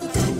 El 0.00 0.12
Choro 0.12 0.37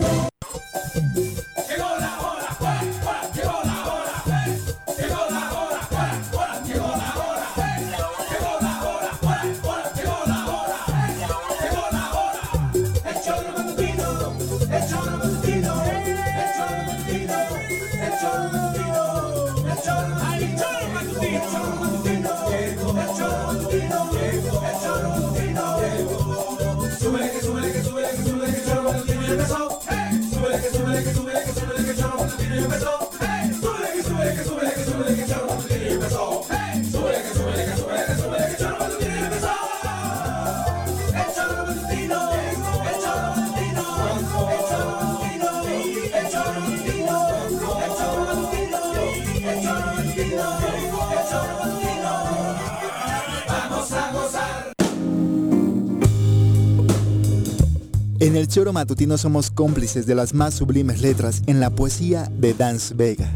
el 58.39 58.47
Choro 58.47 58.73
Matutino 58.73 59.19
somos 59.19 59.51
cómplices 59.51 60.07
de 60.07 60.15
las 60.15 60.33
más 60.33 60.55
sublimes 60.55 61.03
letras 61.03 61.43
en 61.47 61.59
la 61.59 61.71
poesía 61.71 62.31
de 62.39 62.55
Dance 62.55 62.95
Vega. 62.95 63.29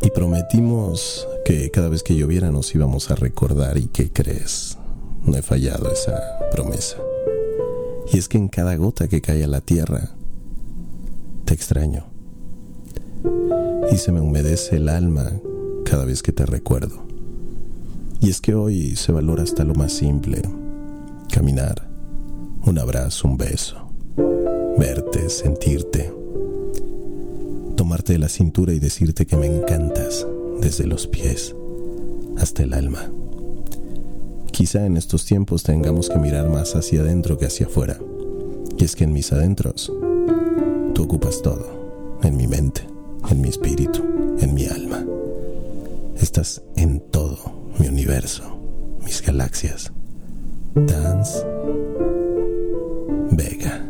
Y 0.00 0.10
prometimos 0.10 1.28
que 1.44 1.70
cada 1.70 1.90
vez 1.90 2.02
que 2.02 2.16
lloviera 2.16 2.50
nos 2.50 2.74
íbamos 2.74 3.10
a 3.10 3.16
recordar 3.16 3.76
y 3.76 3.88
¿qué 3.88 4.10
crees? 4.10 4.78
No 5.24 5.36
he 5.36 5.42
fallado 5.42 5.92
esa 5.92 6.18
promesa. 6.50 6.96
Y 8.10 8.16
es 8.16 8.28
que 8.28 8.38
en 8.38 8.48
cada 8.48 8.74
gota 8.76 9.06
que 9.06 9.20
cae 9.20 9.44
a 9.44 9.48
la 9.48 9.60
tierra, 9.60 10.12
te 11.44 11.52
extraño. 11.52 12.06
Y 13.92 13.98
se 13.98 14.10
me 14.10 14.22
humedece 14.22 14.76
el 14.76 14.88
alma 14.88 15.32
cada 15.84 16.06
vez 16.06 16.22
que 16.22 16.32
te 16.32 16.46
recuerdo. 16.46 17.06
Y 18.20 18.30
es 18.30 18.40
que 18.40 18.54
hoy 18.54 18.96
se 18.96 19.12
valora 19.12 19.42
hasta 19.42 19.64
lo 19.64 19.74
más 19.74 19.92
simple 19.92 20.40
caminar, 21.28 21.88
un 22.64 22.78
abrazo, 22.78 23.28
un 23.28 23.36
beso, 23.36 23.92
verte, 24.78 25.28
sentirte, 25.28 26.12
tomarte 27.76 28.14
de 28.14 28.18
la 28.18 28.28
cintura 28.28 28.72
y 28.72 28.78
decirte 28.78 29.26
que 29.26 29.36
me 29.36 29.46
encantas 29.46 30.26
desde 30.60 30.86
los 30.86 31.06
pies 31.06 31.54
hasta 32.36 32.62
el 32.62 32.72
alma. 32.72 33.10
Quizá 34.50 34.86
en 34.86 34.96
estos 34.96 35.24
tiempos 35.24 35.62
tengamos 35.62 36.08
que 36.08 36.18
mirar 36.18 36.48
más 36.48 36.74
hacia 36.74 37.02
adentro 37.02 37.38
que 37.38 37.46
hacia 37.46 37.66
afuera. 37.66 37.98
Y 38.76 38.84
es 38.84 38.96
que 38.96 39.04
en 39.04 39.12
mis 39.12 39.32
adentros 39.32 39.92
tú 40.94 41.04
ocupas 41.04 41.42
todo, 41.42 42.18
en 42.22 42.36
mi 42.36 42.48
mente, 42.48 42.82
en 43.30 43.40
mi 43.40 43.48
espíritu, 43.48 44.02
en 44.40 44.54
mi 44.54 44.66
alma. 44.66 45.04
Estás 46.16 46.62
en 46.76 47.00
todo 47.00 47.38
mi 47.78 47.86
universo, 47.86 48.58
mis 49.04 49.22
galaxias. 49.22 49.92
Dance 50.74 51.44
Vega. 53.32 53.84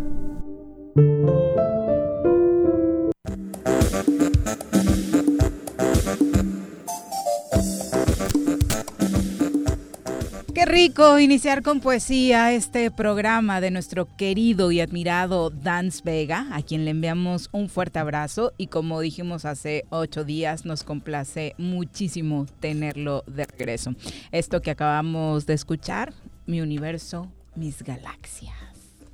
Qué 10.54 10.64
rico 10.66 11.18
iniciar 11.18 11.62
con 11.62 11.80
poesía 11.80 12.52
este 12.52 12.90
programa 12.90 13.60
de 13.60 13.70
nuestro 13.70 14.06
querido 14.16 14.70
y 14.72 14.80
admirado 14.80 15.50
Dance 15.50 16.02
Vega, 16.04 16.48
a 16.52 16.62
quien 16.62 16.84
le 16.84 16.92
enviamos 16.92 17.48
un 17.52 17.68
fuerte 17.68 17.98
abrazo 17.98 18.52
y 18.56 18.68
como 18.68 19.00
dijimos 19.00 19.44
hace 19.44 19.84
ocho 19.90 20.24
días, 20.24 20.64
nos 20.64 20.84
complace 20.84 21.54
muchísimo 21.58 22.46
tenerlo 22.60 23.24
de 23.26 23.46
regreso. 23.46 23.94
Esto 24.32 24.62
que 24.62 24.70
acabamos 24.70 25.46
de 25.46 25.54
escuchar 25.54 26.12
mi 26.48 26.62
universo, 26.62 27.30
mis 27.56 27.82
galaxias. 27.82 28.57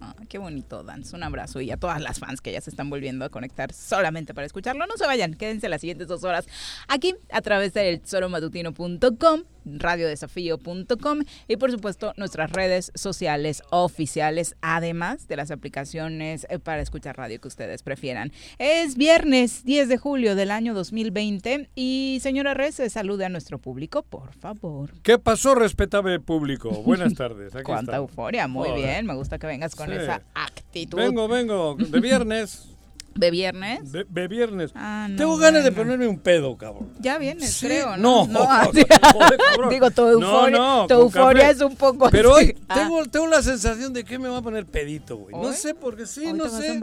Ah, 0.04 0.14
qué 0.28 0.36
bonito, 0.36 0.82
Dance. 0.82 1.16
Un 1.16 1.22
abrazo 1.22 1.60
y 1.62 1.70
a 1.70 1.78
todas 1.78 2.00
las 2.00 2.18
fans 2.18 2.42
que 2.42 2.52
ya 2.52 2.60
se 2.60 2.68
están 2.68 2.90
volviendo 2.90 3.24
a 3.24 3.30
conectar 3.30 3.72
solamente 3.72 4.34
para 4.34 4.46
escucharlo. 4.46 4.86
No 4.86 4.96
se 4.96 5.06
vayan, 5.06 5.32
quédense 5.34 5.68
las 5.68 5.80
siguientes 5.80 6.08
dos 6.08 6.24
horas 6.24 6.46
aquí 6.88 7.14
a 7.30 7.40
través 7.40 7.72
del 7.72 8.02
solomatutino.com 8.04 9.44
radiodesafío.com 9.64 11.20
y 11.48 11.56
por 11.56 11.70
supuesto 11.70 12.12
nuestras 12.16 12.52
redes 12.52 12.92
sociales 12.94 13.62
oficiales, 13.70 14.56
además 14.60 15.26
de 15.28 15.36
las 15.36 15.50
aplicaciones 15.50 16.46
eh, 16.50 16.58
para 16.58 16.82
escuchar 16.82 17.16
radio 17.16 17.40
que 17.40 17.48
ustedes 17.48 17.82
prefieran. 17.82 18.32
Es 18.58 18.96
viernes 18.96 19.64
10 19.64 19.88
de 19.88 19.96
julio 19.96 20.34
del 20.34 20.50
año 20.50 20.74
2020 20.74 21.70
y 21.74 22.18
señora 22.20 22.54
Rez, 22.54 22.80
salude 22.88 23.24
a 23.24 23.28
nuestro 23.28 23.58
público, 23.58 24.02
por 24.02 24.32
favor. 24.34 24.90
¿Qué 25.02 25.18
pasó, 25.18 25.54
respetable 25.54 26.20
público? 26.20 26.70
Buenas 26.82 27.14
tardes. 27.16 27.52
Cuánta 27.64 27.96
euforia, 27.96 28.48
muy 28.48 28.72
bien, 28.72 29.06
me 29.06 29.14
gusta 29.14 29.38
que 29.38 29.46
vengas 29.46 29.74
con 29.74 29.90
esa 29.96 30.22
actitud. 30.34 30.98
Vengo, 30.98 31.28
vengo, 31.28 31.76
de 31.78 32.00
viernes. 32.00 32.73
¿De 33.14 33.30
viernes? 33.30 33.92
De, 33.92 34.28
viernes. 34.28 34.72
Ah, 34.74 35.08
Tengo 35.16 35.36
ganas 35.36 35.62
de 35.62 35.70
ponerme 35.70 36.06
un 36.08 36.18
pedo, 36.18 36.56
cabrón. 36.56 36.90
Ya 36.98 37.18
vienes, 37.18 37.58
creo, 37.60 37.96
¿no? 37.96 38.26
No, 38.26 38.44
Digo, 39.70 39.90
tu 39.90 40.06
euforia, 40.06 40.86
tu 40.88 40.94
euforia 40.94 41.50
es 41.50 41.60
un 41.60 41.76
poco 41.76 42.10
Pero 42.10 42.34
hoy 42.34 42.56
ah. 42.68 42.74
tengo, 42.74 43.04
tengo 43.06 43.26
la 43.28 43.42
sensación 43.42 43.92
de 43.92 44.04
que 44.04 44.18
me 44.18 44.28
va 44.28 44.38
a 44.38 44.42
poner 44.42 44.66
pedito, 44.66 45.16
güey. 45.16 45.34
No 45.34 45.52
sé, 45.52 45.74
porque 45.74 46.06
sí, 46.06 46.32
no 46.32 46.48
sé. 46.48 46.80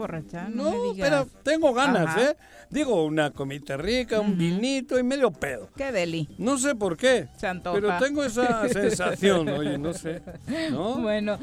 no, 0.52 0.94
pero 0.98 1.26
tengo 1.42 1.72
ganas, 1.74 2.16
¿eh? 2.16 2.36
Digo, 2.70 3.04
una 3.04 3.30
comida 3.30 3.76
rica, 3.76 4.18
un 4.20 4.38
vinito 4.38 4.98
y 4.98 5.02
medio 5.02 5.30
pedo. 5.30 5.68
Qué 5.76 5.92
deli. 5.92 6.26
No 6.38 6.56
sé 6.56 6.74
por 6.74 6.96
qué. 6.96 7.28
Se 7.36 7.46
antoja. 7.46 7.78
Pero 7.78 7.98
tengo 7.98 8.24
esa 8.24 8.66
sensación, 8.72 9.46
oye, 9.50 9.76
no 9.76 9.92
sé. 9.92 10.22
¿no? 10.70 10.94
Bueno, 10.94 11.38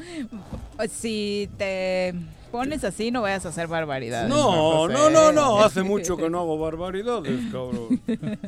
si 0.88 1.48
te 1.56 2.14
pones 2.50 2.84
así, 2.84 3.10
no 3.10 3.22
vayas 3.22 3.46
a 3.46 3.50
hacer 3.50 3.66
barbaridades. 3.66 4.28
No, 4.28 4.88
no, 4.88 5.10
no, 5.10 5.32
no, 5.32 5.60
hace 5.64 5.82
mucho 5.82 6.16
que 6.16 6.28
no 6.28 6.40
hago 6.40 6.58
barbaridades, 6.58 7.40
cabrón. 7.52 8.00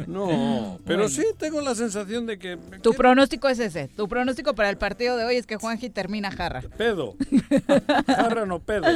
No, 0.06 0.78
pero 0.84 1.08
sí 1.08 1.24
tengo 1.38 1.60
la 1.60 1.74
sensación 1.74 2.26
de 2.26 2.38
que... 2.38 2.58
Tu 2.82 2.92
pronóstico 2.94 3.48
es 3.48 3.58
ese, 3.58 3.88
tu 3.88 4.08
pronóstico 4.08 4.54
para 4.54 4.70
el 4.70 4.76
partido 4.76 5.16
de 5.16 5.24
hoy 5.24 5.36
es 5.36 5.46
que 5.46 5.56
Juanji 5.56 5.90
termina 5.90 6.30
jarra. 6.30 6.62
Pedo. 6.76 7.14
jarra 8.06 8.46
no 8.46 8.58
pedo. 8.58 8.86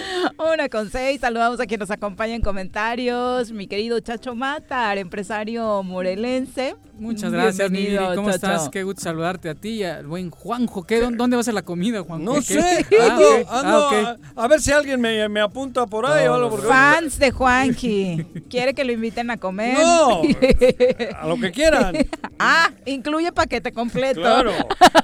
Una 0.53 0.69
con 0.69 0.91
seis, 0.91 1.21
saludamos 1.21 1.61
a 1.61 1.67
quien 1.67 1.81
nos 1.81 1.91
acompaña 1.91 2.35
en 2.35 2.43
comentarios, 2.43 3.53
mi 3.53 3.67
querido 3.67 4.01
Chacho 4.01 4.35
Matar, 4.35 4.99
empresario 4.99 5.83
morelense. 5.83 6.77
Muchas 6.99 7.31
gracias, 7.31 7.71
Miri. 7.71 7.99
¿Cómo 8.15 8.31
estás? 8.31 8.69
Qué 8.69 8.83
gusto 8.83 9.03
saludarte 9.03 9.51
a 9.51 9.55
ti 9.55 9.69
y 9.71 9.85
al 9.85 10.07
buen 10.07 10.31
Juanjo. 10.31 10.85
¿Qué, 10.85 11.01
¿Dónde 11.01 11.37
va 11.37 11.41
a 11.41 11.45
ser 11.45 11.55
la 11.55 11.63
comida, 11.63 12.03
Juanjo? 12.03 12.35
No 12.35 12.43
sé. 12.43 12.87
Ah, 13.01 13.19
ah, 13.49 14.17
a, 14.37 14.49
ver 14.49 14.61
si 14.61 14.73
alguien 14.73 15.01
me, 15.01 15.29
me 15.29 15.41
apunta 15.41 15.87
por 15.87 16.07
ahí 16.07 16.27
o 16.27 16.35
algo. 16.35 16.57
Fans 16.59 17.19
de 17.19 17.31
Juanji. 17.31 18.27
¿Quiere 18.49 18.75
que 18.75 18.85
lo 18.85 18.93
inviten 18.93 19.31
a 19.31 19.37
comer? 19.37 19.79
No. 19.79 20.23
a 21.21 21.27
lo 21.27 21.39
que 21.39 21.51
quieran. 21.53 21.97
ah, 22.39 22.71
incluye 22.85 23.33
paquete 23.33 23.73
completo. 23.73 24.21
Claro. 24.21 24.53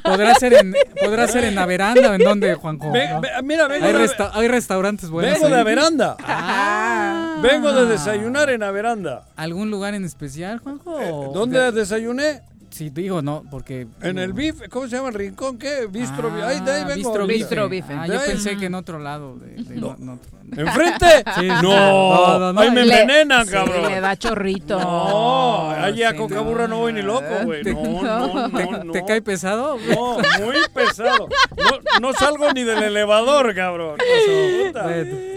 ¿Podrá 0.02 0.34
ser 0.34 0.54
en, 0.54 0.74
podrá 1.00 1.28
ser 1.28 1.44
en 1.44 1.54
la 1.54 1.66
veranda 1.66 2.10
o 2.10 2.14
en 2.14 2.22
dónde, 2.22 2.54
Juanjo? 2.54 2.90
mira, 3.42 3.68
vengo 3.68 3.86
hay, 3.86 4.08
hay, 4.32 4.48
restaurantes 4.48 5.10
buenos. 5.10 5.34
Vengo 5.34 5.48
de 5.48 5.56
la 5.56 5.64
veranda. 5.64 6.16
Ah. 6.24 7.38
Vengo 7.42 7.72
de 7.72 7.86
desayunar 7.86 8.50
en 8.50 8.60
la 8.60 8.70
veranda. 8.70 9.26
¿Algún 9.36 9.70
lugar 9.70 9.94
en 9.94 10.04
especial, 10.04 10.58
Juanjo? 10.58 11.32
¿Dónde 11.34 11.58
desayuné? 11.82 12.43
Sí, 12.70 12.88
digo, 12.88 13.20
no, 13.20 13.44
porque... 13.50 13.87
En 14.00 14.19
el 14.19 14.32
BIF, 14.32 14.69
¿cómo 14.70 14.88
se 14.88 14.96
llama 14.96 15.08
el 15.08 15.14
rincón? 15.14 15.58
¿Qué? 15.58 15.87
Bistro, 15.90 16.31
ah, 16.31 16.49
ahí, 16.49 16.61
de 16.61 16.73
ahí 16.73 16.84
vengo. 16.87 17.26
Bistro, 17.26 17.69
Bife. 17.69 17.93
Ah, 17.93 18.06
yo 18.06 18.19
pensé 18.25 18.56
que 18.56 18.67
en 18.67 18.75
otro 18.75 18.99
lado. 18.99 19.37
De, 19.37 19.76
no. 19.76 20.19
¿Enfrente? 20.56 21.06
Sí, 21.38 21.46
no, 21.46 22.38
no, 22.38 22.52
no, 22.52 22.60
ahí 22.60 22.70
me 22.70 22.82
envenenan, 22.82 23.46
cabrón. 23.46 23.90
Le 23.90 24.00
da 24.00 24.16
chorrito. 24.16 24.78
No, 24.78 25.70
allá 25.70 26.14
con 26.14 26.28
caburra 26.28 26.69
no 26.69 26.78
voy 26.78 26.93
ni 26.93 27.02
loco, 27.02 27.44
güey. 27.44 27.62
No, 27.64 28.02
no, 28.02 28.84
no, 28.84 28.93
¿Te, 28.93 29.04
cae 29.04 29.22
pesado? 29.22 29.78
No, 29.88 30.19
muy 30.40 30.56
pesado. 30.75 31.28
No, 31.56 32.00
no 32.00 32.12
salgo 32.12 32.52
ni 32.52 32.64
del 32.64 32.82
elevador, 32.82 33.54
cabrón. 33.54 33.99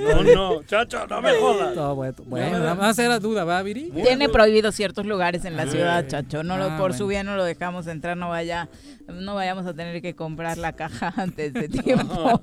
No, 0.05 0.23
no, 0.23 0.63
chacho, 0.63 1.07
no 1.07 1.21
me 1.21 1.33
jodas. 1.33 1.75
No, 1.75 1.95
bueno, 1.95 2.15
bueno 2.25 2.59
nada 2.59 2.75
más 2.75 2.97
era 2.99 3.19
duda, 3.19 3.43
¿va, 3.43 3.61
Viri? 3.61 3.91
Tiene 3.91 4.29
prohibido 4.29 4.71
ciertos 4.71 5.05
lugares 5.05 5.45
en 5.45 5.55
la 5.55 5.67
ciudad, 5.67 6.05
chacho. 6.07 6.43
No 6.43 6.57
lo, 6.57 6.65
ah, 6.65 6.77
por 6.77 6.93
su 6.93 7.07
bien 7.07 7.25
no 7.25 7.35
lo 7.35 7.43
dejamos 7.43 7.87
entrar, 7.87 8.17
no 8.17 8.29
vaya 8.29 8.67
no 9.07 9.35
vayamos 9.35 9.65
a 9.65 9.73
tener 9.73 10.01
que 10.01 10.15
comprar 10.15 10.57
la 10.57 10.73
caja 10.73 11.13
antes 11.17 11.53
de 11.53 11.69
tiempo. 11.69 12.41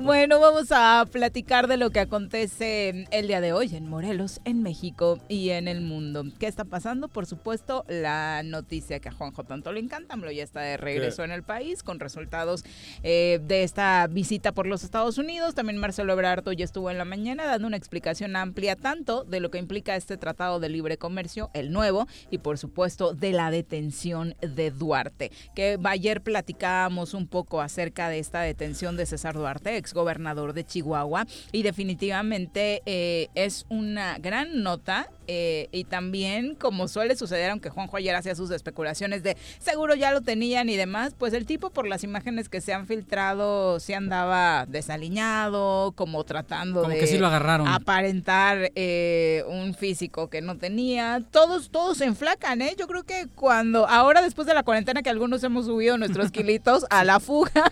bueno, 0.00 0.40
vamos 0.40 0.68
a 0.70 1.06
platicar 1.10 1.68
de 1.68 1.76
lo 1.76 1.90
que 1.90 2.00
acontece 2.00 3.06
el 3.10 3.28
día 3.28 3.40
de 3.40 3.52
hoy 3.52 3.74
en 3.74 3.88
Morelos, 3.88 4.40
en 4.44 4.62
México 4.62 5.18
y 5.28 5.50
en 5.50 5.68
el 5.68 5.80
mundo. 5.80 6.24
¿Qué 6.38 6.46
está 6.46 6.64
pasando? 6.64 7.08
Por 7.08 7.26
supuesto, 7.26 7.84
la 7.88 8.42
noticia 8.44 9.00
que 9.00 9.08
a 9.08 9.12
Juanjo 9.12 9.44
tanto 9.44 9.72
le 9.72 9.80
encanta, 9.80 10.16
ya 10.32 10.42
está 10.42 10.60
de 10.60 10.76
regreso 10.76 11.24
en 11.24 11.30
el 11.30 11.42
país 11.42 11.82
con 11.82 12.00
resultados 12.00 12.64
eh, 13.02 13.40
de 13.42 13.62
esta 13.62 14.06
visita 14.08 14.52
por 14.52 14.66
los 14.66 14.84
Estados 14.84 15.16
Unidos. 15.16 15.54
También 15.54 15.78
Marcelo 15.78 16.12
Ebrard 16.12 16.44
ya 16.56 16.64
estuvo 16.64 16.90
en 16.90 16.98
la 16.98 17.04
mañana 17.04 17.46
dando 17.46 17.66
una 17.66 17.76
explicación 17.76 18.36
amplia 18.36 18.76
tanto 18.76 19.24
de 19.24 19.40
lo 19.40 19.50
que 19.50 19.58
implica 19.58 19.96
este 19.96 20.16
tratado 20.16 20.60
de 20.60 20.68
libre 20.68 20.98
comercio, 20.98 21.50
el 21.54 21.72
nuevo, 21.72 22.06
y 22.30 22.38
por 22.38 22.58
supuesto 22.58 23.14
de 23.14 23.32
la 23.32 23.50
detención 23.50 24.34
de 24.40 24.70
Duarte 24.70 24.87
Duarte, 24.88 25.30
que 25.54 25.78
ayer 25.84 26.22
platicábamos 26.22 27.12
un 27.12 27.26
poco 27.26 27.60
acerca 27.60 28.08
de 28.08 28.20
esta 28.20 28.40
detención 28.40 28.96
de 28.96 29.04
César 29.04 29.34
Duarte, 29.34 29.76
ex 29.76 29.92
gobernador 29.92 30.54
de 30.54 30.64
Chihuahua, 30.64 31.26
y 31.52 31.62
definitivamente 31.62 32.80
eh, 32.86 33.28
es 33.34 33.66
una 33.68 34.16
gran 34.18 34.62
nota 34.62 35.10
eh, 35.30 35.68
y 35.72 35.84
también, 35.84 36.54
como 36.54 36.88
suele 36.88 37.14
suceder, 37.14 37.50
aunque 37.50 37.68
Juanjo 37.68 37.98
ayer 37.98 38.14
hacía 38.14 38.34
sus 38.34 38.50
especulaciones 38.50 39.22
de 39.22 39.36
seguro 39.58 39.94
ya 39.94 40.10
lo 40.10 40.22
tenían 40.22 40.70
y 40.70 40.76
demás, 40.76 41.14
pues 41.18 41.34
el 41.34 41.44
tipo 41.44 41.68
por 41.68 41.86
las 41.86 42.02
imágenes 42.02 42.48
que 42.48 42.62
se 42.62 42.72
han 42.72 42.86
filtrado 42.86 43.78
se 43.78 43.94
andaba 43.94 44.64
desaliñado, 44.66 45.92
como 45.94 46.24
tratando 46.24 46.80
como 46.80 46.94
de 46.94 47.00
que 47.00 47.06
sí 47.06 47.18
lo 47.18 47.26
agarraron. 47.26 47.68
aparentar 47.68 48.72
eh, 48.74 49.44
un 49.48 49.74
físico 49.74 50.30
que 50.30 50.40
no 50.40 50.56
tenía. 50.56 51.22
Todos, 51.30 51.68
todos 51.68 51.98
se 51.98 52.06
enflacan, 52.06 52.62
¿eh? 52.62 52.74
Yo 52.78 52.86
creo 52.86 53.02
que 53.02 53.28
cuando, 53.34 53.86
ahora 53.86 54.22
después 54.22 54.46
de 54.46 54.54
la 54.54 54.62
cuarentena 54.62 55.02
que 55.02 55.10
algunos 55.10 55.44
hemos 55.44 55.66
subido 55.66 55.98
nuestros 55.98 56.30
kilitos 56.32 56.86
a 56.88 57.04
la 57.04 57.20
fuga, 57.20 57.70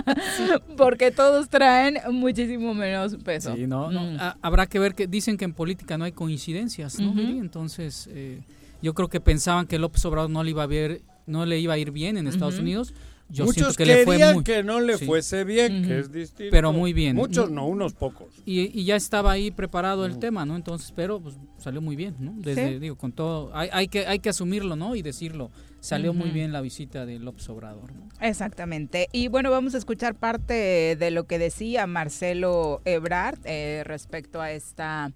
porque 0.78 1.10
todos 1.10 1.50
traen 1.50 1.98
muchísimo 2.10 2.72
menos 2.72 3.16
peso. 3.16 3.54
Sí, 3.54 3.66
no, 3.66 3.90
no. 3.90 4.00
Mm. 4.00 4.18
Habrá 4.40 4.66
que 4.66 4.78
ver 4.78 4.94
que 4.94 5.06
dicen 5.06 5.36
que 5.36 5.44
en 5.44 5.52
política 5.52 5.98
no 5.98 6.06
hay 6.06 6.12
coincidencia 6.12 6.85
entonces, 6.98 8.08
eh, 8.12 8.40
yo 8.82 8.94
creo 8.94 9.08
que 9.08 9.20
pensaban 9.20 9.66
que 9.66 9.78
López 9.78 10.04
Obrador 10.04 10.30
no 10.30 10.42
le 10.42 10.50
iba 10.50 10.62
a 10.62 10.66
ver, 10.66 11.02
no 11.26 11.46
le 11.46 11.58
iba 11.58 11.74
a 11.74 11.78
ir 11.78 11.90
bien 11.90 12.16
en 12.16 12.26
Estados 12.26 12.58
Unidos. 12.58 12.94
Yo 13.28 13.44
Muchos 13.44 13.76
que 13.76 13.84
le 13.84 14.04
fue 14.04 14.18
que 14.44 14.62
no 14.62 14.80
le 14.80 14.98
fuese 14.98 15.42
bien, 15.42 15.84
que 15.84 15.98
es 15.98 16.12
distinto. 16.12 16.50
Pero 16.52 16.72
muy 16.72 16.92
bien. 16.92 17.16
Muchos 17.16 17.50
no, 17.50 17.66
unos 17.66 17.92
pocos. 17.94 18.28
Y, 18.44 18.84
ya 18.84 18.94
estaba 18.94 19.32
ahí 19.32 19.50
preparado 19.50 20.06
el 20.06 20.18
tema, 20.18 20.46
¿no? 20.46 20.54
Entonces, 20.54 20.92
pero 20.94 21.20
pues, 21.20 21.34
salió 21.58 21.80
muy 21.80 21.96
bien, 21.96 22.14
¿no? 22.20 22.34
Desde, 22.36 22.78
digo, 22.78 22.96
con 22.96 23.10
todo, 23.10 23.50
hay, 23.52 23.68
hay, 23.72 23.88
que, 23.88 24.06
hay 24.06 24.20
que 24.20 24.28
asumirlo, 24.28 24.76
¿no? 24.76 24.94
Y 24.94 25.02
decirlo. 25.02 25.50
Salió 25.80 26.12
muy 26.12 26.30
bien 26.30 26.52
la 26.52 26.60
visita 26.60 27.06
de 27.06 27.18
López 27.18 27.48
Obrador. 27.48 27.92
Exactamente. 28.20 29.08
Y 29.12 29.28
bueno, 29.28 29.50
vamos 29.50 29.74
a 29.74 29.78
escuchar 29.78 30.14
parte 30.16 30.96
de 30.98 31.10
lo 31.10 31.26
que 31.28 31.38
decía 31.38 31.86
Marcelo 31.86 32.80
Ebrard 32.84 33.38
eh, 33.44 33.82
respecto 33.84 34.40
a 34.40 34.50
esta 34.50 35.12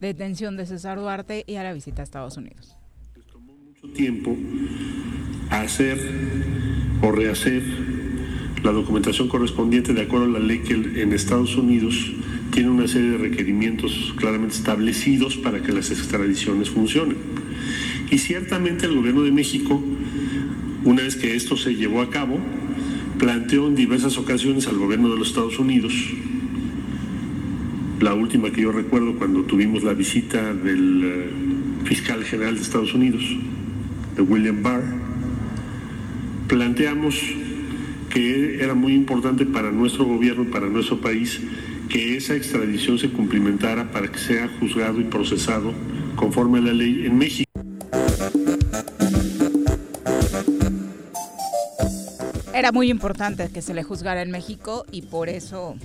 detención 0.00 0.56
de 0.56 0.66
César 0.66 0.98
Duarte 0.98 1.44
y 1.46 1.56
a 1.56 1.62
la 1.62 1.72
visita 1.72 2.02
a 2.02 2.04
Estados 2.04 2.36
Unidos. 2.36 2.76
tomó 3.32 3.54
mucho 3.54 3.88
tiempo 3.88 4.36
hacer 5.50 5.98
o 7.02 7.12
rehacer 7.12 7.62
la 8.62 8.72
documentación 8.72 9.28
correspondiente 9.28 9.94
de 9.94 10.02
acuerdo 10.02 10.26
a 10.26 10.28
la 10.28 10.38
ley 10.38 10.60
que 10.60 10.74
en 10.74 11.12
Estados 11.12 11.56
Unidos 11.56 12.12
tiene 12.50 12.70
una 12.70 12.88
serie 12.88 13.10
de 13.10 13.18
requerimientos 13.18 14.14
claramente 14.16 14.56
establecidos 14.56 15.36
para 15.36 15.62
que 15.62 15.72
las 15.72 15.90
extradiciones 15.90 16.70
funcionen. 16.70 17.16
Y 18.10 18.18
ciertamente 18.18 18.86
el 18.86 18.94
gobierno 18.94 19.22
de 19.22 19.30
México, 19.30 19.82
una 20.84 21.02
vez 21.02 21.16
que 21.16 21.34
esto 21.34 21.56
se 21.56 21.74
llevó 21.74 22.00
a 22.00 22.10
cabo, 22.10 22.38
planteó 23.18 23.66
en 23.66 23.74
diversas 23.74 24.18
ocasiones 24.18 24.66
al 24.68 24.78
gobierno 24.78 25.10
de 25.10 25.18
los 25.18 25.28
Estados 25.28 25.58
Unidos 25.58 25.92
la 28.00 28.14
última 28.14 28.50
que 28.50 28.62
yo 28.62 28.72
recuerdo 28.72 29.16
cuando 29.16 29.42
tuvimos 29.42 29.82
la 29.82 29.94
visita 29.94 30.52
del 30.52 31.02
eh, 31.04 31.30
fiscal 31.84 32.24
general 32.24 32.56
de 32.56 32.62
Estados 32.62 32.92
Unidos, 32.94 33.22
de 34.14 34.22
William 34.22 34.62
Barr, 34.62 34.82
planteamos 36.48 37.20
que 38.10 38.62
era 38.62 38.74
muy 38.74 38.94
importante 38.94 39.46
para 39.46 39.70
nuestro 39.70 40.04
gobierno 40.04 40.44
para 40.50 40.66
nuestro 40.68 41.00
país 41.00 41.40
que 41.88 42.16
esa 42.16 42.34
extradición 42.34 42.98
se 42.98 43.10
cumplimentara 43.10 43.90
para 43.90 44.10
que 44.10 44.18
sea 44.18 44.48
juzgado 44.60 45.00
y 45.00 45.04
procesado 45.04 45.72
conforme 46.16 46.58
a 46.58 46.62
la 46.62 46.72
ley 46.72 47.06
en 47.06 47.16
México. 47.16 47.50
Era 52.54 52.72
muy 52.72 52.90
importante 52.90 53.50
que 53.52 53.62
se 53.62 53.74
le 53.74 53.82
juzgara 53.82 54.22
en 54.22 54.30
México 54.30 54.86
y 54.90 55.02
por 55.02 55.28
eso 55.28 55.76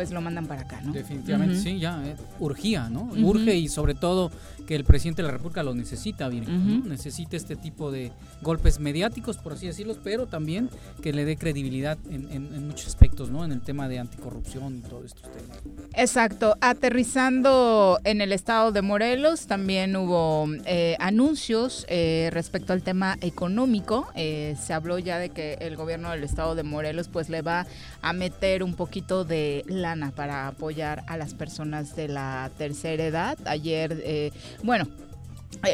pues 0.00 0.12
lo 0.12 0.22
mandan 0.22 0.46
para 0.46 0.62
acá, 0.62 0.80
¿no? 0.82 0.94
Definitivamente, 0.94 1.56
sí, 1.56 1.78
ya, 1.78 2.02
eh, 2.02 2.16
urgía, 2.38 2.88
¿no? 2.88 3.10
Urge 3.22 3.54
y 3.54 3.68
sobre 3.68 3.94
todo 3.94 4.30
que 4.70 4.76
el 4.76 4.84
presidente 4.84 5.22
de 5.22 5.26
la 5.26 5.32
República 5.32 5.64
lo 5.64 5.74
necesita, 5.74 6.28
bien, 6.28 6.88
necesita 6.88 7.36
este 7.36 7.56
tipo 7.56 7.90
de 7.90 8.12
golpes 8.40 8.78
mediáticos, 8.78 9.36
por 9.36 9.54
así 9.54 9.66
decirlo, 9.66 9.96
pero 10.04 10.28
también 10.28 10.70
que 11.02 11.12
le 11.12 11.24
dé 11.24 11.36
credibilidad 11.36 11.98
en, 12.08 12.68
muchos 12.68 12.86
aspectos, 12.86 13.30
¿no? 13.30 13.44
En 13.44 13.50
el 13.50 13.62
tema 13.62 13.88
de 13.88 13.98
anticorrupción 13.98 14.76
y 14.78 14.82
todos 14.82 15.06
estos 15.06 15.22
temas. 15.22 15.58
Exacto. 15.94 16.56
Aterrizando 16.60 17.98
en 18.04 18.20
el 18.20 18.30
estado 18.30 18.70
de 18.70 18.80
Morelos, 18.80 19.48
también 19.48 19.96
hubo 19.96 20.46
eh, 20.66 20.94
anuncios 21.00 21.84
eh, 21.88 22.30
respecto 22.32 22.72
al 22.72 22.82
tema 22.82 23.16
económico. 23.22 24.06
Eh, 24.14 24.56
se 24.62 24.72
habló 24.72 25.00
ya 25.00 25.18
de 25.18 25.30
que 25.30 25.54
el 25.54 25.74
gobierno 25.74 26.12
del 26.12 26.22
estado 26.22 26.54
de 26.54 26.62
Morelos 26.62 27.08
pues 27.08 27.28
le 27.28 27.42
va 27.42 27.66
a 28.02 28.12
meter 28.12 28.62
un 28.62 28.74
poquito 28.74 29.24
de 29.24 29.64
lana 29.66 30.12
para 30.12 30.46
apoyar 30.46 31.02
a 31.08 31.16
las 31.16 31.34
personas 31.34 31.96
de 31.96 32.06
la 32.06 32.52
tercera 32.56 33.04
edad. 33.04 33.36
Ayer 33.46 34.30
bueno, 34.62 34.86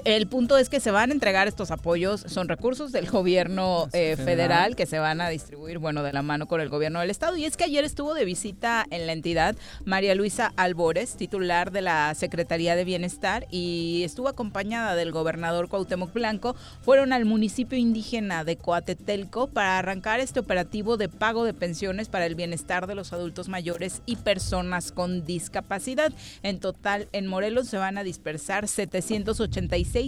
el 0.04 0.26
punto 0.26 0.58
es 0.58 0.68
que 0.68 0.80
se 0.80 0.90
van 0.90 1.10
a 1.10 1.12
entregar 1.12 1.46
estos 1.46 1.70
apoyos, 1.70 2.24
son 2.26 2.48
recursos 2.48 2.92
del 2.92 3.08
gobierno 3.08 3.88
eh, 3.92 4.16
federal 4.16 4.74
que 4.74 4.86
se 4.86 4.98
van 4.98 5.20
a 5.20 5.28
distribuir, 5.28 5.78
bueno, 5.78 6.02
de 6.02 6.12
la 6.12 6.22
mano 6.22 6.46
con 6.46 6.60
el 6.60 6.68
gobierno 6.68 7.00
del 7.00 7.10
estado. 7.10 7.36
Y 7.36 7.44
es 7.44 7.56
que 7.56 7.64
ayer 7.64 7.84
estuvo 7.84 8.14
de 8.14 8.24
visita 8.24 8.84
en 8.90 9.06
la 9.06 9.12
entidad 9.12 9.54
María 9.84 10.14
Luisa 10.14 10.52
Albores, 10.56 11.16
titular 11.16 11.70
de 11.70 11.82
la 11.82 12.14
Secretaría 12.14 12.74
de 12.74 12.84
Bienestar, 12.84 13.46
y 13.50 14.02
estuvo 14.04 14.28
acompañada 14.28 14.96
del 14.96 15.12
gobernador 15.12 15.68
Cuauhtémoc 15.68 16.12
Blanco. 16.12 16.56
Fueron 16.82 17.12
al 17.12 17.24
municipio 17.24 17.78
indígena 17.78 18.44
de 18.44 18.56
Coatetelco 18.56 19.46
para 19.48 19.78
arrancar 19.78 20.20
este 20.20 20.40
operativo 20.40 20.96
de 20.96 21.08
pago 21.08 21.44
de 21.44 21.54
pensiones 21.54 22.08
para 22.08 22.26
el 22.26 22.34
bienestar 22.34 22.86
de 22.86 22.94
los 22.94 23.12
adultos 23.12 23.48
mayores 23.48 24.02
y 24.06 24.16
personas 24.16 24.90
con 24.90 25.24
discapacidad. 25.24 26.12
En 26.42 26.58
total, 26.58 27.08
en 27.12 27.26
Morelos 27.26 27.68
se 27.68 27.76
van 27.76 27.98
a 27.98 28.04
dispersar 28.04 28.66
780 28.66 29.65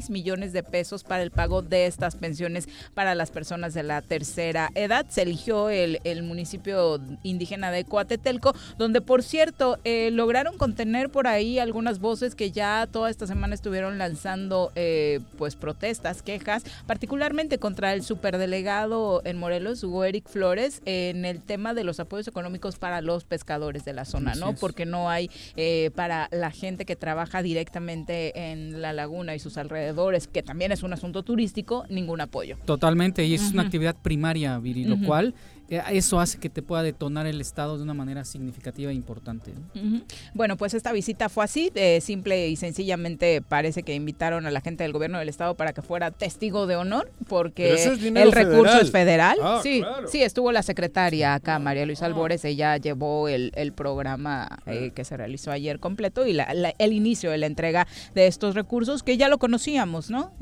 millones 0.08 0.52
de 0.52 0.62
pesos 0.62 1.04
para 1.04 1.22
el 1.22 1.30
pago 1.30 1.62
de 1.62 1.86
estas 1.86 2.16
pensiones 2.16 2.68
para 2.94 3.14
las 3.14 3.30
personas 3.30 3.74
de 3.74 3.82
la 3.82 4.02
tercera 4.02 4.70
edad. 4.74 5.06
Se 5.08 5.22
eligió 5.22 5.70
el, 5.70 5.98
municipio 6.22 7.00
indígena 7.22 7.70
de 7.70 7.84
Coatetelco, 7.84 8.54
donde 8.76 9.00
por 9.00 9.22
cierto 9.22 9.78
eh, 9.84 10.10
lograron 10.12 10.58
contener 10.58 11.10
por 11.10 11.26
ahí 11.26 11.58
algunas 11.58 12.00
voces 12.00 12.34
que 12.34 12.50
ya 12.50 12.88
toda 12.90 13.08
esta 13.08 13.26
semana 13.26 13.54
estuvieron 13.54 13.98
lanzando 13.98 14.72
eh, 14.74 15.20
pues 15.36 15.54
protestas, 15.54 16.22
quejas, 16.22 16.64
particularmente 16.86 17.58
contra 17.58 17.92
el 17.94 18.02
superdelegado 18.02 19.22
en 19.24 19.38
Morelos, 19.38 19.82
Hugo 19.84 20.04
Eric 20.04 20.28
Flores, 20.28 20.82
en 20.84 21.24
el 21.24 21.40
tema 21.40 21.74
de 21.74 21.84
los 21.84 22.00
apoyos 22.00 22.28
económicos 22.28 22.76
para 22.76 23.00
los 23.00 23.24
pescadores 23.24 23.84
de 23.84 23.92
la 23.92 24.04
zona, 24.04 24.34
¿no? 24.34 24.54
Porque 24.54 24.86
no 24.86 25.08
hay 25.08 25.30
eh, 25.56 25.90
para 25.94 26.28
la 26.32 26.50
gente 26.50 26.84
que 26.84 26.96
trabaja 26.96 27.42
directamente 27.42 28.50
en 28.50 28.82
la 28.82 28.92
laguna 28.92 29.34
y 29.34 29.38
sus 29.38 29.47
alrededores, 29.56 30.28
que 30.28 30.42
también 30.42 30.72
es 30.72 30.82
un 30.82 30.92
asunto 30.92 31.22
turístico, 31.22 31.84
ningún 31.88 32.20
apoyo. 32.20 32.56
Totalmente, 32.64 33.24
y 33.24 33.34
es 33.34 33.52
una 33.52 33.62
actividad 33.62 33.96
primaria, 33.96 34.58
Viri, 34.58 34.84
lo 34.84 34.98
cual 35.06 35.34
eso 35.68 36.18
hace 36.18 36.38
que 36.38 36.48
te 36.48 36.62
pueda 36.62 36.82
detonar 36.82 37.26
el 37.26 37.40
Estado 37.40 37.76
de 37.76 37.82
una 37.82 37.94
manera 37.94 38.24
significativa 38.24 38.90
e 38.90 38.94
importante. 38.94 39.52
Bueno, 40.34 40.56
pues 40.56 40.74
esta 40.74 40.92
visita 40.92 41.28
fue 41.28 41.44
así, 41.44 41.70
eh, 41.74 42.00
simple 42.00 42.48
y 42.48 42.56
sencillamente 42.56 43.42
parece 43.42 43.82
que 43.82 43.94
invitaron 43.94 44.46
a 44.46 44.50
la 44.50 44.60
gente 44.60 44.84
del 44.84 44.92
gobierno 44.92 45.18
del 45.18 45.28
Estado 45.28 45.56
para 45.56 45.72
que 45.72 45.82
fuera 45.82 46.10
testigo 46.10 46.66
de 46.66 46.76
honor, 46.76 47.10
porque 47.28 47.74
el 47.74 48.32
recurso 48.32 48.80
es 48.80 48.90
federal. 48.90 49.36
Ah, 49.42 49.60
sí, 49.62 49.82
sí, 50.06 50.22
estuvo 50.22 50.52
la 50.52 50.62
secretaria 50.62 51.34
acá, 51.34 51.58
María 51.58 51.84
Luisa 51.84 52.06
ah. 52.06 52.08
Albores, 52.08 52.44
ella 52.44 52.76
llevó 52.78 53.28
el, 53.28 53.52
programa 53.76 54.58
eh, 54.66 54.92
que 54.94 55.04
se 55.04 55.16
realizó 55.16 55.50
ayer 55.50 55.78
completo 55.78 56.26
y 56.26 56.36
el 56.78 56.92
inicio 56.92 57.30
de 57.30 57.38
la 57.38 57.46
entrega 57.46 57.86
de 58.14 58.26
estos 58.26 58.54
recursos, 58.54 59.02
que 59.02 59.16
ya 59.18 59.28
lo 59.28 59.38
conocíamos, 59.38 60.10
¿no? 60.10 60.32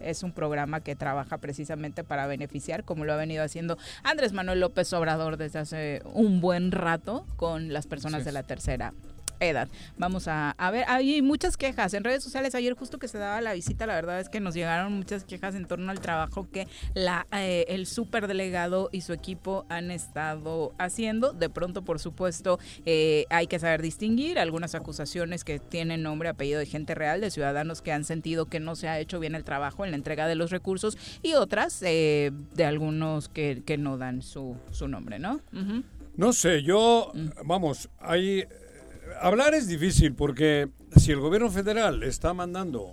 Es 0.00 0.22
un 0.22 0.32
programa 0.32 0.80
que 0.80 0.96
trabaja 0.96 1.38
precisamente 1.38 2.04
para 2.04 2.26
beneficiar, 2.26 2.84
como 2.84 3.04
lo 3.04 3.12
ha 3.12 3.16
venido 3.16 3.44
haciendo 3.44 3.78
Andrés 4.02 4.32
Manuel 4.32 4.60
López 4.60 4.92
Obrador 4.92 5.36
desde 5.36 5.58
hace 5.58 6.02
un 6.12 6.40
buen 6.40 6.72
rato 6.72 7.26
con 7.36 7.72
las 7.72 7.86
personas 7.86 8.24
de 8.24 8.32
la 8.32 8.42
tercera 8.42 8.92
edad. 9.40 9.68
Vamos 9.96 10.28
a, 10.28 10.54
ver, 10.70 10.84
hay 10.88 11.22
muchas 11.22 11.56
quejas 11.56 11.94
en 11.94 12.04
redes 12.04 12.22
sociales. 12.22 12.54
Ayer 12.54 12.74
justo 12.74 12.98
que 12.98 13.08
se 13.08 13.18
daba 13.18 13.40
la 13.40 13.52
visita, 13.54 13.86
la 13.86 13.94
verdad 13.94 14.20
es 14.20 14.28
que 14.28 14.40
nos 14.40 14.54
llegaron 14.54 14.92
muchas 14.92 15.24
quejas 15.24 15.54
en 15.54 15.66
torno 15.66 15.90
al 15.90 16.00
trabajo 16.00 16.48
que 16.50 16.66
la 16.94 17.26
eh, 17.32 17.66
el 17.68 17.86
superdelegado 17.86 18.88
y 18.92 19.00
su 19.02 19.12
equipo 19.12 19.64
han 19.68 19.90
estado 19.90 20.72
haciendo. 20.78 21.32
De 21.32 21.48
pronto, 21.48 21.82
por 21.82 21.98
supuesto, 21.98 22.58
eh, 22.86 23.26
hay 23.30 23.46
que 23.46 23.58
saber 23.58 23.82
distinguir 23.82 24.38
algunas 24.38 24.74
acusaciones 24.74 25.44
que 25.44 25.58
tienen 25.58 26.02
nombre, 26.02 26.28
apellido 26.28 26.58
de 26.58 26.66
gente 26.66 26.94
real, 26.94 27.20
de 27.20 27.30
ciudadanos 27.30 27.82
que 27.82 27.92
han 27.92 28.04
sentido 28.04 28.46
que 28.46 28.60
no 28.60 28.76
se 28.76 28.88
ha 28.88 28.98
hecho 28.98 29.20
bien 29.20 29.34
el 29.34 29.44
trabajo 29.44 29.84
en 29.84 29.90
la 29.90 29.96
entrega 29.96 30.26
de 30.26 30.34
los 30.34 30.50
recursos 30.50 30.96
y 31.22 31.34
otras 31.34 31.82
eh, 31.82 32.32
de 32.54 32.64
algunos 32.64 33.28
que, 33.28 33.62
que, 33.64 33.78
no 33.78 33.98
dan 33.98 34.22
su, 34.22 34.56
su 34.70 34.88
nombre, 34.88 35.18
¿no? 35.18 35.40
No 36.16 36.32
sé, 36.32 36.62
yo, 36.62 37.12
mm. 37.14 37.46
vamos, 37.46 37.88
hay 37.98 38.44
hablar 39.20 39.54
es 39.54 39.68
difícil 39.68 40.14
porque 40.14 40.68
si 40.96 41.12
el 41.12 41.20
gobierno 41.20 41.50
federal 41.50 42.02
está 42.02 42.34
mandando 42.34 42.92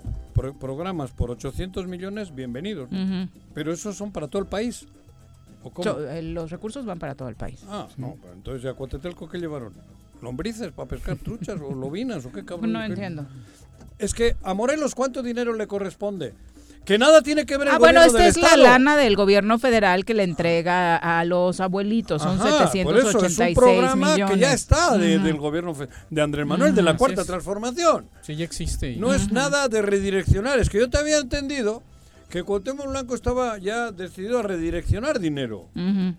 programas 0.59 1.11
por 1.11 1.31
800 1.31 1.87
millones, 1.87 2.33
bienvenidos. 2.33 2.89
Pero 3.53 3.71
esos 3.71 3.95
son 3.95 4.11
para 4.11 4.27
todo 4.27 4.41
el 4.41 4.47
país. 4.47 4.85
Eh, 5.85 6.21
los 6.21 6.51
recursos 6.51 6.85
van 6.85 6.99
para 6.99 7.15
todo 7.15 7.29
el 7.29 7.35
país. 7.35 7.61
Ah, 7.67 7.87
no, 7.97 8.17
entonces 8.33 8.69
a 8.69 8.73
Cuatetelco 8.73 9.27
¿qué 9.27 9.37
llevaron? 9.37 9.73
¿Lombrices 10.21 10.71
para 10.71 10.87
pescar 10.87 11.17
truchas 11.17 11.59
o 11.61 11.73
lobinas 11.75 12.25
o 12.25 12.31
qué 12.31 12.45
cabrón? 12.45 12.71
No 12.71 12.83
entiendo. 12.83 13.25
Es 13.99 14.13
que 14.13 14.35
a 14.43 14.53
Morelos, 14.53 14.95
¿cuánto 14.95 15.23
dinero 15.23 15.53
le 15.53 15.67
corresponde? 15.67 16.33
Que 16.87 16.97
nada 16.97 17.21
tiene 17.21 17.45
que 17.45 17.57
ver 17.57 17.67
el 17.67 17.73
ah, 17.73 17.79
bueno, 17.79 18.01
esta 18.01 18.25
es 18.25 18.37
la 18.37 18.55
lana 18.55 18.95
del 18.95 19.17
gobierno 19.17 19.59
federal 19.59 20.05
que 20.05 20.13
le 20.13 20.23
entrega 20.23 20.95
a 20.95 21.25
los 21.25 21.59
abuelitos. 21.59 22.21
Son 22.21 22.39
Ajá, 22.39 22.69
786 22.69 22.85
por 22.85 22.97
eso 22.97 23.25
es 23.25 23.39
un 23.39 23.53
programa 23.53 24.15
que 24.15 24.39
ya 24.39 24.53
está 24.53 24.97
del 24.97 25.35
gobierno 25.35 25.75
de 26.09 26.21
Andrés 26.21 26.47
Manuel, 26.47 26.73
de 26.73 26.81
la 26.81 26.95
Cuarta 26.95 27.25
Transformación. 27.25 28.07
Sí, 28.21 28.37
ya 28.37 28.45
existe. 28.45 28.95
No 28.95 29.13
es 29.13 29.33
nada 29.33 29.67
de 29.67 29.81
redireccionar. 29.81 30.59
Es 30.59 30.69
que 30.69 30.79
yo 30.79 30.89
te 30.89 30.97
había 30.97 31.17
entendido 31.17 31.83
que 32.29 32.43
Cuauhtémoc 32.43 32.87
Blanco 32.87 33.15
estaba 33.15 33.57
ya 33.57 33.91
decidido 33.91 34.39
a 34.39 34.43
redireccionar 34.43 35.19
dinero. 35.19 35.67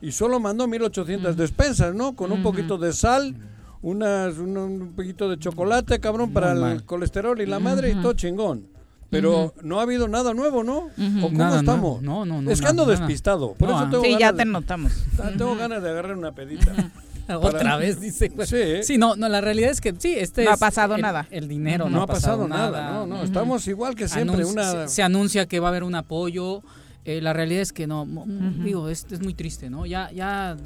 Y 0.02 0.12
solo 0.12 0.38
mandó 0.38 0.66
1.800 0.66 1.32
despensas, 1.32 1.94
¿no? 1.94 2.14
Con 2.14 2.30
un 2.30 2.42
poquito 2.42 2.76
de 2.76 2.92
sal 2.92 3.34
unas, 3.80 4.36
un, 4.36 4.92
poquito 4.94 5.30
de 5.30 5.38
chocolate, 5.38 5.98
cabrón, 5.98 6.34
para 6.34 6.52
el 6.72 6.84
colesterol 6.84 7.40
y 7.40 7.46
la 7.46 7.58
madre 7.58 7.90
y 7.92 7.94
todo 7.94 8.12
chingón. 8.12 8.76
Pero 9.10 9.54
no 9.62 9.80
ha 9.80 9.82
habido 9.82 10.06
nada 10.06 10.34
nuevo, 10.34 10.64
¿no? 10.64 10.90
¿O 11.22 11.28
cómo 11.28 11.54
estamos? 11.54 12.02
No, 12.02 12.24
no, 12.26 12.42
no. 12.42 12.50
Es 12.50 12.60
que 12.60 12.66
ando 12.66 12.84
despistado. 12.84 13.54
Por 13.54 13.70
eso 13.70 13.88
tengo 13.90 14.04
sí, 14.04 14.16
ya 14.18 14.32
te 14.32 14.44
notamos. 14.44 14.92
Tengo 15.36 15.56
ganas 15.56 15.82
de 15.82 15.90
agarrar 15.90 16.16
una 16.16 16.32
pedita. 16.32 16.74
Otra 17.36 17.76
vez, 17.76 18.00
dice. 18.00 18.32
Sí. 18.46 18.82
sí, 18.82 18.98
no, 18.98 19.14
no, 19.16 19.28
la 19.28 19.40
realidad 19.40 19.70
es 19.70 19.80
que 19.82 19.94
sí, 19.98 20.14
este 20.16 20.44
No 20.44 20.52
ha 20.52 20.56
pasado 20.56 20.96
nada. 20.96 21.26
El 21.30 21.46
dinero 21.46 21.90
no, 21.90 22.02
ha 22.02 22.06
pasado, 22.06 22.48
nada. 22.48 22.90
No, 22.92 23.06
no, 23.06 23.22
estamos 23.22 23.66
igual 23.66 23.94
que 23.94 24.08
siempre. 24.08 24.44
una... 24.44 24.88
se, 24.88 25.02
anuncia 25.02 25.46
que 25.46 25.60
va 25.60 25.68
a 25.68 25.70
haber 25.70 25.84
un 25.84 25.94
apoyo 25.94 26.62
eh, 27.04 27.20
la 27.22 27.32
realidad 27.32 27.62
es 27.62 27.72
que 27.72 27.86
no, 27.86 28.06
digo, 28.62 28.88
es, 28.88 29.06
es, 29.10 29.20
muy 29.20 29.32
triste, 29.32 29.70
¿no? 29.70 29.86
Ya, 29.86 30.10
ya, 30.12 30.56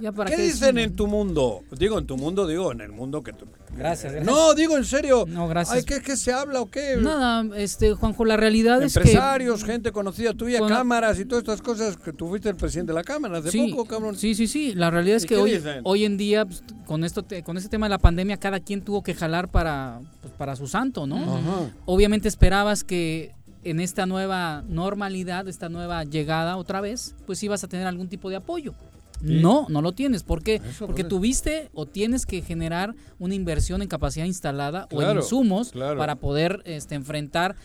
ya, 0.00 0.12
para 0.12 0.30
qué, 0.30 0.42
dicen 0.42 0.76
en 0.76 0.94
tu 0.94 1.06
mundo? 1.06 1.62
Digo, 1.78 1.98
en 1.98 2.06
tu 2.06 2.18
mundo, 2.18 2.46
digo, 2.46 2.70
en 2.72 2.82
el 2.82 2.92
mundo 2.92 3.22
que 3.22 3.32
tú... 3.32 3.46
Gracias, 3.74 4.24
No, 4.24 4.54
digo 4.54 4.76
en 4.76 4.84
serio. 4.84 5.24
No, 5.26 5.48
gracias. 5.48 5.84
Ay, 5.88 6.00
¿qué, 6.02 6.16
se 6.16 6.32
habla 6.32 6.60
o 6.60 6.70
qué? 6.70 6.96
Nada, 6.98 7.44
este, 7.56 7.94
Juanjo, 7.94 8.24
la 8.24 8.36
realidad 8.36 8.82
es 8.82 8.92
que... 8.92 9.00
Empresarios, 9.00 9.64
gente 9.64 9.90
conocida 9.90 10.34
tuya, 10.34 10.60
cámaras 10.66 11.18
y 11.18 11.24
todas 11.24 11.42
estas 11.42 11.62
cosas, 11.62 11.96
que 11.96 12.12
tú 12.12 12.28
fuiste 12.28 12.50
el 12.50 12.56
presidente 12.56 12.92
de 12.92 12.98
la 12.98 13.04
Cámara 13.04 13.38
hace 13.38 13.50
sí, 13.50 13.68
poco, 13.70 13.86
cabrón. 13.86 14.16
Sí, 14.16 14.34
sí, 14.34 14.46
sí, 14.46 14.74
la 14.74 14.90
realidad 14.90 15.16
es 15.16 15.26
que 15.26 15.36
hoy, 15.36 15.62
hoy 15.84 16.04
en 16.04 16.16
día, 16.16 16.44
pues, 16.44 16.62
con, 16.84 17.04
esto, 17.04 17.24
con 17.42 17.56
este 17.56 17.70
tema 17.70 17.86
de 17.86 17.90
la 17.90 17.98
pandemia, 17.98 18.36
cada 18.36 18.60
quien 18.60 18.82
tuvo 18.82 19.02
que 19.02 19.14
jalar 19.14 19.50
para, 19.50 20.00
pues, 20.20 20.32
para 20.34 20.56
su 20.56 20.66
santo, 20.66 21.06
¿no? 21.06 21.70
Obviamente 21.86 22.28
esperabas 22.28 22.84
que 22.84 23.32
en 23.64 23.80
esta 23.80 24.06
nueva 24.06 24.62
normalidad, 24.68 25.48
esta 25.48 25.68
nueva 25.68 26.04
llegada 26.04 26.56
otra 26.56 26.80
vez, 26.80 27.14
pues 27.26 27.42
ibas 27.42 27.64
a 27.64 27.68
tener 27.68 27.86
algún 27.86 28.08
tipo 28.08 28.30
de 28.30 28.36
apoyo. 28.36 28.74
No, 29.20 29.66
no 29.68 29.80
lo 29.80 29.92
tienes. 29.92 30.22
¿Por 30.22 30.42
qué? 30.42 30.60
Porque 30.78 31.04
tuviste 31.04 31.70
o 31.72 31.86
tienes 31.86 32.26
que 32.26 32.42
generar 32.42 32.94
una 33.18 33.34
inversión 33.34 33.80
en 33.80 33.88
capacidad 33.88 34.26
instalada 34.26 34.86
o 34.92 35.02
en 35.02 35.16
insumos 35.16 35.72
para 35.72 36.16
poder 36.16 36.62
este, 36.66 36.94
enfrentar 36.94 37.56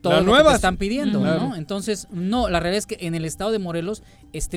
todo 0.00 0.20
lo 0.20 0.36
que 0.36 0.42
te 0.42 0.54
están 0.54 0.76
pidiendo, 0.76 1.20
¿no? 1.20 1.56
Entonces, 1.56 2.08
no, 2.10 2.48
la 2.48 2.60
realidad 2.60 2.78
es 2.78 2.86
que 2.86 3.06
en 3.06 3.14
el 3.14 3.24
estado 3.24 3.50
de 3.50 3.58
Morelos, 3.58 4.02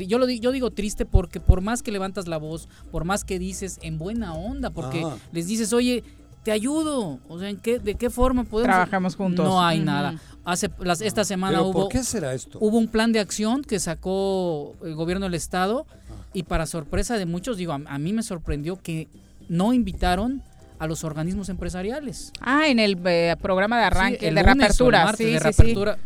yo, 0.08 0.18
lo, 0.18 0.28
yo 0.28 0.52
digo 0.52 0.72
triste 0.72 1.06
porque 1.06 1.40
por 1.40 1.62
más 1.62 1.84
que 1.84 1.92
levantas 1.92 2.28
la 2.28 2.38
voz, 2.38 2.68
por 2.92 3.06
más 3.06 3.24
que 3.24 3.40
dices 3.40 3.80
en 3.82 3.98
buena 3.98 4.34
onda, 4.34 4.70
porque 4.70 5.06
les 5.32 5.48
dices, 5.48 5.74
oye, 5.74 6.04
te 6.44 6.52
ayudo, 6.52 7.20
o 7.28 7.40
sea, 7.40 7.50
¿en 7.50 7.58
qué, 7.58 7.80
¿de 7.80 7.96
qué 7.96 8.10
forma 8.10 8.44
podemos? 8.44 8.74
Trabajamos 8.74 9.16
juntos. 9.16 9.46
No 9.46 9.64
hay 9.64 9.80
nada. 9.80 10.16
Hace 10.46 10.70
las, 10.80 11.02
esta 11.02 11.26
semana 11.26 11.62
hubo, 11.62 11.84
¿por 11.84 11.90
qué 11.90 12.04
será 12.04 12.34
esto? 12.34 12.58
hubo 12.62 12.78
un 12.78 12.88
plan 12.88 13.12
de 13.12 13.20
acción 13.20 13.62
que 13.62 13.80
sacó 13.80 14.74
el 14.84 14.96
gobierno 14.96 15.26
del 15.26 15.36
estado 15.36 15.86
y 16.34 16.44
para 16.44 16.66
sorpresa 16.66 17.18
de 17.18 17.26
muchos, 17.26 17.58
digo, 17.58 17.74
a, 17.74 17.98
mí 17.98 18.14
me 18.14 18.24
sorprendió 18.24 18.78
que 18.78 19.08
no 19.48 19.74
invitaron 19.74 20.42
a 20.78 20.88
los 20.88 21.04
organismos 21.04 21.50
empresariales. 21.50 22.32
Ah, 22.40 22.68
en 22.68 22.80
el 22.80 22.98
eh, 23.06 23.36
programa 23.42 23.78
de 23.78 23.84
arranque, 23.84 24.28
el 24.30 24.36
de 24.36 24.44
reapertura. 24.44 25.14
Sí, 25.16 25.26
de 25.26 25.40
reapertura. 25.40 25.98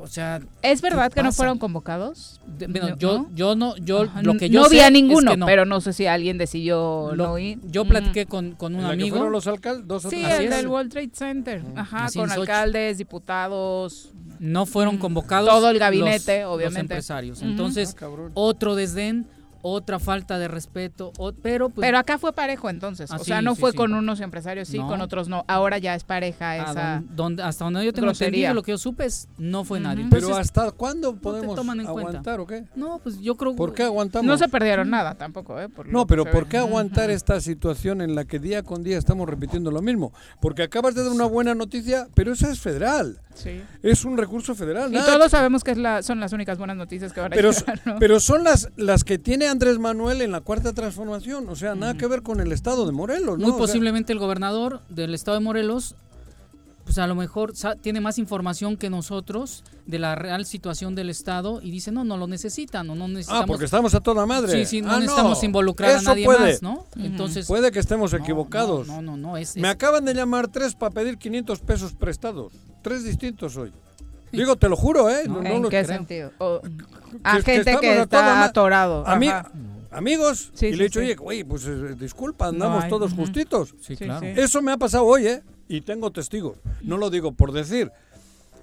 O 0.00 0.06
sea, 0.06 0.40
¿es 0.62 0.80
verdad 0.80 1.12
que 1.12 1.22
no 1.22 1.32
fueron 1.32 1.58
convocados? 1.58 2.40
yo, 2.98 3.26
yo 3.34 3.56
no, 3.56 3.76
yo 3.76 4.06
lo 4.22 4.36
que 4.36 4.48
yo 4.48 4.62
no 4.62 4.68
vi 4.68 4.80
a 4.80 4.90
ninguno, 4.90 5.34
pero 5.44 5.64
no 5.64 5.80
sé 5.80 5.92
si 5.92 6.06
alguien 6.06 6.38
decidió 6.38 7.12
no 7.16 7.38
ir. 7.38 7.58
Yo 7.64 7.84
platiqué 7.84 8.26
con, 8.26 8.52
con 8.52 8.74
un 8.74 8.84
amigo. 8.84 9.16
fueron 9.16 9.32
los 9.32 9.46
alcaldes? 9.46 9.86
Dos 9.86 10.02
sí, 10.04 10.24
el 10.24 10.50
del 10.50 10.68
World 10.68 10.92
Trade 10.92 11.10
Center. 11.12 11.62
Ajá, 11.74 12.08
con 12.14 12.30
alcaldes, 12.30 12.98
diputados. 12.98 14.12
No 14.38 14.66
fueron 14.66 14.98
convocados. 14.98 15.48
Todo 15.48 15.70
el 15.70 15.78
gabinete, 15.78 16.44
obviamente. 16.44 16.80
Los 16.80 16.80
empresarios. 16.80 17.42
Entonces, 17.42 17.96
ah, 18.00 18.06
otro 18.34 18.76
desdén 18.76 19.26
otra 19.72 19.98
falta 19.98 20.38
de 20.38 20.48
respeto, 20.48 21.12
pero 21.42 21.70
pues, 21.70 21.86
Pero 21.86 21.98
acá 21.98 22.18
fue 22.18 22.32
parejo 22.32 22.70
entonces, 22.70 23.10
o 23.10 23.18
sea, 23.18 23.42
no 23.42 23.54
fue 23.54 23.72
con 23.72 23.94
unos 23.94 24.20
empresarios 24.20 24.68
sí, 24.68 24.78
con 24.78 25.00
otros 25.00 25.28
no. 25.28 25.44
Ahora 25.48 25.78
ya 25.78 25.94
es 25.94 26.04
pareja 26.04 26.50
ah, 26.50 26.56
esa 26.56 27.02
donde, 27.10 27.42
hasta 27.42 27.64
donde 27.64 27.84
yo 27.84 27.92
tengo 27.92 28.10
entendido, 28.10 28.54
lo 28.54 28.62
que 28.62 28.72
yo 28.72 28.78
supe 28.78 29.06
es 29.06 29.28
no 29.38 29.64
fue 29.64 29.80
nadie. 29.80 30.06
pero 30.10 30.36
hasta 30.36 30.70
cuándo 30.72 31.16
podemos 31.16 31.58
aguantar 31.58 32.40
o 32.40 32.46
qué? 32.46 32.64
No, 32.74 32.98
pues 32.98 33.20
yo 33.20 33.36
creo 33.36 33.54
¿Por 33.56 33.74
qué 33.74 33.84
aguantamos? 33.84 34.26
No 34.26 34.38
se 34.38 34.48
perdieron 34.48 34.90
nada 34.90 35.14
tampoco, 35.14 35.60
¿eh? 35.60 35.68
no, 35.86 36.06
pero 36.06 36.24
¿por 36.24 36.46
qué 36.46 36.58
aguantar 36.58 37.10
esta 37.10 37.40
situación 37.40 38.00
en 38.00 38.14
la 38.14 38.24
que 38.24 38.38
día 38.38 38.62
con 38.62 38.82
día 38.82 38.98
estamos 38.98 39.28
repitiendo 39.28 39.70
lo 39.70 39.82
mismo? 39.82 40.12
Porque 40.40 40.62
acabas 40.62 40.94
de 40.94 41.02
dar 41.02 41.12
una 41.12 41.26
buena 41.26 41.54
noticia, 41.54 42.08
pero 42.14 42.32
eso 42.32 42.48
es 42.48 42.60
federal. 42.60 43.20
Sí. 43.34 43.62
Es 43.82 44.04
un 44.04 44.16
recurso 44.18 44.54
federal. 44.54 44.92
Y 44.92 44.98
todos 44.98 45.30
sabemos 45.30 45.62
que 45.62 45.70
es 45.70 45.78
la, 45.78 46.02
son 46.02 46.18
las 46.18 46.32
únicas 46.32 46.58
buenas 46.58 46.76
noticias 46.76 47.12
que 47.12 47.20
van 47.20 47.32
a 47.32 47.36
pero, 47.36 47.52
llegar, 47.52 47.96
Pero 47.98 48.20
son 48.20 48.42
las, 48.44 48.70
las 48.76 49.04
que 49.04 49.18
tiene 49.18 49.46
Andrés 49.58 49.80
Manuel 49.80 50.22
en 50.22 50.30
la 50.30 50.40
cuarta 50.40 50.72
transformación. 50.72 51.48
O 51.48 51.56
sea, 51.56 51.74
nada 51.74 51.94
que 51.94 52.06
ver 52.06 52.22
con 52.22 52.38
el 52.40 52.52
estado 52.52 52.86
de 52.86 52.92
Morelos. 52.92 53.40
Muy 53.40 53.50
posiblemente 53.50 54.12
el 54.12 54.20
gobernador 54.20 54.82
del 54.88 55.14
estado 55.14 55.36
de 55.36 55.42
Morelos, 55.42 55.96
pues 56.84 56.96
a 56.98 57.08
lo 57.08 57.16
mejor 57.16 57.54
tiene 57.80 58.00
más 58.00 58.20
información 58.20 58.76
que 58.76 58.88
nosotros 58.88 59.64
de 59.84 59.98
la 59.98 60.14
real 60.14 60.46
situación 60.46 60.94
del 60.94 61.10
estado 61.10 61.60
y 61.60 61.72
dice, 61.72 61.90
no, 61.90 62.04
no 62.04 62.16
lo 62.16 62.28
necesitan, 62.28 62.86
no, 62.86 62.94
no 62.94 63.06
ah, 63.06 63.08
necesitamos. 63.08 63.42
Ah, 63.42 63.46
porque 63.48 63.64
estamos 63.64 63.94
a 63.96 64.00
toda 64.00 64.26
madre. 64.26 64.52
Sí, 64.52 64.64
sí, 64.64 64.80
no 64.80 64.92
ah, 64.92 65.00
necesitamos 65.00 65.42
involucrar 65.42 65.96
a 65.96 66.02
nadie 66.02 66.28
más, 66.28 66.62
¿no? 66.62 66.86
Entonces. 66.94 67.48
Puede 67.48 67.72
que 67.72 67.80
estemos 67.80 68.12
equivocados. 68.12 68.86
No, 68.86 69.02
no, 69.02 69.16
no, 69.16 69.36
es, 69.36 69.56
Me 69.56 69.66
acaban 69.66 70.04
de 70.04 70.14
llamar 70.14 70.46
tres 70.46 70.76
para 70.76 70.92
pedir 70.92 71.18
500 71.18 71.58
pesos 71.62 71.94
prestados. 71.94 72.52
Tres 72.80 73.02
distintos 73.02 73.56
hoy. 73.56 73.72
Digo, 74.32 74.56
te 74.56 74.68
lo 74.68 74.76
juro, 74.76 75.10
¿eh? 75.10 75.24
No, 75.26 75.42
¿En 75.42 75.68
qué 75.68 75.84
sentido? 75.84 76.32
a 77.22 77.40
gente 77.40 77.76
que, 77.80 78.00
está 78.00 78.44
atorado. 78.44 79.06
A 79.06 79.16
mí, 79.16 79.28
amigos, 79.90 80.52
y 80.60 80.72
le 80.72 80.84
he 80.84 80.88
dicho, 80.88 81.00
oye, 81.00 81.14
güey, 81.14 81.44
pues 81.44 81.66
eh, 81.66 81.94
disculpa, 81.98 82.48
andamos 82.48 82.88
todos 82.88 83.12
justitos. 83.12 83.74
Sí, 83.80 83.96
claro. 83.96 84.26
Eso 84.26 84.62
me 84.62 84.72
ha 84.72 84.76
pasado 84.76 85.04
hoy, 85.04 85.26
¿eh? 85.26 85.42
Y 85.68 85.82
tengo 85.82 86.10
testigos. 86.10 86.56
No 86.82 86.96
lo 86.96 87.10
digo 87.10 87.32
por 87.32 87.52
decir. 87.52 87.92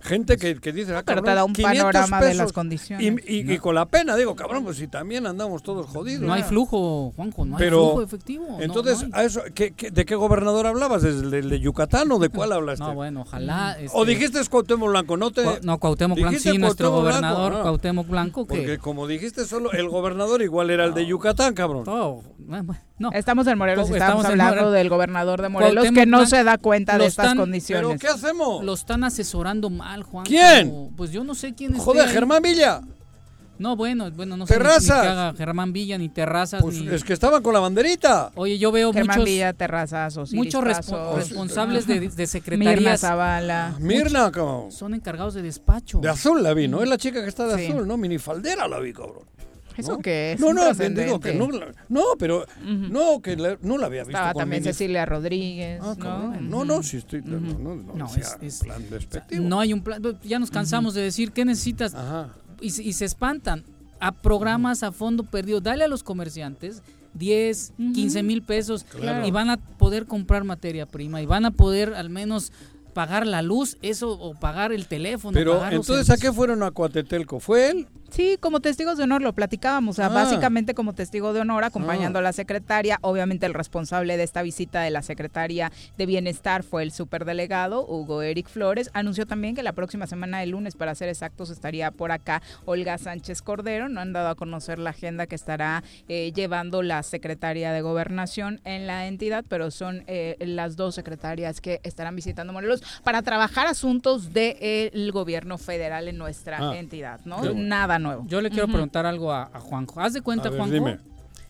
Gente 0.05 0.37
que, 0.37 0.55
que 0.59 0.71
dice, 0.71 0.95
ah, 0.95 1.03
Pero 1.05 1.21
te 1.23 1.33
da 1.33 1.43
un 1.43 1.53
500 1.53 1.83
panorama 1.83 2.21
de 2.21 2.33
las 2.35 2.53
condiciones. 2.53 3.05
Y, 3.25 3.33
y- 3.39 3.51
y 3.53 3.57
con 3.57 3.75
la 3.75 3.85
pena, 3.85 4.15
digo, 4.15 4.35
cabrón, 4.35 4.63
pues 4.63 4.77
si 4.77 4.87
también 4.87 5.25
andamos 5.25 5.63
todos 5.63 5.87
jodidos. 5.87 6.21
No 6.21 6.33
hay 6.33 6.43
flujo, 6.43 7.11
Juanjo, 7.15 7.45
no 7.45 7.57
hay 7.57 7.63
Pero, 7.63 7.79
flujo 7.87 8.01
efectivo. 8.03 8.45
no, 8.51 8.61
Entonces, 8.61 9.07
no 9.07 9.15
hay. 9.15 9.23
a 9.23 9.25
eso, 9.25 9.41
¿qué- 9.53 9.71
qué- 9.71 9.91
de 9.91 10.05
qué 10.05 10.15
gobernador 10.15 10.67
hablabas? 10.67 11.01
¿Del 11.01 11.31
del 11.31 11.49
de 11.49 11.59
Yucatán 11.59 12.11
o 12.11 12.19
de 12.19 12.29
cuál 12.29 12.51
hablaste? 12.51 12.83
No, 12.85 12.93
bueno, 12.93 13.21
ojalá. 13.21 13.75
este, 13.79 13.97
o 13.97 14.05
dijiste 14.05 14.39
es 14.39 14.47
Cuauhtémoc 14.49 14.89
Blanco, 14.89 15.17
no 15.17 15.31
te... 15.31 15.43
No, 15.63 15.79
Cuauhtémoc 15.79 16.17
Blanco, 16.19 16.39
sí, 16.39 16.57
nuestro 16.57 16.91
Cuauhtémoc 16.91 17.19
Blanco, 17.19 17.35
gobernador, 17.35 17.53
no. 17.53 17.61
Cuauhtémoc 17.63 18.07
Blanco, 18.07 18.47
que... 18.47 18.55
Porque 18.55 18.77
como 18.77 19.07
dijiste 19.07 19.45
solo 19.45 19.71
el 19.71 19.89
gobernador 19.89 20.41
igual 20.41 20.69
era 20.69 20.85
el 20.85 20.93
de 20.93 21.05
Yucatán, 21.07 21.53
cabrón. 21.55 21.83
Oh, 21.87 22.21
bueno, 22.37 22.75
no. 22.97 23.11
Estamos 23.11 23.45
en 23.47 23.57
Morelos 23.57 23.89
y 23.89 23.93
Estamos 23.93 24.09
estamos 24.21 24.25
hablando 24.25 24.53
Morelos. 24.55 24.73
del 24.73 24.89
gobernador 24.89 25.41
de 25.41 25.49
Morelos 25.49 25.73
Cuauhtémoc 25.73 25.99
que 25.99 26.05
no 26.05 26.17
Blanco 26.19 26.29
se 26.35 26.43
da 26.43 26.57
cuenta 26.57 26.97
de 26.97 27.05
estas 27.07 27.25
están- 27.25 27.37
¿Pero 27.37 27.43
condiciones. 27.43 27.99
qué 28.01 28.07
hacemos? 28.07 28.63
Lo 28.63 28.73
están 28.73 29.03
asesorando 29.03 29.69
mal, 29.69 30.03
Juan. 30.03 30.25
¿Quién? 30.25 30.91
Pues 30.95 31.11
yo 31.11 31.23
no 31.23 31.35
sé 31.35 31.53
quién 31.53 31.75
es. 31.75 31.81
Joder, 31.81 32.07
Germán 32.09 32.41
Villa. 32.41 32.81
No, 33.57 33.77
bueno, 33.77 34.11
bueno, 34.11 34.35
no 34.35 34.45
sé 34.45 34.53
ni- 34.53 34.57
ni 34.59 34.63
Terrazas. 34.65 35.01
que 35.01 35.07
haga 35.07 35.33
Germán 35.33 35.71
Villa 35.71 35.97
ni 35.97 36.09
Terrazas 36.09 36.61
Pues 36.61 36.75
ni... 36.81 36.89
es 36.93 37.05
que 37.05 37.13
estaban 37.13 37.41
con 37.41 37.53
la 37.53 37.61
banderita. 37.61 38.31
Oye, 38.35 38.57
yo 38.57 38.69
veo 38.69 38.91
Germán 38.91 39.19
muchos 39.19 39.29
Villa, 39.31 39.53
Terrazas, 39.53 40.17
Osiris 40.17 40.35
muchos 40.43 40.61
respo- 40.61 40.91
Pasos, 40.97 41.15
responsables 41.15 41.87
de, 41.87 41.93
de 41.93 42.01
Mirna 42.01 42.25
secretarías 42.27 42.99
Zavala. 42.99 43.75
Mirna, 43.79 44.29
cabrón. 44.29 44.73
son 44.73 44.93
encargados 44.93 45.35
de 45.35 45.41
despacho. 45.41 45.99
De 45.99 46.09
azul 46.09 46.43
la 46.43 46.53
vi, 46.53 46.67
¿no? 46.67 46.83
Es 46.83 46.89
la 46.89 46.97
chica 46.97 47.21
que 47.21 47.29
está 47.29 47.47
de 47.47 47.65
Sí. 47.65 47.71
azul, 47.71 47.87
¿no? 47.87 47.95
Minifaldera 47.95 48.67
la 48.67 48.79
vi, 48.79 48.91
cabrón. 48.91 49.23
¿Eso 49.77 49.93
¿no? 49.93 49.99
qué 49.99 50.33
es? 50.33 50.39
No, 50.39 50.53
no, 50.53 50.73
digo 50.73 51.19
que 51.19 51.33
no, 51.33 51.47
no, 51.89 52.03
pero 52.17 52.45
no, 52.63 53.21
que 53.21 53.35
la- 53.35 53.57
no 53.61 53.77
la 53.77 53.87
había 53.87 54.01
visto 54.03 54.11
Estaba 54.17 54.33
con 54.33 54.41
también 54.41 54.61
minif- 54.63 54.65
Cecilia 54.67 55.05
Rodríguez, 55.05 55.79
Ah, 55.83 55.95
¿no? 55.97 56.03
cabrón. 56.03 56.49
No, 56.49 56.65
no, 56.65 56.83
sí 56.83 56.97
estoy. 56.97 57.21
No, 57.23 57.39
no, 57.39 57.75
no, 57.75 57.93
No, 57.95 58.07
sea 58.09 58.23
es- 58.23 58.37
es- 58.41 58.59
plan 58.59 58.89
despectivo. 58.89 59.43
No 59.47 59.59
hay 59.59 59.73
un 59.73 59.81
plan. 59.81 60.01
Ya 60.23 60.39
nos 60.39 60.51
cansamos 60.51 60.93
de 60.93 61.01
decir 61.01 61.31
qué 61.31 61.45
necesitas 61.45 61.93
Ajá. 61.93 62.29
y, 62.61 62.71
se- 62.71 62.83
y 62.83 62.93
se 62.93 63.05
espantan 63.05 63.63
a 63.99 64.11
programas 64.11 64.83
a 64.83 64.91
fondo 64.91 65.23
perdido. 65.23 65.61
Dale 65.61 65.83
a 65.83 65.87
los 65.87 66.03
comerciantes 66.03 66.81
10, 67.13 67.71
15 67.93 68.23
mil 68.23 68.41
pesos 68.43 68.83
Claro. 68.83 69.25
y 69.25 69.31
van 69.31 69.49
a 69.49 69.57
poder 69.57 70.05
comprar 70.05 70.43
materia 70.43 70.85
prima 70.85 71.21
y 71.21 71.25
van 71.25 71.45
a 71.45 71.51
poder 71.51 71.93
al 71.93 72.09
menos 72.09 72.51
pagar 72.95 73.27
la 73.27 73.41
luz, 73.43 73.77
eso 73.83 74.09
o 74.13 74.33
pagar 74.33 74.71
el 74.71 74.87
teléfono. 74.87 75.33
Pero 75.35 75.57
pagar 75.57 75.73
los 75.73 75.87
entonces, 75.87 76.09
¿a 76.09 76.17
qué 76.19 76.31
fueron 76.33 76.63
a 76.63 76.71
Coatetelco? 76.71 77.39
¿Fue 77.41 77.69
él? 77.69 77.87
Sí, 78.09 78.37
como 78.39 78.61
testigos 78.61 78.97
de 78.97 79.03
honor 79.03 79.21
lo 79.21 79.33
platicábamos, 79.33 79.95
o 79.95 79.97
sea, 79.97 80.05
Ah. 80.05 80.09
básicamente 80.09 80.73
como 80.73 80.93
testigo 80.93 81.33
de 81.33 81.41
honor 81.41 81.65
acompañando 81.65 82.19
Ah. 82.19 82.21
a 82.21 82.23
la 82.23 82.33
secretaria, 82.33 82.97
obviamente 83.01 83.45
el 83.45 83.53
responsable 83.53 84.15
de 84.15 84.23
esta 84.23 84.41
visita 84.43 84.81
de 84.81 84.91
la 84.91 85.01
secretaria 85.01 85.71
de 85.97 86.05
Bienestar 86.05 86.63
fue 86.63 86.83
el 86.83 86.91
superdelegado 86.93 87.85
Hugo 87.85 88.21
Eric 88.21 88.47
Flores, 88.47 88.89
anunció 88.93 89.25
también 89.25 89.55
que 89.55 89.63
la 89.63 89.73
próxima 89.73 90.07
semana 90.07 90.39
de 90.39 90.45
lunes, 90.45 90.75
para 90.75 90.95
ser 90.95 91.09
exactos, 91.09 91.49
estaría 91.49 91.91
por 91.91 92.11
acá 92.13 92.41
Olga 92.63 92.97
Sánchez 92.97 93.41
Cordero, 93.41 93.89
no 93.89 93.99
han 93.99 94.13
dado 94.13 94.29
a 94.29 94.35
conocer 94.35 94.79
la 94.79 94.91
agenda 94.91 95.25
que 95.27 95.35
estará 95.35 95.83
eh, 96.07 96.31
llevando 96.33 96.83
la 96.83 97.03
secretaria 97.03 97.73
de 97.73 97.81
Gobernación 97.81 98.61
en 98.63 98.87
la 98.87 99.07
entidad, 99.07 99.43
pero 99.49 99.71
son 99.71 100.03
eh, 100.07 100.37
las 100.39 100.77
dos 100.77 100.95
secretarias 100.95 101.59
que 101.59 101.81
estarán 101.83 102.15
visitando 102.15 102.53
Morelos 102.53 102.81
para 103.03 103.21
trabajar 103.21 103.67
asuntos 103.67 104.33
del 104.33 105.11
gobierno 105.11 105.57
federal 105.57 106.07
en 106.07 106.17
nuestra 106.17 106.57
Ah, 106.71 106.77
entidad, 106.77 107.19
¿no? 107.25 107.37
bueno. 107.37 107.53
Nada 107.55 107.99
nuevo. 107.99 108.23
Yo 108.27 108.41
le 108.41 108.49
quiero 108.49 108.67
preguntar 108.67 109.05
algo 109.05 109.31
a, 109.31 109.49
a 109.53 109.59
Juanjo. 109.59 109.99
Haz 110.01 110.13
de 110.13 110.21
cuenta, 110.21 110.49
ver, 110.49 110.57
Juanjo, 110.59 110.73
dime. 110.73 110.97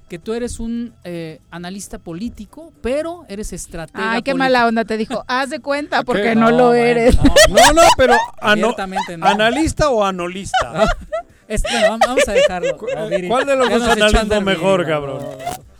que 0.09 0.19
tú 0.19 0.33
eres 0.33 0.59
un 0.59 0.93
eh, 1.03 1.39
analista 1.51 1.97
político, 1.99 2.71
pero 2.81 3.25
eres 3.27 3.53
estratega. 3.53 4.11
Ay, 4.13 4.21
qué 4.21 4.31
político. 4.31 4.37
mala 4.37 4.67
onda, 4.67 4.85
te 4.85 4.97
dijo. 4.97 5.23
Haz 5.27 5.49
de 5.49 5.59
cuenta 5.59 6.03
porque 6.03 6.21
¿Qué? 6.23 6.35
no, 6.35 6.51
No, 6.51 6.57
lo 6.57 6.67
bueno, 6.67 6.83
eres. 6.83 7.17
no. 7.17 7.23
No, 7.49 7.73
no, 7.73 7.81
pero 7.97 8.15
ano- 8.41 8.75
no. 9.17 9.25
analista 9.27 9.89
o 9.89 10.03
anolista. 10.03 10.87
Este, 11.47 11.69
vamos- 11.87 12.27
a 12.27 12.31
dejarlo. 12.31 12.75
¿Cuál 12.75 13.45
de 13.45 13.55
los 13.55 13.69
dos 13.69 13.83
analismo 13.87 14.41
mejor, 14.41 14.81
no, 14.81 14.87
cabrón? 14.87 15.19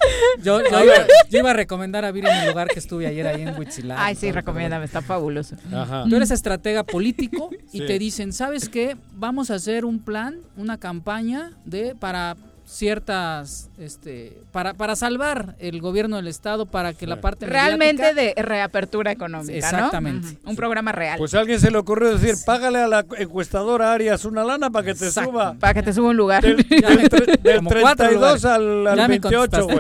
no. 0.38 0.44
Yo, 0.44 0.62
iba, 0.62 0.82
ver. 0.84 1.08
yo 1.30 1.40
iba 1.40 1.52
a 1.52 1.54
recomendar 1.54 2.06
a 2.06 2.12
Viri 2.12 2.28
en 2.28 2.36
el 2.38 2.48
lugar 2.50 2.68
que 2.68 2.80
estuve 2.80 3.08
ayer 3.08 3.26
ahí 3.28 3.42
en 3.42 3.58
Huitzilán. 3.58 3.98
Ay, 4.00 4.16
sí, 4.16 4.32
recomiéndame, 4.32 4.86
está 4.86 5.02
fabuloso. 5.02 5.56
Ajá. 5.74 6.06
Tú 6.10 6.16
eres 6.16 6.32
estratega 6.32 6.84
político 6.84 7.50
y 7.72 7.80
Sí. 7.80 7.86
te 7.86 8.00
dicen, 8.00 8.34
¿sabes 8.34 8.70
qué? 8.70 8.98
Vamos 9.14 9.52
a 9.52 9.56
hacer 9.56 9.86
un 9.86 10.00
plan, 10.00 10.38
una 10.58 10.78
campaña 10.78 11.52
de 11.66 11.96
para 11.96 12.36
ciertas, 12.66 13.70
este, 13.78 14.38
para, 14.52 14.74
para 14.74 14.96
salvar 14.96 15.56
el 15.60 15.82
gobierno 15.82 16.18
del 16.18 16.28
estado, 16.28 16.66
para 16.66 16.94
que 16.94 17.08
la 17.08 17.22
parte 17.22 17.46
Realmente 17.46 18.14
de 18.14 18.34
reapertura 18.38 19.12
económica, 19.12 19.52
¿no? 19.54 19.58
Exactamente. 19.58 20.38
Un 20.46 20.56
programa 20.56 20.92
real. 20.92 21.18
Pues 21.18 21.34
a 21.36 21.40
alguien 21.40 21.60
se 21.60 21.72
le 21.72 21.78
ocurrió 21.78 22.18
decir, 22.18 22.36
págale 22.46 22.80
a 22.80 22.88
la 22.88 23.06
encuestadora 23.18 23.94
Arias 23.94 24.26
una 24.26 24.44
lana 24.44 24.70
para 24.70 24.86
que 24.86 24.94
te 24.96 25.06
Exacto. 25.06 25.32
suba 25.32 25.56
para 25.60 25.74
que 25.74 25.84
te 25.84 25.94
suba 25.94 26.10
un 26.10 26.18
lugar. 26.18 26.44
del, 26.44 26.58
del 26.68 27.10
tre- 27.10 27.40
del 27.42 27.58
como 27.58 27.70
cuatro 27.70 28.08
32 28.08 28.20
lugares. 28.44 28.46
al, 28.46 28.88
al 28.88 28.98
Ya 28.98 29.08
me 29.08 29.20
28, 29.20 29.68
contestaste, 29.68 29.74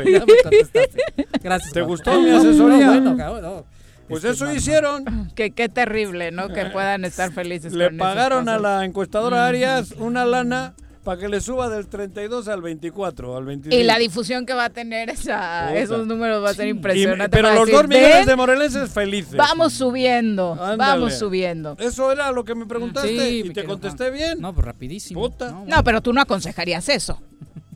güey. 0.73 0.89
Gracias. 1.43 1.73
¿Te 1.73 1.81
gustó 1.81 2.19
mi 2.21 2.29
asesoría? 2.31 2.85
no, 2.87 2.91
bueno, 2.93 3.17
cabrón, 3.17 3.41
no. 3.43 3.65
Pues 4.07 4.23
Este, 4.23 4.35
eso 4.45 4.53
hicieron. 4.53 5.03
que 5.35 5.51
qué 5.51 5.67
terrible, 5.69 6.31
¿no? 6.31 6.49
Que 6.49 6.65
puedan 6.67 7.05
estar 7.05 7.31
felices 7.31 7.73
Le 7.73 7.87
con 7.87 7.97
pagaron 7.97 8.49
a 8.49 8.59
la 8.59 8.85
encuestadora 8.85 9.47
Arias 9.47 9.91
una 9.97 10.25
lana 10.25 10.73
para 11.05 11.21
que 11.21 11.29
le 11.29 11.39
suba 11.39 11.69
del 11.69 11.87
32 11.87 12.49
al 12.49 12.61
24, 12.61 13.37
al 13.37 13.45
25. 13.45 13.73
Y 13.79 13.83
la 13.85 13.97
difusión 13.97 14.45
que 14.45 14.53
va 14.53 14.65
a 14.65 14.69
tener 14.71 15.09
esa, 15.09 15.73
esos 15.77 16.05
números 16.05 16.43
va 16.43 16.49
a 16.49 16.53
ser 16.53 16.67
impresionante. 16.67 17.29
pero 17.29 17.53
los 17.53 17.67
decir, 17.67 17.75
dos 17.75 17.87
millones 17.87 18.15
"Ven, 18.17 18.25
de 18.25 18.35
morelenses 18.35 18.89
felices. 18.91 19.35
Vamos 19.37 19.71
subiendo, 19.73 20.53
Ándale. 20.53 20.77
vamos 20.77 21.13
subiendo. 21.13 21.77
Eso 21.79 22.11
era 22.11 22.31
lo 22.33 22.43
que 22.43 22.55
me 22.55 22.65
preguntaste 22.65 23.07
Sí, 23.09 23.43
y 23.45 23.53
te 23.53 23.63
contesté 23.63 24.09
bien. 24.11 24.41
No, 24.41 24.51
pues 24.53 24.65
rapidísimo. 24.65 25.21
Puta. 25.21 25.51
No, 25.51 25.63
No, 25.65 25.83
pero 25.83 26.01
tú 26.01 26.11
no 26.11 26.19
aconsejarías 26.19 26.89
eso. 26.89 27.21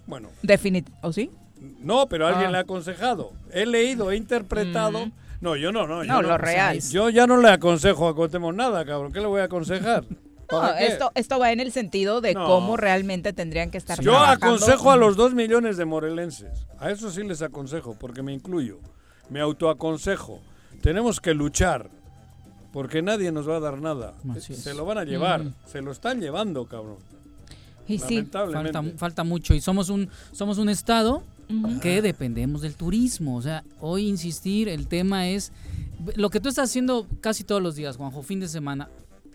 Bueno, 0.07 0.29
Definitivamente. 0.41 1.07
¿O 1.07 1.13
sí? 1.13 1.29
no, 1.81 2.07
pero 2.09 2.25
alguien 2.27 2.47
Ah. 2.47 2.51
le 2.51 2.57
ha 2.57 2.61
aconsejado. 2.61 3.31
He 3.53 3.65
leído, 3.65 4.11
he 4.11 4.15
interpretado. 4.17 5.11
No, 5.39 5.55
yo 5.55 5.71
no, 5.71 5.87
no. 5.87 6.03
yo 6.03 6.11
No, 6.11 6.21
lo 6.21 6.37
real. 6.37 6.79
Yo 6.81 7.09
ya 7.09 7.25
no 7.27 7.37
le 7.37 7.49
aconsejo 7.49 8.07
a 8.09 8.15
Cuauhtémoc 8.15 8.53
nada, 8.55 8.83
cabrón. 8.85 9.13
¿Qué 9.13 9.21
le 9.21 9.27
voy 9.27 9.39
a 9.39 9.45
aconsejar? 9.45 10.03
No, 10.51 10.73
esto, 10.75 11.11
esto 11.15 11.39
va 11.39 11.51
en 11.51 11.59
el 11.59 11.71
sentido 11.71 12.21
de 12.21 12.33
No. 12.33 12.45
cómo 12.45 12.75
realmente 12.77 13.33
tendrían 13.33 13.69
que 13.71 13.77
estar 13.77 13.99
Yo 14.01 14.11
trabajando. 14.11 14.45
aconsejo 14.47 14.91
a 14.91 14.97
los 14.97 15.15
dos 15.15 15.33
millones 15.33 15.77
de 15.77 15.85
morelenses. 15.85 16.65
A 16.79 16.89
eso 16.91 17.11
sí 17.11 17.23
les 17.23 17.41
aconsejo, 17.41 17.95
porque 17.99 18.21
me 18.23 18.33
incluyo. 18.33 18.79
Me 19.29 19.41
autoaconsejo. 19.41 20.39
Tenemos 20.81 21.19
que 21.19 21.33
luchar, 21.33 21.89
porque 22.73 23.01
nadie 23.01 23.31
nos 23.31 23.47
va 23.47 23.57
a 23.57 23.59
dar 23.59 23.79
nada. 23.81 24.15
Así 24.35 24.53
es. 24.53 24.59
Se 24.63 24.73
lo 24.73 24.85
van 24.85 24.97
a 24.97 25.03
llevar. 25.03 25.43
Se 25.65 25.81
lo 25.81 25.91
están 25.91 26.19
llevando, 26.21 26.65
cabrón. 26.65 26.97
Y 27.87 27.97
sí, 27.99 28.15
Lamentablemente. 28.17 28.73
falta, 28.73 28.97
falta 28.97 29.23
mucho 29.23 29.53
y 29.55 29.61
somos 29.61 29.89
un 29.89 30.09
somos 30.31 30.59
un 30.59 30.69
estado 30.69 31.23
que 31.81 32.03
dependemos 32.03 32.61
del 32.61 32.75
turismo 32.75 33.37
o 33.37 33.41
sea 33.41 33.63
hoy 33.81 34.07
insistir 34.07 34.69
el 34.69 34.85
tema 34.85 35.27
es 35.27 35.51
lo 36.15 36.29
que 36.29 36.39
tú 36.39 36.49
estás 36.49 36.69
haciendo 36.69 37.07
casi 37.21 37.43
todos 37.43 37.63
los 37.63 37.73
días 37.73 37.97
Juanjo 37.97 38.21
fin 38.21 38.39
de 38.39 38.47
semana 38.47 38.87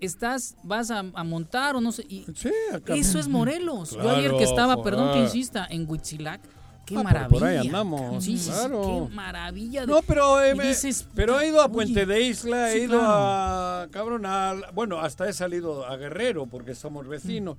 estás 0.04 0.56
vas 0.62 0.90
a, 0.90 1.00
a 1.14 1.24
montar 1.24 1.76
o 1.76 1.80
no 1.80 1.92
sé 1.92 2.04
y 2.08 2.24
Sí, 2.34 2.50
acá. 2.72 2.94
eso 2.94 3.18
es 3.18 3.28
Morelos 3.28 3.90
yo 3.92 4.10
ayer 4.10 4.32
que 4.36 4.44
estaba 4.44 4.82
perdón 4.82 5.12
que 5.14 5.20
insista 5.20 5.66
en 5.68 5.88
Huitzilac 5.90 6.40
qué 6.86 6.94
Ah, 6.96 6.98
por- 6.98 7.04
maravilla 7.04 7.38
por 7.40 7.48
ahí 7.48 7.56
andamos, 7.66 8.22
sí, 8.24 8.36
sí, 8.36 8.44
sí, 8.44 8.50
claro. 8.50 9.08
qué 9.08 9.14
maravilla 9.14 9.80
de- 9.80 9.86
No, 9.86 10.02
pero, 10.02 10.42
eh, 10.42 10.52
dices, 10.54 11.06
pero 11.14 11.40
he 11.40 11.48
ido 11.48 11.62
a 11.62 11.64
oye, 11.64 11.72
Puente 11.72 12.04
de 12.04 12.20
Isla, 12.22 12.72
he 12.72 12.76
sí, 12.76 12.84
ido 12.84 12.98
claro. 12.98 13.06
a, 13.14 13.88
cabrón, 13.90 14.26
a- 14.26 14.54
bueno, 14.74 15.00
hasta 15.00 15.26
he 15.26 15.32
salido 15.32 15.86
a 15.86 15.96
Guerrero 15.96 16.44
porque 16.46 16.74
somos 16.74 17.08
vecinos. 17.08 17.56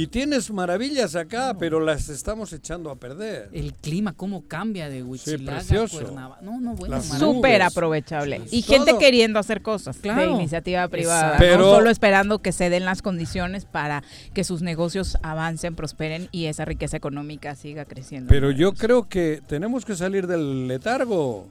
Y 0.00 0.06
tienes 0.06 0.52
maravillas 0.52 1.16
acá, 1.16 1.56
pero 1.58 1.80
las 1.80 2.08
estamos 2.08 2.52
echando 2.52 2.88
a 2.90 2.94
perder. 2.96 3.48
el 3.52 3.72
clima 3.72 4.12
cómo 4.12 4.46
cambia 4.46 4.88
de 4.88 5.02
Huitzilac 5.02 5.48
a 5.54 5.58
precioso. 5.58 6.00
Cuernavaca 6.02 6.40
no 6.42 6.60
no 6.60 6.74
bueno 6.74 7.02
súper 7.02 7.62
aprovechable. 7.62 8.40
Y 8.52 8.62
Todo. 8.62 8.76
gente 8.76 8.98
queriendo 8.98 9.40
hacer 9.40 9.60
cosas 9.60 9.96
de 9.96 10.02
Claro. 10.02 10.36
iniciativa 10.36 10.86
privada. 10.86 11.34
Pero- 11.38 11.58
no 11.64 11.74
solo 11.74 11.90
esperando 11.90 12.38
que 12.38 12.52
se 12.52 12.70
den 12.70 12.84
las 12.84 13.02
condiciones 13.02 13.64
para 13.64 14.04
que 14.34 14.44
sus 14.44 14.62
negocios 14.62 15.18
avancen, 15.24 15.74
prosperen 15.74 16.28
y 16.30 16.44
esa 16.44 16.64
riqueza 16.64 16.96
económica 16.96 17.56
siga 17.56 17.84
creciendo. 17.84 18.28
Pero 18.28 18.52
yo 18.52 18.74
creo 18.74 19.08
que 19.08 19.42
tenemos 19.48 19.84
que 19.84 19.96
salir 19.96 20.28
del 20.28 20.68
letargo. 20.68 21.48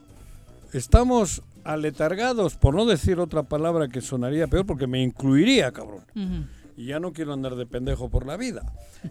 Estamos 0.72 1.42
aletargados, 1.64 2.54
por 2.56 2.74
no 2.74 2.86
decir 2.86 3.18
otra 3.20 3.42
palabra 3.42 3.88
que 3.88 4.00
sonaría 4.00 4.46
peor, 4.46 4.64
porque 4.64 4.86
me 4.86 5.02
incluiría, 5.02 5.70
cabrón. 5.70 6.00
Ujú. 6.16 6.44
Y 6.78 6.86
ya 6.86 7.00
no 7.00 7.12
quiero 7.12 7.32
andar 7.32 7.56
de 7.56 7.66
pendejo 7.66 8.08
por 8.08 8.24
la 8.24 8.36
vida. 8.36 8.62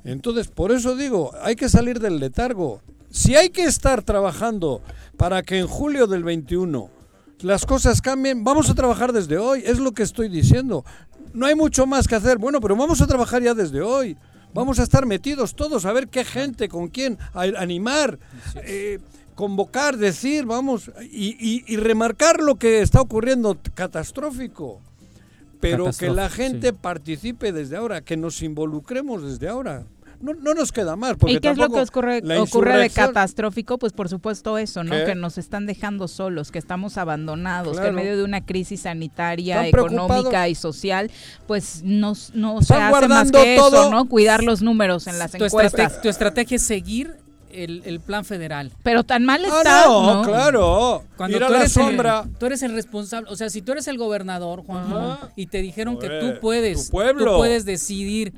Entonces, 0.06 0.48
por 0.48 0.72
eso 0.72 0.96
digo, 0.96 1.32
hay 1.42 1.56
que 1.58 1.68
salir 1.68 2.00
del 2.00 2.18
letargo. 2.20 2.82
Si 3.12 3.36
hay 3.36 3.50
que 3.50 3.66
estar 3.66 4.02
trabajando 4.04 4.82
para 5.18 5.44
que 5.44 5.60
en 5.60 5.68
julio 5.68 6.08
del 6.08 6.24
21 6.24 6.90
las 7.42 7.66
cosas 7.66 8.02
cambien, 8.02 8.46
vamos 8.46 8.70
a 8.70 8.74
trabajar 8.74 9.12
desde 9.12 9.38
hoy, 9.38 9.64
es 9.66 9.80
lo 9.80 9.92
que 9.92 10.04
estoy 10.04 10.30
diciendo. 10.30 10.86
No 11.34 11.46
hay 11.46 11.56
mucho 11.56 11.86
más 11.86 12.08
que 12.08 12.16
hacer, 12.16 12.38
bueno, 12.38 12.62
pero 12.62 12.76
vamos 12.78 13.02
a 13.02 13.06
trabajar 13.08 13.44
ya 13.44 13.54
desde 13.54 13.82
hoy. 13.82 14.16
Vamos 14.54 14.80
a 14.80 14.84
estar 14.84 15.06
metidos 15.06 15.54
todos 15.54 15.86
a 15.86 15.92
ver 15.92 16.08
qué 16.08 16.24
gente, 16.24 16.70
con 16.70 16.88
quién, 16.88 17.18
a 17.34 17.42
animar, 17.62 18.18
eh, 18.64 19.00
convocar, 19.36 19.98
decir, 19.98 20.46
vamos, 20.46 20.90
y, 21.12 21.36
y- 21.38 21.64
y 21.68 21.76
remarcar 21.76 22.40
lo 22.42 22.56
que 22.56 22.82
está 22.82 23.02
ocurriendo 23.02 23.58
catastrófico. 23.76 24.82
Pero 25.60 25.90
que 25.98 26.10
la 26.10 26.30
gente 26.30 26.70
sí. 26.70 26.76
participe 26.80 27.52
desde 27.52 27.78
ahora, 27.78 28.02
que 28.02 28.18
nos 28.18 28.42
involucremos 28.42 29.24
desde 29.24 29.48
ahora. 29.50 29.86
No, 30.20 30.34
no 30.34 30.56
nos 30.56 30.72
queda 30.72 30.96
más. 30.96 31.16
Porque 31.16 31.36
¿Y 31.36 31.40
qué 31.40 31.50
es 31.52 31.58
lo 31.58 31.70
que 31.70 31.80
ocurre, 31.80 32.24
ocurre 32.40 32.78
de 32.80 32.90
catastrófico? 32.90 33.78
Pues 33.78 33.94
por 33.94 34.10
supuesto 34.10 34.58
eso, 34.58 34.84
¿no? 34.84 34.90
¿Qué? 34.96 35.06
Que 35.06 35.16
nos 35.16 35.38
están 35.38 35.68
dejando 35.68 36.08
solos, 36.08 36.52
que 36.52 36.58
estamos 36.58 36.98
abandonados, 36.98 37.80
que 37.80 37.86
en 37.88 37.94
medio 37.96 38.18
de 38.18 38.24
una 38.24 38.44
crisis 38.44 38.82
sanitaria, 38.82 39.68
económica 39.68 40.50
y 40.50 40.56
social, 40.56 41.12
pues 41.46 41.82
no, 41.84 42.14
no 42.34 42.62
se 42.64 42.74
hace 42.74 42.82
más 42.82 42.90
guardando 42.90 43.44
que 43.44 43.56
eso, 43.58 43.70
todo. 43.70 43.92
¿no? 43.92 44.06
Cuidar 44.10 44.44
los 44.44 44.64
números 44.64 45.06
en 45.06 45.20
las 45.20 45.34
tu, 45.34 45.38
encuestas. 45.46 45.92
estrate- 45.94 46.02
tu 46.02 46.10
estrategia 46.10 46.56
es 46.56 46.64
seguir 46.64 47.16
el, 47.52 47.82
el 47.86 48.00
plan 48.00 48.26
federal. 48.26 48.72
Pero 48.84 49.04
tan 49.04 49.26
mal 49.26 49.44
Ah, 49.46 49.58
está, 49.60 49.86
no, 49.86 50.14
¿no? 50.16 50.22
claro. 50.24 51.04
Cuando 51.16 51.38
Ir 51.38 51.44
a 51.44 51.48
tú 51.48 51.54
la 51.54 51.60
eres, 51.60 51.72
sombra. 51.72 52.24
El, 52.26 52.34
tú 52.36 52.46
eres 52.46 52.62
el 52.64 52.74
responsable, 52.74 53.30
o 53.32 53.36
sea, 53.36 53.50
si 53.50 53.62
tú 53.62 53.72
eres 53.72 53.88
el 53.88 53.98
gobernador, 53.98 54.64
Juan, 54.66 54.92
Ajá. 54.92 55.30
y 55.36 55.48
te 55.48 55.62
dijeron 55.62 55.98
que 56.00 56.08
tú 56.20 56.40
puedes, 56.42 56.86
tu 56.86 56.92
pueblo. 56.92 57.26
tú 57.34 57.38
puedes 57.38 57.66
decidir 57.66 58.34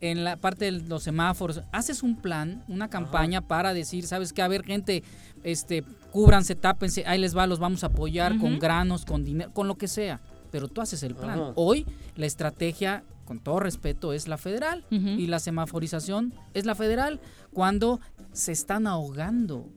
en 0.00 0.24
la 0.24 0.36
parte 0.36 0.66
de 0.66 0.72
los 0.72 1.02
semáforos, 1.02 1.62
haces 1.72 2.02
un 2.02 2.16
plan, 2.16 2.64
una 2.68 2.88
campaña 2.88 3.40
para 3.40 3.74
decir, 3.74 4.06
sabes 4.06 4.32
que 4.32 4.42
a 4.42 4.48
ver 4.48 4.64
gente, 4.64 5.02
este, 5.44 5.82
cúbranse, 6.10 6.54
tápense, 6.54 7.04
ahí 7.06 7.18
les 7.18 7.36
va, 7.36 7.46
los 7.46 7.58
vamos 7.58 7.82
a 7.84 7.88
apoyar 7.88 8.38
con 8.38 8.58
granos, 8.58 9.04
con 9.04 9.24
dinero, 9.24 9.50
con 9.52 9.66
lo 9.68 9.76
que 9.76 9.88
sea, 9.88 10.20
pero 10.50 10.68
tú 10.68 10.80
haces 10.80 11.02
el 11.02 11.14
plan. 11.14 11.40
Ajá. 11.40 11.52
Hoy 11.56 11.86
la 12.16 12.26
estrategia, 12.26 13.02
con 13.24 13.38
todo 13.38 13.60
respeto, 13.60 14.12
es 14.12 14.28
la 14.28 14.36
federal 14.36 14.84
y 14.90 15.26
la 15.26 15.38
semaforización 15.38 16.34
es 16.54 16.66
la 16.66 16.74
federal 16.74 17.20
cuando 17.52 18.00
se 18.32 18.52
están 18.52 18.86
ahogando, 18.86 19.68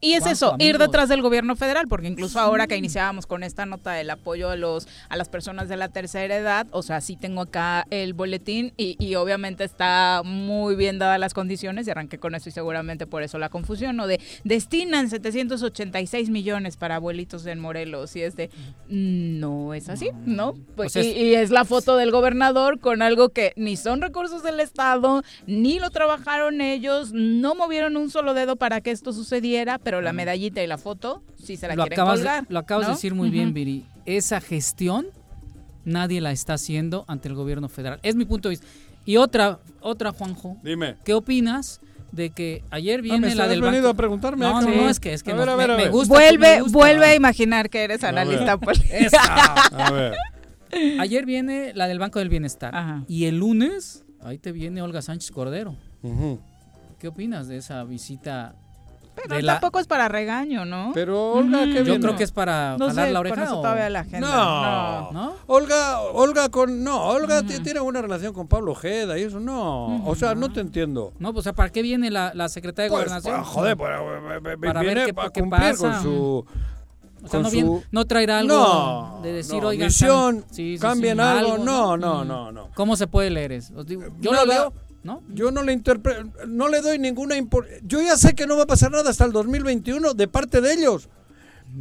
Y 0.00 0.12
es 0.12 0.20
¿Cuánto, 0.22 0.32
eso, 0.34 0.56
ir 0.58 0.78
detrás 0.78 1.08
del 1.08 1.22
gobierno 1.22 1.56
federal, 1.56 1.86
porque 1.88 2.08
incluso 2.08 2.38
ahora 2.40 2.66
que 2.66 2.76
iniciábamos 2.76 3.26
con 3.26 3.42
esta 3.42 3.64
nota 3.66 3.92
del 3.92 4.10
apoyo 4.10 4.50
a 4.50 4.56
los 4.56 4.88
a 5.08 5.16
las 5.16 5.28
personas 5.28 5.68
de 5.68 5.76
la 5.76 5.88
tercera 5.88 6.36
edad, 6.36 6.66
o 6.70 6.82
sea, 6.82 7.00
sí 7.00 7.16
tengo 7.16 7.42
acá 7.42 7.86
el 7.90 8.12
boletín 8.14 8.72
y, 8.76 8.96
y 8.98 9.14
obviamente 9.14 9.64
está 9.64 10.22
muy 10.24 10.74
bien 10.76 10.98
dadas 10.98 11.18
las 11.20 11.34
condiciones 11.34 11.86
y 11.86 11.90
arranqué 11.90 12.18
con 12.18 12.34
eso 12.34 12.48
y 12.48 12.52
seguramente 12.52 13.06
por 13.06 13.22
eso 13.22 13.38
la 13.38 13.48
confusión, 13.48 13.96
¿no? 13.96 14.06
De 14.06 14.20
destinan 14.44 15.08
786 15.10 16.30
millones 16.30 16.76
para 16.76 16.96
abuelitos 16.96 17.46
en 17.46 17.60
Morelos 17.60 18.14
y 18.16 18.22
es 18.22 18.36
de, 18.36 18.48
mm, 18.88 19.38
no 19.40 19.74
es 19.74 19.88
así, 19.88 20.10
¿no? 20.24 20.54
Pues, 20.76 20.94
y, 20.96 21.00
es- 21.00 21.16
y 21.16 21.34
es 21.34 21.50
la 21.50 21.64
foto 21.64 21.96
del 21.96 22.10
gobernador 22.10 22.78
con 22.80 23.02
algo 23.02 23.30
que 23.30 23.52
ni 23.56 23.76
son 23.76 24.00
recursos 24.02 24.42
del 24.42 24.60
Estado, 24.60 25.22
ni 25.46 25.78
lo 25.78 25.90
trabajaron 25.90 26.60
ellos, 26.60 27.12
no 27.12 27.54
movieron 27.54 27.96
un 27.96 28.10
solo 28.10 28.34
dedo 28.34 28.56
para 28.56 28.80
que 28.80 28.90
esto 28.90 29.12
sucediera, 29.36 29.78
pero 29.78 30.00
la 30.00 30.12
medallita 30.12 30.62
y 30.62 30.66
la 30.66 30.78
foto 30.78 31.22
sí 31.42 31.56
se 31.56 31.68
la 31.68 31.74
lo 31.76 31.82
quieren 31.84 31.98
acabas, 32.00 32.18
colgar. 32.20 32.46
de, 32.46 32.52
lo 32.52 32.58
acabas 32.60 32.86
de 32.86 32.90
¿no? 32.90 32.96
decir 32.96 33.14
muy 33.14 33.30
bien. 33.30 33.52
Viri. 33.54 33.84
Esa 34.06 34.40
gestión 34.40 35.06
nadie 35.84 36.20
la 36.20 36.32
está 36.32 36.54
haciendo 36.54 37.04
ante 37.08 37.28
el 37.28 37.34
gobierno 37.34 37.68
federal. 37.68 38.00
Es 38.02 38.14
mi 38.16 38.24
punto 38.24 38.48
de 38.48 38.54
vista. 38.54 38.66
Y 39.04 39.18
otra, 39.18 39.58
otra 39.80 40.12
Juanjo, 40.12 40.56
Dime. 40.64 40.96
¿qué 41.04 41.14
opinas 41.14 41.80
de 42.12 42.30
que 42.30 42.64
ayer 42.70 43.02
viene 43.02 43.28
¿me 43.28 43.34
la 43.34 43.46
del 43.46 43.60
venido 43.60 43.82
banco? 43.84 43.94
a 43.94 43.96
preguntarme? 43.96 44.44
No, 44.46 44.60
no, 44.60 44.68
no, 44.68 44.88
es 44.88 44.98
que 44.98 45.12
es 45.12 45.22
que 45.22 45.30
A 45.32 45.34
no, 45.34 45.40
ver, 45.40 45.48
a 45.50 45.52
me- 45.56 45.58
ver, 45.58 45.70
a 45.70 45.76
me 45.76 45.82
ver. 45.84 45.92
gusta, 45.92 46.14
Vuelve, 46.14 46.56
me 46.56 46.62
gusta. 46.62 46.78
vuelve 46.78 47.06
a 47.06 47.14
imaginar 47.14 47.68
que 47.70 47.84
eres 47.84 48.02
A 48.02 48.10
ver. 48.10 48.18
analista 48.20 48.56
político. 48.58 49.16
A 49.20 49.90
ver. 49.92 50.14
Ayer 51.00 51.24
viene 51.24 51.72
la 51.74 51.86
del 51.88 51.98
Banco 52.00 52.18
del 52.18 52.28
Bienestar. 52.28 52.74
Ajá. 52.74 53.04
Y 53.06 53.26
el 53.26 53.38
lunes, 53.38 54.04
ahí 54.22 54.38
te 54.38 54.50
viene 54.52 54.82
Olga 54.82 55.02
Sánchez 55.02 55.30
Cordero. 55.30 55.76
¿Qué 56.98 57.08
opinas 57.08 57.46
de 57.48 57.58
esa 57.58 57.84
visita? 57.84 58.54
Pero 59.16 59.36
de 59.36 59.42
la- 59.42 59.54
tampoco 59.54 59.80
es 59.80 59.86
para 59.86 60.08
regaño, 60.08 60.64
¿no? 60.64 60.90
Pero 60.94 61.32
Olga. 61.32 61.64
¿qué 61.64 61.74
Yo 61.78 61.84
viene? 61.84 62.00
creo 62.00 62.16
que 62.16 62.24
es 62.24 62.32
para 62.32 62.76
no 62.78 62.86
jalar 62.88 63.06
sé, 63.06 63.12
la 63.12 63.18
con 63.20 63.26
oreja. 63.26 63.44
eso 63.44 63.58
o- 63.58 63.62
todavía 63.62 63.90
la 63.90 64.00
agenda. 64.00 64.28
No. 64.30 65.12
¿No? 65.12 65.32
Olga, 65.46 66.00
Olga 66.02 66.48
con 66.50 66.84
no, 66.84 67.02
Olga 67.08 67.42
ti- 67.42 67.58
tiene 67.60 67.80
una 67.80 68.02
relación 68.02 68.32
con 68.34 68.46
Pablo 68.46 68.72
Ojeda 68.72 69.18
y 69.18 69.22
eso 69.22 69.40
no, 69.40 70.04
o 70.06 70.14
sea, 70.14 70.34
no 70.34 70.52
te 70.52 70.60
entiendo. 70.60 71.12
No, 71.18 71.32
pues, 71.32 71.40
o 71.40 71.44
sea, 71.44 71.52
¿para 71.54 71.70
qué 71.70 71.82
viene 71.82 72.10
la, 72.10 72.32
la 72.34 72.48
secretaria 72.48 72.84
de 72.84 72.90
Pues, 72.90 73.04
Gobernación? 73.04 73.36
pues, 73.40 73.48
joder, 73.48 73.76
para, 73.76 73.96
eh, 73.98 74.56
Para 74.60 74.80
ver 74.80 74.84
viene 74.94 75.04
qué- 75.06 75.14
para 75.14 75.30
qué 75.30 75.40
cumplir 75.40 75.70
pasa. 75.72 75.90
con 75.92 76.02
su 76.02 76.46
O 77.24 77.28
sea, 77.28 77.30
con 77.30 77.42
no, 77.42 77.50
su- 77.50 77.82
no 77.90 78.04
traerá 78.04 78.38
algo 78.38 78.54
no, 78.54 79.20
de 79.22 79.32
decir, 79.32 79.60
no, 79.62 79.68
oigan, 79.68 79.86
misión, 79.88 80.36
están- 80.36 80.54
sí, 80.54 80.76
sí, 80.76 80.78
cambien 80.80 81.16
sí, 81.16 81.22
algo, 81.22 81.58
no, 81.58 81.96
no, 81.96 82.24
no, 82.24 82.52
no. 82.52 82.68
¿Cómo 82.74 82.94
se 82.96 83.06
puede 83.06 83.30
leer 83.30 83.52
eso? 83.52 83.82
Yo 83.84 84.30
Nada. 84.30 84.44
lo 84.44 84.52
leo, 84.52 84.72
¿no? 85.06 85.22
Yo 85.32 85.50
no 85.50 85.62
le 85.62 85.72
interpreto, 85.72 86.24
no 86.46 86.68
le 86.68 86.82
doy 86.82 86.98
ninguna 86.98 87.36
impor- 87.36 87.66
Yo 87.84 88.02
ya 88.02 88.16
sé 88.16 88.34
que 88.34 88.46
no 88.46 88.56
va 88.56 88.64
a 88.64 88.66
pasar 88.66 88.90
nada 88.90 89.08
hasta 89.08 89.24
el 89.24 89.32
2021 89.32 90.12
de 90.14 90.28
parte 90.28 90.60
de 90.60 90.72
ellos. 90.74 91.08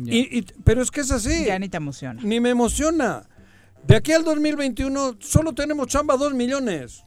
Y, 0.05 0.37
y- 0.39 0.45
pero 0.63 0.81
es 0.81 0.91
que 0.91 1.01
es 1.01 1.11
así. 1.11 1.45
Ya 1.45 1.59
ni 1.59 1.67
te 1.69 1.77
emociona. 1.77 2.21
Ni 2.23 2.39
me 2.39 2.49
emociona. 2.51 3.23
De 3.87 3.95
aquí 3.95 4.13
al 4.13 4.23
2021 4.23 5.17
solo 5.19 5.53
tenemos 5.53 5.87
chamba 5.87 6.15
dos 6.17 6.33
millones. 6.33 7.03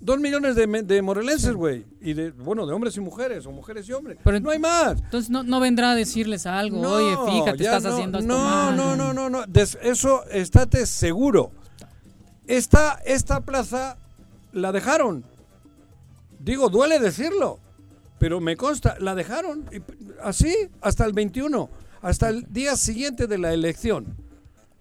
Dos 0.00 0.18
millones 0.18 0.56
de, 0.56 1.00
morelenses, 1.02 1.54
güey. 1.54 1.86
Y 2.00 2.12
de, 2.14 2.32
bueno, 2.32 2.66
de 2.66 2.72
hombres 2.74 2.96
y 2.96 3.00
mujeres, 3.00 3.46
o 3.46 3.52
mujeres 3.52 3.88
y 3.88 3.92
hombres. 3.92 4.18
Pero- 4.24 4.40
no 4.40 4.50
hay 4.50 4.58
más. 4.58 4.98
Entonces 5.00 5.30
no, 5.30 5.42
no 5.44 5.60
vendrá 5.60 5.92
a 5.92 5.94
decirles 5.94 6.44
algo, 6.44 6.82
No, 6.82 6.94
oye, 6.94 7.16
fíjate, 7.32 7.62
estás 7.62 7.84
no, 7.84 7.90
haciendo 7.94 8.18
esto 8.18 8.32
no, 8.32 8.44
mal. 8.44 8.76
No, 8.76 8.96
no, 8.96 9.12
no, 9.12 9.30
no. 9.30 9.46
Des- 9.46 9.78
eso, 9.80 10.24
estate 10.30 10.86
seguro. 10.86 11.52
Esta, 12.46 13.00
esta 13.04 13.40
plaza 13.40 13.96
la 14.52 14.72
dejaron. 14.72 15.24
Digo, 16.42 16.68
duele 16.68 16.98
decirlo. 16.98 17.58
Pero 18.18 18.40
me 18.40 18.56
consta, 18.56 18.96
la 19.00 19.14
dejaron. 19.14 19.64
Así 20.22 20.54
hasta 20.80 21.04
el 21.04 21.12
21. 21.12 21.68
Hasta 22.02 22.28
el 22.28 22.46
día 22.52 22.76
siguiente 22.76 23.26
de 23.26 23.38
la 23.38 23.52
elección. 23.52 24.06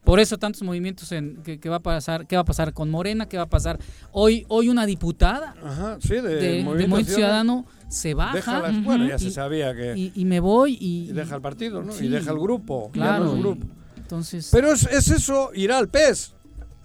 Por 0.03 0.19
eso 0.19 0.37
tantos 0.39 0.63
movimientos 0.63 1.11
en 1.11 1.37
que, 1.43 1.59
que 1.59 1.69
va 1.69 1.75
a 1.75 1.79
pasar, 1.81 2.25
qué 2.25 2.35
va 2.35 2.41
a 2.41 2.45
pasar 2.45 2.73
con 2.73 2.89
Morena, 2.89 3.27
qué 3.29 3.37
va 3.37 3.43
a 3.43 3.49
pasar. 3.49 3.77
Hoy, 4.11 4.45
hoy 4.47 4.67
una 4.69 4.87
diputada 4.87 5.53
Ajá, 5.63 5.97
sí, 6.01 6.15
de, 6.15 6.21
de, 6.21 6.35
de 6.57 6.63
Movimiento 6.63 7.05
Ciudadano. 7.13 7.65
Ciudadano 7.65 7.65
se 7.87 8.13
baja 8.15 8.33
Deja 8.35 8.69
ujú, 8.71 8.81
bueno, 8.81 9.07
ya 9.07 9.19
se 9.19 9.29
sabía 9.29 9.75
que. 9.75 9.93
y- 9.95 10.11
y 10.15 10.25
me 10.25 10.39
voy 10.39 10.75
y, 10.81 11.09
y 11.09 11.11
deja 11.13 11.35
el 11.35 11.41
partido, 11.41 11.83
¿no? 11.83 11.91
Sí. 11.91 12.05
Y 12.05 12.09
deja 12.09 12.31
el 12.31 12.39
grupo. 12.39 12.89
claro, 12.91 13.25
no 13.25 13.37
grupo. 13.39 13.67
entonces 13.97 14.49
Pero 14.51 14.71
es, 14.73 14.83
es 14.87 15.09
eso, 15.11 15.51
irá 15.53 15.77
al 15.77 15.87
PES. 15.87 16.33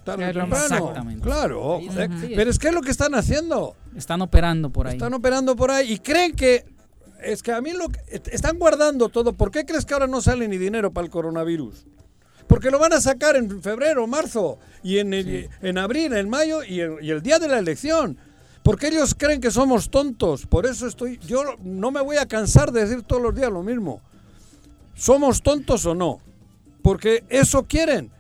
Tarde 0.07 0.25
o 0.31 0.33
temprano. 0.33 0.77
Exactamente. 0.77 1.23
Claro. 1.23 1.79
Eh, 1.81 2.09
sí. 2.21 2.33
Pero 2.35 2.51
es 2.51 2.59
que 2.59 2.69
es 2.69 2.75
lo 2.75 2.81
que 2.81 2.91
están 2.91 3.15
haciendo. 3.15 3.77
están 3.97 4.23
operando 4.23 4.71
por 4.71 4.87
ahí. 4.87 4.95
Están 4.95 5.13
operando 5.15 5.55
por 5.57 5.71
ahí 5.71 5.93
y 5.93 5.99
creen 5.99 6.33
que. 6.35 6.65
Es 7.23 7.43
que 7.43 7.53
a 7.53 7.61
mí 7.61 7.73
lo 7.73 7.89
que. 7.89 7.99
Están 8.33 8.59
guardando 8.59 9.09
todo. 9.09 9.33
¿Por 9.35 9.51
qué 9.51 9.65
crees 9.67 9.85
que 9.85 9.95
ahora 9.95 10.07
no 10.07 10.21
sale 10.21 10.49
ni 10.49 10.59
dinero 10.59 10.93
para 10.93 11.05
el 11.05 11.11
coronavirus? 11.11 11.85
Porque 12.47 12.71
lo 12.71 12.79
van 12.79 12.93
a 12.93 13.01
sacar 13.01 13.35
en 13.37 13.61
febrero, 13.61 14.07
marzo, 14.07 14.59
y 14.85 14.99
en, 14.99 15.13
el- 15.13 15.51
en 15.63 15.79
abril, 15.79 16.13
en 16.13 16.29
mayo 16.31 16.63
y, 16.63 16.79
el- 16.81 16.99
y 17.03 17.11
el 17.11 17.21
día 17.21 17.39
de 17.41 17.49
la 17.49 17.59
elección. 17.59 18.17
Porque 18.63 18.89
ellos 18.89 19.15
creen 19.17 19.41
que 19.41 19.51
somos 19.51 19.91
tontos. 19.91 20.47
Por 20.47 20.67
eso 20.67 20.87
estoy. 20.87 21.19
Yo 21.27 21.43
no 21.63 21.91
me 21.91 22.01
voy 22.01 22.17
a 22.19 22.27
cansar 22.27 22.71
de 22.71 22.87
decir 22.87 23.03
todos 23.03 23.21
los 23.23 23.35
días 23.35 23.51
lo 23.51 23.63
mismo. 23.65 24.01
¿Somos 24.95 25.43
tontos 25.43 25.85
o 25.87 25.95
no? 25.95 26.21
Porque 26.83 27.25
eso 27.29 27.65
quieren. 27.65 28.11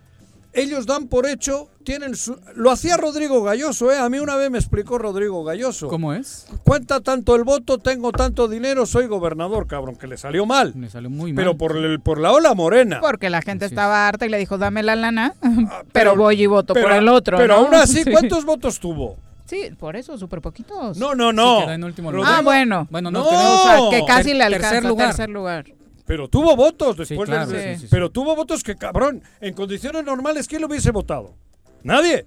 Ellos 0.52 0.86
dan 0.86 1.06
por 1.08 1.26
hecho, 1.26 1.68
tienen 1.86 2.16
su... 2.16 2.38
Lo 2.56 2.70
hacía 2.70 2.96
Rodrigo 2.98 3.42
Galloso, 3.42 3.90
¿eh? 3.90 3.98
A 3.98 4.08
mí 4.10 4.18
una 4.18 4.36
vez 4.36 4.50
me 4.50 4.58
explicó 4.58 4.98
Rodrigo 4.98 5.42
Galloso. 5.44 5.88
¿Cómo 5.88 6.12
es? 6.12 6.46
Cuenta 6.64 7.00
tanto 7.00 7.34
el 7.36 7.44
voto, 7.44 7.78
tengo 7.78 8.10
tanto 8.12 8.48
dinero, 8.48 8.84
soy 8.84 9.06
gobernador, 9.06 9.66
cabrón, 9.68 9.96
que 9.96 10.06
le 10.06 10.18
salió 10.18 10.44
mal. 10.44 10.74
Me 10.74 10.90
salió 10.90 11.08
muy 11.08 11.32
mal. 11.32 11.42
Pero 11.44 11.56
por, 11.56 11.76
el, 11.76 12.00
por 12.00 12.18
la 12.20 12.32
ola 12.32 12.52
morena. 12.54 13.00
Porque 13.00 13.30
la 13.30 13.40
gente 13.40 13.64
estaba 13.64 14.08
harta 14.08 14.26
y 14.26 14.28
le 14.28 14.36
dijo, 14.38 14.58
dame 14.58 14.82
la 14.82 14.96
lana, 14.96 15.34
Ah, 15.42 15.82
pero, 15.92 16.16
voy 16.16 16.42
y 16.42 16.46
voto 16.46 16.74
pero- 16.74 16.88
por 16.88 16.96
el 16.96 17.08
otro. 17.08 17.38
Pero 17.38 17.54
¿no? 17.56 17.60
aún 17.66 17.74
así, 17.74 18.02
Sí. 18.04 18.10
¿cuántos 18.10 18.44
votos 18.44 18.78
tuvo? 18.80 19.16
Sí, 19.46 19.70
por 19.78 19.94
eso, 19.94 20.18
súper 20.18 20.40
poquitos. 20.40 20.98
No, 20.98 21.14
no, 21.14 21.30
Sí, 21.30 21.36
no. 21.36 21.58
quedó 21.60 21.72
en 21.72 21.84
último 21.84 22.10
lugar. 22.10 22.32
Ah, 22.36 22.42
bueno. 22.42 22.88
Bueno, 22.90 23.12
no, 23.12 23.20
No. 23.20 23.30
quedó- 23.30 23.86
O 23.86 23.90
sea, 23.90 24.00
que 24.00 24.04
casi 24.04 24.30
Ter- 24.30 24.36
le 24.38 24.44
tercer 24.50 24.66
alcanza 24.66 24.88
lugar. 24.88 25.06
tercer 25.08 25.30
lugar. 25.30 25.64
Pero 26.04 26.28
tuvo 26.28 26.54
votos 26.56 26.96
después 26.96 27.28
claro, 27.28 27.46
de... 27.50 27.74
sí, 27.74 27.74
sí, 27.74 27.80
sí. 27.82 27.88
Pero 27.90 28.10
tuvo 28.10 28.36
votos 28.36 28.62
que, 28.62 28.76
cabrón, 28.76 29.22
en 29.40 29.54
condiciones 29.54 30.04
normales, 30.04 30.46
¿quién 30.46 30.60
lo 30.62 30.68
hubiese 30.68 30.90
votado? 30.92 31.34
Nadie. 31.82 32.26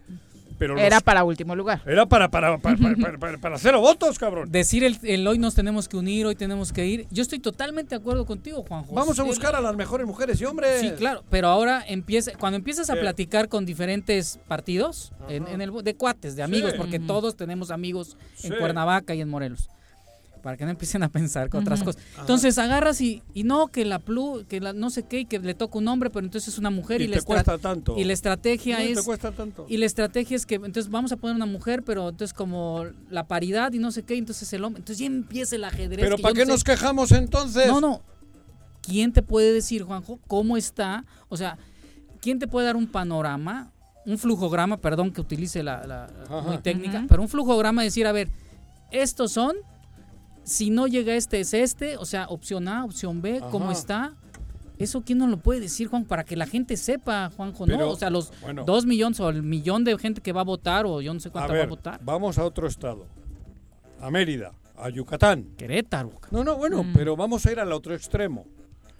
Pero 0.57 0.73
los- 0.75 0.83
Era 0.83 0.99
para 0.99 1.23
último 1.23 1.55
lugar. 1.55 1.81
Era 1.85 2.05
para, 2.05 2.29
para, 2.29 2.57
para, 2.57 2.75
para, 2.77 2.95
para- 2.97 3.17
para- 3.19 3.38
para 3.38 3.57
cero 3.57 3.79
votos, 3.79 4.19
cabrón. 4.19 4.51
Decir 4.51 4.83
el, 4.83 4.97
el 5.03 5.25
hoy 5.25 5.38
nos 5.38 5.55
tenemos 5.55 5.88
que 5.88 5.95
unir, 5.95 6.25
hoy 6.25 6.35
tenemos 6.35 6.73
que 6.73 6.85
ir. 6.85 7.07
Yo 7.12 7.21
estoy 7.21 7.39
totalmente 7.39 7.91
de 7.95 8.01
acuerdo 8.01 8.25
contigo, 8.25 8.65
Juanjo. 8.67 8.93
Vamos 8.93 9.17
a 9.19 9.23
buscar 9.23 9.55
a 9.55 9.62
las 9.62 9.73
mejores 9.77 10.05
mujeres 10.05 10.41
y 10.41 10.43
hombres. 10.45 10.81
Sí, 10.81 10.91
claro, 10.97 11.23
pero 11.29 11.47
ahora 11.47 11.81
empieza, 11.88 12.33
cuando 12.38 12.57
empiezas 12.57 12.89
a 12.89 12.95
platicar 12.95 13.47
con 13.47 13.65
diferentes 13.65 14.38
partidos, 14.49 15.13
en, 15.29 15.47
en 15.47 15.62
el, 15.62 15.71
de 15.81 15.95
cuates, 15.95 16.35
de 16.35 16.43
amigos, 16.43 16.71
Sí. 16.73 16.77
porque 16.77 16.99
todos 16.99 17.38
tenemos 17.38 17.71
amigos 17.71 18.17
en 18.43 18.51
Sí. 18.51 18.57
Cuernavaca 18.59 19.15
y 19.15 19.21
en 19.21 19.29
Morelos, 19.29 19.69
para 20.41 20.58
que 20.58 20.65
no 20.65 20.71
empiecen 20.71 21.04
a 21.04 21.10
pensar 21.10 21.49
con 21.49 21.62
otras 21.62 21.84
cosas. 21.84 22.02
Entonces 22.19 22.58
agarras 22.58 23.02
y, 23.02 23.21
y 23.34 23.43
no, 23.43 23.67
que 23.67 23.86
la 23.86 23.99
plu, 23.99 24.45
que 24.47 24.60
la 24.62 24.73
no 24.73 24.89
sé 24.89 25.04
qué, 25.04 25.19
y 25.21 25.25
que 25.25 25.39
le 25.39 25.54
toca 25.54 25.78
un 25.78 25.88
hombre, 25.88 26.10
pero 26.10 26.25
entonces 26.25 26.54
es 26.54 26.58
una 26.60 26.69
mujer 26.69 27.02
y, 27.02 27.06
Y 27.06 27.08
te 27.10 27.21
cuesta 27.21 27.58
tanto. 27.58 27.95
y 27.97 28.04
la 28.04 28.13
estrategia 28.13 28.78
No, 28.80 28.86
te 28.86 28.91
es 28.91 29.02
cuesta 29.04 29.32
tanto. 29.32 29.65
y 29.69 29.78
la 29.78 29.86
estrategia 29.86 30.36
es 30.36 30.45
que 30.45 30.56
entonces 30.56 30.89
vamos 30.89 31.12
a 31.12 31.17
poner 31.17 31.36
una 31.36 31.45
mujer, 31.45 31.84
pero 31.84 32.10
entonces 32.10 32.34
como 32.34 32.86
la 33.10 33.28
paridad 33.28 33.73
y 33.73 33.80
no 33.80 33.91
sé 33.91 34.04
qué, 34.04 34.17
entonces 34.17 34.52
el 34.54 34.63
hombre, 34.63 34.80
entonces 34.80 34.99
ya 34.99 35.06
empieza 35.08 35.56
el 35.56 35.63
ajedrez. 35.63 35.99
Pero 36.06 36.17
¿para 36.17 36.34
qué 36.34 36.45
no 36.45 36.52
nos 36.54 36.62
sé- 36.62 36.65
quejamos 36.65 37.12
entonces? 37.12 37.67
no, 37.67 37.82
no. 37.82 38.02
¿Quién 38.82 39.12
te 39.13 39.21
puede 39.21 39.54
decir, 39.54 39.84
Juanjo, 39.84 40.19
cómo 40.28 40.58
está? 40.58 41.06
O 41.28 41.38
sea, 41.38 41.58
¿quién 42.21 42.39
te 42.39 42.47
puede 42.47 42.65
dar 42.65 42.75
un 42.75 42.88
panorama, 42.88 43.71
un 44.06 44.17
flujograma, 44.17 44.78
perdón 44.78 45.12
que 45.12 45.21
utilice 45.21 45.62
la, 45.62 46.08
muy 46.45 46.58
técnica, 46.60 47.06
pero 47.08 47.21
un 47.21 47.28
flujograma 47.30 47.84
decir, 47.84 48.08
a 48.08 48.12
ver, 48.12 48.30
estos 48.91 49.34
son, 49.34 49.56
si 50.49 50.69
no 50.69 50.88
llega 50.88 51.15
este 51.15 51.39
es 51.39 51.53
este, 51.53 51.95
o 51.97 52.05
sea, 52.05 52.27
opción 52.27 52.67
A, 52.67 52.83
opción 52.83 53.21
B, 53.21 53.41
cómo 53.51 53.71
está. 53.71 54.15
Eso 54.77 55.01
quién 55.05 55.17
nos 55.17 55.29
lo 55.29 55.38
puede 55.38 55.59
decir, 55.59 55.88
Juan, 55.88 56.05
para 56.05 56.23
que 56.23 56.35
la 56.38 56.45
gente 56.47 56.77
sepa, 56.77 57.29
Juanjo, 57.35 57.65
Pero, 57.65 57.77
¿no? 57.79 57.89
O 57.89 57.95
sea, 57.97 58.09
los 58.09 58.31
bueno. 58.41 58.63
dos 58.63 58.85
millones 58.85 59.19
o 59.19 59.29
el 59.29 59.43
millón 59.43 59.83
de 59.83 59.97
gente 59.97 60.21
que 60.21 60.31
va 60.31 60.41
a 60.41 60.45
votar 60.45 60.85
o 60.85 61.01
yo 61.01 61.13
no 61.13 61.19
sé 61.19 61.27
A 61.29 61.31
cuánta 61.31 61.53
va 61.53 61.63
a 61.63 61.67
votar. 61.67 61.99
vamos 62.03 62.38
a 62.38 62.45
otro 62.45 62.65
estado. 62.67 63.05
A 64.01 64.09
Mérida, 64.09 64.53
a 64.77 64.89
Yucatán. 64.89 65.49
Querétaro. 65.57 66.13
No, 66.31 66.43
no, 66.45 66.55
bueno, 66.55 66.83
Mm. 66.83 66.93
pero 66.93 67.17
vamos 67.17 67.45
a 67.45 67.51
ir 67.51 67.59
al 67.59 67.73
otro 67.73 67.93
extremo. 67.93 68.45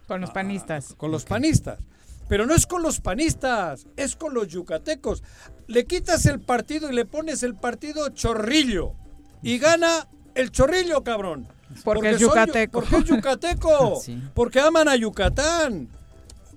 Con 0.06 0.20
los 0.20 0.32
panistas. 0.32 0.96
Con 0.98 1.12
los 1.12 1.24
panistas. 1.24 1.80
Pero 2.28 2.46
no 2.46 2.54
es 2.54 2.68
con 2.68 2.84
los 2.84 3.00
panistas, 3.00 3.88
es 3.96 4.16
con 4.18 4.34
los 4.34 4.50
yucatecos. 4.50 5.24
Le 5.68 5.86
quitas 5.86 6.26
el 6.26 6.42
partido 6.42 6.92
y 6.92 6.96
le 6.96 7.06
pones 7.06 7.42
el 7.42 7.56
partido 7.56 8.10
chorrillo. 8.10 8.94
Y 9.42 9.58
gana 9.60 10.08
el 10.40 10.52
chorrillo, 10.52 11.04
cabrón. 11.04 11.48
Porque 11.84 12.12
es 12.12 12.20
yucateco. 12.20 12.82
Porque 12.82 12.98
es 12.98 13.04
yucateco. 13.06 14.00
Sí. 14.04 14.22
Porque 14.34 14.60
aman 14.60 14.88
a 14.88 14.96
Yucatán. 14.96 15.88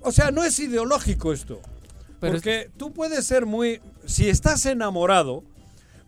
O 0.01 0.11
sea, 0.11 0.31
no 0.31 0.43
es 0.45 0.59
ideológico 0.59 1.33
esto. 1.33 1.61
Pero 2.21 2.35
es- 2.37 2.41
porque 2.43 2.71
tú 2.77 2.93
puedes 2.93 3.25
ser 3.27 3.47
muy... 3.47 3.81
Si 4.07 4.29
estás 4.29 4.65
enamorado, 4.67 5.45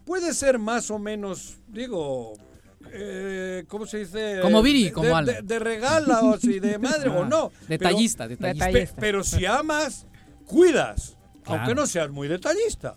puedes 0.05 0.37
ser 0.37 0.59
más 0.59 0.91
o 0.91 0.99
menos, 0.99 1.59
digo... 1.69 2.33
eh, 2.93 3.65
¿Cómo 3.69 3.87
se 3.87 3.99
dice? 3.99 4.39
Como 4.43 4.63
Viri, 4.63 4.91
como 4.91 5.07
de, 5.09 5.15
Alan. 5.15 5.25
de, 5.37 5.43
de 5.43 5.59
regalos 5.59 6.43
y 6.45 6.59
de 6.61 6.79
madre 6.79 7.11
o 7.11 7.25
no. 7.27 7.51
Pero- 7.51 7.69
Detallista, 7.69 8.27
detallista. 8.29 8.71
Pe- 8.73 8.91
pero 8.99 9.23
si 9.25 9.45
amas, 9.47 10.07
cuidas, 10.47 11.17
Claro. 11.45 11.61
aunque 11.61 11.75
no 11.75 11.87
seas 11.87 12.11
muy 12.11 12.27
detallista. 12.27 12.97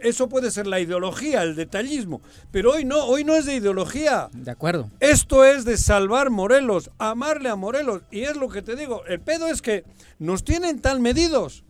Eso 0.00 0.28
puede 0.28 0.50
ser 0.50 0.66
la 0.66 0.80
ideología, 0.80 1.42
el 1.42 1.54
detallismo. 1.56 2.20
Pero 2.50 2.72
hoy 2.72 2.84
no, 2.84 3.04
hoy 3.04 3.24
no 3.24 3.34
es 3.34 3.44
de 3.46 3.54
ideología. 3.56 4.28
De 4.32 4.50
acuerdo. 4.50 4.90
Esto 5.00 5.44
es 5.44 5.64
de 5.64 5.76
salvar 5.76 6.30
Morelos, 6.30 6.90
amarle 6.98 7.48
a 7.50 7.56
Morelos. 7.56 8.02
Y 8.10 8.20
es 8.22 8.36
lo 8.36 8.48
que 8.48 8.62
te 8.62 8.76
digo, 8.76 9.04
el 9.06 9.20
pedo 9.20 9.46
es 9.48 9.60
que 9.62 9.84
nos 10.18 10.42
tienen 10.44 10.80
tan 10.80 11.02
medidos. 11.02 11.64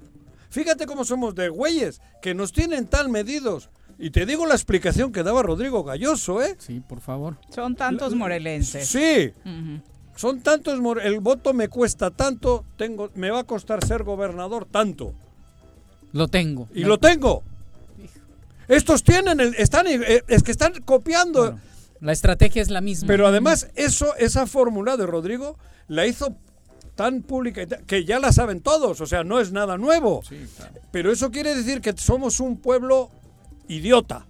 Fíjate 0.51 0.87
cómo 0.87 1.05
somos 1.05 1.35
de 1.35 1.49
güeyes, 1.49 2.01
que 2.23 2.35
nos 2.35 2.53
tienen 2.53 2.87
tan 2.87 3.11
medidos. 3.11 3.71
Y 3.99 4.11
te 4.11 4.27
digo 4.27 4.47
la 4.47 4.55
explicación 4.55 5.13
que 5.13 5.23
daba 5.23 5.43
Rodrigo 5.43 5.83
Galloso, 5.85 6.43
¿eh? 6.43 6.57
Sí, 6.59 6.81
por 6.81 7.01
favor. 7.01 7.37
Son 7.55 7.75
tantos 7.75 8.15
morelenses. 8.15 8.87
Sí, 8.89 9.33
son 10.17 10.41
tantos, 10.41 10.81
more- 10.81 11.05
el 11.07 11.19
voto 11.21 11.53
me 11.53 11.69
cuesta 11.69 12.11
tanto, 12.11 12.65
tengo, 12.77 13.11
me 13.15 13.31
va 13.31 13.41
a 13.41 13.45
costar 13.45 13.85
ser 13.85 14.05
gobernador 14.05 14.65
tanto. 14.65 15.13
Lo 16.13 16.29
tengo. 16.29 16.69
Y 16.75 16.85
lo 16.85 16.99
tengo. 16.99 17.43
Estos 18.69 19.03
tienen, 19.03 19.41
el, 19.41 19.55
están, 19.55 19.87
eh, 19.87 20.23
es 20.27 20.43
que 20.43 20.51
están 20.51 20.73
copiando. 20.85 21.59
La 22.01 22.13
estrategia 22.13 22.63
es 22.63 22.71
la 22.71 22.81
misma. 22.81 23.07
Pero 23.07 23.27
además, 23.27 23.69
eso, 23.75 24.15
esa 24.17 24.47
fórmula 24.47 24.97
de 24.97 25.07
Rodrigo 25.07 25.57
la 25.89 26.07
hizo 26.07 26.37
tan 26.95 27.23
pública 27.23 27.67
que 27.67 28.05
ya 28.05 28.19
la 28.19 28.33
saben 28.33 28.61
todos, 28.61 29.01
o 29.01 29.07
sea, 29.07 29.25
no 29.25 29.41
es 29.41 29.53
nada 29.53 29.77
nuevo. 29.77 30.23
Pero 30.91 31.13
eso 31.13 31.31
quiere 31.31 31.55
decir 31.55 31.81
que 31.81 31.95
somos 31.97 32.41
un 32.41 32.57
pueblo 32.57 33.11
idiota, 33.69 34.27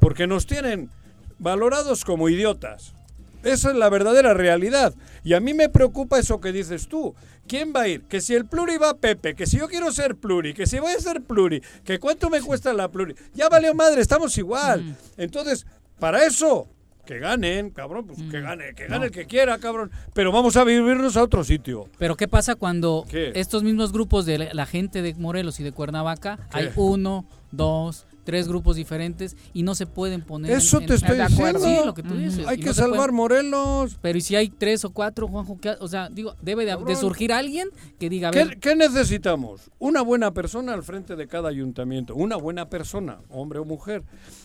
porque 0.00 0.26
nos 0.26 0.46
tienen 0.46 0.90
valorados 1.38 2.04
como 2.04 2.28
idiotas. 2.28 2.94
Esa 3.42 3.70
es 3.70 3.76
la 3.76 3.88
verdadera 3.88 4.34
realidad. 4.34 4.94
Y 5.22 5.34
a 5.34 5.40
mí 5.40 5.54
me 5.54 5.68
preocupa 5.68 6.18
eso 6.18 6.40
que 6.40 6.52
dices 6.52 6.88
tú. 6.88 7.14
¿Quién 7.48 7.72
va 7.74 7.80
a 7.82 7.88
ir? 7.88 8.02
Que 8.02 8.20
si 8.20 8.34
el 8.34 8.44
pluri 8.46 8.76
va 8.76 8.90
a 8.90 8.94
Pepe, 8.96 9.34
que 9.34 9.46
si 9.46 9.58
yo 9.58 9.66
quiero 9.68 9.90
ser 9.90 10.14
pluri, 10.14 10.54
que 10.54 10.66
si 10.66 10.78
voy 10.78 10.92
a 10.92 11.00
ser 11.00 11.22
pluri, 11.22 11.60
que 11.84 11.98
cuánto 11.98 12.30
me 12.30 12.40
cuesta 12.40 12.72
la 12.72 12.88
pluri. 12.88 13.14
Ya 13.34 13.48
valió 13.48 13.74
madre, 13.74 14.00
estamos 14.00 14.36
igual. 14.38 14.96
Entonces, 15.16 15.66
para 15.98 16.24
eso, 16.24 16.68
que 17.06 17.18
ganen, 17.18 17.70
cabrón, 17.70 18.06
pues 18.06 18.18
que 18.30 18.40
gane, 18.42 18.74
que 18.74 18.86
gane 18.86 19.06
el 19.06 19.10
que 19.10 19.24
quiera, 19.26 19.56
cabrón. 19.58 19.90
Pero 20.12 20.30
vamos 20.30 20.56
a 20.58 20.64
vivirnos 20.64 21.16
a 21.16 21.22
otro 21.22 21.42
sitio. 21.42 21.88
Pero 21.98 22.16
¿qué 22.16 22.28
pasa 22.28 22.54
cuando 22.54 23.06
¿Qué? 23.10 23.32
estos 23.34 23.62
mismos 23.62 23.92
grupos 23.92 24.26
de 24.26 24.36
la- 24.38 24.52
la 24.54 24.66
gente 24.66 25.00
de 25.00 25.14
Morelos 25.14 25.58
y 25.58 25.64
de 25.64 25.72
Cuernavaca, 25.72 26.38
hay 26.52 26.70
uno, 26.76 27.24
dos, 27.50 28.04
tres 28.28 28.46
grupos 28.46 28.76
diferentes 28.76 29.38
y 29.54 29.62
no 29.62 29.74
se 29.74 29.86
pueden 29.86 30.20
poner 30.20 30.50
Eso 30.50 30.80
en- 30.82 30.86
te 30.86 30.94
estoy 30.96 31.16
de 31.16 31.22
acuerdo. 31.22 31.60
diciendo. 31.60 31.80
Sí, 31.80 31.86
lo 31.86 31.94
que 31.94 32.02
tú 32.02 32.14
dices. 32.14 32.46
Hay 32.46 32.58
que 32.58 32.66
no 32.66 32.74
salvar 32.74 33.10
Morelos. 33.10 33.96
Pero 34.02 34.18
¿y 34.18 34.20
si 34.20 34.36
hay 34.36 34.50
tres 34.50 34.84
o 34.84 34.90
cuatro, 34.90 35.26
Juanjo? 35.28 35.58
¿Qué- 35.58 35.76
O 35.80 35.88
sea, 35.88 36.10
digo, 36.10 36.34
debe 36.42 36.66
de, 36.66 36.94
surgir 36.96 37.32
alguien 37.32 37.70
que 37.98 38.10
diga, 38.10 38.28
a 38.28 38.32
ver, 38.32 38.50
¿Qué, 38.50 38.60
qué 38.60 38.76
necesitamos? 38.76 39.70
Una 39.78 40.02
buena 40.02 40.34
persona 40.34 40.74
al 40.74 40.82
frente 40.82 41.16
de 41.16 41.26
cada 41.26 41.48
ayuntamiento. 41.48 42.14
Una 42.14 42.36
buena 42.36 42.68
persona, 42.68 43.18
hombre 43.30 43.60
o 43.60 43.64
mujer. 43.64 44.02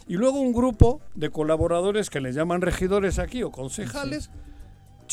Y 0.08 0.14
luego 0.14 0.40
un 0.40 0.54
grupo 0.54 1.02
de 1.14 1.30
colaboradores 1.30 2.10
que 2.10 2.22
les 2.22 2.36
llaman 2.36 2.62
regidores 2.62 3.20
aquí 3.20 3.44
o 3.44 3.52
concejales, 3.52 4.30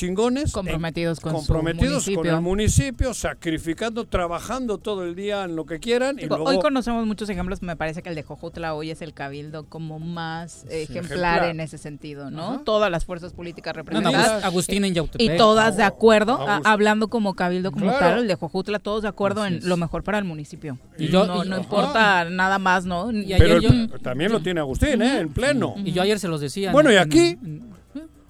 chingones. 0.00 0.52
Comprometidos 0.52 1.18
en- 1.18 1.22
con 1.22 1.32
su 1.32 1.36
comprometidos 1.38 2.04
con 2.04 2.14
municipio. 2.14 2.34
el 2.36 2.40
municipio, 2.40 3.14
sacrificando, 3.14 4.04
trabajando 4.06 4.78
todo 4.78 5.04
el 5.04 5.14
día 5.14 5.44
en 5.44 5.56
lo 5.56 5.66
que 5.66 5.78
quieran. 5.80 6.18
Y 6.18 6.26
luego, 6.26 6.44
Hoy 6.44 6.58
conocemos 6.58 7.06
muchos 7.06 7.28
ejemplos, 7.28 7.62
me 7.62 7.76
parece 7.76 8.02
que 8.02 8.08
el 8.08 8.14
de 8.14 8.22
Jojutla 8.22 8.74
hoy 8.74 8.90
es 8.90 9.02
el 9.02 9.12
cabildo 9.14 9.64
como 9.66 9.98
más 9.98 10.64
eh, 10.70 10.82
ejemplar, 10.82 11.04
Ejemplar. 11.04 11.44
en 11.50 11.60
ese 11.60 11.78
sentido, 11.78 12.30
¿no? 12.30 12.48
Ajá. 12.54 12.62
Todas 12.64 12.90
las 12.90 13.04
fuerzas 13.04 13.32
políticas 13.32 13.74
no, 13.74 13.82
no, 13.82 13.84
representadas. 13.84 14.42
Agust- 14.42 14.46
Agustín 14.46 14.84
en 14.84 14.94
Yautepec. 14.94 15.34
Y 15.34 15.36
todas 15.36 15.76
de 15.76 15.82
Ah, 15.82 15.86
acuerdo, 15.88 16.32
a- 16.34 16.54
Agustín. 16.54 16.72
hablando 16.72 17.08
como 17.08 17.34
cabildo 17.34 17.72
como 17.72 17.86
Claro. 17.86 17.98
tal, 17.98 18.18
el 18.20 18.28
de 18.28 18.34
Jojutla, 18.36 18.78
todos 18.78 19.02
de 19.02 19.08
acuerdo 19.08 19.42
Así 19.42 19.54
en 19.54 19.58
es. 19.60 19.64
lo 19.64 19.76
mejor 19.76 20.02
para 20.02 20.18
el 20.18 20.24
municipio. 20.24 20.78
Y 20.98 21.08
yo- 21.08 21.26
no, 21.26 21.44
y- 21.44 21.48
no 21.48 21.56
ajá. 21.56 21.62
importa 21.64 22.24
nada 22.30 22.58
más, 22.58 22.84
¿no? 22.84 23.10
Y 23.12 23.34
pero 23.38 23.56
ayer 23.56 23.70
el- 23.72 23.88
yo- 23.90 23.98
también 23.98 24.32
lo 24.32 24.40
tiene 24.40 24.60
Agustín, 24.60 25.02
¿eh? 25.02 25.20
En 25.20 25.28
pleno. 25.32 25.74
Y 25.84 25.92
yo 25.92 26.02
ayer 26.02 26.18
se 26.18 26.28
los 26.28 26.40
decía. 26.40 26.72
Bueno, 26.72 26.88
¿no? 26.90 26.94
y 26.94 26.98
En- 26.98 27.02
aquí, 27.02 27.18
en- 27.42 27.70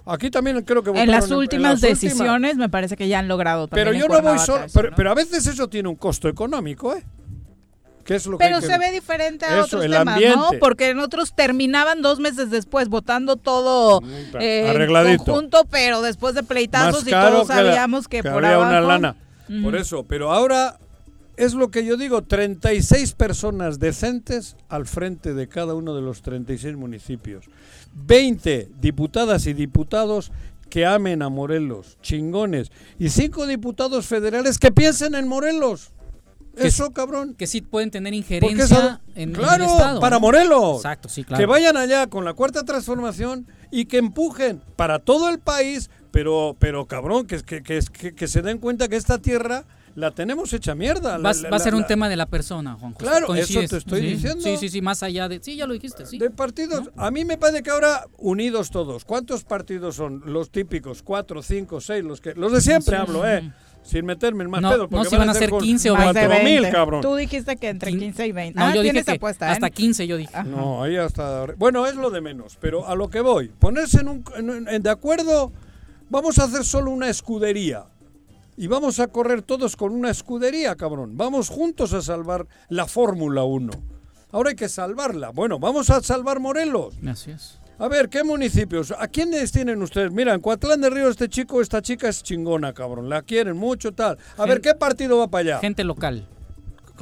Aquí 0.06 0.30
también 0.30 0.62
creo 0.62 0.82
que 0.82 0.90
en 0.90 1.10
las 1.10 1.30
últimas 1.30 1.30
las 1.30 1.38
últimas. 1.38 1.80
decisiones 1.80 2.56
me 2.56 2.68
parece 2.68 2.96
que 2.96 3.06
ya 3.08 3.18
han 3.18 3.28
logrado 3.28 3.68
también 3.68 3.86
Pero 3.88 3.98
yo 3.98 4.08
no 4.08 4.22
voy 4.22 4.38
solo. 4.38 4.64
eso, 4.64 4.72
Pero, 4.74 4.90
¿no? 4.90 4.96
pero 4.96 5.10
a 5.10 5.14
veces 5.14 5.46
eso 5.46 5.68
tiene 5.68 5.88
un 5.88 5.96
costo 5.96 6.28
económico, 6.28 6.94
¿eh? 6.94 7.04
Que 8.04 8.16
es 8.16 8.26
lo 8.26 8.38
Pero 8.38 8.60
que 8.60 8.66
se 8.66 8.78
ve 8.78 8.90
diferente 8.90 9.44
a 9.44 9.52
Eso, 9.58 9.64
otros 9.66 9.84
el 9.84 9.92
temas, 9.92 10.14
ambiente. 10.14 10.36
¿no? 10.36 10.50
Porque 10.58 10.88
en 10.90 10.98
otros 10.98 11.34
terminaban 11.34 12.02
dos 12.02 12.18
meses 12.18 12.50
después 12.50 12.88
votando 12.88 13.36
todo 13.36 14.00
eh, 14.40 14.68
arregladito. 14.70 15.24
conjunto, 15.26 15.64
pero 15.70 16.00
después 16.02 16.34
de 16.34 16.42
pleitazos 16.42 17.06
y 17.06 17.10
todos 17.10 17.46
que 17.48 17.54
la- 17.54 17.62
sabíamos 17.62 18.08
que, 18.08 18.22
que 18.22 18.30
por 18.30 18.44
había 18.44 18.56
abajo... 18.56 18.70
una 18.70 18.80
lana. 18.80 19.16
Por 19.62 19.76
eso, 19.76 20.04
pero 20.04 20.32
ahora 20.32 20.78
es 21.36 21.54
lo 21.54 21.70
que 21.70 21.84
yo 21.84 21.96
digo, 21.96 22.22
36 22.22 23.12
personas 23.14 23.78
decentes 23.78 24.56
al 24.68 24.86
frente 24.86 25.34
de 25.34 25.48
cada 25.48 25.74
uno 25.74 25.94
de 25.94 26.02
los 26.02 26.22
36 26.22 26.76
municipios. 26.76 27.46
20 27.94 28.70
diputadas 28.80 29.46
y 29.46 29.52
diputados 29.52 30.32
que 30.68 30.86
amen 30.86 31.22
a 31.22 31.28
Morelos, 31.28 31.98
chingones. 32.00 32.70
Y 32.98 33.08
5 33.10 33.46
diputados 33.46 34.06
federales 34.06 34.58
que 34.58 34.70
piensen 34.70 35.14
en 35.14 35.28
Morelos. 35.28 35.90
Que 36.56 36.66
Eso, 36.66 36.90
cabrón. 36.90 37.34
que 37.34 37.46
sí 37.46 37.60
pueden 37.60 37.90
tener 37.90 38.12
injerencia 38.12 39.00
en, 39.14 39.30
en 39.30 39.34
claro, 39.34 39.64
el 39.64 39.70
Estado. 39.70 40.00
para 40.00 40.16
¿no? 40.16 40.20
Morelos. 40.20 40.76
Exacto, 40.76 41.08
sí, 41.08 41.24
claro. 41.24 41.40
Que 41.40 41.46
vayan 41.46 41.76
allá 41.76 42.08
con 42.08 42.24
la 42.24 42.34
cuarta 42.34 42.64
transformación 42.64 43.46
y 43.70 43.84
que 43.84 43.98
empujen 43.98 44.60
para 44.76 44.98
todo 44.98 45.28
el 45.28 45.38
país, 45.38 45.90
pero, 46.10 46.56
pero 46.58 46.86
cabrón, 46.86 47.26
que, 47.26 47.40
que, 47.42 47.62
que, 47.62 47.80
que, 47.92 48.14
que 48.14 48.28
se 48.28 48.42
den 48.42 48.58
cuenta 48.58 48.88
que 48.88 48.96
esta 48.96 49.18
tierra 49.18 49.64
la 49.96 50.10
tenemos 50.12 50.52
hecha 50.52 50.74
mierda. 50.74 51.18
Va, 51.18 51.32
La- 51.32 51.42
va 51.42 51.48
a 51.48 51.50
la- 51.50 51.58
ser 51.58 51.74
un 51.74 51.82
la- 51.82 51.86
tema 51.86 52.08
de 52.08 52.16
la 52.16 52.26
persona, 52.26 52.74
Juan. 52.74 52.92
Claro, 52.94 53.26
Coincides. 53.26 53.64
eso 53.64 53.70
te 53.70 53.76
estoy 53.78 54.00
Sí, 54.00 54.06
diciendo. 54.06 54.42
Sí, 54.44 54.56
sí, 54.56 54.68
sí, 54.68 54.80
más 54.82 55.02
allá 55.02 55.28
de... 55.28 55.40
Sí, 55.42 55.56
ya 55.56 55.66
lo 55.66 55.72
dijiste, 55.74 56.06
sí. 56.06 56.18
De 56.18 56.30
partidos, 56.30 56.90
a 56.96 57.10
mí 57.10 57.24
me 57.24 57.36
parece 57.38 57.62
que 57.62 57.70
ahora 57.70 58.06
unidos 58.18 58.70
todos. 58.70 59.04
¿Cuántos 59.04 59.44
partidos 59.44 59.96
son 59.96 60.22
los 60.26 60.50
típicos? 60.50 61.02
¿Cuatro, 61.02 61.42
cinco, 61.42 61.80
seis? 61.80 62.04
Los 62.04 62.20
que 62.20 62.34
los 62.34 62.52
de 62.52 62.60
siempre 62.60 62.96
Sí, 62.96 63.02
hablo, 63.02 63.22
sí. 63.22 63.28
¿eh? 63.28 63.52
Sin 63.82 64.04
meterme 64.04 64.44
en 64.44 64.50
más 64.50 64.60
No, 64.60 64.68
pedo. 64.70 64.82
no, 64.84 64.88
porque 64.90 65.08
si 65.08 65.16
van 65.16 65.30
a 65.30 65.34
ser 65.34 65.48
con 65.48 65.60
15 65.62 65.90
o 65.90 65.94
Más 65.96 66.12
de 66.14 66.20
4 66.26 66.44
mil, 66.44 66.60
20. 66.60 66.70
cabrón. 66.70 67.00
Tú 67.00 67.16
dijiste 67.16 67.56
que 67.56 67.70
entre 67.70 67.90
Quin- 67.92 67.98
15 67.98 68.26
y 68.26 68.32
20. 68.32 68.58
No, 68.60 68.66
ah, 68.66 68.74
yo 68.74 68.82
dije 68.82 69.02
que 69.02 69.12
apuesta, 69.12 69.48
¿eh? 69.48 69.52
hasta 69.52 69.70
15 69.70 70.06
yo 70.06 70.18
dije. 70.18 70.34
Ajá. 70.36 70.44
No, 70.44 70.82
ahí 70.82 70.96
hasta... 70.98 71.46
Bueno, 71.56 71.86
es 71.86 71.94
lo 71.96 72.10
de 72.10 72.20
menos, 72.20 72.58
pero 72.60 72.86
a 72.86 72.94
lo 72.94 73.08
que 73.08 73.22
voy. 73.22 73.48
Ponerse 73.48 74.00
en 74.02 74.08
un... 74.08 74.24
en- 74.36 74.68
en- 74.68 74.82
de 74.82 74.90
acuerdo, 74.90 75.50
vamos 76.10 76.38
a 76.38 76.44
hacer 76.44 76.62
solo 76.64 76.90
una 76.90 77.08
escudería. 77.08 77.84
Y 78.60 78.66
vamos 78.66 79.00
a 79.00 79.06
correr 79.06 79.40
todos 79.40 79.74
con 79.74 79.94
una 79.94 80.10
escudería, 80.10 80.76
cabrón. 80.76 81.16
Vamos 81.16 81.48
juntos 81.48 81.94
a 81.94 82.02
salvar 82.02 82.46
la 82.68 82.84
Fórmula 82.84 83.42
1. 83.42 83.72
Ahora 84.32 84.50
hay 84.50 84.54
que 84.54 84.68
salvarla. 84.68 85.30
Bueno, 85.30 85.58
vamos 85.58 85.88
a 85.88 86.02
salvar 86.02 86.40
Morelos. 86.40 86.92
Es. 87.26 87.58
A 87.78 87.88
ver, 87.88 88.10
¿qué 88.10 88.22
municipios? 88.22 88.92
¿A 88.98 89.08
quiénes 89.08 89.50
tienen 89.50 89.80
ustedes? 89.80 90.12
Mira, 90.12 90.34
en 90.34 90.42
Coatlán 90.42 90.82
de 90.82 90.90
Río 90.90 91.08
este 91.08 91.30
chico, 91.30 91.62
esta 91.62 91.80
chica 91.80 92.10
es 92.10 92.22
chingona, 92.22 92.74
cabrón. 92.74 93.08
La 93.08 93.22
quieren 93.22 93.56
mucho, 93.56 93.92
tal. 93.92 94.18
A 94.36 94.44
ver, 94.44 94.60
¿qué 94.60 94.74
partido 94.74 95.16
va 95.16 95.28
para 95.28 95.40
allá? 95.40 95.60
Gente 95.60 95.82
local. 95.82 96.28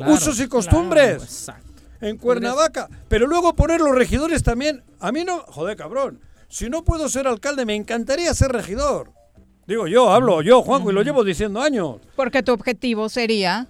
Usos 0.07 0.39
y 0.39 0.47
costumbres. 0.47 1.17
claro, 1.17 1.25
exacto. 1.25 1.83
En 2.01 2.19
Cuernavaca. 2.19 2.89
Pero 3.09 3.27
luego 3.27 3.57
poner 3.57 3.81
los 3.81 3.97
regidores 3.97 4.45
también. 4.45 4.85
A 5.01 5.11
mí 5.11 5.25
no. 5.25 5.41
Joder, 5.41 5.77
cabrón. 5.77 6.21
Si 6.49 6.71
no 6.71 6.85
puedo 6.85 7.09
ser 7.09 7.27
alcalde, 7.27 7.67
me 7.67 7.75
encantaría 7.75 8.33
ser 8.33 8.53
regidor. 8.53 9.18
Digo 9.69 9.87
yo, 9.87 10.11
hablo 10.11 10.43
yo, 10.43 10.63
Juanjo, 10.63 10.91
y 10.91 10.95
lo 10.95 11.03
llevo 11.03 11.23
diciendo 11.23 11.61
años. 11.61 11.97
Porque 12.17 12.43
tu 12.43 12.53
objetivo 12.53 13.09
sería 13.09 13.69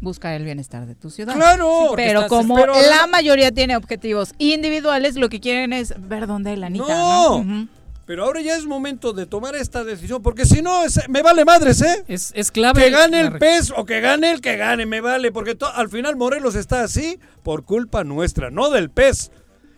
buscar 0.00 0.32
el 0.34 0.44
bienestar 0.44 0.86
de 0.86 0.94
tu 0.94 1.10
ciudad. 1.10 1.34
Claro. 1.34 1.92
pero 1.96 2.20
estás- 2.22 2.28
como 2.30 2.54
pero 2.56 2.72
la 2.74 3.06
mayoría 3.06 3.52
tiene 3.52 3.76
objetivos 3.76 4.32
individuales, 4.38 5.16
lo 5.16 5.28
que 5.28 5.38
quieren 5.38 5.72
es 5.72 5.92
ver 6.08 6.26
dónde 6.26 6.50
hay 6.50 6.56
la 6.56 6.66
anita. 6.68 6.86
No. 6.88 7.44
¿no? 7.44 7.68
Pero 8.06 8.24
ahora 8.24 8.40
ya 8.40 8.56
es 8.56 8.64
momento 8.64 9.12
de 9.12 9.26
tomar 9.26 9.54
esta 9.54 9.84
decisión, 9.84 10.22
porque 10.22 10.46
si 10.46 10.62
no, 10.62 10.82
es- 10.82 10.98
me 11.10 11.20
vale 11.20 11.44
madres, 11.44 11.82
¿eh? 11.82 12.04
Es, 12.08 12.32
es 12.34 12.50
clave. 12.50 12.84
Que 12.84 12.90
gane 12.90 13.20
el 13.20 13.38
PES 13.38 13.74
o 13.76 13.84
que 13.84 14.00
gane 14.00 14.30
el 14.30 14.40
que 14.40 14.56
gane, 14.56 14.86
me 14.86 15.02
vale, 15.02 15.30
porque 15.30 15.54
to- 15.54 15.70
al 15.74 15.90
final 15.90 16.16
Morelos 16.16 16.54
está 16.54 16.80
así 16.82 17.18
por 17.42 17.64
culpa 17.66 18.04
nuestra, 18.04 18.50
no 18.50 18.70
del 18.70 18.88
PES. 18.88 19.30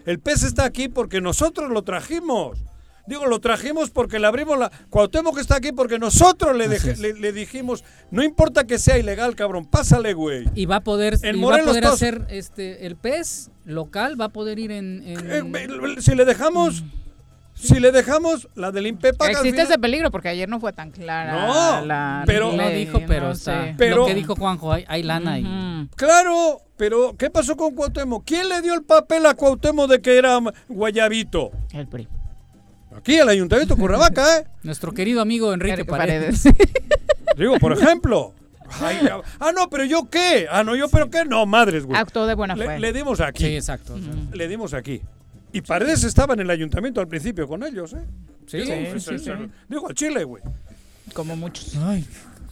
El 0.06 0.20
PES 0.20 0.44
está 0.44 0.64
aquí 0.64 0.88
porque 0.88 1.20
nosotros 1.20 1.70
lo 1.70 1.82
trajimos. 1.82 2.56
Digo, 3.10 3.26
lo 3.26 3.40
trajimos 3.40 3.90
porque 3.90 4.20
le 4.20 4.28
abrimos 4.28 4.56
la... 4.56 4.70
Cuauhtémoc 4.88 5.36
está 5.38 5.56
aquí 5.56 5.72
porque 5.72 5.98
nosotros 5.98 6.56
le, 6.56 6.68
deje- 6.68 6.96
le, 6.96 7.12
le 7.14 7.32
dijimos, 7.32 7.82
no 8.12 8.22
importa 8.22 8.64
que 8.68 8.78
sea 8.78 8.96
ilegal, 8.98 9.34
cabrón, 9.34 9.66
pásale, 9.66 10.14
güey. 10.14 10.46
Y 10.54 10.66
va 10.66 10.76
a 10.76 10.80
poder, 10.80 11.14
En 11.22 11.34
y 11.36 11.38
va 11.40 11.48
a 11.48 11.50
Morelos 11.50 11.70
poder 11.70 11.84
hacer 11.86 12.26
este 12.30 12.86
el 12.86 12.94
PES 12.94 13.50
local, 13.64 14.18
va 14.18 14.26
a 14.26 14.28
poder 14.28 14.60
ir 14.60 14.70
en. 14.70 15.02
en- 15.04 15.54
Eh, 15.56 15.96
si 15.98 16.14
le 16.14 16.24
dejamos, 16.24 16.84
si 17.54 17.80
le 17.80 17.90
dejamos 17.90 18.48
la 18.54 18.70
del 18.70 18.86
Impepa... 18.86 19.26
Existe 19.28 19.50
final- 19.50 19.66
ese 19.66 19.78
peligro 19.80 20.10
porque 20.12 20.28
ayer 20.28 20.48
no 20.48 20.60
fue 20.60 20.72
tan 20.72 20.92
clara. 20.92 21.46
No, 21.80 21.84
la 21.86 22.22
pero- 22.26 22.52
no 22.52 22.68
dijo, 22.68 23.00
pero 23.08 23.26
no 23.26 23.32
está. 23.32 23.64
sé. 23.64 23.74
Pero- 23.76 23.96
lo 23.96 24.06
que 24.06 24.14
dijo 24.14 24.36
Juanjo, 24.36 24.72
hay, 24.72 24.84
hay 24.86 25.02
lana 25.02 25.32
ahí. 25.32 25.88
Claro, 25.96 26.60
pero 26.76 27.16
¿qué 27.18 27.28
pasó 27.28 27.56
con 27.56 27.74
Cuauhtémoc? 27.74 28.24
¿Quién 28.24 28.48
le 28.48 28.62
dio 28.62 28.72
el 28.72 28.82
papel 28.84 29.26
a 29.26 29.34
Cuauhtémoc 29.34 29.90
de 29.90 30.00
que 30.00 30.16
era 30.16 30.38
guayabito? 30.68 31.50
El 31.72 31.88
PRI. 31.88 32.06
Aquí 32.96 33.14
el 33.16 33.28
Ayuntamiento 33.28 33.74
de 33.74 33.80
Cuernavaca, 33.80 34.38
¿eh? 34.38 34.44
Nuestro 34.62 34.92
querido 34.92 35.20
amigo 35.20 35.52
Enrique 35.54 35.84
Paredes. 35.84 36.44
Digo, 37.36 37.58
por 37.58 37.72
ejemplo. 37.72 38.34
Ay, 38.82 38.98
ya- 39.04 39.20
ah, 39.40 39.52
no, 39.52 39.68
pero 39.68 39.84
yo 39.84 40.08
qué. 40.10 40.46
Ah, 40.50 40.62
no, 40.62 40.76
yo, 40.76 40.88
pero 40.88 41.10
qué. 41.10 41.24
No, 41.24 41.44
madres, 41.46 41.84
güey. 41.84 41.98
Actuó 41.98 42.26
de 42.26 42.34
buena 42.34 42.56
fe. 42.56 42.66
Le, 42.66 42.78
le 42.80 42.92
dimos 42.92 43.20
aquí. 43.20 43.44
Sí, 43.44 43.56
exacto. 43.56 43.96
Le 44.32 44.48
dimos 44.48 44.74
aquí. 44.74 45.00
Y 45.52 45.62
Paredes 45.62 46.04
estaba 46.04 46.34
en 46.34 46.40
el 46.40 46.50
ayuntamiento 46.50 47.00
al 47.00 47.08
principio 47.08 47.48
con 47.48 47.64
ellos, 47.64 47.92
¿eh? 47.94 48.04
Sí, 48.46 48.58
Digo, 48.58 48.72
sí, 48.72 49.00
se- 49.00 49.18
sí, 49.18 49.24
se- 49.24 49.36
sí. 49.36 49.50
Digo, 49.68 49.88
al 49.88 49.94
Chile, 49.94 50.22
güey. 50.24 50.42
Como 51.12 51.36
muchos. 51.36 51.74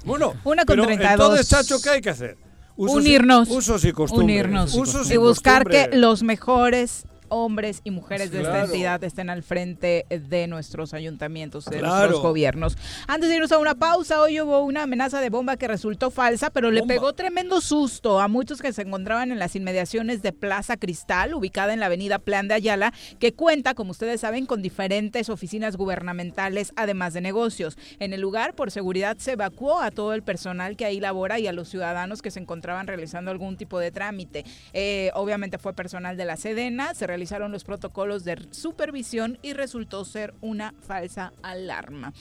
Bueno, 0.05 0.35
Una 0.45 0.65
con 0.65 0.75
pero 0.75 0.85
32. 0.87 1.13
entonces, 1.13 1.49
Chacho, 1.49 1.81
¿qué 1.83 1.91
hay 1.91 2.01
que 2.01 2.11
hacer? 2.11 2.37
Usos 2.77 2.97
y- 2.97 2.99
Unirnos. 3.09 3.49
usos 3.51 3.85
y 3.85 3.93
costumbres. 3.93 4.25
Unirnos. 4.25 4.75
Usos 4.75 5.11
y 5.11 5.17
buscar 5.17 5.65
costumbres. 5.65 5.89
que 5.91 5.97
los 5.97 6.23
mejores 6.23 7.05
hombres 7.29 7.81
y 7.85 7.91
mujeres 7.91 8.31
de 8.31 8.43
esta 8.43 8.65
entidad 8.65 9.03
estén 9.05 9.31
al 9.31 9.43
frente 9.43 10.07
de 10.09 10.47
nuestros 10.47 10.95
ayuntamientos, 10.95 11.65
de 11.67 11.79
Claro. 11.79 11.97
nuestros 11.97 12.23
gobiernos. 12.23 12.77
Antes 13.07 13.29
de 13.29 13.37
irnos 13.37 13.53
a 13.53 13.59
una 13.59 13.75
pausa, 13.75 14.21
hoy 14.21 14.41
hubo 14.41 14.61
una 14.65 14.83
amenaza 14.85 15.21
de 15.21 15.31
bomba 15.31 15.57
que 15.57 15.69
resultó 15.69 16.11
falsa, 16.11 16.51
pero 16.51 16.71
le 16.71 16.83
pegó 16.85 17.13
tremendo 17.13 17.61
susto 17.61 18.21
a 18.21 18.29
muchos 18.29 18.61
que 18.63 18.73
se 18.73 18.83
encontraban 18.83 19.33
en 19.33 19.39
las 19.39 19.55
inmediaciones 19.57 20.23
de 20.23 20.33
Plaza 20.33 20.77
Cristal, 20.77 21.35
ubicada 21.35 21.73
en 21.73 21.81
la 21.81 21.87
avenida 21.87 22.19
Plan 22.19 22.49
de 22.49 22.55
Ayala, 22.55 22.93
que 23.19 23.33
cuenta, 23.35 23.75
como 23.75 23.91
ustedes 23.93 24.21
saben, 24.21 24.47
con 24.47 24.63
diferentes 24.63 25.29
oficinas 25.29 25.77
gubernamentales, 25.77 26.73
además 26.77 27.15
de 27.15 27.21
negocios. 27.21 27.77
En 27.99 28.13
el 28.13 28.21
lugar, 28.21 28.55
por 28.55 28.71
seguridad, 28.71 29.17
se 29.19 29.33
evacuó 29.33 29.81
a 29.81 29.91
todo 29.91 30.15
el 30.15 30.23
personal 30.23 30.77
que 30.77 30.85
ahí 30.85 31.01
labora 31.01 31.39
y 31.39 31.47
a 31.47 31.53
los 31.53 31.69
ciudadanos 31.69 32.23
que 32.23 32.31
se 32.31 32.41
encontraban 32.41 32.87
realizando 32.87 33.31
algún 33.31 33.57
tipo 33.57 33.79
de 33.79 33.91
trámite. 33.91 34.45
Eh, 34.73 35.11
obviamente 35.15 35.59
fue 35.59 35.73
personal 35.75 36.17
de 36.17 36.25
la 36.25 36.37
Sedena, 36.37 36.95
se 36.95 37.07
realizaron 37.19 37.51
los 37.51 37.65
protocolos 37.65 38.23
de 38.23 38.47
supervisión 38.53 39.39
y 39.43 39.53
resultó 39.53 40.05
ser 40.05 40.35
una 40.41 40.73
falsa 40.87 41.33
alarma. 41.43 42.13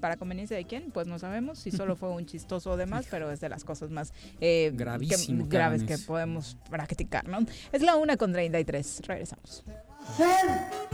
¿Para 0.00 0.18
conveniencia 0.18 0.54
de 0.54 0.66
quién? 0.66 0.90
Pues 0.92 1.06
no 1.06 1.18
sabemos 1.18 1.58
si 1.58 1.70
solo 1.70 1.96
fue 1.96 2.10
un 2.10 2.26
chistoso 2.26 2.72
o 2.72 2.76
demás, 2.76 3.06
pero 3.10 3.30
es 3.30 3.40
de 3.40 3.48
las 3.48 3.64
cosas 3.64 3.88
más 3.90 4.12
eh, 4.42 4.70
que- 4.76 5.44
graves 5.48 5.82
que 5.84 5.96
podemos 5.96 6.58
practicar, 6.68 7.26
¿no? 7.26 7.38
Es 7.72 7.80
la 7.80 7.96
una 7.96 8.18
con 8.18 8.32
33. 8.34 9.00
Regresamos. 9.06 9.64
hacer 10.10 10.36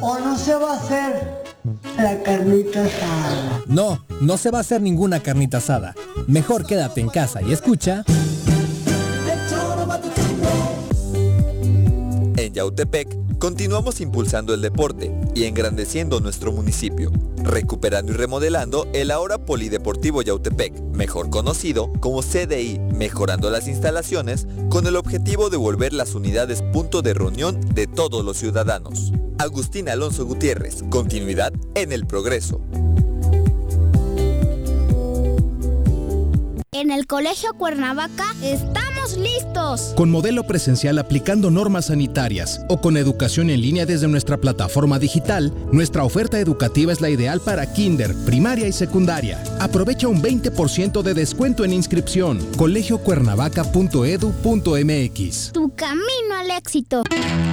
o 0.00 0.16
no 0.20 0.38
se 0.38 0.54
va 0.54 0.74
a 0.74 0.76
hacer 0.76 1.42
la 1.96 2.22
carnita 2.22 2.84
asada? 2.84 3.62
No, 3.66 4.06
no 4.20 4.36
se 4.36 4.52
va 4.52 4.58
a 4.58 4.60
hacer 4.60 4.80
ninguna 4.80 5.18
carnita 5.20 5.56
asada. 5.56 5.92
Mejor 6.28 6.64
quédate 6.64 7.00
en 7.00 7.08
casa 7.08 7.42
y 7.42 7.52
escucha. 7.52 8.04
En 12.36 12.54
Yautepec 12.54 13.08
continuamos 13.40 14.02
impulsando 14.02 14.52
el 14.52 14.60
deporte 14.60 15.10
y 15.34 15.44
engrandeciendo 15.44 16.20
nuestro 16.20 16.52
municipio, 16.52 17.10
recuperando 17.42 18.12
y 18.12 18.14
remodelando 18.14 18.86
el 18.92 19.10
ahora 19.10 19.38
Polideportivo 19.38 20.20
Yautepec, 20.20 20.78
mejor 20.92 21.30
conocido 21.30 21.90
como 22.00 22.20
CDI, 22.20 22.78
mejorando 22.94 23.50
las 23.50 23.66
instalaciones 23.66 24.46
con 24.68 24.86
el 24.86 24.94
objetivo 24.94 25.48
de 25.48 25.56
volver 25.56 25.94
las 25.94 26.14
unidades 26.14 26.62
punto 26.70 27.00
de 27.00 27.14
reunión 27.14 27.58
de 27.74 27.86
todos 27.86 28.22
los 28.24 28.36
ciudadanos. 28.36 29.10
Agustín 29.38 29.88
Alonso 29.88 30.26
Gutiérrez, 30.26 30.84
continuidad 30.90 31.54
en 31.74 31.92
el 31.92 32.06
progreso. 32.06 32.60
En 36.72 36.90
el 36.90 37.06
Colegio 37.06 37.54
Cuernavaca 37.54 38.34
estamos 39.10 39.16
listos. 39.16 39.92
Con 39.96 40.10
modelo 40.10 40.44
presencial 40.44 40.98
aplicando 40.98 41.50
normas 41.50 41.86
sanitarias 41.86 42.60
o 42.68 42.80
con 42.80 42.96
educación 42.96 43.50
en 43.50 43.60
línea 43.60 43.86
desde 43.86 44.08
nuestra 44.08 44.38
plataforma 44.38 44.98
digital, 44.98 45.52
nuestra 45.72 46.04
oferta 46.04 46.38
educativa 46.38 46.92
es 46.92 47.00
la 47.00 47.10
ideal 47.10 47.40
para 47.40 47.72
kinder, 47.72 48.14
primaria 48.24 48.68
y 48.68 48.72
secundaria. 48.72 49.42
Aprovecha 49.60 50.08
un 50.08 50.22
20% 50.22 51.02
de 51.02 51.14
descuento 51.14 51.64
en 51.64 51.72
inscripción. 51.72 52.38
colegiocuernavaca.edu.mx. 52.56 55.52
Tu 55.52 55.74
camino 55.74 56.34
al 56.38 56.50
éxito. 56.50 57.02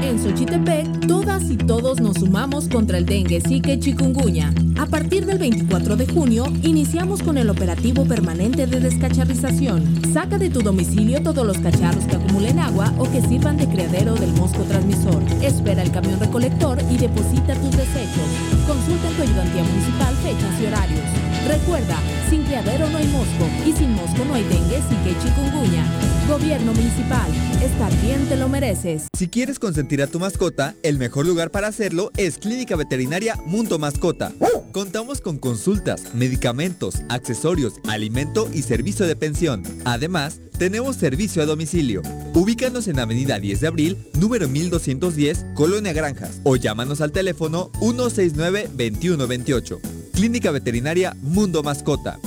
En 0.01 0.21
Xochitepec, 0.21 1.07
todas 1.07 1.43
y 1.49 1.57
todos 1.57 1.99
nos 1.99 2.17
sumamos 2.17 2.67
contra 2.67 2.97
el 2.97 3.05
dengue, 3.05 3.41
zika 3.41 3.73
y 3.73 3.79
chikungunya. 3.79 4.53
A 4.77 4.85
partir 4.85 5.25
del 5.25 5.39
24 5.39 5.95
de 5.95 6.07
junio, 6.07 6.45
iniciamos 6.63 7.23
con 7.23 7.37
el 7.37 7.49
operativo 7.49 8.05
permanente 8.05 8.67
de 8.67 8.79
descacharrización. 8.79 10.01
Saca 10.13 10.37
de 10.37 10.49
tu 10.49 10.61
domicilio 10.61 11.21
todos 11.23 11.46
los 11.47 11.57
cacharros 11.59 12.03
que 12.03 12.17
acumulen 12.17 12.59
agua 12.59 12.93
o 12.97 13.09
que 13.09 13.21
sirvan 13.21 13.55
de 13.55 13.67
criadero 13.67 14.15
del 14.15 14.33
mosco 14.33 14.63
transmisor. 14.63 15.23
Espera 15.41 15.81
el 15.81 15.91
camión 15.91 16.19
recolector 16.19 16.77
y 16.91 16.97
deposita 16.97 17.55
tus 17.55 17.71
desechos. 17.71 18.27
Consulta 18.67 19.07
en 19.07 19.15
tu 19.15 19.23
ayudantía 19.23 19.63
municipal 19.63 20.13
fechas 20.17 20.61
y 20.61 20.65
horarios. 20.65 21.26
Recuerda, 21.47 21.97
sin 22.29 22.43
criadero 22.43 22.87
no 22.89 22.97
hay 22.97 23.07
mosco 23.07 23.47
y 23.65 23.71
sin 23.71 23.93
mosco 23.93 24.25
no 24.25 24.33
hay 24.33 24.43
dengue, 24.43 24.81
zika 24.89 25.09
y 25.09 25.17
chikungunya. 25.23 25.85
Gobierno 26.27 26.73
municipal, 26.73 27.31
estar 27.63 27.89
bien 28.01 28.27
te 28.27 28.35
lo 28.35 28.49
mereces. 28.49 29.07
Si 29.17 29.29
quieres 29.29 29.57
consentir 29.57 30.01
a 30.01 30.07
tu 30.07 30.19
mascota, 30.19 30.75
el 30.83 30.97
mejor 30.97 31.25
lugar 31.25 31.49
para 31.49 31.69
hacerlo 31.69 32.11
es 32.17 32.37
Clínica 32.37 32.75
Veterinaria 32.75 33.37
Mundo 33.45 33.79
Mascota. 33.79 34.33
Contamos 34.73 35.21
con 35.21 35.37
consultas, 35.37 36.13
medicamentos, 36.13 36.95
accesorios, 37.07 37.75
alimento 37.87 38.49
y 38.53 38.63
servicio 38.63 39.07
de 39.07 39.15
pensión. 39.15 39.63
Además, 39.85 40.41
tenemos 40.57 40.97
servicio 40.97 41.41
a 41.41 41.45
domicilio. 41.45 42.01
Ubícanos 42.33 42.89
en 42.89 42.99
Avenida 42.99 43.39
10 43.39 43.61
de 43.61 43.67
Abril, 43.67 43.97
número 44.19 44.49
1210, 44.49 45.45
Colonia 45.55 45.93
Granjas, 45.93 46.41
o 46.43 46.57
llámanos 46.57 46.99
al 46.99 47.13
teléfono 47.13 47.71
169-2128. 47.79 49.79
Clínica 50.17 50.49
Veterinaria 50.49 51.15
Mundo 51.21 51.36
Mascota. 51.63 52.19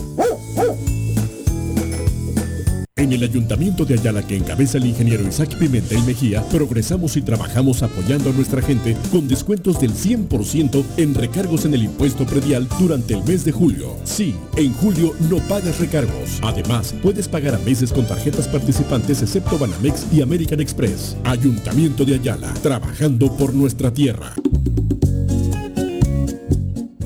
En 2.94 3.12
el 3.12 3.24
Ayuntamiento 3.24 3.84
de 3.84 3.94
Ayala 3.94 4.22
que 4.24 4.36
encabeza 4.36 4.78
el 4.78 4.86
ingeniero 4.86 5.26
Isaac 5.26 5.56
Pimentel 5.56 6.00
Mejía, 6.04 6.44
progresamos 6.44 7.16
y 7.16 7.22
trabajamos 7.22 7.82
apoyando 7.82 8.30
a 8.30 8.32
nuestra 8.32 8.62
gente 8.62 8.96
con 9.10 9.26
descuentos 9.26 9.80
del 9.80 9.94
100% 9.94 10.84
en 10.98 11.14
recargos 11.14 11.64
en 11.64 11.74
el 11.74 11.82
impuesto 11.82 12.24
predial 12.24 12.68
durante 12.78 13.14
el 13.14 13.24
mes 13.24 13.44
de 13.44 13.50
julio. 13.50 13.96
Sí, 14.04 14.36
en 14.56 14.72
julio 14.74 15.12
no 15.28 15.38
pagas 15.48 15.80
recargos. 15.80 16.38
Además, 16.42 16.94
puedes 17.02 17.26
pagar 17.26 17.56
a 17.56 17.58
meses 17.58 17.92
con 17.92 18.06
tarjetas 18.06 18.46
participantes 18.46 19.22
excepto 19.22 19.58
Banamex 19.58 20.06
y 20.12 20.22
American 20.22 20.60
Express. 20.60 21.16
Ayuntamiento 21.24 22.04
de 22.04 22.14
Ayala, 22.14 22.54
trabajando 22.62 23.36
por 23.36 23.54
nuestra 23.54 23.92
tierra. 23.92 24.34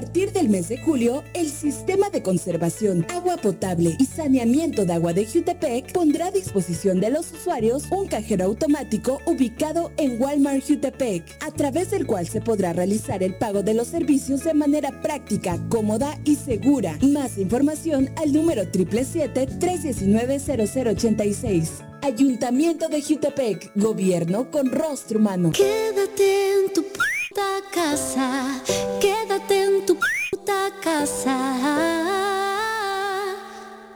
Partir 0.00 0.32
del 0.32 0.48
mes 0.48 0.70
de 0.70 0.78
julio, 0.78 1.22
el 1.34 1.50
Sistema 1.50 2.08
de 2.08 2.22
Conservación, 2.22 3.04
Agua 3.10 3.36
Potable 3.36 3.96
y 3.98 4.06
Saneamiento 4.06 4.86
de 4.86 4.94
Agua 4.94 5.12
de 5.12 5.26
Jutepec 5.26 5.92
pondrá 5.92 6.28
a 6.28 6.30
disposición 6.30 7.00
de 7.00 7.10
los 7.10 7.30
usuarios 7.32 7.84
un 7.90 8.08
cajero 8.08 8.46
automático 8.46 9.18
ubicado 9.26 9.92
en 9.98 10.18
Walmart 10.18 10.66
Jutepec, 10.66 11.22
a 11.42 11.50
través 11.50 11.90
del 11.90 12.06
cual 12.06 12.26
se 12.26 12.40
podrá 12.40 12.72
realizar 12.72 13.22
el 13.22 13.34
pago 13.34 13.62
de 13.62 13.74
los 13.74 13.88
servicios 13.88 14.42
de 14.42 14.54
manera 14.54 15.02
práctica, 15.02 15.58
cómoda 15.68 16.18
y 16.24 16.36
segura. 16.36 16.96
Más 17.02 17.36
información 17.36 18.08
al 18.16 18.32
número 18.32 18.62
777-319-0086. 18.72 21.72
Ayuntamiento 22.00 22.88
de 22.88 23.02
Jutepec, 23.02 23.70
gobierno 23.74 24.50
con 24.50 24.72
rostro 24.72 25.18
humano. 25.18 25.52
Quédate 25.52 26.54
en 26.54 26.72
tu 26.72 26.86
puta 27.30 27.60
casa, 27.72 28.60
quédate 29.00 29.62
en 29.64 29.86
tu 29.86 29.96
puta 30.30 30.70
casa. 30.82 31.36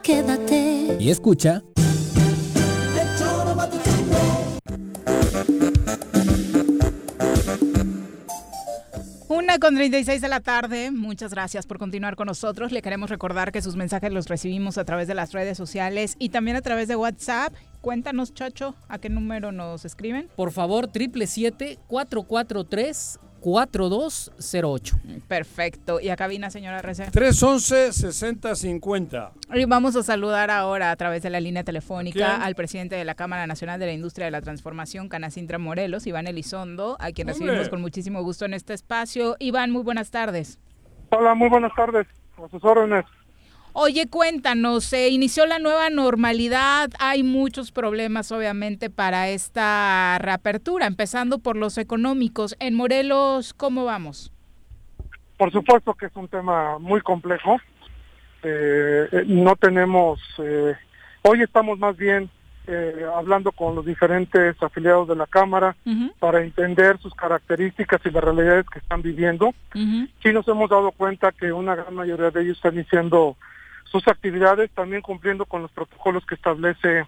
Quédate. 0.01 0.97
Y 0.99 1.09
escucha. 1.09 1.61
Con 9.61 9.75
36 9.75 10.21
de 10.21 10.27
la 10.27 10.41
tarde. 10.41 10.91
Muchas 10.91 11.31
gracias 11.31 11.65
por 11.65 11.79
continuar 11.79 12.17
con 12.17 12.27
nosotros. 12.27 12.73
Le 12.73 12.81
queremos 12.81 13.09
recordar 13.09 13.53
que 13.53 13.61
sus 13.61 13.77
mensajes 13.77 14.11
los 14.11 14.27
recibimos 14.27 14.77
a 14.77 14.83
través 14.83 15.07
de 15.07 15.15
las 15.15 15.31
redes 15.31 15.57
sociales 15.57 16.17
y 16.19 16.27
también 16.29 16.57
a 16.57 16.61
través 16.61 16.89
de 16.89 16.97
WhatsApp. 16.97 17.53
Cuéntanos, 17.79 18.33
Chacho, 18.33 18.75
¿a 18.89 18.99
qué 18.99 19.09
número 19.09 19.53
nos 19.53 19.85
escriben? 19.85 20.27
Por 20.35 20.51
favor, 20.51 20.91
777-443. 20.91 23.19
4208. 23.45 24.97
Perfecto. 25.27 25.99
¿Y 26.01 26.09
a 26.09 26.15
cabina, 26.15 26.49
señora 26.49 26.79
RC? 26.79 27.11
311-6050. 27.11 29.29
Y 29.53 29.65
vamos 29.65 29.95
a 29.95 30.01
saludar 30.01 30.49
ahora 30.49 30.89
a 30.89 30.95
través 30.95 31.21
de 31.21 31.29
la 31.29 31.39
línea 31.39 31.63
telefónica 31.63 32.43
al 32.43 32.55
presidente 32.55 32.95
de 32.95 33.05
la 33.05 33.13
Cámara 33.13 33.45
Nacional 33.45 33.79
de 33.79 33.85
la 33.85 33.93
Industria 33.93 34.25
de 34.25 34.31
la 34.31 34.41
Transformación, 34.41 35.09
Canacintra 35.09 35.59
Morelos, 35.59 36.07
Iván 36.07 36.25
Elizondo, 36.25 36.97
a 36.99 37.11
quien 37.11 37.29
Hombre. 37.29 37.45
recibimos 37.45 37.69
con 37.69 37.81
muchísimo 37.81 38.23
gusto 38.23 38.45
en 38.45 38.55
este 38.55 38.73
espacio. 38.73 39.35
Iván, 39.37 39.69
muy 39.69 39.83
buenas 39.83 40.09
tardes. 40.09 40.57
Hola, 41.11 41.35
muy 41.35 41.49
buenas 41.49 41.71
tardes. 41.75 42.07
A 42.43 42.49
sus 42.49 42.65
órdenes. 42.65 43.05
Oye, 43.77 44.07
cuéntanos, 44.07 44.85
se 44.85 45.09
inició 45.09 45.45
la 45.45 45.59
nueva 45.59 45.89
normalidad, 45.89 46.91
hay 46.97 47.23
muchos 47.23 47.73
problemas 47.73 48.31
obviamente 48.31 48.89
para 48.89 49.27
esta 49.27 50.17
reapertura, 50.17 50.87
empezando 50.87 51.39
por 51.39 51.57
los 51.57 51.77
económicos. 51.77 52.55
En 52.61 52.73
Morelos, 52.73 53.53
¿cómo 53.53 53.83
vamos? 53.83 54.31
Por 55.35 55.51
supuesto 55.51 55.93
que 55.93 56.05
es 56.05 56.15
un 56.15 56.29
tema 56.29 56.79
muy 56.79 57.01
complejo. 57.01 57.57
Eh, 58.43 59.09
eh, 59.11 59.23
no 59.27 59.57
tenemos, 59.57 60.21
eh, 60.37 60.73
hoy 61.23 61.41
estamos 61.41 61.77
más 61.77 61.97
bien 61.97 62.29
eh, 62.67 63.05
hablando 63.13 63.51
con 63.51 63.75
los 63.75 63.85
diferentes 63.85 64.55
afiliados 64.63 65.09
de 65.09 65.17
la 65.17 65.27
Cámara 65.27 65.75
para 66.19 66.41
entender 66.41 66.97
sus 66.99 67.13
características 67.13 67.99
y 68.05 68.09
las 68.09 68.23
realidades 68.23 68.67
que 68.69 68.79
están 68.79 69.01
viviendo. 69.01 69.53
Sí 70.23 70.31
nos 70.31 70.47
hemos 70.47 70.69
dado 70.69 70.93
cuenta 70.93 71.33
que 71.33 71.51
una 71.51 71.75
gran 71.75 71.93
mayoría 71.93 72.31
de 72.31 72.41
ellos 72.41 72.55
están 72.55 72.75
iniciando 72.75 73.35
sus 73.95 74.09
actividades 74.09 74.69
también 74.71 75.01
cumpliendo 75.01 75.45
con 75.45 75.61
los 75.61 75.71
protocolos 75.71 76.25
que 76.25 76.35
establece 76.35 77.05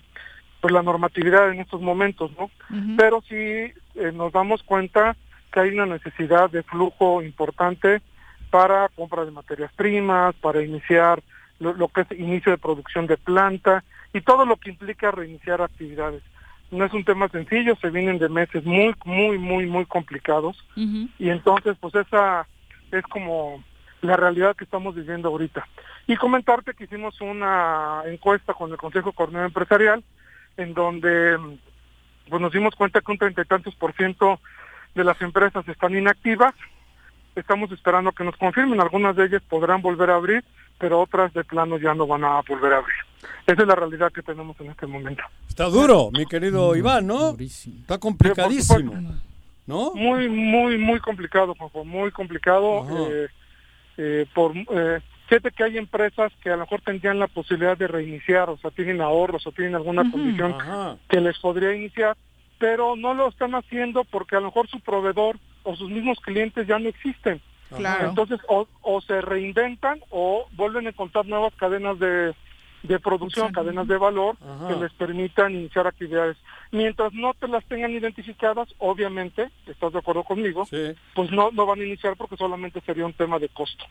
pues 0.62 0.74
la 0.74 0.82
normatividad 0.82 1.52
en 1.52 1.60
estos 1.60 1.82
momentos, 1.82 2.32
¿no? 2.38 2.50
Pero 2.96 3.22
sí 3.28 3.36
eh, 3.36 3.74
nos 4.14 4.32
damos 4.32 4.64
cuenta 4.64 5.18
que 5.52 5.60
hay 5.60 5.70
una 5.72 5.86
necesidad 5.86 6.50
de 6.50 6.64
flujo 6.64 7.22
importante 7.22 8.02
para 8.50 8.88
compra 8.96 9.26
de 9.26 9.32
materias 9.32 9.70
primas, 9.76 10.34
para 10.36 10.64
iniciar 10.64 11.22
lo, 11.60 11.74
lo 11.74 11.90
que 11.90 12.02
es 12.02 12.12
inicio 12.18 12.54
de 12.54 12.58
producción 12.58 13.06
de 13.06 13.18
planta 13.18 13.84
y 14.14 14.22
todo 14.22 14.46
lo 14.46 14.56
que 14.56 14.70
implica 14.70 15.12
reiniciar 15.12 15.62
actividades. 15.62 16.24
No 16.72 16.86
es 16.86 16.94
un 16.94 17.04
tema 17.04 17.28
sencillo, 17.28 17.76
se 17.82 17.90
vienen 17.90 18.18
de 18.18 18.30
meses 18.30 18.64
muy, 18.64 18.96
muy, 19.04 19.38
muy, 19.38 19.66
muy 19.66 19.86
complicados 19.86 20.58
y 20.78 21.30
entonces 21.30 21.76
pues 21.82 21.96
esa 21.96 22.48
es 22.92 23.04
como 23.04 23.62
la 24.02 24.16
realidad 24.16 24.56
que 24.56 24.64
estamos 24.64 24.96
viviendo 24.96 25.30
ahorita. 25.30 25.68
Y 26.08 26.16
comentarte 26.16 26.74
que 26.74 26.86
hicimos 26.86 27.20
una 27.22 28.04
encuesta 28.06 28.54
con 28.54 28.72
el 28.72 28.78
Consejo 28.78 29.12
Coordinador 29.12 29.48
Empresarial 29.48 30.04
en 30.58 30.74
donde 30.74 31.38
mm, 31.38 31.58
pues 32.30 32.42
nos 32.42 32.52
dimos 32.52 32.76
cuenta 32.76 33.02
que 33.02 33.12
un 33.12 33.18
treinta 33.18 33.42
y 33.42 33.46
tantos 33.46 33.76
por 33.76 33.94
ciento 33.94 34.40
de 34.96 35.04
las 35.04 35.22
empresas 35.22 35.68
están 35.68 35.96
inactivas. 35.96 36.54
Estamos 37.36 37.72
esperando 37.72 38.12
que 38.12 38.24
nos 38.24 38.36
confirmen. 38.36 38.82
Algunas 38.82 39.16
de 39.16 39.26
ellas 39.26 39.44
podrán 39.48 39.82
volver 39.82 40.10
a 40.10 40.16
abrir, 40.16 40.44
pero 40.80 41.00
otras 41.02 41.34
de 41.34 41.44
plano 41.44 41.78
ya 41.78 41.94
no 41.94 42.08
van 42.08 42.24
a 42.24 42.42
volver 42.42 42.74
a 42.74 42.78
abrir. 42.78 42.96
Esa 43.46 43.62
es 43.62 43.68
la 43.68 43.76
realidad 43.76 44.12
que 44.12 44.24
tenemos 44.24 44.60
en 44.60 44.72
este 44.72 44.88
momento. 44.88 45.24
Está 45.48 45.66
duro, 45.66 46.10
mi 46.12 46.26
querido 46.26 46.76
Iván, 46.76 47.06
¿no? 47.08 47.36
Está 47.40 47.98
complicadísimo. 47.98 48.94
¿No? 49.68 49.94
Muy, 49.94 50.30
muy, 50.30 50.78
muy 50.78 51.00
complicado, 51.00 51.54
Juanjo, 51.54 51.84
muy 51.84 52.10
complicado. 52.12 52.88
Eh, 52.90 53.28
eh, 53.98 54.26
por 54.34 54.54
eh, 54.56 55.02
Fíjate 55.28 55.52
que 55.52 55.64
hay 55.64 55.78
empresas 55.78 56.32
que 56.42 56.50
a 56.50 56.54
lo 56.54 56.62
mejor 56.62 56.82
tendrían 56.82 57.20
la 57.20 57.28
posibilidad 57.28 57.78
de 57.78 57.88
reiniciar, 57.88 58.50
o 58.50 58.58
sea, 58.58 58.72
tienen 58.72 59.02
ahorros 59.02 59.46
o 59.46 59.52
tienen 59.52 59.76
alguna 59.76 60.10
condición 60.10 60.56
que 61.10 61.20
les 61.20 61.38
podría 61.40 61.76
iniciar, 61.76 62.16
pero 62.58 62.96
no 62.96 63.14
lo 63.14 63.28
están 63.28 63.54
haciendo 63.54 64.06
porque 64.06 64.38
a 64.38 64.40
lo 64.40 64.46
mejor 64.46 64.70
su 64.70 64.80
proveedor 64.80 65.38
o 65.64 65.76
sus 65.76 65.90
mismos 65.90 66.20
clientes 66.22 66.66
ya 66.66 66.80
no 66.80 66.88
existen. 66.88 67.42
Claro. 67.76 68.08
Entonces, 68.08 68.40
o, 68.48 68.70
o 68.82 69.02
se 69.02 69.20
reinventan 69.20 70.00
o 70.12 70.48
vuelven 70.54 70.86
a 70.88 70.92
encontrar 70.92 71.26
nuevas 71.26 71.54
cadenas 71.56 72.00
de, 72.00 72.34
de 72.88 73.00
producción, 73.00 73.52
cadenas 73.52 73.88
de 73.88 73.98
valor 73.98 74.38
Ajá. 74.42 74.68
que 74.68 74.76
les 74.76 74.92
permitan 74.94 75.54
iniciar 75.54 75.88
actividades. 75.88 76.38
Mientras 76.72 77.14
no 77.14 77.34
te 77.34 77.48
las 77.48 77.64
tengan 77.66 77.92
identificadas, 77.92 78.68
obviamente, 78.78 79.50
estás 79.66 79.94
de 79.94 80.00
acuerdo 80.00 80.24
conmigo, 80.24 80.68
pues 81.14 81.32
no, 81.32 81.52
no 81.52 81.66
van 81.66 81.82
a 81.82 81.86
iniciar 81.86 82.16
porque 82.18 82.38
solamente 82.38 82.82
sería 82.82 83.06
un 83.06 83.14
tema 83.14 83.40
de 83.40 83.50
costo. 83.50 83.86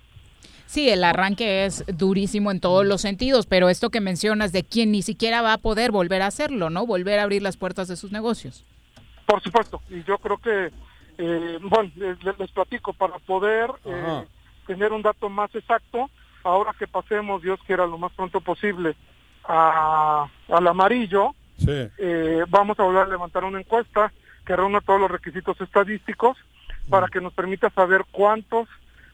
Sí, 0.66 0.88
el 0.90 1.04
arranque 1.04 1.64
es 1.64 1.84
durísimo 1.86 2.50
en 2.50 2.60
todos 2.60 2.84
los 2.84 3.00
sentidos, 3.00 3.46
pero 3.46 3.68
esto 3.68 3.90
que 3.90 4.00
mencionas 4.00 4.52
de 4.52 4.64
quien 4.64 4.90
ni 4.90 5.02
siquiera 5.02 5.40
va 5.40 5.52
a 5.52 5.58
poder 5.58 5.92
volver 5.92 6.22
a 6.22 6.26
hacerlo, 6.26 6.70
¿no? 6.70 6.86
Volver 6.86 7.20
a 7.20 7.22
abrir 7.22 7.40
las 7.40 7.56
puertas 7.56 7.86
de 7.86 7.96
sus 7.96 8.10
negocios. 8.10 8.64
Por 9.26 9.40
supuesto, 9.42 9.80
y 9.88 10.02
yo 10.04 10.18
creo 10.18 10.38
que, 10.38 10.70
eh, 11.18 11.58
bueno, 11.62 11.90
les 11.96 12.50
platico, 12.50 12.92
para 12.92 13.18
poder 13.20 13.70
eh, 13.84 14.24
tener 14.66 14.92
un 14.92 15.02
dato 15.02 15.28
más 15.28 15.54
exacto, 15.54 16.10
ahora 16.46 16.72
que 16.78 16.86
pasemos, 16.86 17.42
Dios 17.42 17.58
quiera, 17.66 17.86
lo 17.86 17.98
más 17.98 18.12
pronto 18.12 18.40
posible 18.40 18.94
a, 19.44 20.26
al 20.48 20.66
amarillo, 20.66 21.34
Sí. 21.58 21.70
eh, 21.98 22.44
vamos 22.48 22.78
a 22.78 22.82
volver 22.82 23.02
a 23.04 23.08
levantar 23.08 23.42
una 23.44 23.58
encuesta 23.58 24.12
que 24.44 24.54
reúna 24.54 24.80
todos 24.82 25.00
los 25.00 25.10
requisitos 25.10 25.58
estadísticos 25.60 26.36
para 26.90 27.08
que 27.08 27.20
nos 27.20 27.32
permita 27.32 27.70
saber 27.70 28.04
cuántos 28.10 28.68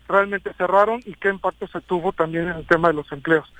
realmente 0.08 0.52
cerraron 0.54 1.00
y 1.06 1.14
qué 1.14 1.28
impacto 1.28 1.66
se 1.68 1.80
tuvo 1.80 2.12
también 2.12 2.48
en 2.48 2.56
el 2.56 2.66
tema 2.66 2.88
de 2.88 2.94
los 2.94 3.10
empleos. 3.12 3.50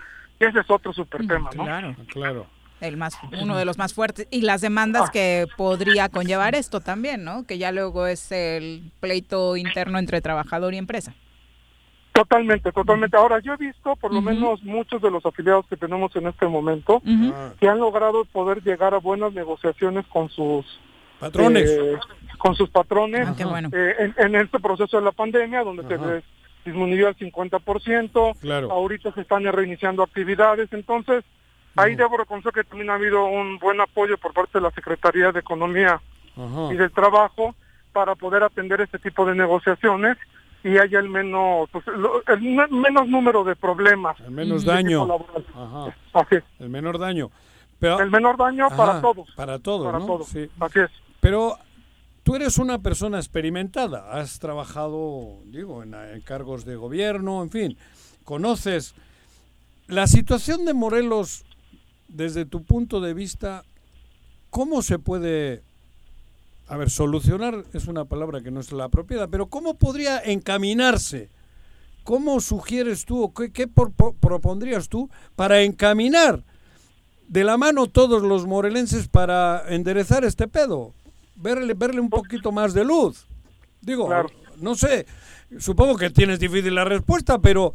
Y 0.40 0.44
ese 0.44 0.58
es 0.60 0.68
otro 0.70 0.92
super 0.92 1.26
tema, 1.26 1.50
¿no? 1.54 1.64
Claro. 1.64 1.96
Claro. 2.08 2.46
El 2.80 2.96
más, 2.96 3.16
uno 3.40 3.56
de 3.56 3.64
los 3.64 3.78
más 3.78 3.94
fuertes. 3.94 4.26
Y 4.32 4.40
las 4.40 4.60
demandas 4.60 5.08
que 5.10 5.46
podría 5.56 6.08
conllevar 6.08 6.56
esto 6.56 6.80
también, 6.80 7.22
¿no? 7.22 7.46
Que 7.46 7.56
ya 7.56 7.70
luego 7.70 8.08
es 8.08 8.32
el 8.32 8.90
pleito 8.98 9.56
interno 9.56 9.98
entre 10.00 10.20
trabajador 10.20 10.74
y 10.74 10.78
empresa. 10.78 11.14
Totalmente, 12.12 12.70
totalmente. 12.72 13.16
Ahora, 13.16 13.38
yo 13.38 13.54
he 13.54 13.56
visto, 13.56 13.96
por 13.96 14.12
lo 14.12 14.20
menos 14.20 14.62
muchos 14.62 15.00
de 15.00 15.10
los 15.10 15.24
afiliados 15.24 15.66
que 15.66 15.78
tenemos 15.78 16.14
en 16.14 16.26
este 16.26 16.46
momento, 16.46 17.02
que 17.58 17.68
han 17.68 17.78
logrado 17.78 18.24
poder 18.26 18.62
llegar 18.62 18.92
a 18.94 18.98
buenas 18.98 19.32
negociaciones 19.32 20.04
con 20.08 20.28
sus 20.28 20.66
Patrones. 21.18 21.70
eh, 21.70 21.96
con 22.38 22.54
sus 22.56 22.68
patrones 22.68 23.28
Ah, 23.28 23.46
bueno. 23.46 23.68
eh, 23.72 23.94
en, 23.98 24.14
en 24.18 24.34
este 24.42 24.58
proceso 24.58 24.98
de 24.98 25.04
la 25.04 25.12
pandemia, 25.12 25.62
donde 25.62 25.86
se 25.86 25.94
Ajá. 25.94 26.06
des- 26.06 26.24
disminuyó 26.64 27.06
al 27.08 27.16
50%, 27.16 28.34
Claro. 28.40 28.70
ahorita 28.72 29.12
se 29.12 29.20
están 29.22 29.44
reiniciando 29.44 30.02
actividades, 30.02 30.72
entonces 30.72 31.24
ahí 31.76 31.94
debo 31.94 32.16
reconocer 32.18 32.52
que 32.52 32.64
también 32.64 32.90
ha 32.90 32.94
habido 32.94 33.24
un 33.24 33.58
buen 33.58 33.80
apoyo 33.80 34.18
por 34.18 34.32
parte 34.34 34.58
de 34.58 34.62
la 34.62 34.70
Secretaría 34.72 35.32
de 35.32 35.40
Economía 35.40 36.00
Ajá. 36.36 36.72
y 36.72 36.76
del 36.76 36.90
Trabajo 36.90 37.54
para 37.92 38.14
poder 38.16 38.42
atender 38.42 38.80
este 38.80 38.98
tipo 38.98 39.24
de 39.24 39.34
negociaciones 39.34 40.16
y 40.64 40.78
haya 40.78 41.00
el 41.00 41.08
menos 41.08 41.68
pues, 41.70 41.84
el 42.28 42.40
me- 42.42 42.68
menos 42.68 43.08
número 43.08 43.44
de 43.44 43.56
problemas 43.56 44.18
El 44.20 44.30
menos 44.30 44.64
daño. 44.64 45.06
Ajá. 45.54 45.94
Así 46.12 46.36
es. 46.36 46.44
El 46.60 46.68
menor 46.70 46.98
daño. 46.98 47.30
Pero, 47.78 47.98
el 48.00 48.10
menor 48.10 48.36
daño 48.36 48.68
para 48.76 49.00
todos 49.00 49.28
Para 49.34 49.58
todos, 49.58 49.86
para 49.86 49.98
¿no? 49.98 50.06
todos 50.06 50.28
Sí. 50.28 50.48
así 50.60 50.78
es 50.80 50.90
Pero 51.20 51.56
tú 52.22 52.36
eres 52.36 52.58
una 52.58 52.78
persona 52.78 53.18
experimentada, 53.18 54.12
has 54.12 54.38
trabajado, 54.38 55.38
digo, 55.46 55.82
en, 55.82 55.94
en 55.94 56.20
cargos 56.20 56.64
de 56.64 56.76
gobierno, 56.76 57.42
en 57.42 57.50
fin, 57.50 57.76
conoces 58.24 58.94
la 59.88 60.06
situación 60.06 60.64
de 60.64 60.74
Morelos 60.74 61.44
desde 62.06 62.44
tu 62.46 62.62
punto 62.62 63.00
de 63.00 63.14
vista, 63.14 63.64
¿cómo 64.50 64.82
se 64.82 65.00
puede, 65.00 65.62
a 66.72 66.76
ver, 66.78 66.90
solucionar 66.90 67.64
es 67.72 67.86
una 67.86 68.04
palabra 68.06 68.40
que 68.40 68.50
no 68.50 68.60
es 68.60 68.72
la 68.72 68.84
apropiada, 68.84 69.28
pero 69.28 69.46
cómo 69.46 69.74
podría 69.74 70.18
encaminarse 70.20 71.28
¿cómo 72.04 72.40
sugieres 72.40 73.04
tú 73.04 73.22
o 73.22 73.32
qué, 73.32 73.52
qué 73.52 73.68
por- 73.68 73.92
por- 73.92 74.14
propondrías 74.16 74.88
tú 74.88 75.08
para 75.36 75.60
encaminar 75.62 76.42
de 77.28 77.44
la 77.44 77.56
mano 77.56 77.86
todos 77.86 78.22
los 78.22 78.44
morelenses 78.46 79.06
para 79.06 79.62
enderezar 79.68 80.24
este 80.24 80.48
pedo? 80.48 80.94
Verle, 81.36 81.74
verle 81.74 82.00
un 82.00 82.10
poquito 82.10 82.50
más 82.50 82.74
de 82.74 82.84
luz. 82.84 83.28
Digo, 83.80 84.08
no 84.56 84.74
sé, 84.74 85.06
supongo 85.58 85.96
que 85.96 86.10
tienes 86.10 86.40
difícil 86.40 86.74
la 86.74 86.84
respuesta, 86.84 87.38
pero 87.38 87.72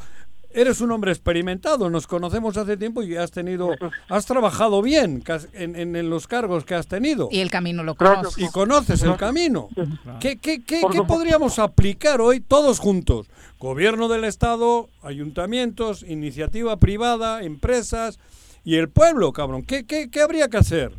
eres 0.60 0.82
un 0.82 0.92
hombre 0.92 1.12
experimentado, 1.12 1.90
nos 1.90 2.08
conocemos 2.08 2.58
hace 2.58 2.78
tiempo 2.78 3.04
y 3.04 3.16
has 3.16 3.32
tenido, 3.32 3.70
has 4.10 4.26
trabajado 4.26 4.82
bien 4.82 5.24
en, 5.54 5.76
en- 5.76 5.96
en 5.96 6.10
los 6.10 6.28
cargos 6.28 6.66
que 6.66 6.76
has 6.76 6.88
tenido. 6.88 7.30
Y 7.32 7.40
el 7.40 7.50
camino 7.52 7.84
lo 7.84 7.96
conoces. 7.96 8.38
Y 8.44 8.50
conoces 8.52 9.02
el 9.04 9.16
camino. 9.18 9.70
¿Qué, 10.20 10.38
qué, 10.38 10.64
qué, 10.64 10.82
qué 10.92 11.04
podríamos 11.04 11.60
aplicar 11.60 12.22
hoy 12.22 12.40
todos 12.40 12.80
juntos? 12.80 13.28
Gobierno 13.60 14.08
del 14.08 14.24
Estado, 14.24 14.90
ayuntamientos, 15.04 16.04
iniciativa 16.04 16.78
privada, 16.78 17.44
empresas 17.44 18.20
y 18.64 18.76
el 18.76 18.90
pueblo, 18.90 19.32
cabrón. 19.34 19.64
¿Qué, 19.64 19.86
qué, 19.86 20.10
qué 20.10 20.22
habría 20.22 20.48
que 20.50 20.58
hacer? 20.58 20.92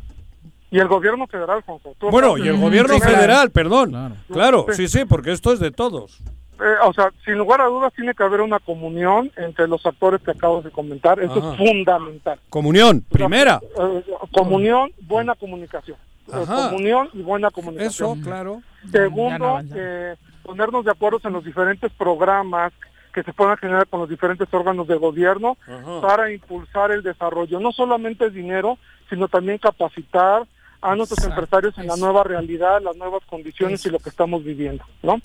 Y 0.71 0.77
el 0.79 0.87
gobierno 0.87 1.25
federal, 1.27 1.61
Juanjo. 1.65 1.95
Bueno, 2.11 2.37
y 2.37 2.47
el 2.47 2.57
gobierno 2.57 2.99
federal, 2.99 3.49
perdón. 3.51 4.17
Claro, 4.31 4.65
sí, 4.73 4.87
sí, 4.87 5.05
porque 5.05 5.31
esto 5.31 5.51
es 5.51 5.59
de 5.59 5.71
todos. 5.71 6.19
Eh, 6.61 6.75
o 6.83 6.93
sea, 6.93 7.11
sin 7.23 7.35
lugar 7.35 7.61
a 7.61 7.65
dudas 7.65 7.93
tiene 7.93 8.13
que 8.13 8.23
haber 8.23 8.41
una 8.41 8.59
comunión 8.59 9.31
entre 9.37 9.67
los 9.67 9.85
actores 9.85 10.21
que 10.21 10.31
acabas 10.31 10.63
de 10.63 10.71
comentar. 10.71 11.19
Eso 11.19 11.39
Ajá. 11.39 11.53
es 11.53 11.57
fundamental. 11.57 12.39
Comunión, 12.49 13.01
primera. 13.09 13.61
Eh, 13.79 14.03
comunión, 14.31 14.91
buena 15.01 15.35
comunicación. 15.35 15.97
Eh, 16.27 16.45
comunión 16.45 17.09
y 17.13 17.21
buena 17.21 17.49
comunicación. 17.49 18.11
Eso, 18.11 18.23
claro. 18.23 18.61
Segundo, 18.91 19.61
eh, 19.73 20.15
ponernos 20.43 20.85
de 20.85 20.91
acuerdo 20.91 21.19
en 21.23 21.33
los 21.33 21.43
diferentes 21.43 21.91
programas 21.93 22.73
que 23.13 23.23
se 23.23 23.33
puedan 23.33 23.57
generar 23.57 23.87
con 23.87 24.01
los 24.01 24.09
diferentes 24.09 24.47
órganos 24.53 24.87
de 24.87 24.95
gobierno 24.95 25.57
Ajá. 25.65 26.01
para 26.01 26.31
impulsar 26.31 26.91
el 26.91 27.03
desarrollo. 27.03 27.59
No 27.59 27.71
solamente 27.71 28.29
dinero, 28.29 28.77
sino 29.09 29.27
también 29.27 29.57
capacitar 29.57 30.43
a 30.81 30.95
nuestros 30.95 31.23
empresarios 31.25 31.77
en 31.77 31.87
la 31.87 31.97
nueva 31.97 32.23
realidad, 32.23 32.81
las 32.81 32.95
nuevas 32.95 33.23
condiciones 33.25 33.85
y 33.85 33.89
lo 33.89 33.99
que 33.99 34.09
estamos 34.09 34.43
viviendo, 34.43 34.83
¿no? 35.03 35.19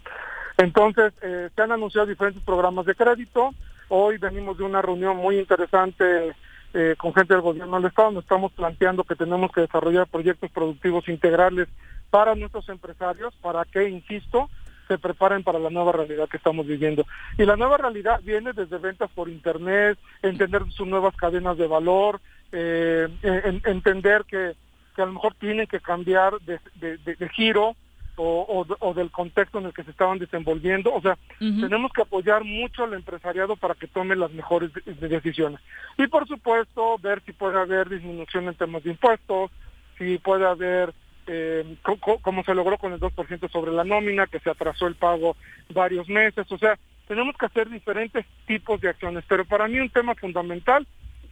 Entonces, 0.56 1.12
eh, 1.22 1.50
se 1.54 1.62
han 1.62 1.72
anunciado 1.72 2.06
diferentes 2.06 2.42
programas 2.42 2.86
de 2.86 2.94
crédito. 2.94 3.54
Hoy 3.88 4.18
venimos 4.18 4.56
de 4.56 4.64
una 4.64 4.80
reunión 4.82 5.16
muy 5.16 5.38
interesante 5.38 6.34
eh, 6.72 6.94
con 6.96 7.12
gente 7.14 7.34
del 7.34 7.42
gobierno 7.42 7.76
del 7.76 7.86
Estado. 7.86 8.12
Nos 8.12 8.24
estamos 8.24 8.52
planteando 8.52 9.04
que 9.04 9.16
tenemos 9.16 9.50
que 9.52 9.62
desarrollar 9.62 10.06
proyectos 10.06 10.50
productivos 10.50 11.08
integrales 11.08 11.68
para 12.10 12.34
nuestros 12.34 12.68
empresarios, 12.68 13.34
para 13.42 13.64
que, 13.64 13.88
insisto, 13.88 14.48
se 14.86 14.98
preparen 14.98 15.42
para 15.42 15.58
la 15.58 15.70
nueva 15.70 15.92
realidad 15.92 16.28
que 16.28 16.36
estamos 16.36 16.66
viviendo. 16.66 17.04
Y 17.36 17.44
la 17.44 17.56
nueva 17.56 17.76
realidad 17.76 18.20
viene 18.22 18.52
desde 18.52 18.78
ventas 18.78 19.10
por 19.10 19.28
Internet, 19.28 19.98
entender 20.22 20.62
sus 20.70 20.86
nuevas 20.86 21.16
cadenas 21.16 21.56
de 21.58 21.66
valor, 21.66 22.20
eh, 22.52 23.08
en- 23.22 23.62
entender 23.64 24.24
que, 24.24 24.54
que 24.94 25.02
a 25.02 25.06
lo 25.06 25.12
mejor 25.14 25.34
tienen 25.34 25.66
que 25.66 25.80
cambiar 25.80 26.38
de 26.40 27.28
giro 27.34 27.74
o, 28.16 28.64
o- 28.68 28.76
o 28.88 28.94
del 28.94 29.10
contexto 29.10 29.58
en 29.58 29.66
el 29.66 29.72
que 29.72 29.84
se 29.84 29.90
estaban 29.90 30.18
desenvolviendo. 30.18 30.92
O 30.94 31.00
sea, 31.00 31.18
tenemos 31.60 31.92
que 31.92 32.02
apoyar 32.02 32.44
mucho 32.44 32.84
al 32.84 32.94
empresariado 32.94 33.56
para 33.56 33.74
que 33.74 33.86
tome 33.88 34.16
las 34.16 34.30
mejores 34.32 34.72
de- 34.72 34.94
de 34.94 35.08
decisiones. 35.08 35.60
Y 35.98 36.06
por 36.06 36.26
supuesto, 36.28 36.96
ver 36.98 37.22
si 37.24 37.32
puede 37.32 37.58
haber 37.58 37.88
disminución 37.88 38.48
en 38.48 38.54
temas 38.54 38.82
de 38.84 38.90
impuestos, 38.90 39.50
si 39.98 40.18
puede 40.18 40.46
haber, 40.46 40.92
eh, 41.26 41.76
co- 41.82 41.96
co- 41.98 42.18
como 42.18 42.44
se 42.44 42.54
logró 42.54 42.76
con 42.78 42.92
el 42.92 43.00
2% 43.00 43.48
sobre 43.48 43.72
la 43.72 43.84
nómina, 43.84 44.26
que 44.26 44.40
se 44.40 44.50
atrasó 44.50 44.86
el 44.86 44.94
pago 44.96 45.36
varios 45.70 46.08
meses. 46.08 46.50
O 46.50 46.58
sea, 46.58 46.78
tenemos 47.06 47.36
que 47.36 47.46
hacer 47.46 47.68
diferentes 47.68 48.24
tipos 48.46 48.80
de 48.80 48.88
acciones. 48.90 49.24
Pero 49.28 49.44
para 49.44 49.68
mí 49.68 49.78
un 49.78 49.90
tema 49.90 50.14
fundamental, 50.14 50.86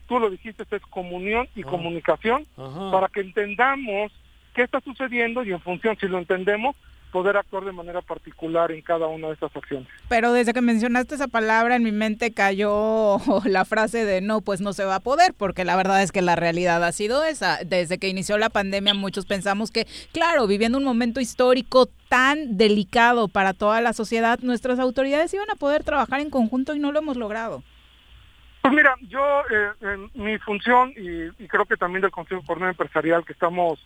tú 0.06 0.18
lo 0.18 0.30
dijiste, 0.30 0.64
es 0.70 0.82
comunión 0.90 1.48
y 1.54 1.62
comunicación 1.62 2.44
Ajá. 2.56 2.90
para 2.90 3.08
que 3.08 3.20
entendamos 3.20 4.12
qué 4.54 4.62
está 4.62 4.80
sucediendo 4.80 5.42
y 5.44 5.52
en 5.52 5.60
función, 5.60 5.96
si 5.98 6.06
lo 6.06 6.18
entendemos, 6.18 6.76
poder 7.12 7.36
actuar 7.36 7.64
de 7.64 7.72
manera 7.72 8.00
particular 8.00 8.72
en 8.72 8.80
cada 8.80 9.06
una 9.06 9.28
de 9.28 9.34
estas 9.34 9.54
acciones. 9.54 9.86
Pero 10.08 10.32
desde 10.32 10.54
que 10.54 10.62
mencionaste 10.62 11.14
esa 11.14 11.28
palabra 11.28 11.76
en 11.76 11.84
mi 11.84 11.92
mente 11.92 12.32
cayó 12.32 13.18
la 13.44 13.64
frase 13.64 14.04
de 14.04 14.20
no, 14.20 14.40
pues 14.40 14.60
no 14.60 14.72
se 14.72 14.84
va 14.84 14.96
a 14.96 15.00
poder, 15.00 15.34
porque 15.34 15.64
la 15.64 15.76
verdad 15.76 16.02
es 16.02 16.10
que 16.10 16.22
la 16.22 16.34
realidad 16.34 16.82
ha 16.82 16.90
sido 16.90 17.22
esa. 17.22 17.58
Desde 17.64 17.98
que 17.98 18.08
inició 18.08 18.38
la 18.38 18.48
pandemia 18.48 18.94
muchos 18.94 19.26
pensamos 19.26 19.70
que, 19.70 19.86
claro, 20.12 20.46
viviendo 20.46 20.78
un 20.78 20.84
momento 20.84 21.20
histórico 21.20 21.86
tan 22.08 22.56
delicado 22.56 23.28
para 23.28 23.52
toda 23.52 23.80
la 23.80 23.92
sociedad, 23.92 24.38
nuestras 24.40 24.78
autoridades 24.78 25.32
iban 25.34 25.50
a 25.50 25.56
poder 25.56 25.84
trabajar 25.84 26.20
en 26.20 26.30
conjunto 26.30 26.74
y 26.74 26.78
no 26.78 26.90
lo 26.92 26.98
hemos 26.98 27.16
logrado. 27.16 27.62
Pues 28.62 28.72
mira, 28.72 28.94
yo, 29.08 29.20
eh, 29.50 29.72
en 29.80 30.10
mi 30.14 30.38
función 30.38 30.92
y, 30.96 31.42
y 31.42 31.48
creo 31.48 31.66
que 31.66 31.76
también 31.76 32.00
del 32.00 32.12
Consejo 32.12 32.42
Coordinador 32.46 32.74
Empresarial, 32.74 33.24
que 33.24 33.32
estamos 33.32 33.80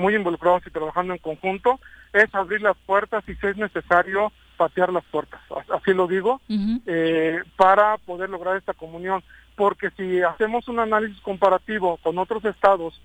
muy 0.00 0.14
involucrados 0.16 0.62
y 0.66 0.70
trabajando 0.70 1.12
en 1.12 1.18
conjunto, 1.20 1.78
es 2.12 2.34
abrir 2.34 2.60
las 2.62 2.76
puertas 2.86 3.22
y 3.28 3.34
si 3.36 3.46
es 3.46 3.56
necesario 3.56 4.32
patear 4.56 4.92
las 4.92 5.04
puertas, 5.04 5.40
así 5.72 5.94
lo 5.94 6.06
digo, 6.06 6.40
eh, 6.86 7.38
para 7.56 7.96
poder 7.98 8.28
lograr 8.30 8.56
esta 8.56 8.74
comunión. 8.74 9.22
Porque 9.56 9.90
si 9.96 10.22
hacemos 10.22 10.68
un 10.68 10.78
análisis 10.80 11.20
comparativo 11.20 11.98
con 12.02 12.18
otros 12.18 12.44
estados 12.44 13.00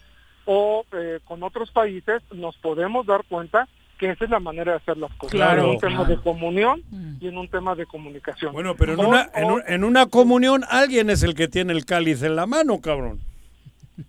o 0.46 0.86
eh, 0.93 1.20
con 1.26 1.43
otros 1.43 1.72
países, 1.72 2.22
nos 2.34 2.56
podemos 2.58 3.06
dar 3.06 3.24
cuenta 3.28 3.68
que 3.98 4.10
esa 4.12 4.26
es 4.26 4.30
la 4.30 4.39
manera 4.41 4.74
de 4.74 4.78
hacer 4.78 4.98
las 4.98 5.12
cosas. 5.16 5.32
Claro, 5.32 5.64
en 5.64 5.70
un 5.72 5.78
tema 5.80 5.98
claro. 6.06 6.16
de 6.16 6.22
comunión 6.22 6.84
y 7.22 7.28
en 7.30 7.38
un 7.38 7.48
tema 7.48 7.76
de 7.76 7.86
comunicación. 7.86 8.52
Bueno, 8.54 8.76
pero 8.76 8.93
en 8.93 9.00
una, 9.06 9.30
en, 9.34 9.46
un- 9.52 9.64
en 9.68 9.84
una 9.86 10.06
comunión 10.08 10.64
alguien 10.70 11.10
es 11.10 11.24
el 11.24 11.34
que 11.36 11.48
tiene 11.48 11.72
el 11.74 11.86
cáliz 11.86 12.22
en 12.24 12.36
la 12.36 12.46
mano, 12.46 12.80
cabrón. 12.82 13.20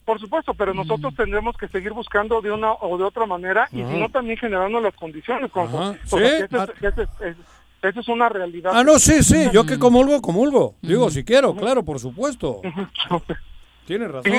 Por 0.04 0.18
supuesto, 0.18 0.52
pero 0.54 0.74
nosotros 0.74 1.14
tendremos 1.14 1.56
que 1.56 1.68
seguir 1.68 1.92
buscando 1.92 2.40
de 2.40 2.50
una 2.50 2.72
o 2.72 2.98
de 2.98 3.04
otra 3.04 3.24
manera 3.24 3.68
y 3.70 3.76
si 3.76 4.00
no 4.00 4.08
también 4.08 4.38
generando 4.38 4.80
las 4.80 4.94
condiciones. 4.94 5.50
Sí. 6.04 6.16
esa 6.18 8.00
es, 8.00 8.08
una 8.08 8.28
realidad. 8.28 8.72
Ah, 8.74 8.82
no, 8.82 8.98
sí, 8.98 9.22
sí, 9.22 9.48
yo 9.52 9.64
que 9.64 9.78
comulgo, 9.78 10.20
comulgo. 10.20 10.74
Digo, 10.82 11.08
si 11.10 11.24
quiero, 11.24 11.54
claro, 11.54 11.84
por 11.84 12.00
supuesto. 12.00 12.62
Tienes 13.86 14.10
razón. 14.10 14.32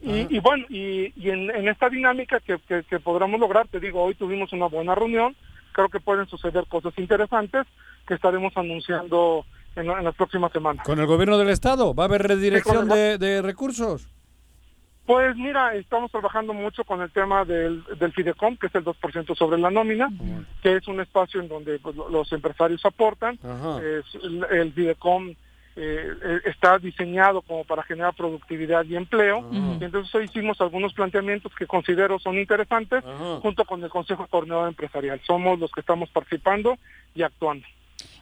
Y, 0.00 0.10
y, 0.10 0.26
y 0.36 0.40
bueno, 0.40 0.64
y, 0.68 1.12
y 1.16 1.30
en, 1.30 1.48
en 1.50 1.68
esta 1.68 1.88
dinámica 1.88 2.40
que, 2.40 2.58
que, 2.66 2.82
que 2.82 2.98
podamos 2.98 3.38
lograr, 3.38 3.68
te 3.68 3.78
digo, 3.78 4.02
hoy 4.02 4.16
tuvimos 4.16 4.52
una 4.52 4.66
buena 4.66 4.96
reunión, 4.96 5.36
creo 5.70 5.88
que 5.88 6.00
pueden 6.00 6.26
suceder 6.26 6.66
cosas 6.66 6.92
interesantes 6.98 7.66
que 8.08 8.14
estaremos 8.14 8.52
anunciando 8.56 9.44
en, 9.76 9.88
en 9.88 10.04
las 10.04 10.14
próximas 10.16 10.50
semanas. 10.50 10.84
¿Con 10.84 10.98
el 10.98 11.06
gobierno 11.06 11.38
del 11.38 11.50
Estado? 11.50 11.94
¿Va 11.94 12.04
a 12.04 12.06
haber 12.06 12.22
redirección 12.26 12.84
Sí, 12.84 12.88
con 12.88 12.98
de, 12.98 13.18
de 13.18 13.42
recursos? 13.42 14.08
Pues 15.04 15.34
mira, 15.36 15.74
estamos 15.74 16.12
trabajando 16.12 16.54
mucho 16.54 16.84
con 16.84 17.02
el 17.02 17.10
tema 17.10 17.44
del, 17.44 17.82
del 17.98 18.12
Fidecom, 18.12 18.56
que 18.56 18.68
es 18.68 18.74
el 18.76 18.84
2% 18.84 19.34
sobre 19.36 19.58
la 19.58 19.70
nómina, 19.70 20.08
que 20.62 20.76
es 20.76 20.86
un 20.86 21.00
espacio 21.00 21.40
en 21.40 21.48
donde 21.48 21.78
pues, 21.80 21.96
lo- 21.96 22.08
los 22.08 22.32
empresarios 22.32 22.84
aportan. 22.84 23.36
Ajá. 23.42 23.80
Es- 23.82 24.14
el, 24.22 24.44
el 24.50 24.72
Fidecom 24.72 25.30
eh, 25.74 26.12
eh, 26.22 26.40
está 26.44 26.78
diseñado 26.78 27.42
como 27.42 27.64
para 27.64 27.82
generar 27.82 28.14
productividad 28.14 28.84
y 28.84 28.94
empleo. 28.94 29.44
Y 29.80 29.84
entonces 29.84 30.14
hoy 30.14 30.26
hicimos 30.26 30.60
algunos 30.60 30.92
planteamientos 30.92 31.52
que 31.54 31.66
considero 31.66 32.18
son 32.20 32.38
interesantes 32.38 33.02
junto 33.40 33.64
con 33.64 33.82
el 33.82 33.90
Consejo 33.90 34.26
Coordinador 34.28 34.68
Empresarial. 34.68 35.20
Somos 35.26 35.58
los 35.58 35.72
que 35.72 35.80
estamos 35.80 36.10
participando 36.10 36.76
y 37.14 37.22
actuando. 37.22 37.66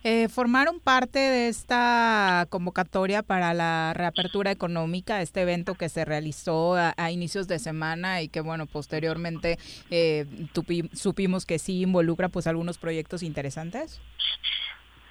Eh, 0.03 0.29
¿Formaron 0.29 0.81
parte 0.81 1.19
de 1.19 1.49
esta 1.49 2.47
convocatoria 2.49 3.23
para 3.23 3.53
la 3.53 3.93
reapertura 3.95 4.51
económica, 4.51 5.21
este 5.21 5.43
evento 5.43 5.75
que 5.75 5.89
se 5.91 6.05
realizó 6.07 6.75
a, 6.75 6.95
a 6.97 7.11
inicios 7.11 7.49
de 7.49 7.59
semana 7.59 8.23
y 8.23 8.29
que, 8.29 8.41
bueno, 8.41 8.65
posteriormente 8.67 9.59
eh, 9.91 10.25
tupi- 10.55 10.89
supimos 10.95 11.45
que 11.45 11.59
sí 11.59 11.83
involucra 11.83 12.31
pues 12.31 12.47
algunos 12.47 12.79
proyectos 12.79 13.23
interesantes? 13.23 14.01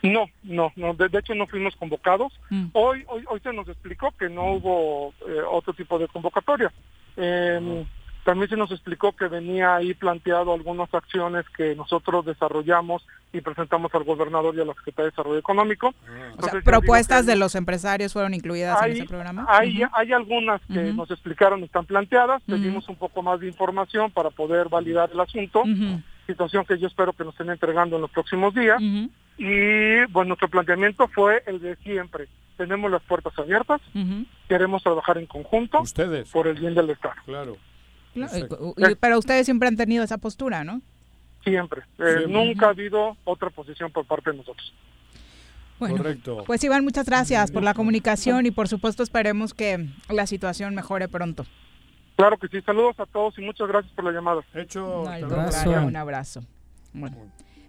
No, 0.02 0.26
no, 0.44 0.72
no. 0.76 0.94
De, 0.94 1.10
de 1.10 1.20
hecho 1.20 1.36
no 1.36 1.46
fuimos 1.46 1.76
convocados. 1.76 2.34
Hoy, 2.74 3.04
hoy, 3.08 3.24
hoy 3.30 3.40
se 3.42 3.54
nos 3.54 3.68
explicó 3.68 4.12
que 4.18 4.30
no 4.30 4.54
hubo 4.54 5.14
eh, 5.28 5.42
otro 5.52 5.74
tipo 5.74 6.00
de 6.00 6.08
convocatoria. 6.08 6.72
Eh, 7.18 7.86
también 8.24 8.50
se 8.50 8.58
nos 8.58 8.72
explicó 8.72 9.16
que 9.16 9.28
venía 9.28 9.76
ahí 9.76 9.94
planteado 9.94 10.54
algunas 10.54 10.94
acciones 10.94 11.46
que 11.56 11.76
nosotros 11.76 12.26
desarrollamos 12.26 13.06
y 13.32 13.42
presentamos 13.42 13.94
al 13.96 14.04
gobernador 14.04 14.56
y 14.56 14.62
a 14.62 14.66
la 14.66 14.74
Secretaría 14.74 15.06
de 15.06 15.12
Desarrollo 15.12 15.38
Económico. 15.38 15.94
O 16.38 16.42
sea, 16.42 16.54
digo 16.54 16.64
¿Propuestas 16.64 17.26
de 17.26 17.36
los 17.36 17.56
empresarios 17.56 18.14
fueron 18.14 18.34
incluidas 18.34 18.78
en 18.80 18.84
hay, 18.84 18.92
ese 18.92 19.06
programa? 19.06 19.46
hay, 19.48 19.82
hay 19.94 20.14
algunas 20.14 20.62
que 20.68 20.94
nos 20.94 21.10
explicaron 21.12 21.64
están 21.64 21.86
planteadas. 21.86 22.42
Pedimos 22.46 22.88
un 22.90 22.96
poco 22.96 23.22
más 23.22 23.40
de 23.40 23.48
información 23.48 24.12
para 24.12 24.30
poder 24.30 24.70
validar 24.70 25.10
el 25.12 25.20
asunto. 25.20 25.64
Situación 26.28 26.66
que 26.66 26.78
yo 26.78 26.88
espero 26.88 27.14
que 27.14 27.24
nos 27.24 27.34
estén 27.34 27.50
entregando 27.50 27.96
en 27.96 28.04
los 28.04 28.12
próximos 28.12 28.54
días. 28.54 28.82
Y 29.38 30.06
bueno, 30.12 30.30
nuestro 30.30 30.50
planteamiento 30.50 31.08
fue 31.08 31.44
el 31.46 31.62
de 31.62 31.76
siempre. 31.78 32.28
Tenemos 32.58 32.92
las 32.92 33.02
puertas 33.04 33.38
abiertas, 33.40 33.80
queremos 34.50 34.84
trabajar 34.84 35.18
en 35.18 35.26
conjunto 35.26 35.82
Ustedes. 35.82 36.30
por 36.30 36.48
el 36.48 36.60
bien 36.60 36.76
del 36.76 36.90
Estado. 36.90 37.16
Claro. 37.26 37.56
Claro, 38.28 38.74
y- 38.78 38.92
y- 38.92 38.96
pero 38.96 39.18
ustedes 39.20 39.46
siempre 39.46 39.68
han 39.68 39.78
tenido 39.78 40.04
esa 40.04 40.18
postura, 40.18 40.64
¿no? 40.64 40.82
Siempre. 41.44 41.82
Eh, 41.82 41.86
Siempre. 42.18 42.28
Nunca 42.28 42.66
ha 42.68 42.70
habido 42.70 43.16
otra 43.24 43.50
posición 43.50 43.92
por 43.92 44.06
parte 44.06 44.32
de 44.32 44.38
nosotros. 44.38 44.74
Correcto. 45.78 46.44
Pues 46.46 46.62
Iván, 46.64 46.84
muchas 46.84 47.06
gracias 47.06 47.52
por 47.52 47.64
la 47.64 47.74
comunicación 47.74 48.46
y 48.46 48.52
por 48.52 48.68
supuesto 48.68 49.02
esperemos 49.02 49.54
que 49.54 49.88
la 50.10 50.28
situación 50.28 50.76
mejore 50.76 51.08
pronto. 51.08 51.46
Claro 52.18 52.38
que 52.38 52.50
sí, 52.50 52.62
saludos 52.66 53.00
a 53.00 53.06
todos 53.06 53.38
y 53.38 53.42
muchas 53.42 53.70
gracias 53.70 53.94
por 53.94 54.04
la 54.04 54.12
llamada. 54.12 54.42
Hecho, 54.54 55.06
No 55.06 55.28
luego. 55.66 55.88
un 55.88 55.96
abrazo. 55.96 56.42
Bueno, 56.92 57.16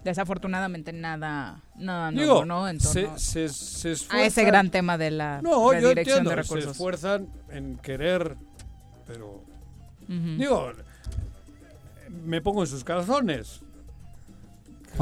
desafortunadamente 0.02 0.92
nada, 0.92 1.60
nada 1.76 2.10
Digo, 2.10 2.44
¿no? 2.44 2.66
En 2.68 2.80
se, 2.80 3.02
torno 3.04 3.18
se, 3.20 3.48
se 3.48 3.88
a 3.88 3.92
ese 3.92 3.92
esfuerzan- 3.92 4.46
gran 4.46 4.70
tema 4.70 4.98
de 4.98 5.12
la 5.12 5.40
No, 5.40 5.50
yo 5.50 5.70
redirección 5.70 6.18
entiendo, 6.18 6.30
de 6.30 6.36
se 6.36 6.42
recursos. 6.42 6.70
esfuerzan 6.72 7.28
en 7.50 7.78
querer, 7.78 8.34
pero... 9.06 9.44
Digo, 10.38 10.72
me 12.26 12.40
pongo 12.40 12.62
en 12.62 12.66
sus 12.66 12.82
calzones. 12.84 13.60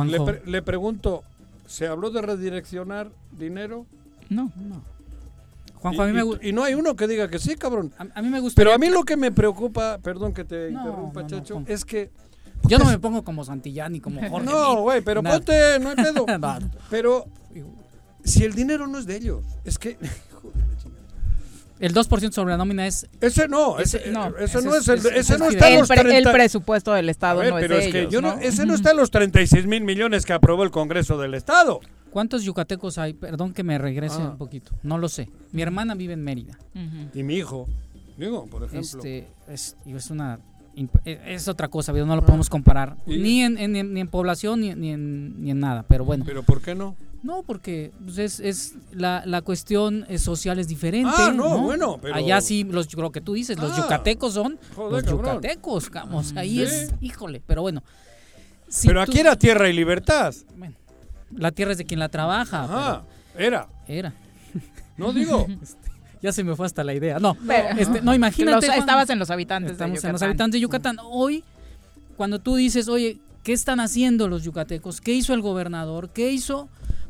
Le, 0.06 0.20
pre- 0.20 0.42
le 0.44 0.62
pregunto, 0.62 1.24
¿se 1.66 1.86
habló 1.86 2.11
de 2.11 2.20
redireccionar 2.22 3.11
dinero? 3.38 3.86
No, 4.28 4.52
no. 4.56 4.82
Juanjo, 5.76 6.02
a 6.02 6.06
mí 6.06 6.12
me 6.12 6.22
y- 6.42 6.50
Y 6.50 6.52
no 6.52 6.62
hay 6.64 6.74
uno 6.74 6.94
que 6.94 7.06
diga 7.09 7.28
que 7.28 7.38
sí, 7.38 7.54
cabrón. 7.56 7.92
A, 8.14 8.20
mí 8.20 8.28
me 8.28 8.40
gusta. 8.40 8.61
Pero 8.61 8.74
a 8.74 8.78
mí 8.78 8.88
lo 8.90 9.04
que 9.04 9.16
me 9.16 9.32
preocupa, 9.32 9.98
perdón 9.98 10.34
que 10.34 10.44
te 10.44 10.70
No, 10.70 10.80
interrumpa, 10.80 11.22
no, 11.22 11.28
no, 11.28 11.28
Chacho, 11.28 11.62
es 11.66 11.84
que... 11.84 12.11
Yo 12.64 12.78
no 12.78 12.84
me 12.86 12.98
pongo 12.98 13.22
como 13.22 13.44
Santillán 13.44 13.92
ni 13.92 14.00
como 14.00 14.20
Jorge. 14.28 14.44
No, 14.46 14.82
güey, 14.82 15.00
pero 15.00 15.22
nada. 15.22 15.36
ponte, 15.36 15.78
no 15.80 15.88
hay 15.90 15.96
pedo. 15.96 16.26
Pero 16.90 17.26
si 18.24 18.44
el 18.44 18.52
dinero 18.54 18.86
no 18.88 18.98
es 18.98 19.06
de 19.06 19.16
ellos, 19.16 19.44
es 19.64 19.78
que... 19.78 19.96
El 21.81 21.95
2% 21.95 22.33
sobre 22.33 22.53
la 22.53 22.57
nómina 22.59 22.87
es... 22.87 23.07
Ese 23.20 23.47
no, 23.49 23.79
Ese- 23.79 23.99
ese, 23.99 24.11
no, 24.11 24.29
ese 24.37 24.45
ese 24.59 24.62
no 24.66 24.74
es- 24.74 24.89
es, 24.89 25.05
el, 25.07 25.12
ese- 25.16 25.39
no 25.39 25.47
está 25.49 25.68
en 25.68 25.74
el, 25.74 25.79
los 25.81 25.89
pre- 25.89 26.01
el 26.01 26.07
30 26.09 26.33
presupuesto 26.33 26.93
del 26.93 27.09
Estado 27.09 27.41
A 27.41 27.43
ver, 27.45 27.53
no 27.53 27.59
es 27.59 27.64
pero 27.64 27.76
de 27.76 27.87
es 27.87 27.93
que 27.93 28.01
ellos, 28.01 28.12
yo 28.12 28.20
no, 28.20 28.35
¿no? 28.35 28.41
ese 28.41 28.66
no 28.66 28.74
está 28.74 28.91
en 28.91 28.97
los 28.97 29.11
36 29.11 29.66
mil 29.66 29.85
millones 29.85 30.26
que 30.26 30.33
aprobó 30.33 30.64
el 30.64 30.70
Congreso 30.70 31.18
del 31.18 31.35
Estado. 31.35 31.81
¿Cuántos 32.11 32.43
yucatecos 32.43 32.99
hay? 32.99 33.12
Perdón 33.12 33.53
que 33.53 33.62
me 33.62 33.76
regrese 33.79 34.16
Ah. 34.20 34.31
un 34.31 34.39
poquito. 34.39 34.72
No 34.83 34.99
lo 34.99 35.09
sé. 35.09 35.29
Mi 35.53 35.62
hermana 35.62 35.95
vive 35.95 36.14
en 36.14 36.24
Mérida. 36.24 36.59
Y 37.14 37.22
mi 37.22 37.35
hijo, 37.37 37.68
digo, 38.16 38.47
por 38.47 38.64
ejemplo. 38.64 38.99
Este, 38.99 39.29
es, 39.47 39.76
es 39.87 40.11
una 40.11 40.39
es 41.05 41.49
otra 41.49 41.68
cosa, 41.68 41.93
pero 41.93 42.07
no 42.07 42.14
lo 42.16 42.22
podemos 42.24 42.49
comparar 42.49 42.97
Y- 43.07 43.18
ni 43.18 43.43
en, 43.43 43.59
en- 43.59 43.93
ni 43.95 44.01
en 44.01 44.09
población 44.09 44.61
ni, 44.61 44.74
ni 44.74 44.91
en, 44.93 45.43
ni 45.43 45.51
en 45.51 45.61
nada, 45.61 45.85
pero 45.89 46.05
bueno. 46.05 46.24
Pero 46.26 46.43
¿por 46.43 46.61
qué 46.61 46.74
no? 46.74 46.97
No, 47.22 47.43
porque 47.43 47.91
pues, 48.05 48.18
es, 48.18 48.39
es 48.41 48.74
la, 48.93 49.24
la 49.26 49.43
cuestión 49.43 50.07
eh, 50.09 50.18
social 50.18 50.59
es 50.61 50.68
diferente. 50.68 51.11
Ah, 51.16 51.33
no, 51.35 51.59
bueno, 51.62 51.99
pero- 52.01 52.14
Allá 52.14 52.41
sí, 52.41 52.62
los, 52.64 52.95
lo 52.95 53.11
que 53.11 53.20
tú 53.20 53.33
dices, 53.35 53.59
los 53.59 53.72
Ah, 53.72 53.83
yucatecos 53.83 54.35
son 54.35 54.59
joder, 54.76 54.93
los 54.93 55.03
cabrón. 55.03 55.37
yucatecos, 55.37 55.91
vamos, 55.91 56.33
ahí 56.37 56.57
Sí. 56.59 56.62
es, 56.62 56.95
híjole, 57.01 57.43
pero 57.47 57.62
bueno. 57.62 57.83
si 58.68 58.87
pero 58.87 59.05
tú- 59.05 59.11
aquí 59.11 59.20
era 59.20 59.35
tierra 59.37 59.68
y 59.68 59.72
libertad. 59.72 60.35
La 61.35 61.51
tierra 61.53 61.72
es 61.72 61.79
de 61.79 61.85
quien 61.85 62.01
la 62.01 62.09
trabaja. 62.09 62.64
Ajá, 62.64 63.03
era. 63.37 63.68
Era. 63.87 64.14
No 64.97 65.12
digo. 65.12 65.47
ya 66.22 66.32
se 66.32 66.44
me 66.44 66.54
fue 66.56 66.66
hasta 66.66 66.84
la 66.84 66.94
idea. 66.94 67.18
No, 67.18 67.36
Pero- 67.46 67.78
este, 67.78 68.00
no 68.02 68.14
imagínate. 68.14 68.66
Los- 68.68 68.76
estabas 68.76 69.10
en 69.10 69.18
los 69.18 69.30
habitantes 69.30 69.68
de 69.70 69.72
Estamos 69.74 70.04
en 70.04 70.12
los 70.12 70.22
habitantes 70.22 70.52
de 70.54 70.60
Yucatán. 70.60 70.98
Hoy, 71.02 71.44
cuando 72.16 72.38
tú 72.38 72.56
dices, 72.56 72.88
oye, 72.88 73.18
¿qué 73.42 73.52
están 73.52 73.80
haciendo 73.80 74.28
los 74.28 74.42
yucatecos? 74.44 75.00
¿Qué 75.00 75.12
hizo 75.14 75.34
el 75.34 75.40
gobernador? 75.42 76.10
¿Qué 76.10 76.30
hizo? 76.32 76.68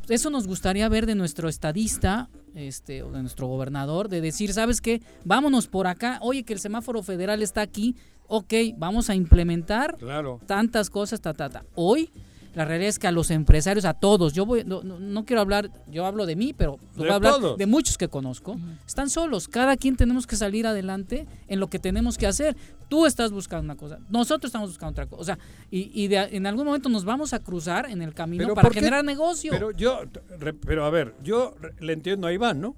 Eso 0.09 0.31
nos 0.31 0.47
gustaría 0.47 0.89
ver 0.89 1.05
de 1.07 1.15
nuestro 1.15 1.49
estadista, 1.49 2.29
este, 2.55 3.03
o 3.03 3.11
de 3.13 3.21
nuestro 3.21 3.47
gobernador, 3.47 4.09
de 4.09 4.21
decir, 4.23 4.53
¿sabes 4.55 4.81
qué? 4.81 5.03
Vámonos 5.25 5.67
por 5.67 5.87
acá. 5.87 6.19
Oye, 6.23 6.45
que 6.45 6.55
el 6.55 6.61
semáforo 6.61 7.03
federal 7.03 7.43
está 7.43 7.61
aquí. 7.61 7.95
Ok, 8.27 8.53
vamos 8.77 9.11
a 9.11 9.15
implementar 9.15 9.97
Claro. 9.99 10.41
tantas 10.47 10.89
cosas, 10.91 11.21
ta, 11.21 11.35
ta, 11.35 11.49
ta. 11.51 11.65
Hoy, 11.75 12.11
la 12.59 12.65
realidad 12.65 12.89
es 12.89 12.99
que 12.99 13.07
a 13.07 13.13
los 13.13 13.31
empresarios, 13.31 13.85
a 13.85 13.95
todos, 13.95 14.33
yo 14.33 14.45
voy, 14.45 14.65
no, 14.65 14.83
no- 14.83 15.25
quiero 15.25 15.41
hablar, 15.41 15.71
yo 15.87 16.05
hablo 16.05 16.27
de 16.27 16.35
mí, 16.35 16.53
pero 16.53 16.73
De 16.95 16.99
voy 17.03 17.09
a 17.11 17.15
hablar 17.15 17.35
todos. 17.35 17.57
de 17.57 17.67
muchos 17.67 17.97
que 17.97 18.09
conozco, 18.09 18.59
están 18.85 19.09
solos. 19.11 19.47
Cada 19.47 19.77
quien 19.77 19.97
tenemos 19.97 20.27
que 20.27 20.35
salir 20.35 20.67
adelante 20.67 21.27
en 21.47 21.61
lo 21.61 21.69
que 21.71 21.79
tenemos 21.79 22.19
que 22.19 22.27
hacer. 22.27 22.57
Tú 22.89 23.07
estás 23.07 23.31
buscando 23.31 23.63
una 23.65 23.77
cosa, 23.77 23.99
nosotros 24.11 24.49
estamos 24.49 24.71
buscando 24.71 24.91
otra 24.91 25.07
cosa. 25.07 25.21
O 25.21 25.25
sea, 25.25 25.39
y, 25.71 25.91
y 25.95 26.09
de- 26.09 26.37
en 26.37 26.47
algún 26.47 26.67
momento 26.67 26.89
nos 26.89 27.05
vamos 27.05 27.33
a 27.33 27.39
cruzar 27.39 27.89
en 27.89 28.03
el 28.03 28.13
camino 28.13 28.43
Pero 28.43 28.55
para 28.57 28.71
generar 28.71 29.05
negocio. 29.05 29.53
Pero 29.53 29.71
yo, 29.71 30.01
pero 30.67 30.85
a 30.85 30.91
ver, 30.91 31.15
yo 31.23 31.55
le 31.79 31.93
entiendo 31.93 32.27
a 32.27 32.33
Iván, 32.33 32.61
¿no? 32.61 32.75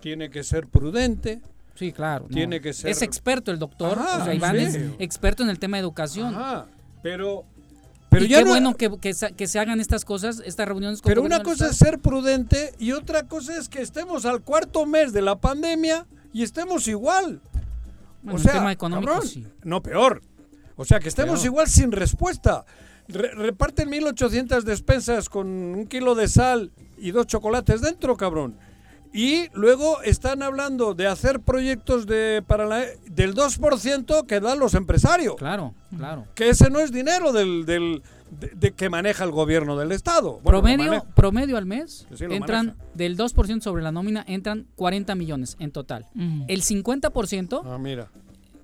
Tiene 0.00 0.28
que 0.30 0.44
ser 0.44 0.66
prudente. 0.66 1.40
Sí, 1.76 1.92
claro. 1.92 2.26
no. 2.28 2.34
Tiene 2.34 2.60
que 2.60 2.72
ser. 2.72 2.90
Es 2.90 3.00
experto 3.02 3.50
el 3.52 3.58
doctor, 3.58 3.98
Ajá, 3.98 4.18
o 4.20 4.24
sea, 4.24 4.34
Iván 4.34 4.56
sí. 4.56 4.62
es 4.64 4.78
experto 4.98 5.42
en 5.44 5.48
el 5.50 5.58
tema 5.58 5.76
de 5.78 5.80
educación. 5.82 6.34
Ajá, 6.34 6.66
pero. 7.02 7.44
Pero 8.10 8.24
y 8.24 8.28
ya 8.28 8.38
qué 8.38 8.44
no- 8.44 8.50
bueno 8.50 8.74
que, 8.74 8.90
que 9.00 9.12
se, 9.14 9.32
que 9.32 9.46
se 9.46 9.58
hagan 9.58 9.80
estas 9.80 10.04
cosas, 10.04 10.42
estas 10.44 10.66
reuniones 10.66 11.02
con 11.02 11.10
Pero 11.10 11.22
una 11.22 11.42
cosa 11.42 11.68
es 11.68 11.76
ser 11.76 11.98
prudente 11.98 12.72
y 12.78 12.92
otra 12.92 13.24
cosa 13.28 13.56
es 13.58 13.68
que 13.68 13.82
estemos 13.82 14.24
al 14.24 14.40
cuarto 14.42 14.86
mes 14.86 15.12
de 15.12 15.22
la 15.22 15.36
pandemia 15.36 16.06
y 16.32 16.42
estemos 16.42 16.88
igual. 16.88 17.40
Bueno, 18.22 18.38
o 18.38 18.42
sea, 18.42 18.52
tema 18.54 18.72
económico, 18.72 19.12
cabrón, 19.12 19.28
sí. 19.28 19.46
no 19.62 19.82
peor. 19.82 20.22
O 20.76 20.84
sea, 20.84 21.00
que 21.00 21.08
estemos 21.08 21.40
Peor. 21.40 21.46
igual 21.46 21.68
sin 21.68 21.92
respuesta. 21.92 22.64
Re- 23.08 23.34
reparten 23.34 23.88
1800 23.90 24.64
despensas 24.64 25.28
con 25.28 25.46
un 25.48 25.86
kilo 25.86 26.14
de 26.14 26.28
sal 26.28 26.70
y 26.98 27.10
dos 27.10 27.26
chocolates 27.26 27.80
dentro, 27.80 28.16
cabrón. 28.16 28.56
Y 29.12 29.48
luego 29.54 30.02
están 30.02 30.42
hablando 30.42 30.94
de 30.94 31.06
hacer 31.06 31.40
proyectos 31.40 32.06
de 32.06 32.42
para 32.46 32.66
la- 32.66 32.84
del 33.10 33.34
2% 33.34 34.26
que 34.26 34.40
dan 34.40 34.58
los 34.58 34.74
empresarios. 34.74 35.34
Claro, 35.36 35.74
claro. 35.96 36.26
Que 36.34 36.50
ese 36.50 36.68
no 36.70 36.78
es 36.80 36.92
dinero 36.92 37.32
del, 37.32 37.64
del- 37.66 38.02
de, 38.30 38.48
de 38.54 38.72
que 38.72 38.90
maneja 38.90 39.24
el 39.24 39.30
gobierno 39.30 39.76
del 39.78 39.92
Estado. 39.92 40.40
Bueno, 40.42 40.60
promedio, 40.60 41.04
promedio 41.14 41.56
al 41.56 41.64
mes 41.64 42.06
sí 42.14 42.24
entran 42.28 42.66
maneja. 42.66 42.84
del 42.94 43.16
2% 43.16 43.62
sobre 43.62 43.82
la 43.82 43.90
nómina, 43.90 44.22
entran 44.28 44.66
40 44.76 45.14
millones 45.14 45.56
en 45.58 45.70
total. 45.70 46.04
El 46.46 46.60
50%, 46.62 47.62
Ah, 47.64 47.78
mira. 47.78 48.08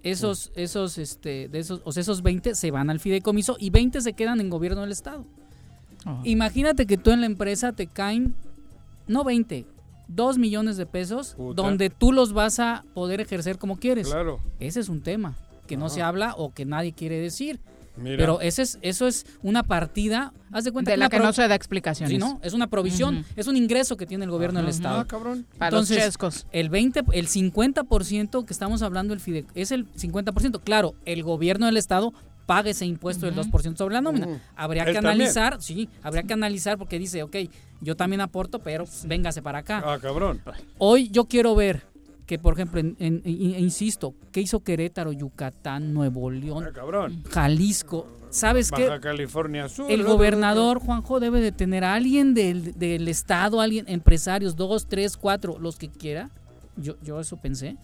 esos, 0.03 0.53
esos, 0.55 0.99
este, 0.99 1.49
de 1.49 1.59
esos, 1.61 1.81
o 1.85 1.93
sea, 1.93 2.03
esos 2.03 2.23
20 2.23 2.55
se 2.55 2.71
van 2.71 2.91
al 2.91 3.01
fideicomiso 3.01 3.57
y 3.59 3.71
20 3.71 4.03
se 4.03 4.13
quedan 4.13 4.39
en 4.41 4.51
gobierno 4.51 4.83
del 4.83 4.93
Estado. 4.93 5.25
Ah. 6.05 6.21
Imagínate 6.25 6.85
que 6.87 6.99
tú 6.99 7.11
en 7.13 7.21
la 7.21 7.27
empresa 7.27 7.73
te 7.73 7.87
caen, 7.87 8.35
no 9.07 9.25
20, 9.25 9.65
2 10.09 10.39
millones 10.39 10.77
de 10.77 10.87
pesos, 10.87 11.35
Puta. 11.37 11.63
donde 11.63 11.91
tú 11.91 12.13
los 12.13 12.33
vas 12.33 12.59
a 12.61 12.85
poder 12.95 13.21
ejercer 13.21 13.59
como 13.59 13.77
quieres. 13.79 14.09
Claro. 14.09 14.41
Ese 14.61 14.81
es 14.81 14.89
un 14.89 15.03
tema 15.03 15.37
que 15.67 15.77
no 15.77 15.87
Ajá. 15.87 15.95
se 15.95 16.03
habla 16.03 16.35
o 16.37 16.53
que 16.53 16.65
nadie 16.65 16.93
quiere 16.93 17.19
decir. 17.19 17.61
Mira. 17.97 18.17
Pero 18.17 18.41
ese 18.41 18.63
es, 18.63 18.79
eso 18.83 19.07
es 19.07 19.25
una 19.41 19.63
partida, 19.63 20.33
haz 20.51 20.65
de 20.65 20.73
cuenta 20.73 20.91
De 20.91 20.97
la 20.97 21.09
que 21.09 21.21
no 21.21 21.33
se 21.33 21.47
da 21.47 21.55
explicaciones. 21.55 22.11
Sí, 22.13 22.19
¿no? 22.19 22.41
Es 22.43 22.53
una 22.53 22.67
provisión, 22.67 23.25
es 23.37 23.47
un 23.47 23.57
ingreso 23.57 23.97
que 23.97 24.05
tiene 24.05 24.25
el 24.25 24.33
gobierno 24.33 24.59
del. 24.59 24.69
Estado. 24.69 24.99
Ah, 24.99 25.05
cabrón. 25.07 25.47
Para 25.59 25.71
los 25.77 25.89
Entonces, 25.89 26.05
chescos. 26.05 26.47
el 26.51 26.71
20, 26.71 27.05
el 27.13 27.29
50% 27.29 28.45
que 28.45 28.53
estamos 28.53 28.83
hablando 28.83 29.15
el 29.15 29.21
fide 29.21 29.47
es 29.55 29.71
el 29.71 29.87
50%. 29.93 30.61
Claro, 30.65 30.95
el 31.05 31.23
gobierno 31.23 31.67
del 31.67 31.77
Estado 31.77 32.13
paga 32.47 32.71
ese 32.71 32.87
impuesto 32.87 33.27
del 33.27 33.39
Ujú. 33.39 33.51
2% 33.59 33.77
sobre 33.77 33.95
la 33.95 34.01
nómina. 34.01 34.41
Habría 34.57 34.83
Él 34.83 34.89
que 34.89 34.95
también. 34.95 35.15
analizar, 35.15 35.61
sí, 35.63 35.89
habría 36.03 36.23
que 36.25 36.33
analizar 36.35 36.77
porque 36.79 36.99
dice, 36.99 37.23
ok, 37.23 37.37
yo 37.81 37.97
también 37.97 38.21
aporto, 38.21 38.59
pero 38.59 38.85
véngase 39.07 39.43
para 39.43 39.59
acá. 39.59 39.83
Ah, 39.85 39.99
cabrón. 40.01 40.41
Hoy 40.79 41.09
yo 41.11 41.25
quiero 41.27 41.55
ver 41.55 41.83
que, 42.27 42.39
por 42.39 42.55
ejemplo, 42.55 42.81
en- 42.81 42.97
en- 42.99 43.23
in- 43.25 43.59
insisto, 43.59 44.15
¿qué 44.33 44.41
hizo 44.41 44.61
Querétaro, 44.61 45.13
Yucatán, 45.13 45.93
Nuevo 45.93 46.31
León, 46.31 46.65
Ah, 46.69 46.73
cabrón. 46.73 47.23
Jalisco? 47.31 48.07
¿Sabes 48.31 48.71
qué? 48.73 48.89
Baja 48.89 49.01
California 49.01 49.69
Sur. 49.69 49.91
El 49.93 50.03
gobernador, 50.03 50.81
Juanjo, 50.81 51.21
debe 51.21 51.41
de 51.41 51.53
tener 51.53 51.85
a 51.85 51.95
alguien 51.95 52.35
del, 52.35 52.77
del 52.79 53.07
Estado, 53.09 53.61
alguien, 53.61 53.85
empresarios, 53.89 54.57
dos, 54.57 54.87
tres, 54.89 55.17
cuatro, 55.17 55.57
los 55.61 55.77
que 55.77 55.89
quiera. 55.89 56.31
Yo, 56.77 56.97
yo 57.03 57.21
eso 57.21 57.37
pensé. 57.37 57.77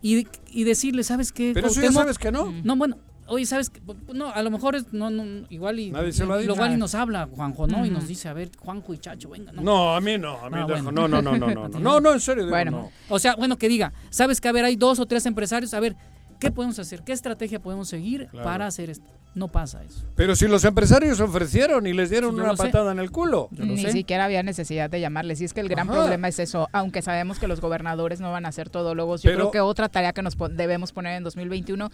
Y, 0.00 0.26
y 0.50 0.64
decirle, 0.64 1.02
¿sabes 1.04 1.32
qué? 1.32 1.50
Pero 1.52 1.66
eso 1.68 1.82
ya 1.82 1.92
sabes 1.92 2.16
que 2.16 2.32
no. 2.32 2.50
No, 2.64 2.76
bueno, 2.76 2.96
oye, 3.30 3.46
¿sabes? 3.46 3.70
Qué? 3.70 3.80
No, 4.12 4.30
a 4.30 4.42
lo 4.42 4.50
mejor 4.50 4.76
es, 4.76 4.92
no, 4.92 5.08
no, 5.08 5.46
igual 5.48 5.78
y 5.78 5.90
Nadie 5.90 6.12
se 6.12 6.26
lo, 6.26 6.34
ha 6.34 6.38
dicho. 6.38 6.52
igual 6.52 6.72
y 6.72 6.76
nos 6.76 6.94
habla 6.94 7.28
Juanjo, 7.32 7.66
¿no? 7.66 7.86
Y 7.86 7.90
nos 7.90 8.06
dice, 8.06 8.28
a 8.28 8.32
ver, 8.32 8.50
Juanjo 8.58 8.92
y 8.92 8.98
Chacho, 8.98 9.30
venga. 9.30 9.52
No, 9.52 9.62
no 9.62 9.94
a 9.94 10.00
mí 10.00 10.18
no, 10.18 10.38
a 10.38 10.50
mí 10.50 10.58
ah, 10.58 10.66
no, 10.82 10.92
no, 10.92 11.08
no, 11.08 11.22
no, 11.22 11.38
no, 11.38 11.68
no, 11.68 11.68
no, 11.80 12.00
no, 12.00 12.12
en 12.12 12.20
serio. 12.20 12.44
Digo, 12.44 12.54
bueno, 12.54 12.90
o 13.08 13.18
sea, 13.18 13.36
bueno, 13.36 13.56
que 13.56 13.68
diga, 13.68 13.92
¿sabes 14.10 14.40
que 14.40 14.48
a 14.48 14.52
ver, 14.52 14.64
hay 14.64 14.76
dos 14.76 14.98
o 14.98 15.06
tres 15.06 15.24
empresarios, 15.26 15.72
a 15.74 15.80
ver, 15.80 15.96
¿qué 16.40 16.50
podemos 16.50 16.78
hacer? 16.80 17.02
¿Qué 17.04 17.12
estrategia 17.12 17.60
podemos 17.60 17.88
seguir 17.88 18.26
Claro. 18.28 18.44
para 18.44 18.66
hacer 18.66 18.90
esto? 18.90 19.06
No 19.32 19.46
pasa 19.46 19.84
eso. 19.84 20.02
Pero 20.16 20.34
si 20.34 20.48
los 20.48 20.64
empresarios 20.64 21.20
ofrecieron 21.20 21.86
y 21.86 21.92
les 21.92 22.10
dieron 22.10 22.34
una 22.34 22.56
sé. 22.56 22.64
patada 22.64 22.90
en 22.90 22.98
el 22.98 23.12
culo. 23.12 23.48
Yo 23.52 23.64
Ni 23.64 23.80
sé. 23.80 23.92
siquiera 23.92 24.24
había 24.24 24.42
necesidad 24.42 24.90
de 24.90 25.00
llamarles. 25.00 25.40
Y 25.40 25.44
es 25.44 25.54
que 25.54 25.60
el 25.60 25.68
gran 25.68 25.88
Ajá. 25.88 25.98
problema 26.00 26.26
es 26.26 26.40
eso. 26.40 26.68
Aunque 26.72 27.00
sabemos 27.00 27.38
que 27.38 27.46
los 27.46 27.60
gobernadores 27.60 28.20
no 28.20 28.32
van 28.32 28.44
a 28.44 28.50
ser 28.50 28.70
todólogos, 28.70 29.22
yo 29.22 29.28
Pero- 29.30 29.38
creo 29.38 29.50
que 29.52 29.60
otra 29.60 29.88
tarea 29.88 30.12
que 30.12 30.22
nos 30.22 30.34
po- 30.34 30.48
debemos 30.48 30.90
poner 30.92 31.16
en 31.16 31.22
2021 31.22 31.90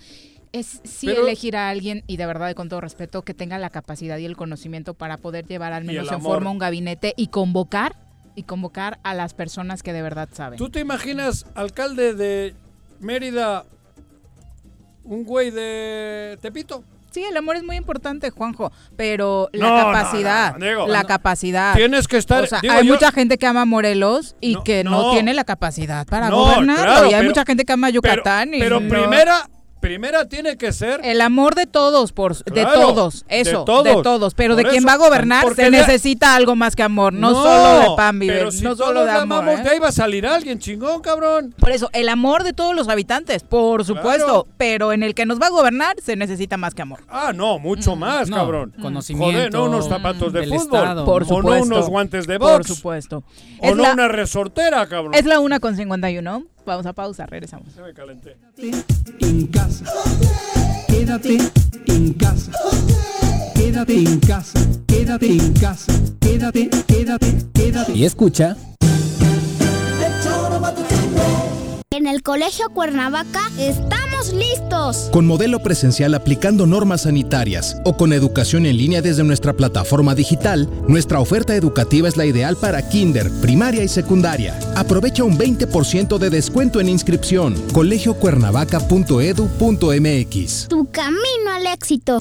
es 0.52 0.80
sí 0.84 1.08
Pero- 1.08 1.26
elegir 1.26 1.56
a 1.58 1.68
alguien, 1.68 2.04
y 2.06 2.16
de 2.16 2.24
verdad 2.24 2.48
y 2.48 2.54
con 2.54 2.70
todo 2.70 2.80
respeto, 2.80 3.20
que 3.20 3.34
tenga 3.34 3.58
la 3.58 3.68
capacidad 3.68 4.16
y 4.16 4.24
el 4.24 4.36
conocimiento 4.36 4.94
para 4.94 5.18
poder 5.18 5.44
llevar 5.46 5.74
al 5.74 5.84
menos 5.84 6.10
en 6.10 6.22
forma 6.22 6.50
un 6.50 6.58
gabinete 6.58 7.12
y 7.18 7.26
convocar 7.26 7.96
y 8.34 8.44
convocar 8.44 8.98
a 9.02 9.12
las 9.14 9.34
personas 9.34 9.82
que 9.82 9.92
de 9.92 10.00
verdad 10.00 10.30
saben. 10.32 10.56
¿Tú 10.58 10.70
te 10.70 10.80
imaginas, 10.80 11.44
alcalde 11.54 12.14
de 12.14 12.54
Mérida, 13.00 13.64
un 15.06 15.24
güey 15.24 15.50
de 15.50 16.38
Tepito? 16.40 16.84
Sí, 17.10 17.24
el 17.24 17.34
amor 17.36 17.56
es 17.56 17.62
muy 17.64 17.76
importante, 17.76 18.28
Juanjo, 18.28 18.72
pero 18.94 19.48
la 19.52 19.68
No, 19.70 19.76
capacidad, 19.76 20.56
no, 20.58 20.66
digo, 20.66 20.86
la 20.86 21.00
no. 21.02 21.08
capacidad. 21.08 21.74
Tienes 21.74 22.08
que 22.08 22.18
estar- 22.18 22.42
O 22.44 22.46
sea, 22.46 22.60
digo, 22.60 22.74
hay 22.74 22.86
yo- 22.86 22.92
mucha 22.92 23.10
gente 23.10 23.38
que 23.38 23.46
ama 23.46 23.64
Morelos 23.64 24.36
y 24.40 24.52
No, 24.54 24.64
que 24.64 24.84
no, 24.84 24.90
no. 24.90 25.10
tiene 25.12 25.32
la 25.32 25.44
capacidad 25.44 26.06
para 26.06 26.28
claro, 26.84 27.04
y 27.06 27.14
hay 27.14 27.20
pero- 27.20 27.30
mucha 27.30 27.44
gente 27.46 27.64
que 27.64 27.72
ama 27.72 27.86
pero- 27.90 27.94
Yucatán. 28.16 28.52
y 28.52 28.58
pero 28.60 28.80
no- 28.80 28.88
primera, 28.90 29.48
primera 29.80 30.26
tiene 30.28 30.56
que 30.56 30.72
ser 30.72 31.00
El 31.04 31.20
amor 31.20 31.54
de 31.54 31.66
todos, 31.66 32.12
por 32.12 32.36
de 32.44 32.64
todos, 32.64 33.24
de 33.28 33.40
eso, 33.40 33.58
de 33.60 33.64
todos. 33.64 34.02
todos. 34.02 34.34
Pero 34.34 34.54
Por 34.54 34.64
de 34.64 34.70
quien 34.70 34.78
eso, 34.80 34.86
va 34.88 34.94
a 34.94 34.96
gobernar 34.96 35.42
porque 35.44 35.64
se 35.64 35.70
de- 35.70 35.78
necesita 35.78 36.34
algo 36.34 36.56
más 36.56 36.74
que 36.74 36.82
amor, 36.82 37.12
no, 37.12 37.32
solo 37.34 37.80
de 37.90 37.96
pan 37.96 38.20
si 38.50 38.62
no 38.62 38.74
solo 38.76 39.04
de 39.04 39.10
amor. 39.10 39.38
amamos, 39.44 39.60
¿eh? 39.60 39.62
de 39.62 39.70
ahí 39.70 39.78
va 39.78 39.88
a 39.88 39.92
salir 39.92 40.26
alguien 40.26 40.58
chingón, 40.58 41.00
cabrón. 41.02 41.54
Por 41.58 41.70
eso, 41.70 41.90
el 41.92 42.08
amor 42.08 42.42
de 42.44 42.52
todos 42.52 42.74
los 42.74 42.88
habitantes, 42.88 43.42
por 43.42 43.84
supuesto, 43.84 44.26
Claro. 44.44 44.46
pero 44.56 44.92
en 44.92 45.02
el 45.02 45.14
que 45.14 45.26
nos 45.26 45.40
va 45.40 45.46
a 45.46 45.50
gobernar 45.50 45.96
se 46.02 46.16
necesita 46.16 46.56
más 46.56 46.74
que 46.74 46.82
amor. 46.82 47.00
Ah, 47.08 47.32
no, 47.34 47.58
mucho 47.58 47.94
más, 47.96 48.28
No, 48.28 48.36
cabrón. 48.36 48.72
conocimiento, 48.80 49.32
Joder, 49.36 49.52
no 49.52 49.64
unos 49.66 49.88
zapatos 49.88 50.32
de 50.32 50.44
fútbol. 50.46 50.56
Estado. 50.80 51.04
Por 51.04 51.22
o 51.22 51.26
supuesto. 51.26 51.50
no 51.66 51.76
unos 51.76 51.88
guantes 51.88 52.26
de 52.26 52.38
Por 52.38 52.58
box. 52.58 52.66
supuesto. 52.66 53.22
O 53.60 53.66
Es 53.70 53.76
no 53.76 53.82
la- 53.84 53.92
una 53.92 54.08
resortera, 54.08 54.86
cabrón. 54.88 55.14
Es 55.14 55.24
la 55.26 55.38
una 55.40 55.60
con 55.60 55.76
51. 55.76 56.44
Vamos 56.66 56.84
a 56.84 56.92
pausa, 56.92 57.26
regresamos. 57.26 57.72
Se 57.72 57.80
me 57.80 57.94
calenté. 57.94 58.36
en 59.20 59.46
casa. 59.46 59.84
Quédate 60.88 61.38
en 61.86 62.12
casa. 62.14 62.50
Quédate 63.54 63.94
en 63.96 64.18
casa. 64.18 64.60
Quédate 64.88 65.30
en 65.30 65.52
casa. 65.52 65.92
Quédate, 66.20 66.68
quédate, 66.88 67.36
quédate. 67.54 67.92
Y 67.92 68.04
escucha. 68.04 68.56
En 71.90 72.06
el 72.08 72.22
Colegio 72.24 72.68
Cuernavaca 72.70 73.48
estamos 73.58 73.95
listos. 74.36 75.08
Con 75.10 75.26
modelo 75.26 75.58
presencial 75.60 76.14
aplicando 76.14 76.66
normas 76.66 77.02
sanitarias 77.02 77.76
o 77.84 77.96
con 77.96 78.12
educación 78.12 78.66
en 78.66 78.76
línea 78.76 79.00
desde 79.02 79.24
nuestra 79.24 79.54
plataforma 79.54 80.14
digital, 80.14 80.68
nuestra 80.86 81.18
oferta 81.20 81.54
educativa 81.54 82.08
es 82.08 82.16
la 82.16 82.26
ideal 82.26 82.56
para 82.56 82.88
kinder, 82.88 83.30
primaria 83.40 83.82
y 83.82 83.88
secundaria. 83.88 84.56
Aprovecha 84.76 85.24
un 85.24 85.36
20% 85.38 86.18
de 86.18 86.30
descuento 86.30 86.80
en 86.80 86.88
inscripción. 86.88 87.56
colegiocuernavaca.edu.mx. 87.72 90.68
Tu 90.68 90.88
camino 90.90 91.50
al 91.52 91.66
éxito. 91.66 92.18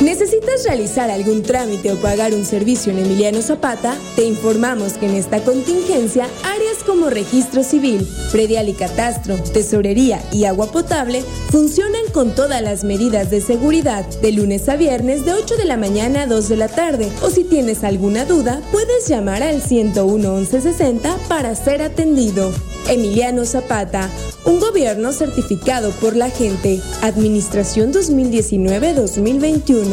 ¿Necesitas 0.00 0.64
realizar 0.64 1.08
algún 1.08 1.42
trámite 1.42 1.92
o 1.92 1.96
pagar 1.96 2.34
un 2.34 2.44
servicio 2.44 2.92
en 2.92 2.98
Emiliano 2.98 3.40
Zapata? 3.40 3.96
Te 4.16 4.24
informamos 4.24 4.94
que 4.94 5.06
en 5.06 5.14
esta 5.14 5.40
contingencia, 5.42 6.26
áreas 6.42 6.82
como 6.84 7.10
registro 7.10 7.62
civil, 7.62 8.06
predial 8.32 8.68
y 8.68 8.72
catastro, 8.72 9.36
tesorería 9.52 10.20
y 10.32 10.46
agua 10.46 10.66
potable 10.72 11.22
funcionan 11.50 12.02
con 12.12 12.34
todas 12.34 12.60
las 12.60 12.82
medidas 12.82 13.30
de 13.30 13.40
seguridad 13.40 14.04
de 14.20 14.32
lunes 14.32 14.68
a 14.68 14.74
viernes 14.76 15.24
de 15.24 15.32
8 15.32 15.56
de 15.56 15.64
la 15.64 15.76
mañana 15.76 16.22
a 16.22 16.26
2 16.26 16.48
de 16.48 16.56
la 16.56 16.68
tarde. 16.68 17.08
O 17.22 17.30
si 17.30 17.44
tienes 17.44 17.84
alguna 17.84 18.24
duda, 18.24 18.60
puedes 18.72 19.06
llamar 19.08 19.44
al 19.44 19.62
101 19.62 20.34
1160 20.34 21.16
para 21.28 21.54
ser 21.54 21.82
atendido. 21.82 22.52
Emiliano 22.88 23.44
Zapata, 23.46 24.10
un 24.44 24.58
gobierno 24.60 25.12
certificado 25.12 25.90
por 25.92 26.16
la 26.16 26.28
gente. 26.30 26.80
Administración 27.02 27.92
2019-2021. 27.92 29.83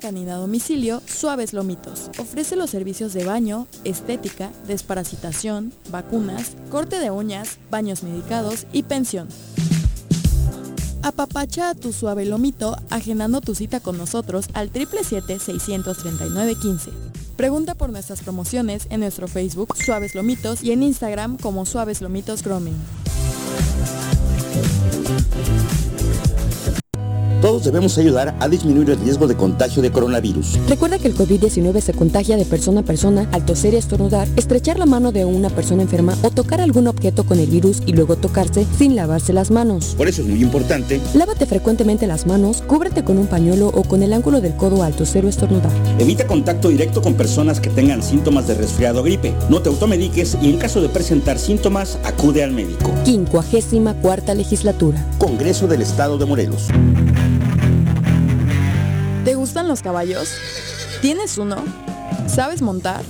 Canina 0.00 0.34
a 0.34 0.38
domicilio 0.38 1.02
Suaves 1.06 1.52
Lomitos. 1.52 2.10
Ofrece 2.18 2.54
los 2.54 2.70
servicios 2.70 3.12
de 3.12 3.24
baño, 3.24 3.66
estética, 3.84 4.52
desparasitación, 4.66 5.72
vacunas, 5.90 6.52
corte 6.70 7.00
de 7.00 7.10
uñas, 7.10 7.58
baños 7.70 8.04
medicados 8.04 8.66
y 8.72 8.84
pensión. 8.84 9.28
Apapacha 11.02 11.70
a 11.70 11.74
tu 11.74 11.92
suave 11.92 12.24
lomito 12.24 12.76
agendando 12.90 13.40
tu 13.40 13.54
cita 13.54 13.80
con 13.80 13.98
nosotros 13.98 14.46
al 14.52 14.72
777-639-15. 14.72 16.90
Pregunta 17.36 17.74
por 17.74 17.90
nuestras 17.90 18.22
promociones 18.22 18.86
en 18.90 19.00
nuestro 19.00 19.26
Facebook 19.28 19.76
Suaves 19.76 20.14
Lomitos 20.14 20.62
y 20.62 20.72
en 20.72 20.82
Instagram 20.82 21.36
como 21.36 21.66
Suaves 21.66 22.00
Lomitos 22.00 22.42
Grooming. 22.42 22.76
Todos 27.40 27.64
debemos 27.64 27.98
ayudar 27.98 28.34
a 28.40 28.48
disminuir 28.48 28.90
el 28.90 28.98
riesgo 28.98 29.26
de 29.26 29.36
contagio 29.36 29.82
de 29.82 29.92
coronavirus. 29.92 30.58
Recuerda 30.68 30.98
que 30.98 31.08
el 31.08 31.16
COVID-19 31.16 31.80
se 31.80 31.92
contagia 31.92 32.36
de 32.36 32.44
persona 32.44 32.80
a 32.80 32.84
persona 32.84 33.28
al 33.32 33.44
toser 33.44 33.74
y 33.74 33.76
estornudar, 33.76 34.26
estrechar 34.36 34.78
la 34.78 34.86
mano 34.86 35.12
de 35.12 35.24
una 35.24 35.50
persona 35.50 35.82
enferma 35.82 36.16
o 36.22 36.30
tocar 36.30 36.60
algún 36.60 36.86
objeto 36.86 37.24
con 37.24 37.38
el 37.38 37.46
virus 37.46 37.82
y 37.84 37.92
luego 37.92 38.16
tocarse 38.16 38.66
sin 38.78 38.96
lavarse 38.96 39.32
las 39.32 39.50
manos. 39.50 39.94
Por 39.96 40.08
eso 40.08 40.22
es 40.22 40.28
muy 40.28 40.42
importante, 40.42 41.00
Lávate 41.14 41.46
frecuentemente 41.46 42.06
las 42.06 42.26
manos, 42.26 42.62
cúbrete 42.66 43.04
con 43.04 43.18
un 43.18 43.26
pañuelo 43.26 43.68
o 43.68 43.82
con 43.82 44.02
el 44.02 44.12
ángulo 44.12 44.40
del 44.40 44.56
codo 44.56 44.82
al 44.82 44.94
toser 44.94 45.24
o 45.26 45.28
estornudar. 45.28 45.72
evita 45.98 46.26
contacto 46.26 46.68
directo 46.68 47.02
con 47.02 47.14
personas 47.14 47.60
que 47.60 47.70
tengan 47.70 48.02
síntomas 48.02 48.46
de 48.46 48.54
resfriado 48.54 49.00
o 49.00 49.02
gripe. 49.02 49.34
No 49.48 49.60
te 49.60 49.68
automediques 49.68 50.36
y 50.40 50.50
en 50.50 50.58
caso 50.58 50.80
de 50.80 50.88
presentar 50.88 51.38
síntomas, 51.38 51.98
acude 52.04 52.42
al 52.42 52.52
médico. 52.52 52.90
Quincuagésima 53.04 53.94
cuarta 53.94 54.34
legislatura. 54.34 55.04
Congreso 55.18 55.66
del 55.66 55.82
Estado 55.82 56.18
de 56.18 56.26
Morelos. 56.26 56.68
¿Te 59.56 59.60
gustan 59.60 59.70
los 59.70 59.80
caballos? 59.80 60.28
¿Tienes 61.00 61.38
uno? 61.38 61.56
¿Sabes 62.26 62.60
montar? 62.60 63.02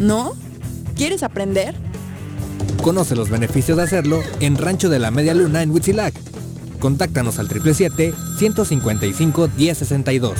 ¿No? 0.00 0.34
¿Quieres 0.96 1.22
aprender? 1.22 1.76
Conoce 2.82 3.14
los 3.14 3.30
beneficios 3.30 3.76
de 3.76 3.84
hacerlo 3.84 4.20
en 4.40 4.58
Rancho 4.58 4.88
de 4.88 4.98
la 4.98 5.12
Media 5.12 5.32
Luna 5.32 5.62
en 5.62 5.70
Huitzilac. 5.70 6.12
Contáctanos 6.80 7.38
al 7.38 7.48
777-155-1062. 7.50 10.34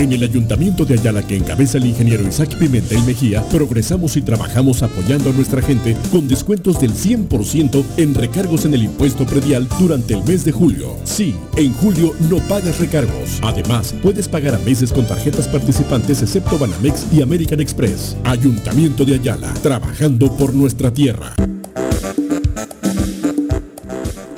En 0.00 0.14
el 0.14 0.22
Ayuntamiento 0.22 0.86
de 0.86 0.94
Ayala 0.94 1.22
que 1.22 1.36
encabeza 1.36 1.76
el 1.76 1.84
ingeniero 1.84 2.26
Isaac 2.26 2.56
Pimentel 2.56 3.02
Mejía, 3.02 3.44
progresamos 3.50 4.16
y 4.16 4.22
trabajamos 4.22 4.82
apoyando 4.82 5.28
a 5.28 5.32
nuestra 5.34 5.60
gente 5.60 5.94
con 6.10 6.26
descuentos 6.26 6.80
del 6.80 6.94
100% 6.94 7.84
en 7.98 8.14
recargos 8.14 8.64
en 8.64 8.72
el 8.72 8.84
impuesto 8.84 9.26
predial 9.26 9.68
durante 9.78 10.14
el 10.14 10.24
mes 10.24 10.42
de 10.46 10.52
julio. 10.52 10.96
Sí, 11.04 11.36
en 11.54 11.74
julio 11.74 12.14
no 12.30 12.38
pagas 12.48 12.78
recargos. 12.78 13.40
Además, 13.42 13.94
puedes 14.02 14.26
pagar 14.26 14.54
a 14.54 14.58
meses 14.60 14.90
con 14.90 15.06
tarjetas 15.06 15.46
participantes 15.46 16.22
excepto 16.22 16.58
Banamex 16.58 17.04
y 17.12 17.20
American 17.20 17.60
Express. 17.60 18.16
Ayuntamiento 18.24 19.04
de 19.04 19.16
Ayala, 19.16 19.52
trabajando 19.62 20.34
por 20.34 20.54
nuestra 20.54 20.90
tierra. 20.90 21.34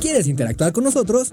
¿Quieres 0.01 0.27
interactuar 0.27 0.73
con 0.73 0.83
nosotros? 0.83 1.33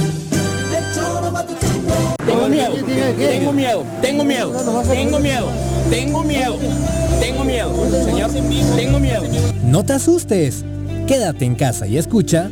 Tengo 2.25 2.47
miedo, 2.47 2.73
tengo 3.17 3.53
miedo, 3.53 3.85
tengo 4.01 4.23
miedo, 4.23 4.51
tengo 4.87 5.19
miedo, 5.19 5.47
tengo 5.89 6.23
miedo, 6.23 6.59
tengo 7.19 7.43
miedo, 7.43 8.05
señor, 8.05 8.31
tengo 8.75 8.99
miedo. 8.99 9.23
No 9.63 9.83
te 9.83 9.93
asustes. 9.93 10.63
Quédate 11.07 11.45
en 11.45 11.55
casa 11.55 11.87
y 11.87 11.97
escucha... 11.97 12.49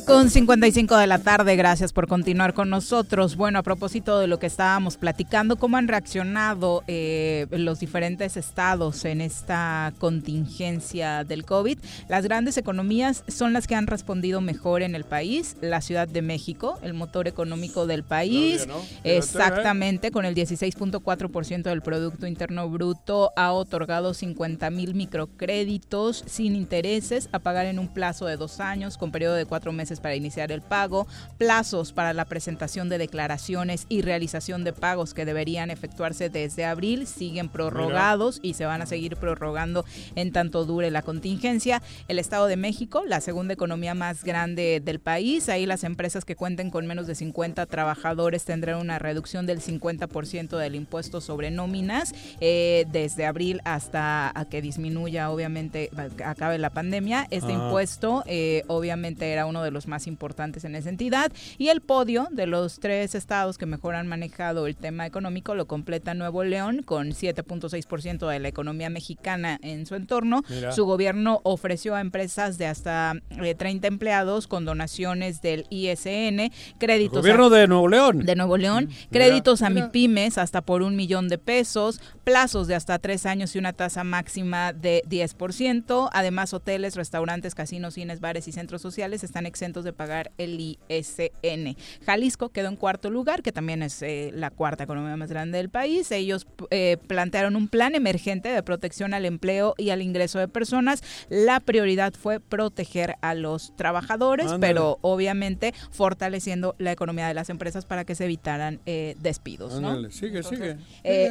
Una 0.00 0.06
con 0.06 0.30
55 0.30 0.96
de 0.96 1.06
la 1.06 1.18
tarde, 1.18 1.56
gracias 1.56 1.92
por 1.92 2.06
continuar 2.06 2.54
con 2.54 2.70
nosotros. 2.70 3.36
Bueno, 3.36 3.58
a 3.58 3.62
propósito 3.62 4.18
de 4.18 4.26
lo 4.26 4.38
que 4.38 4.46
estábamos 4.46 4.96
platicando, 4.96 5.56
¿cómo 5.56 5.76
han 5.76 5.88
reaccionado 5.88 6.82
eh, 6.86 7.46
los 7.50 7.80
diferentes 7.80 8.36
estados 8.36 9.04
en 9.04 9.20
esta 9.20 9.92
contingencia 9.98 11.24
del 11.24 11.44
COVID? 11.44 11.78
Las 12.08 12.24
grandes 12.24 12.56
economías 12.56 13.24
son 13.28 13.52
las 13.52 13.66
que 13.66 13.74
han 13.74 13.86
respondido 13.86 14.40
mejor 14.40 14.82
en 14.82 14.94
el 14.94 15.04
país. 15.04 15.56
La 15.60 15.80
Ciudad 15.80 16.08
de 16.08 16.22
México, 16.22 16.78
el 16.82 16.94
motor 16.94 17.28
económico 17.28 17.86
del 17.86 18.04
país, 18.04 18.66
exactamente, 19.04 20.10
con 20.10 20.24
el 20.24 20.34
16.4% 20.34 21.62
del 21.62 21.82
Producto 21.82 22.26
Interno 22.26 22.68
Bruto, 22.68 23.32
ha 23.36 23.52
otorgado 23.52 24.14
50 24.14 24.70
mil 24.70 24.94
microcréditos 24.94 26.24
sin 26.26 26.54
intereses 26.54 27.28
a 27.32 27.38
pagar 27.38 27.66
en 27.66 27.78
un 27.78 27.88
plazo 27.88 28.26
de 28.26 28.36
dos 28.36 28.60
años 28.60 28.96
con 28.96 29.10
periodo 29.10 29.34
de 29.34 29.46
cuatro 29.46 29.72
meses 29.72 29.89
meses 29.90 30.00
para 30.00 30.14
iniciar 30.14 30.52
el 30.52 30.62
pago, 30.62 31.06
plazos 31.36 31.92
para 31.92 32.12
la 32.12 32.24
presentación 32.24 32.88
de 32.88 32.98
declaraciones 32.98 33.86
y 33.88 34.02
realización 34.02 34.62
de 34.62 34.72
pagos 34.72 35.14
que 35.14 35.24
deberían 35.24 35.70
efectuarse 35.70 36.30
desde 36.30 36.64
abril 36.64 37.06
siguen 37.06 37.48
prorrogados 37.48 38.38
y 38.42 38.54
se 38.54 38.66
van 38.66 38.82
a 38.82 38.86
seguir 38.86 39.16
prorrogando 39.16 39.84
en 40.14 40.32
tanto 40.32 40.64
dure 40.64 40.90
la 40.90 41.02
contingencia. 41.02 41.82
El 42.06 42.18
Estado 42.20 42.46
de 42.46 42.56
México, 42.56 43.02
la 43.04 43.20
segunda 43.20 43.52
economía 43.54 43.94
más 43.94 44.22
grande 44.22 44.80
del 44.84 45.00
país, 45.00 45.48
ahí 45.48 45.66
las 45.66 45.82
empresas 45.82 46.24
que 46.24 46.36
cuenten 46.36 46.70
con 46.70 46.86
menos 46.86 47.08
de 47.08 47.16
50 47.16 47.66
trabajadores 47.66 48.44
tendrán 48.44 48.78
una 48.78 48.98
reducción 49.00 49.46
del 49.46 49.60
50% 49.60 50.56
del 50.56 50.76
impuesto 50.76 51.20
sobre 51.20 51.50
nóminas 51.50 52.14
eh, 52.40 52.86
desde 52.92 53.26
abril 53.26 53.60
hasta 53.64 54.30
a 54.38 54.44
que 54.44 54.62
disminuya, 54.62 55.30
obviamente, 55.30 55.90
acabe 56.24 56.58
la 56.58 56.70
pandemia. 56.70 57.26
Este 57.30 57.52
Ah. 57.52 57.54
impuesto, 57.54 58.22
eh, 58.26 58.62
obviamente, 58.68 59.32
era 59.32 59.46
uno 59.46 59.62
de 59.62 59.69
los 59.70 59.86
más 59.86 60.06
importantes 60.06 60.64
en 60.64 60.74
esa 60.74 60.88
entidad. 60.88 61.32
Y 61.58 61.68
el 61.68 61.80
podio 61.80 62.28
de 62.30 62.46
los 62.46 62.80
tres 62.80 63.14
estados 63.14 63.58
que 63.58 63.66
mejor 63.66 63.94
han 63.94 64.06
manejado 64.06 64.66
el 64.66 64.76
tema 64.76 65.06
económico 65.06 65.54
lo 65.54 65.66
completa 65.66 66.14
Nuevo 66.14 66.44
León 66.44 66.82
con 66.84 67.10
7.6% 67.10 68.28
de 68.28 68.38
la 68.38 68.48
economía 68.48 68.90
mexicana 68.90 69.58
en 69.62 69.86
su 69.86 69.94
entorno. 69.94 70.42
Mira. 70.48 70.72
Su 70.72 70.84
gobierno 70.84 71.40
ofreció 71.44 71.94
a 71.94 72.00
empresas 72.00 72.58
de 72.58 72.66
hasta 72.66 73.14
eh, 73.42 73.54
30 73.54 73.86
empleados 73.88 74.46
con 74.46 74.64
donaciones 74.64 75.42
del 75.42 75.66
ISN, 75.70 76.50
créditos. 76.78 77.18
a- 77.18 77.20
Gobierno 77.20 77.50
de 77.50 77.66
Nuevo 77.68 77.88
León. 77.88 78.24
de 78.24 78.36
Nuevo 78.36 78.56
León, 78.56 78.86
Mira, 78.88 79.08
créditos 79.10 79.62
a 79.62 79.70
mira. 79.70 79.86
MIPIMES 79.86 80.38
hasta 80.38 80.60
por 80.62 80.82
un 80.82 80.96
millón 80.96 81.28
de 81.28 81.38
pesos, 81.38 82.00
plazos 82.24 82.66
de 82.66 82.74
hasta 82.74 82.98
tres 82.98 83.26
años 83.26 83.54
y 83.54 83.58
una 83.58 83.72
tasa 83.72 84.04
máxima 84.04 84.72
de 84.72 85.02
10%. 85.08 86.08
Además, 86.12 86.52
hoteles, 86.54 86.96
restaurantes, 86.96 87.54
casinos, 87.54 87.94
cines, 87.94 88.20
bares 88.20 88.48
y 88.48 88.52
centros 88.52 88.82
sociales 88.82 89.24
están 89.24 89.46
exentos 89.46 89.59
de 89.60 89.92
pagar 89.92 90.32
el 90.38 90.58
ISN. 90.58 91.76
Jalisco 92.06 92.48
quedó 92.48 92.68
en 92.68 92.76
cuarto 92.76 93.10
lugar, 93.10 93.42
que 93.42 93.52
también 93.52 93.82
es 93.82 94.00
eh, 94.02 94.30
la 94.34 94.50
cuarta 94.50 94.84
economía 94.84 95.16
más 95.16 95.28
grande 95.30 95.58
del 95.58 95.68
país. 95.68 96.10
Ellos 96.12 96.46
eh, 96.70 96.96
plantearon 97.06 97.56
un 97.56 97.68
plan 97.68 97.94
emergente 97.94 98.48
de 98.48 98.62
protección 98.62 99.12
al 99.12 99.26
empleo 99.26 99.74
y 99.76 99.90
al 99.90 100.00
ingreso 100.00 100.38
de 100.38 100.48
personas. 100.48 101.02
La 101.28 101.60
prioridad 101.60 102.14
fue 102.14 102.40
proteger 102.40 103.16
a 103.20 103.34
los 103.34 103.76
trabajadores, 103.76 104.50
pero 104.60 104.98
obviamente 105.02 105.74
fortaleciendo 105.90 106.74
la 106.78 106.92
economía 106.92 107.28
de 107.28 107.34
las 107.34 107.50
empresas 107.50 107.84
para 107.84 108.04
que 108.04 108.14
se 108.14 108.24
evitaran 108.24 108.80
eh, 108.86 109.14
despidos. 109.20 109.74
sigue, 110.10 110.42
sigue. 110.42 110.76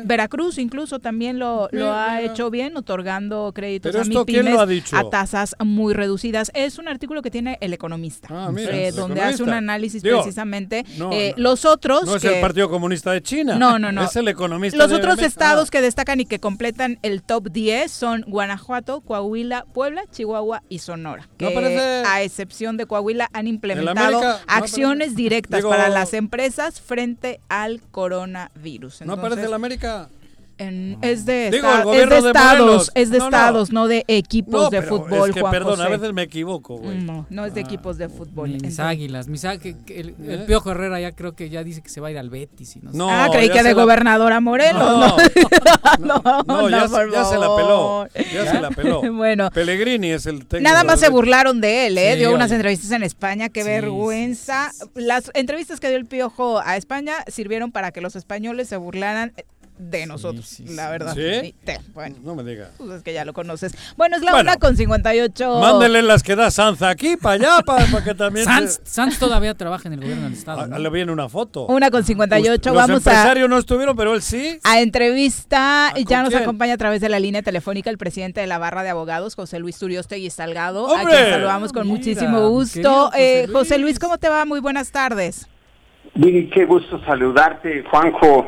Veracruz 0.06 0.60
incluso 0.60 1.00
también 1.00 1.40
lo, 1.40 1.64
ha 1.66 1.70
mira. 1.72 2.22
hecho 2.22 2.52
bien, 2.52 2.78
otorgando 2.78 3.52
créditos 3.54 3.92
Pero 3.92 4.00
a 4.00 4.74
esto, 4.74 4.98
a 4.98 5.10
tasas 5.10 5.56
muy 5.64 5.94
reducidas. 5.94 6.52
Es 6.54 6.78
un 6.78 6.88
artículo 6.88 7.22
que 7.22 7.32
tiene 7.32 7.58
El 7.62 7.74
Economista, 7.74 8.19
Ah, 8.30 8.50
mira, 8.52 8.76
eh, 8.76 8.92
donde 8.92 9.22
hace 9.22 9.44
un 9.44 9.50
análisis 9.52 10.02
Digo, 10.04 10.22
precisamente. 10.22 10.86
no, 10.98 11.12
eh, 11.14 11.34
no. 11.38 11.44
los 11.44 11.66
otros... 11.66 12.04
No 12.06 12.16
es 12.16 12.22
que- 12.22 12.36
el 12.36 12.42
Partido 12.42 12.70
Comunista 12.70 13.12
de 13.12 13.22
China. 13.22 13.56
no, 13.56 13.80
no, 13.80 13.92
no. 13.92 14.04
Es 14.04 14.16
el 14.16 14.28
economista. 14.28 14.78
Los 14.78 14.90
de 14.90 14.96
otros 14.98 15.20
estados 15.20 15.72
que 15.72 15.82
destacan 15.82 16.20
y 16.20 16.26
que 16.26 16.40
completan 16.40 17.00
el 17.04 17.22
top 17.24 17.50
10 17.52 17.92
son 17.92 18.24
Guanajuato, 18.28 19.02
Coahuila, 19.02 19.66
Puebla, 19.74 20.04
Chihuahua 20.12 20.64
y 20.70 20.80
Sonora. 20.80 21.28
Que 21.38 21.46
No 21.46 21.52
parece- 21.54 22.04
a 22.08 22.22
excepción 22.24 22.78
de 22.78 22.86
Coahuila 22.86 23.30
han 23.34 23.48
implementado 23.48 24.18
América, 24.20 24.40
acciones 24.48 25.16
directas 25.16 25.60
Digo- 25.60 25.70
para 25.70 25.90
las 25.90 26.14
empresas 26.14 26.82
frente 26.82 27.40
al 27.50 27.82
coronavirus. 27.92 29.02
No 29.02 29.14
aparece 29.14 29.48
la 29.48 29.56
América. 29.56 30.10
En- 30.60 30.98
es 31.02 31.26
de, 31.26 31.50
Digo, 31.52 31.68
esta- 31.68 31.82
el 31.94 32.00
es 32.02 32.10
de 32.10 32.22
de 32.22 32.28
estados, 32.28 32.60
Morelos. 32.60 32.92
es 32.96 33.10
de 33.10 33.18
No, 33.18 33.26
estados, 33.26 33.72
no, 33.72 33.88
de 33.88 34.04
equipos 34.08 34.64
No, 34.64 34.70
de 34.70 34.82
fútbol, 34.84 35.30
es 35.30 35.34
que, 35.36 35.42
Juan 35.42 35.52
perdón, 35.52 35.82
a 35.82 35.88
veces 35.90 36.14
me 36.14 36.22
equivoco, 36.24 36.78
güey. 36.78 36.98
No, 37.00 37.26
no 37.30 37.46
es 37.46 37.54
de 37.54 37.62
equipos 37.62 37.98
de 37.98 38.10
fútbol. 38.10 38.50
Mis 38.50 38.56
Entonces- 38.58 38.80
águilas, 38.80 39.28
mis 39.28 39.46
águilas. 39.46 39.80
El, 39.88 40.16
el 40.24 40.42
¿Eh? 40.42 40.44
Piojo 40.46 40.72
Herrera 40.72 41.00
ya 41.00 41.12
creo 41.14 41.34
que 41.34 41.50
ya 41.50 41.64
dice 41.64 41.82
que 41.82 41.90
se 41.90 42.00
va 42.02 42.10
a 42.10 42.12
ir 42.12 42.18
al 42.18 42.30
Betis. 42.30 42.76
Y 42.76 42.80
no 42.82 42.92
sé. 42.92 42.98
Ah, 43.02 43.30
creí 43.32 43.50
que 43.50 43.64
de 43.64 43.74
la- 43.74 43.82
gobernador 43.82 44.32
a 44.34 44.40
Morelos. 44.40 45.18
No, 46.00 46.22
no, 46.22 46.44
No, 46.46 46.70
ya, 46.70 46.88
se- 46.88 46.90
por 46.90 47.12
ya 47.12 47.26
se 47.26 47.38
la 47.38 47.56
peló. 47.56 48.08
Ya 48.34 48.52
se 48.52 48.62
la 48.62 48.70
peló. 48.70 49.02
Bueno. 49.20 49.50
Pellegrini 49.52 50.12
es 50.12 50.26
el 50.26 50.46
técnico. 50.46 50.70
Nada 50.70 50.84
más 50.84 51.00
se 51.00 51.10
burlaron 51.10 51.62
de 51.62 51.88
él, 51.88 51.98
¿eh? 51.98 52.14
Sí, 52.14 52.20
dio 52.20 52.34
unas 52.34 52.52
entrevistas 52.52 52.92
en 52.92 53.04
España, 53.04 53.50
qué 53.50 53.62
Sí, 53.64 53.68
vergüenza. 53.68 54.72
Las 54.96 55.32
entrevistas 55.34 55.80
que 55.80 55.88
dio 55.90 55.98
el 55.98 56.06
Piojo 56.06 56.60
a 56.64 56.78
España 56.78 57.16
sirvieron 57.28 57.72
para 57.72 57.92
que 57.92 58.02
los 58.02 58.16
españoles 58.16 58.68
se 58.70 58.78
burlaran 58.78 59.34
de 59.80 60.06
nosotros, 60.06 60.60
la 60.60 60.90
verdad. 60.92 61.16
¿Sí? 61.16 61.56
Te- 61.64 61.80
bueno, 61.94 62.18
No 62.22 62.36
me 62.36 62.44
digas. 62.44 62.70
pues 62.78 62.92
es 62.92 63.02
que 63.02 63.14
ya 63.14 63.24
lo 63.26 63.32
conoces. 63.34 63.74
Bueno, 63.96 64.18
es 64.18 64.22
la 64.24 64.32
Bueno. 64.32 64.52
una 64.52 64.60
con 64.60 64.76
58. 64.76 65.60
Mándele 65.62 66.02
las 66.04 66.22
que 66.22 66.36
da 66.36 66.52
Sanz 66.52 66.82
aquí 66.82 67.16
para 67.16 67.36
allá, 67.36 67.64
para, 67.66 68.04
que 68.04 68.14
también. 68.14 68.46
Sanz, 68.46 68.82
se- 68.84 68.92
Sanz 68.92 69.18
todavía 69.18 69.54
trabaja 69.56 69.88
en 69.88 69.94
el 69.94 70.02
gobierno 70.02 70.26
del 70.26 70.34
estado. 70.34 70.62
Ah, 70.62 70.68
¿no? 70.68 70.78
Le 70.78 70.90
viene 70.90 71.12
una 71.14 71.30
foto. 71.30 71.66
Una 71.68 71.90
con 71.90 72.04
58. 72.04 72.70
Los 72.70 72.76
Vamos 72.76 72.90
a, 73.08 73.10
empresarios 73.10 73.50
no 73.50 73.58
estuvieron, 73.58 73.96
pero 73.96 74.14
él 74.14 74.22
sí. 74.22 74.60
a 74.64 74.82
entrevista. 74.82 75.92
¿con 75.96 76.04
Ya 76.04 76.22
nos 76.24 76.30
quién? 76.32 76.44
acompaña 76.44 76.74
a 76.74 76.78
través 76.78 77.00
de 77.02 77.08
la 77.10 77.20
línea 77.20 77.42
telefónica 77.42 77.90
el 77.90 77.98
presidente 77.98 78.42
de 78.42 78.48
la 78.48 78.58
barra 78.58 78.84
de 78.84 78.90
abogados, 78.90 79.36
José 79.36 79.60
Luis 79.60 79.78
Turiostegui 79.80 80.30
Salgado, 80.30 80.88
a 80.88 80.92
¡Hombre! 81.02 81.16
quien 81.16 81.30
saludamos 81.30 81.72
con 81.72 81.84
Mira, 81.88 81.98
muchísimo 81.98 82.50
gusto. 82.50 83.06
José 83.12 83.44
Eh, 83.44 83.48
José 83.52 83.78
Luis, 83.78 83.98
¿cómo 83.98 84.18
te 84.18 84.28
va? 84.28 84.44
Muy 84.46 84.60
buenas 84.60 84.92
tardes. 84.92 85.48
Viri, 86.16 86.50
qué 86.50 86.66
gusto 86.66 87.00
saludarte, 87.06 87.84
Juanjo. 87.90 88.46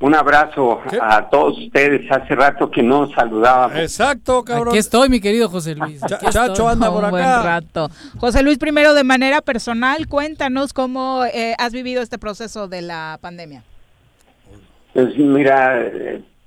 Un 0.00 0.14
abrazo 0.14 0.80
a 1.00 1.28
todos 1.28 1.58
ustedes. 1.58 2.10
Hace 2.10 2.34
rato 2.36 2.70
que 2.70 2.82
no 2.82 3.08
saludábamos. 3.10 3.78
Exacto, 3.78 4.44
cabrón. 4.44 4.68
Aquí 4.68 4.78
estoy, 4.78 5.08
mi 5.08 5.20
querido 5.20 5.48
José 5.48 5.74
Luis. 5.74 6.02
Aquí 6.02 6.26
estoy. 6.26 6.50
Un 6.60 7.10
buen 7.10 7.24
rato. 7.24 7.90
José 8.18 8.42
Luis, 8.42 8.58
primero 8.58 8.94
de 8.94 9.02
manera 9.02 9.40
personal, 9.40 10.06
cuéntanos 10.06 10.72
cómo 10.72 11.24
eh, 11.24 11.54
has 11.58 11.72
vivido 11.72 12.00
este 12.00 12.18
proceso 12.18 12.68
de 12.68 12.82
la 12.82 13.18
pandemia. 13.20 13.64
Pues 14.94 15.16
mira, 15.16 15.80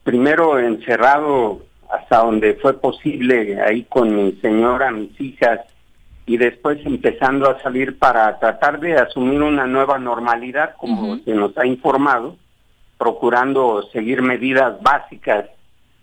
primero 0.03 0.57
encerrado 0.57 1.61
hasta 1.89 2.19
donde 2.19 2.53
fue 2.55 2.79
posible, 2.79 3.61
ahí 3.61 3.83
con 3.83 4.15
mi 4.15 4.31
señora, 4.41 4.91
mis 4.91 5.19
hijas, 5.19 5.59
y 6.25 6.37
después 6.37 6.79
empezando 6.85 7.49
a 7.49 7.61
salir 7.61 7.99
para 7.99 8.39
tratar 8.39 8.79
de 8.79 8.95
asumir 8.95 9.41
una 9.41 9.67
nueva 9.67 9.99
normalidad, 9.99 10.75
como 10.77 11.17
se 11.17 11.33
nos 11.33 11.57
ha 11.57 11.65
informado, 11.65 12.37
procurando 13.01 13.81
seguir 13.91 14.21
medidas 14.21 14.79
básicas 14.79 15.49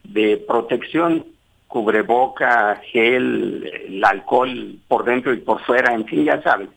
de 0.03 0.37
protección, 0.49 1.25
cubreboca, 1.69 2.81
gel, 2.91 3.65
el 3.89 4.05
alcohol 4.05 4.79
por 4.89 5.05
dentro 5.05 5.33
y 5.33 5.39
por 5.39 5.61
fuera, 5.63 5.95
en 5.95 6.07
fin, 6.07 6.25
ya 6.25 6.43
sabes, 6.43 6.69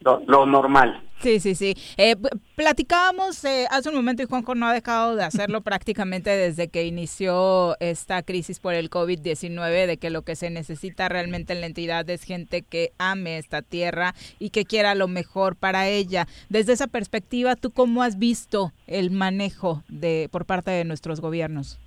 lo, 0.00 0.22
lo 0.26 0.46
normal. 0.46 1.02
Sí, 1.20 1.40
sí, 1.40 1.54
sí. 1.54 1.74
Eh, 1.96 2.14
platicábamos 2.56 3.42
eh, 3.44 3.66
hace 3.70 3.88
un 3.88 3.94
momento 3.94 4.22
y 4.22 4.26
Juanjo 4.26 4.54
no 4.54 4.66
ha 4.66 4.74
dejado 4.74 5.16
de 5.16 5.24
hacerlo 5.24 5.60
prácticamente 5.62 6.30
desde 6.30 6.68
que 6.68 6.84
inició 6.84 7.76
esta 7.80 8.22
crisis 8.22 8.60
por 8.60 8.74
el 8.74 8.90
COVID-19, 8.90 9.86
de 9.86 9.96
que 9.96 10.10
lo 10.10 10.22
que 10.22 10.36
se 10.36 10.50
necesita 10.50 11.08
realmente 11.08 11.54
en 11.54 11.60
la 11.60 11.66
entidad 11.66 12.08
es 12.10 12.22
gente 12.24 12.62
que 12.62 12.90
ame 12.98 13.38
esta 13.38 13.62
tierra 13.62 14.14
y 14.38 14.50
que 14.50 14.66
quiera 14.66 14.94
lo 14.94 15.08
mejor 15.08 15.56
para 15.56 15.88
ella. 15.88 16.26
Desde 16.50 16.74
esa 16.74 16.86
perspectiva, 16.86 17.56
¿tú 17.56 17.70
cómo 17.70 18.02
has 18.02 18.18
visto 18.18 18.72
el 18.86 19.10
manejo 19.10 19.82
de 19.88 20.28
por 20.30 20.44
parte 20.44 20.70
de 20.70 20.84
nuestros 20.84 21.20
gobiernos? 21.20 21.80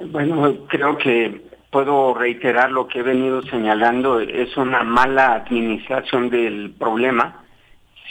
Bueno, 0.00 0.66
creo 0.68 0.96
que 0.96 1.42
puedo 1.70 2.14
reiterar 2.14 2.70
lo 2.70 2.88
que 2.88 3.00
he 3.00 3.02
venido 3.02 3.42
señalando, 3.42 4.20
es 4.20 4.56
una 4.56 4.82
mala 4.82 5.34
administración 5.34 6.28
del 6.28 6.72
problema, 6.72 7.44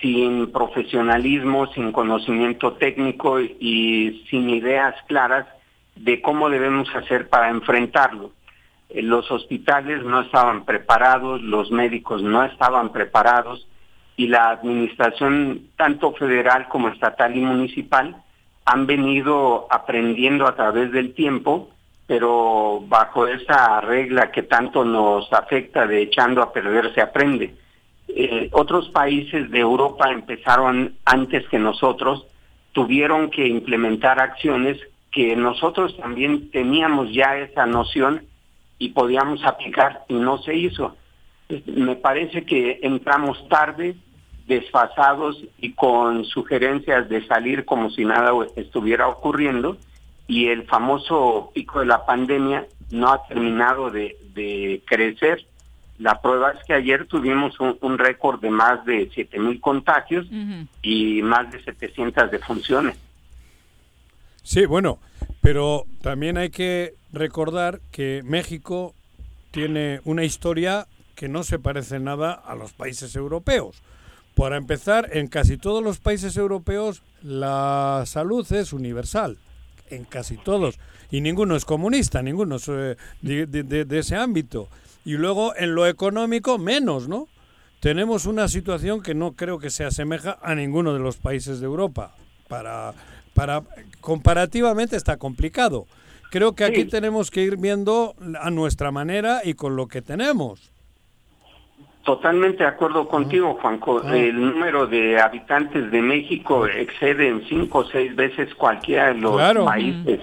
sin 0.02 0.52
profesionalismo, 0.52 1.68
sin 1.74 1.92
conocimiento 1.92 2.74
técnico 2.74 3.42
y 3.42 4.26
sin 4.30 4.50
ideas 4.50 4.96
claras 5.08 5.46
de 5.96 6.22
cómo 6.22 6.50
debemos 6.50 6.88
hacer 6.96 7.28
para 7.28 7.50
enfrentarlo. 7.50 8.32
Eh, 8.90 9.02
Los 9.02 9.30
hospitales 9.30 10.04
no 10.04 10.22
estaban 10.22 10.64
preparados, 10.64 11.42
los 11.42 11.70
médicos 11.72 12.24
no 12.24 12.44
estaban 12.46 12.94
preparados 12.94 13.68
y 14.16 14.28
la 14.28 14.50
administración, 14.50 15.68
tanto 15.76 16.14
federal 16.14 16.68
como 16.70 16.90
estatal 16.90 17.36
y 17.36 17.42
municipal, 17.42 18.22
han 18.66 18.86
venido 18.86 19.68
aprendiendo 19.70 20.48
a 20.48 20.56
través 20.56 20.92
del 20.92 21.14
tiempo, 21.14 21.70
pero 22.10 22.84
bajo 22.88 23.28
esa 23.28 23.82
regla 23.82 24.32
que 24.32 24.42
tanto 24.42 24.84
nos 24.84 25.32
afecta 25.32 25.86
de 25.86 26.02
echando 26.02 26.42
a 26.42 26.52
perder 26.52 26.92
se 26.96 27.02
aprende. 27.02 27.54
Eh, 28.08 28.50
otros 28.52 28.90
países 28.90 29.52
de 29.52 29.60
Europa 29.60 30.12
empezaron 30.12 30.96
antes 31.06 31.48
que 31.50 31.60
nosotros, 31.60 32.26
tuvieron 32.72 33.30
que 33.30 33.48
implementar 33.48 34.20
acciones 34.20 34.80
que 35.12 35.36
nosotros 35.36 35.96
también 35.98 36.50
teníamos 36.50 37.14
ya 37.14 37.38
esa 37.38 37.68
noción 37.68 38.24
y 38.80 38.90
podíamos 38.90 39.46
aplicar 39.46 40.02
y 40.08 40.16
no 40.16 40.40
se 40.40 40.56
hizo. 40.56 40.96
Me 41.68 41.96
parece 41.96 42.44
que 42.44 42.80
entramos 42.82 43.48
tarde, 43.50 43.96
desfasados 44.48 45.46
y 45.60 45.74
con 45.74 46.26
sugerencias 46.26 47.08
de 47.08 47.24
salir 47.28 47.66
como 47.66 47.92
si 47.92 48.04
nada 48.04 48.32
estuviera 48.56 49.08
ocurriendo 49.08 49.78
y 50.30 50.48
el 50.48 50.68
famoso 50.68 51.52
pico 51.56 51.80
de 51.80 51.88
la 51.88 52.06
pandemia 52.06 52.68
no 52.92 53.12
ha 53.12 53.26
terminado 53.28 53.90
de, 53.90 54.16
de 54.36 54.84
crecer 54.86 55.44
La 55.98 56.22
prueba 56.22 56.52
es 56.52 56.64
que 56.66 56.74
ayer 56.74 57.08
tuvimos 57.08 57.60
un, 57.60 57.78
un 57.82 57.98
récord 57.98 58.40
de 58.40 58.52
más 58.52 58.86
de 58.86 59.10
7.000 59.10 59.60
contagios 59.60 60.28
y 60.84 61.22
más 61.24 61.52
de 61.52 61.62
700 61.64 62.30
defunciones. 62.30 62.96
Sí, 64.44 64.66
bueno, 64.68 65.00
pero 65.42 65.86
también 66.02 66.38
hay 66.38 66.52
que 66.52 66.94
recordar 67.12 67.82
que 67.92 68.22
México 68.24 68.94
tiene 69.50 70.00
una 70.06 70.24
historia 70.24 70.86
que 71.16 71.28
no 71.28 71.42
se 71.42 71.58
parece 71.58 72.00
nada 72.00 72.34
a 72.34 72.54
los 72.56 72.72
países 72.72 73.16
europeos. 73.16 73.82
Para 74.36 74.58
empezar, 74.58 75.10
en 75.12 75.28
casi 75.28 75.58
todos 75.58 75.84
los 75.84 76.00
países 76.00 76.38
europeos 76.38 77.02
la 77.24 78.04
salud 78.06 78.46
es 78.54 78.74
universal, 78.74 79.38
en 79.90 80.06
casi 80.06 80.38
todos, 80.38 80.80
y 81.12 81.22
ninguno 81.22 81.56
es 81.56 81.66
comunista, 81.66 82.22
ninguno 82.22 82.58
es 82.58 82.68
eh, 82.70 82.96
de, 83.22 83.46
de- 83.46 83.86
de 83.86 84.00
ese 84.00 84.16
ámbito. 84.16 84.68
Y 85.06 85.14
luego 85.14 85.56
en 85.56 85.76
lo 85.76 85.88
económico 85.88 86.58
menos, 86.58 87.08
¿no? 87.08 87.28
Tenemos 87.80 88.26
una 88.26 88.48
situación 88.50 89.02
que 89.02 89.16
no 89.16 89.34
creo 89.34 89.58
que 89.60 89.70
se 89.70 89.86
asemeja 89.86 90.38
a 90.42 90.54
ninguno 90.56 90.94
de 90.94 91.00
los 91.00 91.18
países 91.18 91.60
de 91.62 91.66
Europa. 91.66 92.14
Para, 92.50 92.94
para 93.34 93.64
comparativamente 94.02 94.96
está 94.98 95.18
complicado. 95.18 95.86
Creo 96.32 96.54
que 96.54 96.64
aquí 96.66 96.82
tenemos 96.90 97.32
que 97.32 97.42
ir 97.44 97.58
viendo 97.58 98.16
a 98.40 98.50
nuestra 98.52 98.92
manera 98.92 99.42
y 99.44 99.54
con 99.54 99.76
lo 99.76 99.88
que 99.88 100.02
tenemos. 100.02 100.72
Totalmente 102.14 102.64
de 102.64 102.70
acuerdo 102.70 103.08
contigo, 103.08 103.60
Juanco. 103.62 104.02
El 104.02 104.42
número 104.42 104.88
de 104.88 105.20
habitantes 105.22 105.92
de 105.92 106.02
México 106.02 106.66
excede 106.66 107.28
en 107.28 107.44
cinco 107.48 107.80
o 107.80 107.86
seis 107.86 108.16
veces 108.16 108.56
cualquiera 108.56 109.10
de 109.14 109.20
los 109.22 109.36
Claro. 109.36 109.66
países 109.66 110.20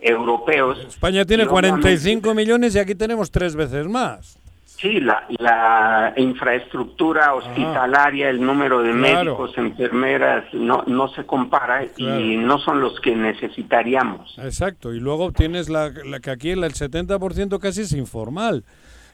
europeos. 0.00 0.78
España 0.88 1.26
tiene 1.26 1.42
Y 1.42 1.46
obviamente- 1.46 1.80
45 1.82 2.32
millones 2.34 2.74
y 2.76 2.78
aquí 2.78 2.94
tenemos 2.94 3.30
tres 3.30 3.54
veces 3.56 3.86
más. 3.86 4.38
Sí, 4.64 5.00
la, 5.00 5.26
la 5.38 6.14
infraestructura 6.16 7.34
hospitalaria, 7.34 8.30
el 8.30 8.40
número 8.40 8.80
de 8.80 8.92
Claro. 8.92 9.32
médicos, 9.32 9.58
enfermeras, 9.58 10.44
no, 10.54 10.82
no 10.86 11.08
se 11.08 11.26
compara 11.26 11.84
Claro. 11.94 12.20
y 12.20 12.38
no 12.38 12.58
son 12.58 12.80
los 12.80 12.98
que 13.00 13.14
necesitaríamos. 13.14 14.34
Exacto. 14.38 14.94
Y 14.94 15.00
luego 15.00 15.30
tienes 15.32 15.68
la, 15.68 15.90
la 16.06 16.20
que 16.20 16.30
aquí 16.30 16.50
el 16.52 16.62
70% 16.72 17.58
casi 17.58 17.82
es 17.82 17.92
informal. 17.92 18.64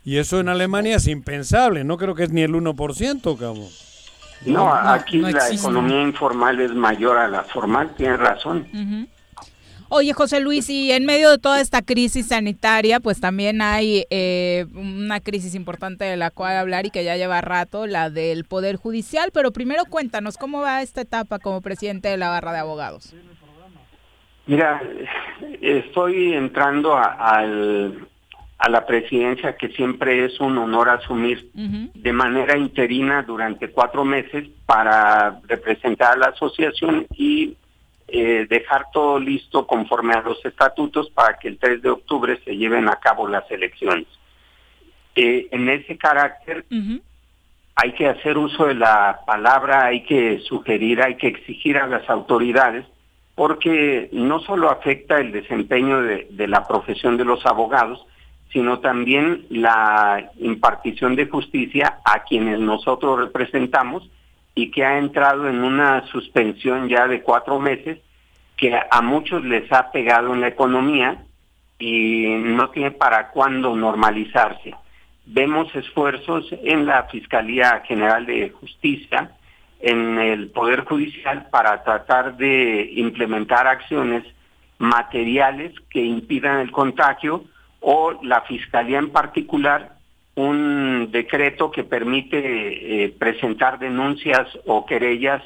Y 0.05 0.19
eso 0.19 0.39
en 0.41 0.49
Alemania 0.49 0.97
es 0.97 1.07
impensable. 1.09 1.83
No 1.85 1.97
creo 1.97 2.15
que 2.15 2.25
es 2.25 2.31
ni 2.31 2.43
el 2.43 2.53
1%, 2.53 3.39
cabrón. 3.39 3.69
No, 4.45 4.73
aquí 4.75 5.19
no 5.19 5.31
la 5.31 5.39
existe. 5.39 5.57
economía 5.57 6.03
informal 6.03 6.61
es 6.61 6.73
mayor 6.75 7.17
a 7.17 7.29
la 7.29 7.43
formal, 7.45 7.95
tienes 7.97 8.19
razón. 8.19 9.09
Oye, 9.89 10.13
José 10.13 10.41
Luis, 10.41 10.69
y 10.69 10.91
en 10.93 11.07
medio 11.07 11.31
de 11.31 11.39
toda 11.39 11.61
esta 11.61 11.81
crisis 11.81 12.29
sanitaria, 12.29 13.01
pues 13.01 13.21
también 13.21 13.63
hay 13.63 14.05
eh, 14.11 14.67
una 14.75 15.21
crisis 15.21 15.55
importante 15.55 16.05
de 16.05 16.17
la 16.17 16.31
cual 16.31 16.57
hablar 16.57 16.85
y 16.85 16.91
que 16.91 17.05
ya 17.05 17.17
lleva 17.17 17.41
rato, 17.41 17.87
la 17.87 18.11
del 18.11 18.45
Poder 18.45 18.77
Judicial. 18.77 19.31
Pero 19.33 19.53
primero 19.53 19.85
cuéntanos, 19.87 20.37
¿cómo 20.37 20.61
va 20.61 20.83
esta 20.83 21.01
etapa 21.03 21.39
como 21.39 21.61
presidente 21.61 22.09
de 22.09 22.17
la 22.17 22.29
barra 22.29 22.53
de 22.53 22.59
abogados? 22.59 23.15
Mira, 24.47 24.83
estoy 25.63 26.35
entrando 26.35 26.95
a, 26.97 27.05
al- 27.05 28.07
a 28.59 28.71
la 28.71 28.87
presidencia 28.87 29.57
que 29.57 29.69
siempre 29.71 30.25
es 30.25 30.39
un 30.41 30.57
honor 30.59 30.89
asumir 30.89 31.51
de 31.53 32.13
manera 32.13 32.57
interina 32.57 33.23
durante 33.23 33.71
cuatro 33.71 34.05
meses 34.05 34.49
para 34.65 35.41
representar 35.47 36.13
a 36.13 36.17
la 36.17 36.27
asociación 36.27 37.07
y 37.17 37.57
eh, 38.07 38.47
dejar 38.49 38.87
todo 38.93 39.19
listo 39.19 39.67
conforme 39.67 40.15
a 40.15 40.23
los 40.23 40.45
estatutos 40.45 41.11
para 41.11 41.37
que 41.39 41.49
el 41.49 41.59
3 41.59 41.83
de 41.83 41.91
octubre 41.91 42.39
se 42.45 42.57
lleven 42.57 42.89
a 42.89 42.97
cabo 42.97 43.27
las 43.27 43.51
elecciones. 43.51 44.07
Eh, 45.17 45.49
en 45.51 45.69
ese 45.69 45.97
carácter 45.97 46.65
hay 47.75 47.93
que 47.93 48.09
hacer 48.09 48.39
uso 48.39 48.67
de 48.67 48.75
la 48.75 49.21
palabra, 49.27 49.87
hay 49.87 50.05
que 50.05 50.39
sugerir, 50.41 51.03
hay 51.03 51.17
que 51.17 51.29
exigir 51.29 51.77
a 51.77 51.87
las 51.87 52.09
autoridades, 52.09 52.87
porque 53.35 54.09
no 54.13 54.39
solo 54.41 54.71
afecta 54.71 55.19
el 55.19 55.33
desempeño 55.33 56.03
de, 56.03 56.29
de 56.31 56.47
la 56.47 56.67
profesión 56.69 57.17
de 57.17 57.25
los 57.25 57.45
abogados, 57.47 58.07
sino 58.55 58.79
también 58.79 59.47
la 59.51 60.31
impartición 60.39 61.17
de 61.17 61.27
justicia 61.27 61.99
a 62.05 62.23
quienes 62.23 62.61
nosotros 62.61 63.19
representamos 63.19 64.09
y 64.55 64.71
que 64.71 64.85
ha 64.85 64.99
entrado 64.99 65.49
en 65.49 65.65
una 65.65 66.07
suspensión 66.07 66.89
ya 66.89 67.09
de 67.09 67.21
cuatro 67.21 67.59
meses 67.59 67.99
que 68.57 68.79
a 68.89 69.03
muchos 69.03 69.45
les 69.45 69.71
ha 69.73 69.91
pegado 69.91 70.33
en 70.33 70.41
la 70.41 70.47
economía 70.47 71.25
y 71.81 72.27
no 72.29 72.71
tiene 72.71 72.93
para 72.93 73.31
cuándo 73.31 73.75
normalizarse. 73.75 74.73
Vemos 75.27 75.75
esfuerzos 75.75 76.47
en 76.63 76.87
la 76.87 77.03
Fiscalía 77.05 77.83
General 77.89 78.25
de 78.25 78.51
Justicia, 78.51 79.33
en 79.81 80.21
el 80.21 80.51
Poder 80.51 80.85
Judicial, 80.85 81.49
para 81.51 81.83
tratar 81.83 82.37
de 82.37 82.89
implementar 82.95 83.67
acciones 83.67 84.23
materiales 84.79 85.73
que 85.91 86.05
impidan 86.05 86.61
el 86.61 86.71
contagio 86.71 87.47
o 87.87 88.19
la 88.23 88.41
Fiscalía 88.43 88.99
en 88.99 89.11
particular 89.11 89.93
un 90.37 91.11
decreto 91.13 91.71
que 91.71 91.85
permite 91.85 93.05
eh, 93.05 93.09
presentar 93.11 93.79
denuncias 93.79 94.49
o 94.67 94.87
querellas 94.87 95.43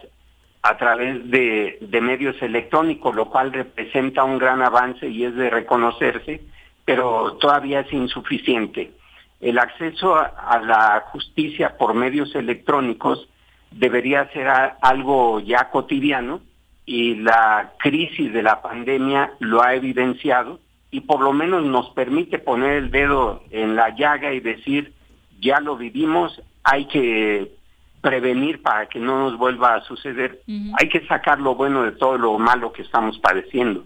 a 0.62 0.76
través 0.76 1.28
de, 1.30 1.78
medios 2.00 2.40
electrónicos, 2.40 3.14
lo 3.14 3.28
cual 3.28 3.52
representa 3.52 4.24
un 4.24 4.38
gran 4.38 4.62
avance 4.62 5.08
y 5.08 5.24
es 5.24 5.34
de 5.34 5.50
reconocerse, 5.50 6.40
pero 6.84 7.34
todavía 7.34 7.80
es 7.80 7.92
insuficiente. 7.92 8.92
El 9.40 9.58
acceso 9.58 10.16
a, 10.16 10.60
la 10.64 11.04
justicia 11.12 11.76
por 11.76 11.94
medios 11.94 12.34
electrónicos 12.34 13.28
debería 13.72 14.30
ser 14.32 14.48
algo 14.80 15.40
ya 15.40 15.70
cotidiano 15.70 16.40
y 16.86 17.16
la 17.16 17.72
crisis 17.78 18.32
de 18.32 18.42
la 18.42 18.62
pandemia 18.62 19.32
lo 19.40 19.62
ha 19.62 19.74
evidenciado 19.74 20.60
y 20.90 21.00
por 21.02 21.20
lo 21.20 21.32
menos 21.32 21.64
nos 21.64 21.90
permite 21.90 22.38
poner 22.38 22.72
el 22.72 22.90
dedo 22.90 23.42
en 23.50 23.76
la 23.76 23.94
llaga 23.94 24.32
y 24.32 24.40
decir, 24.40 24.94
ya 25.40 25.60
lo 25.60 25.76
vivimos, 25.76 26.40
hay 26.64 26.86
que 26.86 27.52
prevenir 28.00 28.62
para 28.62 28.86
que 28.86 28.98
no 28.98 29.18
nos 29.18 29.38
vuelva 29.38 29.74
a 29.74 29.84
suceder. 29.84 30.42
Hay 30.78 30.88
que 30.88 31.06
sacar 31.06 31.40
lo 31.40 31.54
bueno 31.54 31.82
de 31.82 31.92
todo 31.92 32.16
lo 32.16 32.38
malo 32.38 32.72
que 32.72 32.82
estamos 32.82 33.18
padeciendo. 33.18 33.84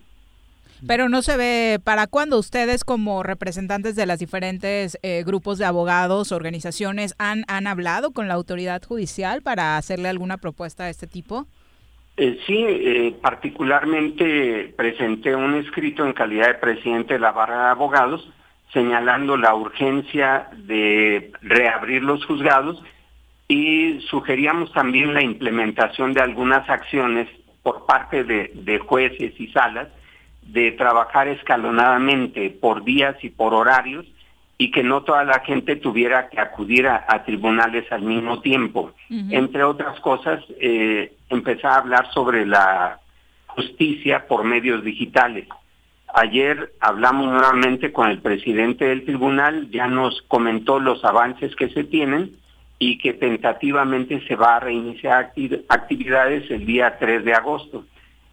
Pero 0.86 1.08
no 1.08 1.22
se 1.22 1.36
ve 1.36 1.80
para 1.82 2.08
cuándo 2.08 2.38
ustedes 2.38 2.82
como 2.82 3.22
representantes 3.22 3.94
de 3.94 4.04
las 4.04 4.18
diferentes 4.18 4.98
eh, 5.02 5.22
grupos 5.24 5.58
de 5.58 5.64
abogados, 5.64 6.32
organizaciones, 6.32 7.14
han, 7.18 7.44
han 7.46 7.68
hablado 7.68 8.10
con 8.10 8.26
la 8.26 8.34
autoridad 8.34 8.82
judicial 8.82 9.42
para 9.42 9.76
hacerle 9.76 10.08
alguna 10.08 10.38
propuesta 10.38 10.84
de 10.84 10.90
este 10.90 11.06
tipo. 11.06 11.46
Eh, 12.16 12.38
sí, 12.46 12.64
eh, 12.68 13.16
particularmente 13.22 14.74
presenté 14.76 15.34
un 15.34 15.54
escrito 15.54 16.04
en 16.04 16.12
calidad 16.12 16.48
de 16.48 16.54
presidente 16.54 17.14
de 17.14 17.20
la 17.20 17.32
barra 17.32 17.64
de 17.64 17.70
abogados 17.70 18.30
señalando 18.72 19.36
la 19.36 19.54
urgencia 19.54 20.48
de 20.56 21.32
reabrir 21.42 22.02
los 22.02 22.24
juzgados 22.26 22.82
y 23.48 24.00
sugeríamos 24.08 24.72
también 24.72 25.14
la 25.14 25.22
implementación 25.22 26.12
de 26.14 26.22
algunas 26.22 26.68
acciones 26.68 27.28
por 27.62 27.86
parte 27.86 28.24
de, 28.24 28.50
de 28.54 28.78
jueces 28.78 29.38
y 29.38 29.48
salas 29.48 29.88
de 30.42 30.72
trabajar 30.72 31.28
escalonadamente 31.28 32.50
por 32.50 32.84
días 32.84 33.16
y 33.22 33.30
por 33.30 33.54
horarios 33.54 34.06
y 34.62 34.70
que 34.70 34.82
no 34.82 35.02
toda 35.02 35.24
la 35.24 35.40
gente 35.40 35.76
tuviera 35.76 36.28
que 36.28 36.38
acudir 36.40 36.86
a, 36.86 37.04
a 37.08 37.24
tribunales 37.24 37.90
al 37.90 38.02
mismo 38.02 38.40
tiempo. 38.40 38.92
Entre 39.32 39.64
otras 39.64 39.98
cosas, 40.00 40.38
eh, 40.60 41.12
empezar 41.30 41.72
a 41.72 41.76
hablar 41.82 42.04
sobre 42.12 42.46
la 42.46 42.98
justicia 43.48 44.26
por 44.28 44.44
medios 44.44 44.84
digitales. 44.84 45.46
Ayer 46.14 46.72
hablamos 46.80 47.26
nuevamente 47.32 47.92
con 47.92 48.10
el 48.10 48.18
presidente 48.20 48.84
del 48.84 49.04
tribunal, 49.04 49.70
ya 49.70 49.86
nos 49.88 50.22
comentó 50.28 50.78
los 50.78 51.04
avances 51.04 51.56
que 51.56 51.68
se 51.70 51.84
tienen 51.84 52.30
y 52.78 52.98
que 52.98 53.14
tentativamente 53.14 54.20
se 54.28 54.36
va 54.36 54.56
a 54.56 54.60
reiniciar 54.60 55.32
acti- 55.34 55.64
actividades 55.68 56.50
el 56.50 56.66
día 56.66 56.98
3 56.98 57.24
de 57.24 57.34
agosto. 57.34 57.84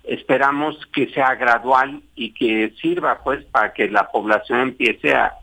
Esperamos 0.04 0.76
que 0.94 1.08
sea 1.10 1.36
gradual 1.36 2.02
y 2.16 2.34
que 2.34 2.74
sirva 2.82 3.20
pues 3.24 3.46
para 3.46 3.74
que 3.74 3.90
la 3.90 4.08
población 4.12 4.60
empiece 4.62 5.14
a, 5.14 5.34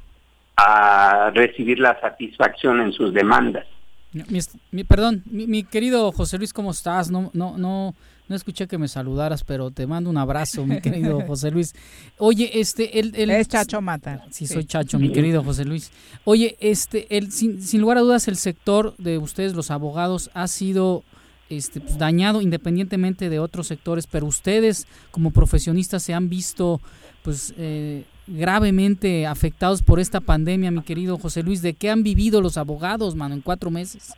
a 0.56 1.30
recibir 1.34 1.78
la 1.78 2.00
satisfacción 2.00 2.80
en 2.80 2.92
sus 2.92 3.12
demandas. 3.12 3.66
Mi, 4.12 4.38
est- 4.38 4.54
mi- 4.70 4.84
perdón, 4.84 5.22
mi, 5.26 5.46
mi 5.46 5.62
querido 5.64 6.10
José 6.12 6.38
Luis, 6.38 6.52
¿cómo 6.52 6.70
estás? 6.70 7.10
No, 7.10 7.30
no, 7.34 7.58
no, 7.58 7.94
no 8.28 8.36
escuché 8.36 8.66
que 8.66 8.78
me 8.78 8.88
saludaras, 8.88 9.44
pero 9.44 9.70
te 9.70 9.86
mando 9.86 10.08
un 10.08 10.16
abrazo, 10.16 10.64
mi 10.64 10.80
querido 10.80 11.20
José 11.26 11.50
Luis. 11.50 11.74
Oye, 12.16 12.58
este, 12.58 12.98
el, 12.98 13.14
el 13.14 13.30
Es 13.30 13.48
Chacho 13.48 13.82
Mata. 13.82 14.24
Sí, 14.30 14.46
Sí. 14.46 14.54
soy 14.54 14.64
Chacho, 14.64 14.98
mi 14.98 15.12
querido 15.12 15.44
José 15.44 15.66
Luis. 15.66 15.92
Oye, 16.24 16.56
este, 16.60 17.14
el, 17.18 17.30
sin, 17.30 17.60
sin 17.62 17.82
lugar 17.82 17.98
a 17.98 18.00
dudas, 18.00 18.26
el 18.28 18.36
sector 18.36 18.94
de 18.96 19.18
ustedes, 19.18 19.54
los 19.54 19.70
abogados, 19.70 20.30
ha 20.32 20.48
sido 20.48 21.04
este, 21.50 21.80
pues, 21.80 21.98
dañado 21.98 22.40
independientemente 22.40 23.28
de 23.28 23.38
otros 23.38 23.66
sectores, 23.66 24.06
pero 24.06 24.24
ustedes 24.26 24.86
como 25.10 25.30
profesionistas 25.30 26.02
se 26.02 26.14
han 26.14 26.30
visto, 26.30 26.80
pues, 27.22 27.52
eh, 27.58 28.04
gravemente 28.26 29.26
afectados 29.26 29.82
por 29.82 30.00
esta 30.00 30.20
pandemia, 30.20 30.70
mi 30.70 30.82
querido 30.82 31.18
José 31.18 31.42
Luis. 31.42 31.62
¿De 31.62 31.74
qué 31.74 31.90
han 31.90 32.02
vivido 32.02 32.40
los 32.40 32.56
abogados, 32.58 33.14
mano, 33.14 33.34
en 33.34 33.40
cuatro 33.40 33.70
meses? 33.70 34.14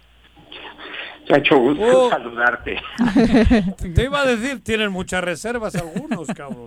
Se 1.26 1.34
ha 1.34 1.38
hecho 1.38 1.58
gusto 1.58 1.84
Oh. 1.84 2.08
saludarte. 2.10 2.78
Te 3.94 4.04
iba 4.04 4.20
a 4.22 4.24
decir, 4.26 4.62
tienen 4.64 4.90
muchas 4.90 5.22
reservas 5.22 5.74
algunos, 5.74 6.26
cabrón. 6.28 6.66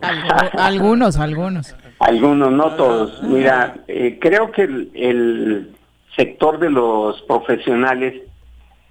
algunos, 0.54 1.18
algunos. 1.18 1.76
Algunos, 2.00 2.52
no 2.52 2.76
todos. 2.76 3.24
Mira, 3.24 3.76
eh, 3.88 4.20
creo 4.22 4.52
que 4.52 4.62
el, 4.64 4.92
el 4.94 5.72
sector 6.16 6.60
de 6.60 6.70
los 6.70 7.20
profesionales 7.24 8.22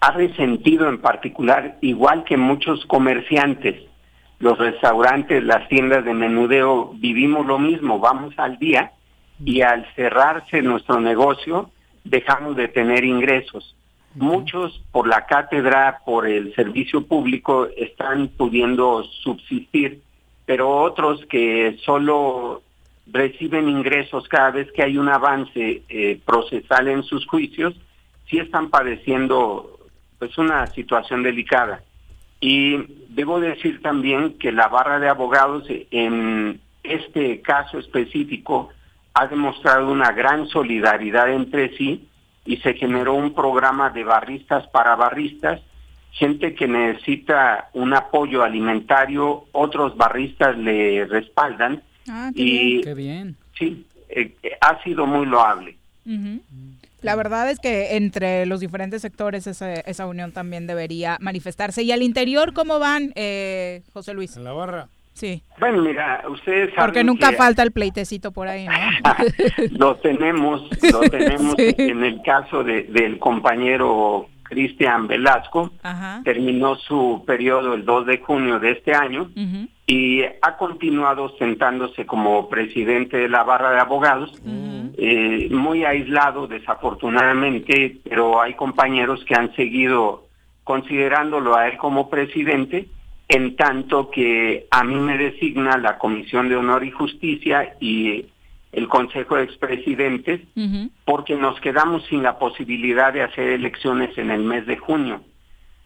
ha 0.00 0.10
resentido 0.12 0.88
en 0.88 1.00
particular, 1.00 1.76
igual 1.82 2.24
que 2.24 2.36
muchos 2.36 2.84
comerciantes, 2.86 3.76
los 4.40 4.58
restaurantes, 4.58 5.44
las 5.44 5.68
tiendas 5.68 6.04
de 6.04 6.14
menudeo, 6.14 6.92
vivimos 6.94 7.46
lo 7.46 7.58
mismo, 7.58 8.00
vamos 8.00 8.34
al 8.38 8.58
día 8.58 8.92
y 9.44 9.60
al 9.60 9.86
cerrarse 9.94 10.62
nuestro 10.62 10.98
negocio 10.98 11.70
dejamos 12.04 12.56
de 12.56 12.68
tener 12.68 13.04
ingresos. 13.04 13.76
Muchos 14.14 14.82
por 14.90 15.06
la 15.06 15.26
cátedra, 15.26 16.00
por 16.04 16.26
el 16.26 16.54
servicio 16.54 17.06
público, 17.06 17.68
están 17.76 18.28
pudiendo 18.28 19.04
subsistir, 19.04 20.00
pero 20.46 20.70
otros 20.70 21.24
que 21.26 21.78
solo 21.84 22.62
reciben 23.06 23.68
ingresos 23.68 24.26
cada 24.26 24.52
vez 24.52 24.72
que 24.72 24.82
hay 24.82 24.96
un 24.96 25.10
avance 25.10 25.82
eh, 25.88 26.18
procesal 26.24 26.88
en 26.88 27.02
sus 27.02 27.26
juicios, 27.26 27.74
sí 28.28 28.38
están 28.38 28.70
padeciendo 28.70 29.78
pues 30.18 30.36
una 30.38 30.66
situación 30.68 31.22
delicada. 31.22 31.82
Y 32.40 32.78
debo 33.10 33.40
decir 33.40 33.82
también 33.82 34.38
que 34.38 34.52
la 34.52 34.68
barra 34.68 34.98
de 34.98 35.08
abogados 35.08 35.64
en 35.90 36.60
este 36.82 37.40
caso 37.42 37.78
específico 37.78 38.70
ha 39.14 39.26
demostrado 39.26 39.90
una 39.90 40.12
gran 40.12 40.46
solidaridad 40.48 41.30
entre 41.32 41.76
sí 41.76 42.06
y 42.46 42.56
se 42.58 42.74
generó 42.74 43.14
un 43.14 43.34
programa 43.34 43.90
de 43.90 44.04
barristas 44.04 44.66
para 44.68 44.96
barristas, 44.96 45.60
gente 46.12 46.54
que 46.54 46.66
necesita 46.66 47.68
un 47.74 47.92
apoyo 47.94 48.42
alimentario, 48.42 49.44
otros 49.52 49.96
barristas 49.96 50.56
le 50.56 51.04
respaldan 51.06 51.82
Ah, 52.08 52.30
qué 52.34 52.42
y 52.42 52.68
bien. 52.72 52.82
Qué 52.82 52.94
bien. 52.94 53.36
sí, 53.58 53.86
eh, 54.08 54.34
ha 54.60 54.82
sido 54.82 55.06
muy 55.06 55.26
loable. 55.26 55.76
Ujú. 56.06 56.40
La 57.02 57.16
verdad 57.16 57.50
es 57.50 57.58
que 57.58 57.96
entre 57.96 58.46
los 58.46 58.60
diferentes 58.60 59.02
sectores 59.02 59.46
esa, 59.46 59.72
esa 59.74 60.06
unión 60.06 60.32
también 60.32 60.66
debería 60.66 61.16
manifestarse. 61.20 61.82
¿Y 61.82 61.92
al 61.92 62.02
interior 62.02 62.52
cómo 62.52 62.78
van, 62.78 63.12
eh, 63.14 63.82
José 63.92 64.14
Luis? 64.14 64.36
En 64.36 64.44
la 64.44 64.52
barra. 64.52 64.88
Sí, 65.12 65.42
Bueno, 65.58 65.82
mira, 65.82 66.22
ustedes 66.30 66.70
saben 66.74 66.86
porque 66.86 67.04
nunca 67.04 67.30
que 67.30 67.36
falta 67.36 67.62
el 67.62 67.72
pleitecito 67.72 68.30
por 68.32 68.48
ahí, 68.48 68.66
¿no? 68.66 68.72
lo 69.72 69.96
tenemos, 69.96 70.62
lo 70.90 71.00
tenemos 71.10 71.54
Sí. 71.58 71.74
en 71.76 72.04
el 72.04 72.22
caso 72.22 72.62
de, 72.64 72.84
del 72.84 73.18
compañero 73.18 74.28
Cristian 74.44 75.08
Velasco, 75.08 75.72
Ajá. 75.82 76.22
terminó 76.24 76.76
su 76.76 77.22
periodo 77.26 77.74
el 77.74 77.84
2 77.84 78.06
de 78.06 78.18
junio 78.18 78.58
de 78.60 78.70
este 78.72 78.94
año 78.94 79.30
Ujú. 79.36 79.68
Y 79.90 80.22
ha 80.22 80.56
continuado 80.56 81.36
sentándose 81.36 82.06
como 82.06 82.48
presidente 82.48 83.16
de 83.16 83.28
la 83.28 83.42
barra 83.42 83.72
de 83.72 83.80
abogados, 83.80 84.30
eh, 84.96 85.48
muy 85.50 85.84
aislado 85.84 86.46
desafortunadamente, 86.46 87.96
pero 88.08 88.40
hay 88.40 88.54
compañeros 88.54 89.24
que 89.24 89.34
han 89.34 89.52
seguido 89.56 90.28
considerándolo 90.62 91.56
a 91.56 91.66
él 91.66 91.76
como 91.76 92.08
presidente, 92.08 92.86
en 93.26 93.56
tanto 93.56 94.12
que 94.12 94.68
a 94.70 94.84
mí 94.84 94.94
me 94.94 95.18
designa 95.18 95.76
la 95.76 95.98
Comisión 95.98 96.48
de 96.48 96.54
Honor 96.54 96.84
y 96.84 96.92
Justicia 96.92 97.74
y 97.80 98.26
el 98.70 98.86
Consejo 98.86 99.34
de 99.34 99.42
Expresidentes, 99.42 100.40
Ujú. 100.54 100.88
porque 101.04 101.34
nos 101.34 101.60
quedamos 101.60 102.06
sin 102.06 102.22
la 102.22 102.38
posibilidad 102.38 103.12
de 103.12 103.22
hacer 103.22 103.48
elecciones 103.48 104.16
en 104.16 104.30
el 104.30 104.44
mes 104.44 104.66
de 104.66 104.76
junio. 104.76 105.20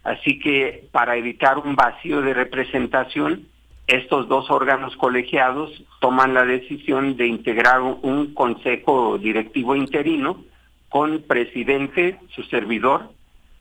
Así 0.02 0.38
que 0.38 0.88
para 0.92 1.16
evitar 1.16 1.56
un 1.56 1.74
vacío 1.74 2.20
de 2.20 2.34
representación, 2.34 3.46
estos 3.86 4.28
dos 4.28 4.50
órganos 4.50 4.96
colegiados 4.96 5.70
toman 6.00 6.34
la 6.34 6.44
decisión 6.44 7.16
de 7.16 7.26
integrar 7.26 7.80
un, 7.82 8.32
consejo 8.34 9.18
directivo 9.18 9.76
interino 9.76 10.42
con 10.88 11.22
presidente, 11.22 12.18
su 12.34 12.42
servidor, 12.44 13.10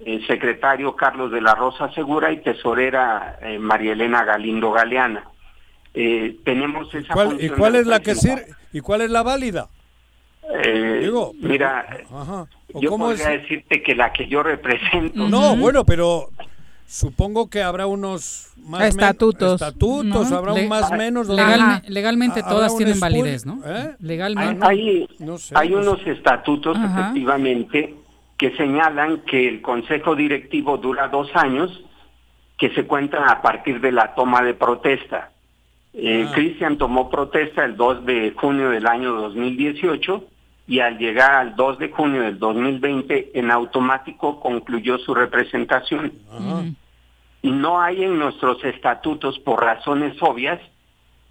el 0.06 0.26
secretario 0.28 0.96
Carlos 0.96 1.32
de 1.32 1.42
la 1.42 1.56
Rosa 1.56 1.92
Segura 1.94 2.32
y 2.32 2.38
tesorera 2.38 3.38
eh, 3.42 3.58
María 3.60 3.94
Elena 3.94 4.24
Galindo 4.24 4.72
Galeana. 4.72 5.26
Eh, 5.94 6.38
tenemos 6.44 6.94
esa 6.94 7.14
¿Cuál- 7.14 7.38
¿Y 7.40 7.50
cuál 7.50 7.76
es 7.76 7.88
la 7.88 8.00
que 8.00 8.16
sirve? 8.16 8.48
¿Y 8.72 8.80
cuál 8.82 9.02
es 9.02 9.12
la 9.12 9.24
válida? 9.24 9.68
Eh, 10.64 11.00
Digo, 11.04 11.34
mira, 11.40 11.86
Ajá. 12.12 12.48
¿O 12.74 12.82
yo 12.82 12.90
cómo 12.90 13.12
es? 13.12 13.22
podría 13.22 13.40
decirte 13.40 13.82
que 13.82 13.96
la 13.96 14.12
que 14.12 14.28
yo 14.28 14.44
represento. 14.44 15.28
No, 15.30 15.56
bueno, 15.56 15.86
pero 15.86 16.30
supongo 16.98 17.50
que 17.50 17.64
habrá 17.64 17.88
unos 17.88 18.52
más 18.68 18.84
Estatutos, 18.84 19.60
estatutos, 19.60 20.30
¿no? 20.30 20.38
habrá 20.38 20.54
Le- 20.54 20.62
un 20.64 20.70
más 20.70 20.92
menos. 20.92 21.28
Legalme- 21.28 21.64
Ajá. 21.78 21.82
legalmente 21.88 22.44
todas 22.44 22.78
tienen 22.78 23.00
validez, 23.00 23.46
¿no? 23.48 23.62
¿eh? 23.66 23.96
Legalmente. 24.00 24.64
Hay, 24.66 25.08
No 25.18 25.40
sé, 25.40 25.56
hay 25.58 25.70
no 25.70 25.82
sé. 25.82 25.90
unos 25.90 26.08
estatutos, 26.08 26.78
Ajá. 26.78 27.02
efectivamente, 27.02 27.96
que 28.38 28.56
señalan 28.58 29.22
que 29.22 29.48
el 29.48 29.62
Consejo 29.64 30.16
Directivo 30.16 30.78
dura 30.78 31.08
dos 31.08 31.30
años, 31.36 31.84
que 32.60 32.70
se 32.76 32.86
cuentan 32.86 33.28
a 33.28 33.42
partir 33.42 33.82
de 33.82 33.92
la 33.92 34.14
toma 34.14 34.44
de 34.44 34.54
protesta. 34.54 35.32
Eh, 35.94 36.28
Ah. 36.28 36.32
Cristian 36.34 36.78
tomó 36.78 37.10
protesta 37.10 37.66
el 37.66 37.76
2 37.76 38.06
de 38.06 38.34
junio 38.38 38.70
del 38.70 38.86
año 38.86 39.14
2018 39.14 40.26
y 40.68 40.80
al 40.80 40.98
llegar 41.00 41.32
al 41.34 41.56
2 41.56 41.80
de 41.80 41.90
junio 41.90 42.22
del 42.22 42.38
2020 42.40 43.32
en 43.34 43.50
automático 43.52 44.40
concluyó 44.40 45.00
su 45.00 45.14
representación. 45.16 46.14
Ajá. 46.32 46.64
No 47.44 47.82
hay 47.82 48.04
en 48.04 48.18
nuestros 48.18 48.64
estatutos, 48.64 49.38
por 49.40 49.62
razones 49.62 50.16
obvias, 50.22 50.60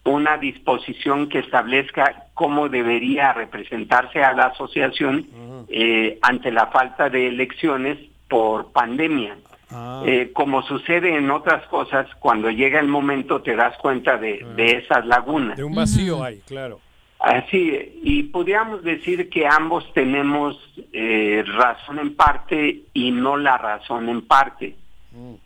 una 0.05 0.37
disposición 0.37 1.29
que 1.29 1.39
establezca 1.39 2.27
cómo 2.35 2.69
debería 2.69 3.33
representarse 3.33 4.23
a 4.23 4.33
la 4.33 4.47
asociación 4.47 5.27
eh, 5.69 6.19
ante 6.23 6.51
la 6.51 6.67
falta 6.69 7.09
de 7.09 7.29
elecciones 7.29 7.99
por 8.29 8.73
pandemia. 8.73 9.37
Ah. 9.71 10.03
Eh, 10.05 10.31
como 10.35 10.63
sucede 10.63 11.17
en 11.17 11.31
otras 11.31 11.67
cosas, 11.69 12.07
cuando 12.19 12.51
llega 12.51 12.79
el 12.79 12.89
momento 12.89 13.41
te 13.41 13.57
das 13.57 13.77
cuenta 13.79 14.19
de, 14.19 14.45
de 14.57 14.79
esas 14.79 15.07
lagunas. 15.07 15.57
De 15.57 15.65
un 15.65 15.75
vacío 15.75 16.23
hay, 16.23 16.41
claro. 16.41 16.81
Así, 17.23 18.01
y 18.03 18.25
podríamos 18.25 18.83
decir 18.83 19.31
que 19.31 19.47
ambos 19.47 19.85
tenemos 19.95 20.59
eh, 20.93 21.45
razón 21.47 22.01
en 22.01 22.17
parte 22.17 22.83
y 22.93 23.13
no 23.13 23.37
la 23.37 23.57
razón 23.59 24.09
en 24.09 24.23
parte, 24.27 24.75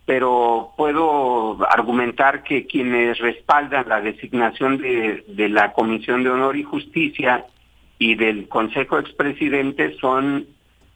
pero 0.05 0.71
puedo 0.77 1.57
argumentar 1.69 2.43
que 2.43 2.65
quienes 2.65 3.17
respaldan 3.19 3.87
la 3.89 4.01
designación 4.01 4.77
de, 4.77 5.25
de 5.27 5.49
la 5.49 5.73
Comisión 5.73 6.23
de 6.23 6.29
Honor 6.29 6.55
y 6.55 6.63
Justicia 6.63 7.45
y 7.99 8.15
del 8.15 8.47
Consejo 8.47 8.95
de 8.95 9.01
Expresidentes 9.01 9.97
son 9.99 10.45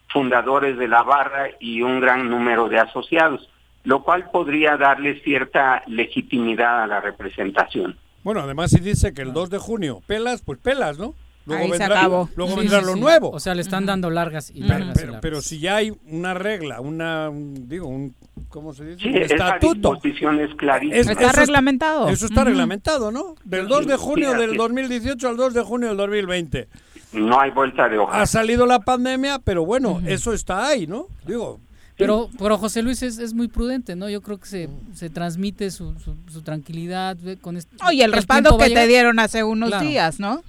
fundadores 0.10 0.78
de 0.78 0.88
la 0.88 1.04
barra 1.04 1.48
y 1.60 1.82
un 1.82 2.00
gran 2.00 2.30
número 2.30 2.70
de 2.70 2.80
asociados, 2.80 3.50
lo 3.84 4.04
cual 4.04 4.30
podría 4.32 4.78
darle 4.78 5.20
cierta 5.22 5.84
legitimidad 5.88 6.84
a 6.84 6.88
la 6.88 7.00
representación. 7.02 7.98
Bueno, 8.24 8.42
además 8.42 8.72
si 8.72 8.80
dice 8.80 9.14
que 9.14 9.22
el 9.24 9.34
2 9.34 9.50
de 9.50 9.58
junio 9.58 10.02
pelas, 10.06 10.42
pues 10.44 10.60
pelas, 10.60 11.00
¿no? 11.00 11.16
Luego 11.46 11.64
Ahí 11.64 11.72
se 11.72 11.78
vendrá, 11.80 12.00
acabó. 12.02 12.30
Luego 12.36 12.52
Sí, 12.54 12.60
vendrá 12.60 12.80
sí, 12.82 12.86
lo 12.86 12.94
sí. 12.94 13.00
nuevo. 13.00 13.32
O 13.32 13.40
sea, 13.40 13.56
le 13.56 13.62
están 13.62 13.88
dando 13.88 14.12
largas 14.12 14.52
y 14.52 14.62
Pero, 14.62 14.68
largas. 14.68 14.90
y 14.90 14.94
pero, 14.94 15.06
largas. 15.08 15.22
pero 15.22 15.42
si 15.42 15.60
ya 15.60 15.78
hay 15.78 15.92
una 16.06 16.36
regla, 16.36 16.82
una, 16.82 17.30
un- 17.30 17.68
digo, 17.68 17.88
un, 17.88 18.14
¿cómo 18.50 18.74
se 18.74 18.86
dice? 18.86 19.00
Sí, 19.04 19.10
esa 19.16 19.34
estatuto. 19.36 19.92
disposición 19.94 20.40
es 20.40 20.54
clarísima. 20.56 20.98
Es- 21.00 21.08
Está 21.10 21.28
eso 21.32 21.40
reglamentado. 21.42 22.10
Eso 22.10 22.26
está 22.26 22.42
Ujú. 22.42 22.50
reglamentado, 22.50 23.12
¿no? 23.12 23.36
Del 23.44 23.68
2 23.68 23.88
de 23.88 23.98
junio 23.98 24.34
del 24.34 24.52
es. 24.52 24.58
2018 24.58 25.28
al 25.30 25.38
2 25.38 25.54
de 25.54 25.62
junio 25.62 25.90
del 25.90 25.98
2020. 25.98 26.68
No 27.14 27.40
hay 27.42 27.52
vuelta 27.52 27.90
de 27.90 27.98
hoja. 27.98 28.22
Ha 28.22 28.26
salido 28.26 28.66
la 28.66 28.80
pandemia, 28.80 29.40
pero 29.40 29.66
bueno, 29.66 30.02
eso 30.06 30.32
está 30.34 30.68
ahí, 30.68 30.88
¿no? 30.88 31.08
Digo, 31.28 31.60
Pero, 31.98 32.30
pero 32.40 32.58
José 32.58 32.82
Luis 32.82 33.04
es, 33.04 33.20
es 33.20 33.34
muy 33.34 33.48
prudente, 33.48 33.96
¿no? 33.96 34.10
Yo 34.10 34.22
creo 34.22 34.40
que 34.40 34.48
se, 34.48 34.70
se 34.94 35.10
transmite 35.12 35.70
su, 35.70 35.94
su, 36.00 36.16
su 36.32 36.42
tranquilidad 36.42 37.16
con 37.42 37.58
este. 37.58 37.76
Oye, 37.88 38.04
el 38.04 38.12
respaldo 38.12 38.58
va 38.58 38.66
a 38.66 38.68
que 38.70 38.74
te 38.74 38.88
dieron 38.88 39.20
hace 39.20 39.44
unos 39.44 39.70
Claro. 39.70 39.86
días, 39.86 40.20
¿no? 40.20 40.42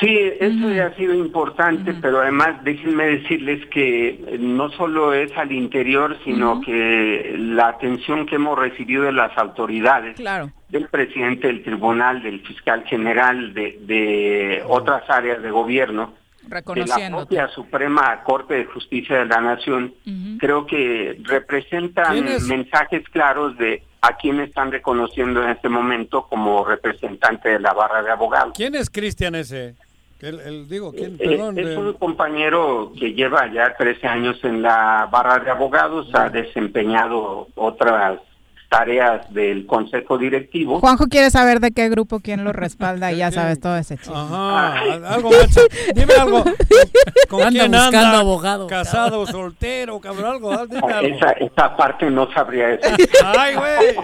Sí, 0.00 0.16
eso 0.38 0.70
ya 0.70 0.86
ha 0.86 0.94
sido 0.94 1.12
importante, 1.12 1.92
pero 1.94 2.20
además 2.20 2.62
déjenme 2.62 3.04
decirles 3.06 3.66
que 3.66 4.10
eh, 4.10 4.36
no 4.38 4.70
solo 4.70 5.12
es 5.12 5.36
al 5.36 5.50
interior, 5.50 6.16
sino 6.24 6.60
que 6.60 7.34
la 7.36 7.68
atención 7.68 8.24
que 8.26 8.36
hemos 8.36 8.56
recibido 8.56 9.02
de 9.04 9.12
las 9.12 9.36
autoridades, 9.36 10.14
Claro. 10.16 10.52
del 10.68 10.86
presidente 10.88 11.48
del 11.48 11.64
tribunal, 11.64 12.22
del 12.22 12.40
fiscal 12.46 12.84
general, 12.84 13.54
de, 13.54 13.76
de 13.86 14.62
otras 14.68 15.02
áreas 15.10 15.42
de 15.42 15.50
gobierno, 15.50 16.14
de 16.42 16.86
la 16.86 17.08
propia 17.10 17.48
Suprema 17.48 18.22
Corte 18.22 18.54
de 18.54 18.64
Justicia 18.66 19.18
de 19.18 19.26
la 19.26 19.40
Nación, 19.40 19.92
creo 20.38 20.64
que 20.66 21.18
representan 21.24 22.12
¿Quién 22.12 22.28
es? 22.28 22.46
mensajes 22.46 23.02
claros 23.10 23.58
de 23.58 23.82
a 24.00 24.16
quien 24.16 24.38
están 24.40 24.70
reconociendo 24.70 25.42
en 25.42 25.50
este 25.50 25.68
momento 25.68 26.26
como 26.28 26.64
representante 26.64 27.48
de 27.48 27.58
la 27.58 27.72
barra 27.72 28.00
de 28.02 28.12
abogados. 28.12 28.52
¿Quién 28.56 28.76
es 28.76 28.88
Cristian 28.88 29.34
ese? 29.34 29.74
El, 30.20 30.40
el- 30.40 30.68
digo, 30.68 30.90
¿quién? 30.92 31.14
Eh, 31.14 31.28
Perdón. 31.28 31.58
es 31.58 31.66
de- 31.66 31.76
un 31.76 31.92
compañero 31.94 32.92
que 32.98 33.12
lleva 33.14 33.52
ya 33.52 33.76
13 33.76 34.06
años 34.08 34.36
en 34.42 34.62
la 34.62 35.08
barra 35.12 35.38
de 35.38 35.50
abogados, 35.50 36.08
ha 36.14 36.28
desempeñado 36.28 37.48
otras 37.54 38.20
tareas 38.68 39.32
del 39.32 39.64
consejo 39.66 40.18
directivo. 40.18 40.80
Juanjo 40.80 41.06
quiere 41.06 41.30
saber 41.30 41.58
de 41.60 41.70
qué 41.70 41.88
grupo, 41.88 42.20
quién 42.20 42.44
lo 42.44 42.52
respalda 42.52 43.10
y 43.12 43.16
ya 43.16 43.30
sabes 43.30 43.58
todo 43.60 43.76
ese 43.78 43.96
chisme. 43.96 44.14
Ajá, 44.14 44.80
al- 44.80 45.04
algo 45.06 45.30
macho. 45.30 45.60
Dime 45.94 46.12
algo. 46.20 46.44
¿Con 47.30 47.42
Anda 47.42 47.60
quién 47.60 47.70
buscando 47.72 47.98
anda? 47.98 48.18
abogado. 48.20 48.66
Casado, 48.66 49.26
soltero, 49.26 49.98
cabrón, 50.00 50.26
algo. 50.32 50.52
ah, 50.52 50.66
Dime 50.68 50.92
algo. 50.92 51.16
Esa, 51.16 51.30
esa 51.32 51.76
parte 51.76 52.10
no 52.10 52.30
sabría 52.32 52.68
decir. 52.68 53.08
Ay, 53.24 53.54
güey. 53.54 53.96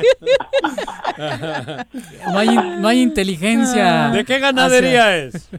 No 2.32 2.38
hay, 2.38 2.48
no 2.78 2.88
hay 2.88 3.00
inteligencia. 3.02 4.08
¿De 4.08 4.24
qué 4.24 4.38
ganadería 4.38 5.16
es? 5.16 5.48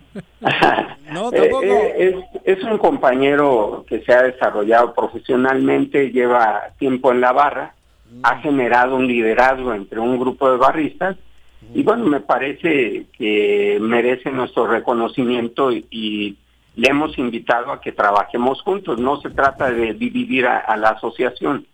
No, 1.11 1.30
Eh, 1.32 1.40
tampoco. 1.41 1.64
eh, 1.64 2.15
es, 2.44 2.57
es 2.57 2.64
un 2.64 2.77
compañero 2.80 3.86
que 3.88 4.02
se 4.03 4.14
ha 4.14 4.23
desarrollado 4.23 4.94
profesionalmente, 4.94 6.10
lleva 6.11 6.64
tiempo 6.80 7.11
en 7.11 7.22
la 7.22 7.32
barra, 7.32 7.73
ha 8.23 8.38
generado 8.40 8.95
un 8.95 9.07
liderazgo 9.07 9.73
entre 9.73 9.99
un 9.99 10.19
grupo 10.19 10.52
de 10.52 10.57
barristas 10.57 11.18
y 11.73 11.84
bueno, 11.84 12.06
me 12.06 12.19
parece 12.19 13.07
que 13.18 13.77
merece 13.82 14.32
nuestro 14.32 14.68
reconocimiento 14.68 15.72
y, 15.72 16.38
le 16.77 16.90
hemos 16.90 17.18
invitado 17.18 17.72
a 17.72 17.80
que 17.80 17.94
trabajemos 17.94 18.61
juntos. 18.61 18.99
No 18.99 19.22
se 19.22 19.30
trata 19.30 19.72
de 19.72 19.94
dividir 19.94 20.45
a 20.45 20.76
la 20.76 20.90
asociación. 20.90 21.65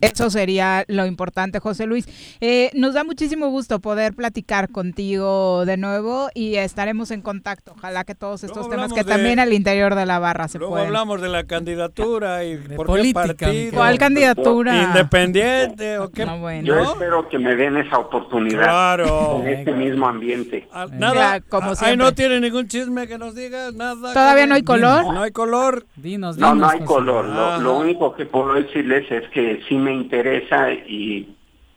Eso 0.00 0.30
sería 0.30 0.84
lo 0.88 1.06
importante, 1.06 1.58
José 1.60 1.86
Luis. 1.86 2.06
Eh, 2.40 2.70
nos 2.74 2.94
da 2.94 3.04
muchísimo 3.04 3.48
gusto 3.48 3.80
poder 3.80 4.14
platicar 4.14 4.70
contigo 4.70 5.64
de 5.66 5.76
nuevo 5.76 6.28
y 6.34 6.54
estaremos 6.56 7.10
en 7.10 7.20
contacto. 7.20 7.72
Ojalá 7.76 8.04
que 8.04 8.14
todos 8.14 8.44
estos 8.44 8.66
Luego 8.66 8.70
temas 8.70 8.92
que 8.92 9.04
de- 9.04 9.10
también 9.10 9.38
al 9.40 9.52
interior 9.52 9.94
de 9.94 10.06
la 10.06 10.18
barra 10.18 10.48
se 10.48 10.58
Luego 10.58 10.72
pueden. 10.74 10.86
hablamos 10.88 11.20
de 11.20 11.28
la 11.28 11.44
candidatura 11.44 12.44
y 12.44 12.56
por 12.56 12.86
política, 12.86 13.34
qué 13.34 13.44
partido. 13.44 13.72
¿Cuál 13.74 13.98
candidatura? 13.98 14.82
Independiente 14.84 15.98
o 15.98 16.10
qué. 16.10 16.24
No, 16.26 16.38
bueno. 16.38 16.66
Yo 16.66 16.80
espero 16.80 17.28
que 17.28 17.38
me 17.38 17.54
den 17.56 17.76
esa 17.76 17.98
oportunidad 17.98 18.62
Claro. 18.64 19.40
en 19.42 19.48
este 19.48 19.72
mismo 19.72 20.08
ambiente. 20.08 20.68
Ah, 20.72 20.86
Nada, 20.92 21.38
Ya, 21.38 21.40
como 21.40 21.72
ahí 21.80 21.96
no 21.96 22.12
tiene 22.14 22.40
ningún 22.40 22.68
chisme 22.68 23.06
que 23.06 23.18
nos 23.18 23.34
digas, 23.34 23.74
nada. 23.74 24.12
¿Todavía 24.12 24.46
no 24.46 24.54
hay 24.54 24.62
color? 24.62 25.04
No 25.12 25.22
hay 25.22 25.32
color. 25.32 25.86
Dinos, 25.96 26.38
No, 26.38 26.52
dinos. 26.54 26.60
no 26.60 26.68
hay 26.70 26.78
José. 26.78 26.86
color. 26.86 27.24
Lo, 27.26 27.58
lo 27.60 27.78
único 27.78 28.14
que 28.14 28.24
puedo 28.26 28.54
decirles 28.54 29.04
es 29.10 29.28
que 29.30 29.57
sí 29.68 29.74
me 29.76 29.92
interesa 29.94 30.70
y 30.72 31.34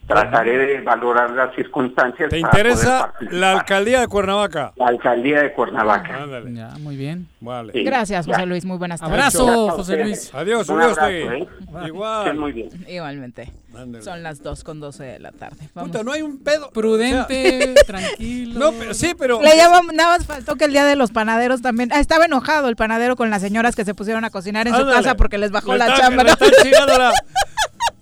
trataré 0.07 0.57
de 0.57 0.81
valorar 0.81 1.29
las 1.31 1.55
circunstancias. 1.55 2.29
¿Te 2.29 2.39
interesa 2.39 3.13
la 3.29 3.51
alcaldía 3.53 4.01
de 4.01 4.07
Cuernavaca? 4.09 4.73
La 4.75 4.87
alcaldía 4.87 5.41
de 5.43 5.53
Cuernavaca. 5.53 6.23
Ándale. 6.23 6.53
Ya, 6.53 6.69
muy 6.79 6.97
bien. 6.97 7.27
Vale. 7.39 7.71
Sí, 7.71 7.83
Gracias, 7.83 8.25
ya. 8.25 8.33
José 8.33 8.45
Luis. 8.45 8.65
Muy 8.65 8.77
buenas 8.77 8.99
tardes. 8.99 9.13
Abrazo, 9.13 9.69
José. 9.69 10.03
Luis. 10.03 10.29
Adiós, 10.33 10.67
Un 10.67 10.81
abrazo. 10.81 11.07
¿eh? 11.07 11.47
Igual. 11.87 12.25
Estén 12.27 12.39
muy 12.41 12.51
bien. 12.51 12.69
Igualmente. 12.89 13.53
Ándale. 13.73 14.03
Son 14.03 14.21
las 14.21 14.43
2 14.43 14.63
con 14.65 14.81
12 14.81 15.01
de 15.03 15.19
la 15.19 15.31
tarde. 15.31 15.69
Vamos. 15.73 15.91
Puta, 15.91 16.03
no 16.03 16.11
hay 16.11 16.23
un 16.23 16.39
pedo. 16.43 16.71
Prudente, 16.71 17.73
tranquilo. 17.87 18.59
No, 18.59 18.71
pero, 18.73 18.93
sí, 18.93 19.13
pero. 19.17 19.41
Le 19.41 19.55
llamamos, 19.55 19.93
nada 19.93 20.17
más 20.17 20.25
faltó 20.27 20.57
que 20.57 20.65
el 20.65 20.73
día 20.73 20.83
de 20.83 20.97
los 20.97 21.11
panaderos 21.11 21.61
también. 21.61 21.89
Ah, 21.93 22.01
estaba 22.01 22.25
enojado 22.25 22.67
el 22.67 22.75
panadero 22.75 23.15
con 23.15 23.29
las 23.29 23.41
señoras 23.41 23.77
que 23.77 23.85
se 23.85 23.93
pusieron 23.95 24.25
a 24.25 24.29
cocinar 24.29 24.67
en 24.67 24.73
su 24.73 24.81
Ándale. 24.81 24.97
casa 24.97 25.15
porque 25.15 25.37
les 25.37 25.51
bajó 25.51 25.71
Le 25.71 25.77
la 25.79 25.85
está- 25.87 26.01
chamba. 26.01 26.23
le 26.23 26.31
¿no? 26.79 27.11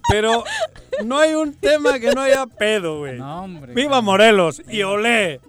Pero 0.09 0.43
no 1.05 1.17
hay 1.17 1.35
un 1.35 1.53
tema 1.53 1.99
que 1.99 2.11
no 2.11 2.21
haya 2.21 2.45
pedo, 2.45 2.99
güey. 2.99 3.17
No, 3.19 3.43
hombre. 3.43 3.73
Viva 3.73 4.01
Morelos 4.01 4.61
y 4.67 4.81
olé. 4.83 5.39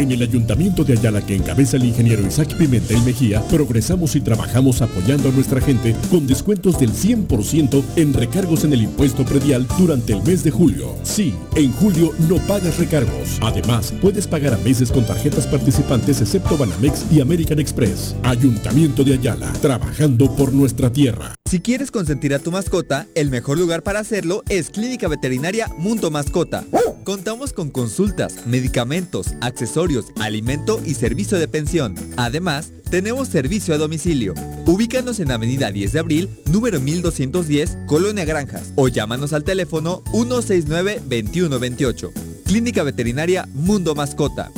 En 0.00 0.10
el 0.10 0.22
Ayuntamiento 0.22 0.82
de 0.82 0.94
Ayala 0.94 1.20
que 1.20 1.36
encabeza 1.36 1.76
el 1.76 1.84
ingeniero 1.84 2.26
Isaac 2.26 2.54
Pimentel 2.56 3.02
Mejía, 3.02 3.42
progresamos 3.48 4.16
y 4.16 4.22
trabajamos 4.22 4.80
apoyando 4.80 5.28
a 5.28 5.32
nuestra 5.32 5.60
gente 5.60 5.94
con 6.10 6.26
descuentos 6.26 6.80
del 6.80 6.90
100% 6.90 7.82
en 7.96 8.14
recargos 8.14 8.64
en 8.64 8.72
el 8.72 8.80
impuesto 8.80 9.26
predial 9.26 9.66
durante 9.78 10.14
el 10.14 10.22
mes 10.22 10.42
de 10.42 10.52
julio. 10.52 10.96
Sí, 11.02 11.34
en 11.54 11.70
julio 11.72 12.14
no 12.30 12.36
pagas 12.46 12.78
recargos. 12.78 13.38
Además, 13.42 13.92
puedes 14.00 14.26
pagar 14.26 14.54
a 14.54 14.58
meses 14.64 14.90
con 14.90 15.04
tarjetas 15.04 15.46
participantes 15.46 16.22
excepto 16.22 16.56
Banamex 16.56 17.04
y 17.12 17.20
American 17.20 17.58
Express. 17.58 18.16
Ayuntamiento 18.22 19.04
de 19.04 19.12
Ayala, 19.12 19.52
trabajando 19.60 20.34
por 20.34 20.54
nuestra 20.54 20.90
tierra. 20.90 21.39
Si 21.50 21.58
quieres 21.58 21.90
consentir 21.90 22.32
a 22.32 22.38
tu 22.38 22.52
mascota, 22.52 23.08
el 23.16 23.28
mejor 23.28 23.58
lugar 23.58 23.82
para 23.82 23.98
hacerlo 23.98 24.44
es 24.48 24.70
Clínica 24.70 25.08
Veterinaria 25.08 25.66
Mundo 25.78 26.08
Mascota. 26.08 26.64
Contamos 27.02 27.52
con 27.52 27.70
consultas, 27.70 28.46
medicamentos, 28.46 29.34
accesorios, 29.40 30.12
alimento 30.20 30.80
y 30.86 30.94
servicio 30.94 31.40
de 31.40 31.48
pensión. 31.48 31.96
Además, 32.16 32.72
tenemos 32.88 33.26
servicio 33.26 33.74
a 33.74 33.78
domicilio. 33.78 34.32
Ubícanos 34.64 35.18
en 35.18 35.32
Avenida 35.32 35.72
10 35.72 35.92
de 35.92 35.98
Abril, 35.98 36.30
número 36.52 36.80
1210, 36.80 37.78
Colonia 37.88 38.24
Granjas, 38.24 38.72
o 38.76 38.86
llámanos 38.86 39.32
al 39.32 39.42
teléfono 39.42 40.04
169-2128. 40.12 42.12
Clínica 42.44 42.84
Veterinaria 42.84 43.48
Mundo 43.54 43.96
Mascota. 43.96 44.52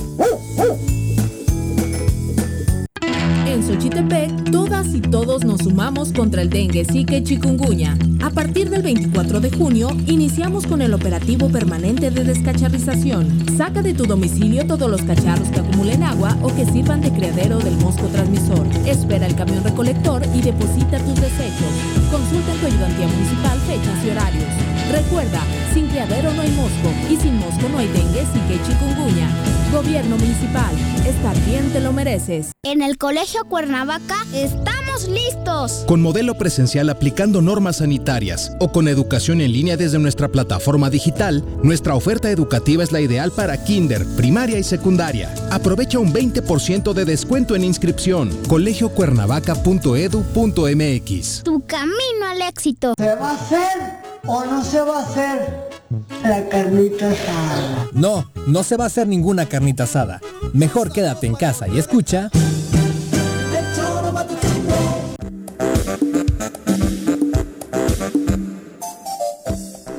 En 3.52 3.62
Xochitepec, 3.62 4.50
todas 4.50 4.94
y 4.94 5.02
todos 5.02 5.44
nos 5.44 5.60
sumamos 5.60 6.10
contra 6.14 6.40
el 6.40 6.48
dengue, 6.48 6.86
zika 6.86 7.18
y 7.18 7.22
chikungunya. 7.22 7.98
A 8.22 8.30
partir 8.30 8.70
del 8.70 8.80
24 8.82 9.40
de 9.40 9.50
junio, 9.50 9.90
iniciamos 10.06 10.66
con 10.66 10.80
el 10.80 10.94
operativo 10.94 11.50
permanente 11.50 12.10
de 12.10 12.24
descacharrización. 12.24 13.28
Saca 13.58 13.82
de 13.82 13.92
tu 13.92 14.06
domicilio 14.06 14.66
todos 14.66 14.90
los 14.90 15.02
cacharros 15.02 15.50
que 15.50 15.60
acumulen 15.60 16.02
agua 16.02 16.34
o 16.40 16.48
que 16.56 16.64
sirvan 16.64 17.02
de 17.02 17.12
criadero 17.12 17.58
del 17.58 17.76
mosco 17.76 18.06
transmisor. 18.06 18.66
Espera 18.86 19.26
el 19.26 19.36
camión 19.36 19.62
recolector 19.62 20.22
y 20.34 20.40
deposita 20.40 20.96
tus 21.00 21.16
desechos. 21.16 21.72
Consulta 22.10 22.54
en 22.54 22.58
tu 22.58 22.66
ayudantía 22.68 23.06
municipal 23.06 23.58
fechas 23.66 24.02
y 24.02 24.10
horarios. 24.12 24.71
Recuerda, 24.90 25.42
sin 25.72 25.86
criadero 25.88 26.32
no 26.32 26.42
hay 26.42 26.50
mosco 26.50 26.90
y 27.10 27.16
sin 27.16 27.38
mosco 27.38 27.68
no 27.70 27.78
hay 27.78 27.88
dengue, 27.88 28.22
y 28.22 28.66
chikungunya. 28.66 29.28
Gobierno 29.72 30.16
municipal, 30.18 30.74
estar 31.06 31.34
bien 31.46 31.72
te 31.72 31.80
lo 31.80 31.92
mereces. 31.92 32.52
En 32.62 32.82
el 32.82 32.98
Colegio 32.98 33.46
Cuernavaca 33.46 34.26
estamos 34.34 35.08
listos. 35.08 35.84
Con 35.86 36.02
modelo 36.02 36.34
presencial 36.34 36.90
aplicando 36.90 37.40
normas 37.40 37.76
sanitarias 37.76 38.52
o 38.60 38.70
con 38.70 38.86
educación 38.86 39.40
en 39.40 39.52
línea 39.52 39.78
desde 39.78 39.98
nuestra 39.98 40.28
plataforma 40.28 40.90
digital, 40.90 41.42
nuestra 41.62 41.94
oferta 41.94 42.30
educativa 42.30 42.84
es 42.84 42.92
la 42.92 43.00
ideal 43.00 43.32
para 43.32 43.64
kinder, 43.64 44.04
primaria 44.16 44.58
y 44.58 44.62
secundaria. 44.62 45.34
Aprovecha 45.50 45.98
un 45.98 46.12
20% 46.12 46.92
de 46.92 47.04
descuento 47.06 47.56
en 47.56 47.64
inscripción. 47.64 48.28
colegiocuernavaca.edu.mx 48.48 51.42
Tu 51.44 51.64
camino 51.66 52.26
al 52.30 52.42
éxito. 52.42 52.92
¿Se 52.98 53.14
va 53.14 53.30
a 53.30 53.34
hacer 53.34 54.01
o 54.26 54.44
no 54.44 54.64
se 54.64 54.80
va 54.80 55.00
a 55.00 55.02
hacer? 55.02 55.72
la 56.22 56.48
carnita 56.48 57.10
asada. 57.10 57.88
No, 57.92 58.30
no 58.46 58.62
se 58.62 58.76
va 58.76 58.84
a 58.84 58.86
hacer 58.86 59.06
ninguna 59.06 59.46
carnita 59.46 59.84
asada. 59.84 60.20
Mejor 60.52 60.92
quédate 60.92 61.26
en 61.26 61.34
casa 61.34 61.68
y 61.68 61.78
escucha. 61.78 62.30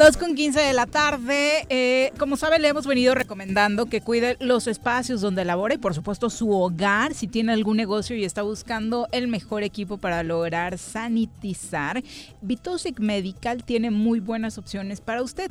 Dos 0.03 0.17
con 0.17 0.35
15 0.35 0.59
de 0.59 0.73
la 0.73 0.85
tarde. 0.85 1.65
Eh, 1.69 2.11
como 2.19 2.35
sabe, 2.35 2.59
le 2.59 2.67
hemos 2.67 2.85
venido 2.85 3.15
recomendando 3.15 3.85
que 3.85 4.01
cuide 4.01 4.35
los 4.41 4.67
espacios 4.67 5.21
donde 5.21 5.45
labora 5.45 5.75
y, 5.75 5.77
por 5.77 5.93
supuesto, 5.93 6.29
su 6.29 6.51
hogar. 6.51 7.13
Si 7.13 7.29
tiene 7.29 7.53
algún 7.53 7.77
negocio 7.77 8.13
y 8.17 8.25
está 8.25 8.41
buscando 8.41 9.07
el 9.13 9.29
mejor 9.29 9.63
equipo 9.63 9.97
para 9.99 10.21
lograr 10.21 10.77
sanitizar, 10.77 12.03
Vitosic 12.41 12.99
Medical 12.99 13.63
tiene 13.63 13.91
muy 13.91 14.19
buenas 14.19 14.57
opciones 14.57 14.99
para 14.99 15.21
usted. 15.21 15.49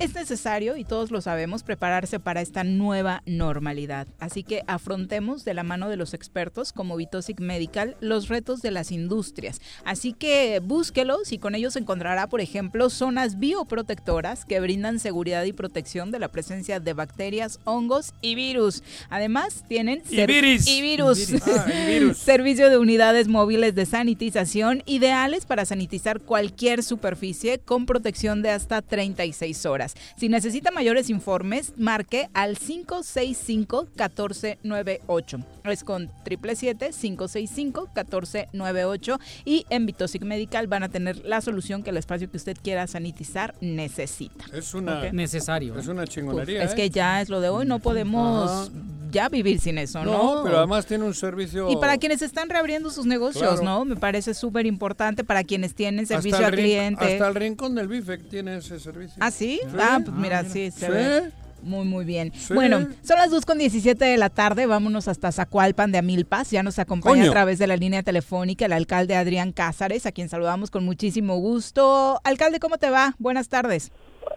Es 0.00 0.12
necesario, 0.12 0.76
y 0.76 0.82
todos 0.82 1.12
lo 1.12 1.20
sabemos, 1.20 1.62
prepararse 1.62 2.18
para 2.18 2.40
esta 2.40 2.64
nueva 2.64 3.22
normalidad. 3.26 4.08
Así 4.18 4.42
que 4.42 4.64
afrontemos 4.66 5.44
de 5.44 5.54
la 5.54 5.62
mano 5.62 5.88
de 5.88 5.98
los 5.98 6.14
expertos 6.14 6.72
como 6.72 6.96
Vitosic 6.96 7.38
Medical 7.38 7.96
los 8.00 8.26
retos 8.26 8.60
de 8.60 8.72
las 8.72 8.90
industrias. 8.90 9.60
Así 9.84 10.14
que 10.14 10.58
búsquelos 10.58 11.30
y 11.30 11.38
con 11.38 11.54
ellos 11.54 11.76
encontrará, 11.76 12.26
por 12.26 12.40
ejemplo, 12.40 12.90
zonas 12.90 13.38
bioprotectoras 13.84 14.44
que 14.46 14.60
brindan 14.60 14.98
seguridad 14.98 15.44
y 15.44 15.52
protección 15.52 16.10
de 16.10 16.18
la 16.18 16.28
presencia 16.28 16.80
de 16.80 16.92
bacterias, 16.94 17.60
hongos 17.64 18.14
y 18.22 18.34
virus. 18.34 18.82
Además, 19.10 19.64
tienen 19.68 20.02
Y 20.08 20.24
virus. 20.26 20.66
y 20.66 20.80
virus. 20.82 21.28
Y 21.28 21.32
virus. 21.34 21.48
Ah, 21.48 21.66
y 21.70 21.86
virus. 21.86 22.16
servicio 22.34 22.70
de 22.70 22.78
unidades 22.78 23.28
móviles 23.28 23.74
de 23.74 23.84
sanitización 23.86 24.82
ideales 24.86 25.44
para 25.44 25.64
sanitizar 25.66 26.20
cualquier 26.20 26.82
superficie 26.82 27.58
con 27.58 27.84
protección 27.86 28.42
de 28.42 28.50
hasta 28.50 28.80
36 28.82 29.66
horas. 29.66 29.94
Si 30.16 30.28
necesita 30.28 30.70
mayores 30.70 31.10
informes, 31.10 31.72
marque 31.76 32.28
al 32.32 32.56
565-1498. 32.58 35.44
Es 35.64 35.82
con 35.82 36.10
777-565-1498 36.26 39.18
y 39.46 39.64
en 39.70 39.86
Vitosic 39.86 40.22
Medical 40.22 40.66
van 40.66 40.82
a 40.82 40.90
tener 40.90 41.24
la 41.24 41.40
solución 41.40 41.82
que 41.82 41.88
el 41.88 41.96
espacio 41.96 42.30
que 42.30 42.36
usted 42.36 42.54
quiera 42.62 42.86
sanitizar 42.86 43.54
necesita. 43.62 44.44
Es 44.52 44.74
una 44.74 45.10
necesario. 45.12 45.78
Es 45.78 45.86
una 45.88 46.02
Uf, 46.02 46.10
chingonería. 46.10 46.62
es 46.64 46.72
¿eh? 46.72 46.76
que 46.76 46.90
ya 46.90 47.22
es 47.22 47.30
lo 47.30 47.40
de 47.40 47.48
hoy, 47.48 47.64
no 47.64 47.78
podemos 47.78 48.68
Ajá. 48.68 48.76
ya 49.10 49.30
vivir 49.30 49.58
sin 49.58 49.78
eso, 49.78 50.04
¿no? 50.04 50.12
No, 50.36 50.42
pero 50.44 50.58
además 50.58 50.84
tiene 50.84 51.04
un 51.04 51.14
servicio. 51.14 51.70
Y 51.70 51.76
para 51.76 51.96
quienes 51.96 52.20
están 52.20 52.50
reabriendo 52.50 52.90
sus 52.90 53.06
negocios, 53.06 53.60
Claro. 53.60 53.64
¿no? 53.64 53.86
Me 53.86 53.96
parece 53.96 54.34
súper 54.34 54.66
importante 54.66 55.24
para 55.24 55.44
quienes 55.44 55.74
tienen 55.74 56.06
servicio 56.06 56.44
al 56.44 56.52
cliente. 56.52 57.14
Hasta 57.14 57.26
el 57.28 57.34
rincón 57.34 57.74
del 57.74 57.88
bife 57.88 58.18
tiene 58.18 58.58
ese 58.58 58.78
servicio. 58.78 59.16
¿Ah, 59.18 59.30
sí? 59.30 59.60
Sí. 59.62 59.76
Ah, 59.80 59.98
pues 60.04 60.14
mira, 60.14 60.44
sí, 60.44 60.70
se 60.70 60.86
Sí. 60.86 60.92
ve. 60.92 61.32
Muy, 61.64 61.84
muy 61.84 62.04
bien. 62.04 62.32
Sí. 62.34 62.54
Bueno, 62.54 62.86
son 63.02 63.18
las 63.18 63.30
2 63.30 63.44
con 63.46 63.58
17 63.58 64.04
de 64.04 64.16
la 64.16 64.30
tarde. 64.30 64.66
Vámonos 64.66 65.08
hasta 65.08 65.32
Zacualpan 65.32 65.92
de 65.92 65.98
Amilpas. 65.98 66.50
Ya 66.50 66.62
nos 66.62 66.78
acompaña 66.78 67.16
Coño. 67.16 67.30
a 67.30 67.32
través 67.32 67.58
de 67.58 67.66
la 67.66 67.76
línea 67.76 68.02
telefónica 68.02 68.66
el 68.66 68.72
alcalde 68.72 69.16
Adrián 69.16 69.52
Cázares, 69.52 70.06
a 70.06 70.12
quien 70.12 70.28
saludamos 70.28 70.70
con 70.70 70.84
muchísimo 70.84 71.36
gusto. 71.38 72.20
Alcalde, 72.24 72.60
¿cómo 72.60 72.78
te 72.78 72.90
va? 72.90 73.14
Buenas 73.18 73.48
tardes. 73.48 73.90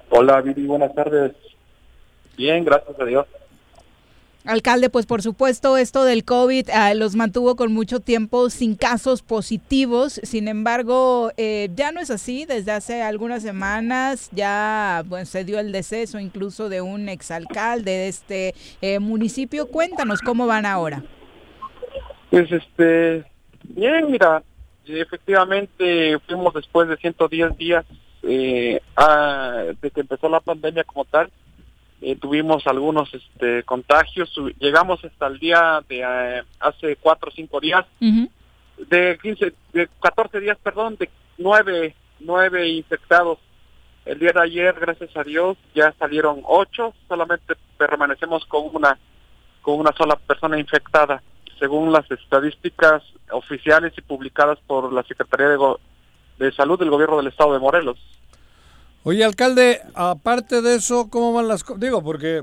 Hola, 0.09 0.41
Viri, 0.41 0.65
buenas 0.65 0.93
tardes. 0.95 1.33
Bien, 2.37 2.63
gracias 2.63 2.99
a 2.99 3.05
Dios. 3.05 3.25
Alcalde, 4.47 4.89
pues 4.89 5.05
por 5.05 5.21
supuesto 5.21 5.75
esto 5.75 6.05
del 6.05 6.23
COVID 6.23 6.69
ah, 6.73 6.93
los 6.93 7.15
mantuvo 7.15 7.57
con 7.57 7.73
mucho 7.73 7.99
tiempo 7.99 8.49
sin 8.49 8.75
casos 8.75 9.21
positivos, 9.21 10.21
sin 10.23 10.47
embargo 10.47 11.31
eh, 11.35 11.69
ya 11.75 11.91
no 11.91 11.99
es 11.99 12.09
así, 12.11 12.45
desde 12.45 12.71
hace 12.71 13.01
algunas 13.01 13.43
semanas 13.43 14.29
ya 14.31 15.03
bueno, 15.07 15.25
se 15.25 15.43
dio 15.43 15.59
el 15.59 15.73
deceso 15.73 16.17
incluso 16.19 16.69
de 16.69 16.79
un 16.79 17.09
exalcalde 17.09 17.91
de 17.91 18.07
este 18.07 18.55
eh, 18.81 18.99
municipio. 18.99 19.67
Cuéntanos 19.67 20.21
cómo 20.21 20.47
van 20.47 20.65
ahora. 20.65 21.03
Pues 22.29 22.49
este, 22.49 23.25
bien, 23.63 24.09
mira, 24.09 24.43
efectivamente 24.85 26.17
fuimos 26.25 26.53
después 26.53 26.87
de 26.87 26.95
110 26.95 27.57
días 27.57 27.85
eh, 28.23 28.79
a- 28.95 29.63
de 29.81 29.91
que 29.91 29.99
empezó 29.99 30.29
la 30.29 30.39
pandemia 30.39 30.85
como 30.85 31.03
tal. 31.03 31.29
Eh, 32.01 32.15
tuvimos 32.15 32.65
algunos 32.67 33.11
este, 33.13 33.63
contagios, 33.63 34.31
llegamos 34.59 35.03
hasta 35.03 35.27
el 35.27 35.39
día 35.39 35.81
de 35.89 36.01
eh, 36.01 36.43
hace 36.59 36.95
cuatro 36.97 37.29
o 37.29 37.33
cinco 37.33 37.59
días, 37.59 37.85
de 38.77 39.17
15, 39.21 39.53
de 39.73 39.89
14 40.01 40.39
días, 40.39 40.57
perdón, 40.61 40.95
de 40.99 41.09
nueve, 41.39 41.95
nueve 42.19 42.67
infectados. 42.69 43.39
El 44.05 44.19
día 44.19 44.31
de 44.33 44.41
ayer, 44.41 44.75
gracias 44.79 45.15
a 45.17 45.23
Dios, 45.23 45.57
ya 45.73 45.91
salieron 45.99 46.41
ocho, 46.45 46.93
solamente 47.07 47.55
permanecemos 47.77 48.45
con 48.45 48.63
una, 48.73 48.97
con 49.63 49.79
una 49.79 49.91
sola 49.93 50.15
persona 50.15 50.59
infectada, 50.59 51.21
según 51.59 51.91
las 51.91 52.09
estadísticas 52.11 53.01
oficiales 53.31 53.91
y 53.97 54.01
publicadas 54.01 54.59
por 54.67 54.93
la 54.93 55.01
Secretaría 55.03 55.49
de, 55.49 55.57
Go- 55.57 55.79
de 56.37 56.51
Salud 56.53 56.77
del 56.79 56.91
Gobierno 56.91 57.17
del 57.17 57.27
Estado 57.27 57.53
de 57.53 57.59
Morelos. 57.59 57.97
Oye, 59.07 59.23
alcalde, 59.23 59.79
aparte 59.95 60.61
de 60.61 60.75
eso, 60.75 61.09
¿cómo 61.09 61.31
van 61.31 61.47
las 61.47 61.63
cosas? 61.63 61.79
Digo, 61.79 62.03
porque 62.03 62.41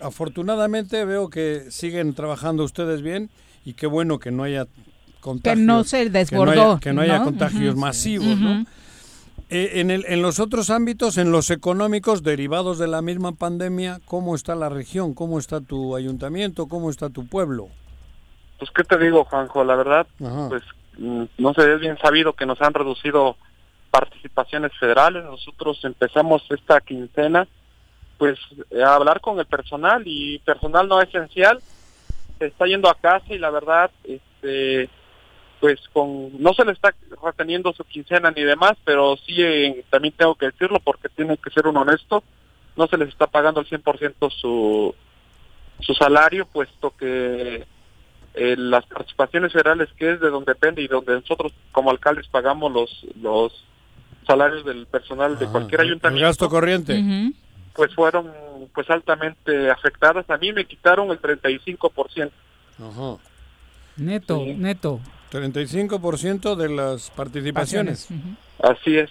afortunadamente 0.00 1.04
veo 1.04 1.30
que 1.30 1.70
siguen 1.70 2.14
trabajando 2.14 2.64
ustedes 2.64 3.00
bien 3.00 3.30
y 3.64 3.74
qué 3.74 3.86
bueno 3.86 4.18
que 4.18 4.32
no 4.32 4.42
haya 4.42 4.66
contagios. 5.20 5.64
no 5.64 5.84
se 5.84 5.98
que 5.98 6.04
no 6.06 6.10
desbordó, 6.10 6.50
haya- 6.72 6.80
Que 6.80 6.92
no 6.92 7.02
haya, 7.02 7.18
¿no? 7.18 7.24
contagios 7.26 7.76
masivos, 7.76 8.36
¿no? 8.40 8.64
Eh, 9.50 9.80
en, 9.80 9.92
el, 9.92 10.04
en 10.08 10.20
los 10.20 10.40
otros 10.40 10.68
ámbitos, 10.70 11.16
en 11.16 11.30
los 11.30 11.48
económicos 11.50 12.24
derivados 12.24 12.78
de 12.78 12.88
la 12.88 13.02
misma 13.02 13.30
pandemia, 13.32 14.00
¿cómo 14.04 14.34
está 14.34 14.56
la 14.56 14.68
región? 14.68 15.14
¿Cómo 15.14 15.38
está 15.38 15.60
tu 15.60 15.94
ayuntamiento? 15.94 16.66
¿Cómo 16.66 16.90
está 16.90 17.08
tu 17.10 17.26
pueblo? 17.28 17.68
Pues, 18.58 18.70
¿qué 18.74 18.82
te 18.82 18.98
digo, 18.98 19.24
Juanjo? 19.26 19.62
La 19.62 19.76
verdad, 19.76 20.08
Ajá. 20.24 20.48
pues, 20.48 20.62
mm, 20.98 21.22
no 21.38 21.54
sé, 21.54 21.72
es 21.72 21.80
bien 21.80 21.96
sabido 22.02 22.32
que 22.34 22.46
nos 22.46 22.60
han 22.62 22.74
reducido 22.74 23.36
participaciones 23.90 24.72
federales. 24.78 25.24
Nosotros 25.24 25.84
empezamos 25.84 26.42
esta 26.50 26.80
quincena, 26.80 27.46
pues, 28.18 28.38
a 28.84 28.94
hablar 28.94 29.20
con 29.20 29.38
el 29.38 29.46
personal 29.46 30.02
y 30.06 30.38
personal 30.40 30.88
no 30.88 31.00
esencial 31.00 31.60
se 32.40 32.46
está 32.46 32.66
yendo 32.66 32.88
a 32.88 32.94
casa 32.94 33.26
y 33.28 33.38
la 33.38 33.50
verdad, 33.50 33.90
este, 34.02 34.88
pues, 35.60 35.78
con 35.92 36.42
no 36.42 36.54
se 36.54 36.64
le 36.64 36.72
está 36.72 36.94
reteniendo 37.22 37.72
su 37.74 37.84
quincena 37.84 38.30
ni 38.30 38.42
demás, 38.42 38.78
pero 38.84 39.16
sí 39.18 39.42
eh, 39.42 39.84
también 39.90 40.14
tengo 40.16 40.34
que 40.34 40.46
decirlo 40.46 40.80
porque 40.80 41.10
tiene 41.10 41.36
que 41.36 41.50
ser 41.50 41.66
un 41.66 41.76
honesto, 41.76 42.24
no 42.76 42.86
se 42.86 42.96
les 42.96 43.10
está 43.10 43.26
pagando 43.26 43.60
al 43.60 43.66
100% 43.66 44.30
su 44.30 44.94
su 45.80 45.94
salario, 45.94 46.46
puesto 46.46 46.94
que 46.96 47.66
eh, 48.34 48.54
las 48.56 48.86
participaciones 48.86 49.52
federales, 49.52 49.88
que 49.96 50.12
es 50.12 50.20
de 50.20 50.30
donde 50.30 50.52
depende 50.52 50.82
y 50.82 50.88
donde 50.88 51.14
nosotros 51.14 51.52
como 51.72 51.90
alcaldes 51.90 52.26
pagamos 52.28 52.72
los 52.72 53.06
los 53.20 53.64
salarios 54.26 54.64
del 54.64 54.86
personal 54.86 55.38
de 55.38 55.46
cualquier 55.46 55.80
El 55.82 55.86
ayuntamiento, 55.88 56.26
gasto 56.26 56.48
corriente. 56.48 57.32
pues 57.74 57.94
fueron 57.94 58.30
pues 58.74 58.88
altamente 58.90 59.70
afectadas. 59.70 60.28
A 60.30 60.36
mí 60.36 60.52
me 60.52 60.64
quitaron 60.66 61.10
el 61.10 61.20
35%. 61.20 62.30
Ajá. 62.78 63.16
Neto, 63.96 64.42
neto. 64.56 65.00
35% 65.32 66.56
de 66.56 66.68
las 66.68 67.10
participaciones. 67.10 68.08
Así 68.62 68.96
es. 68.96 69.10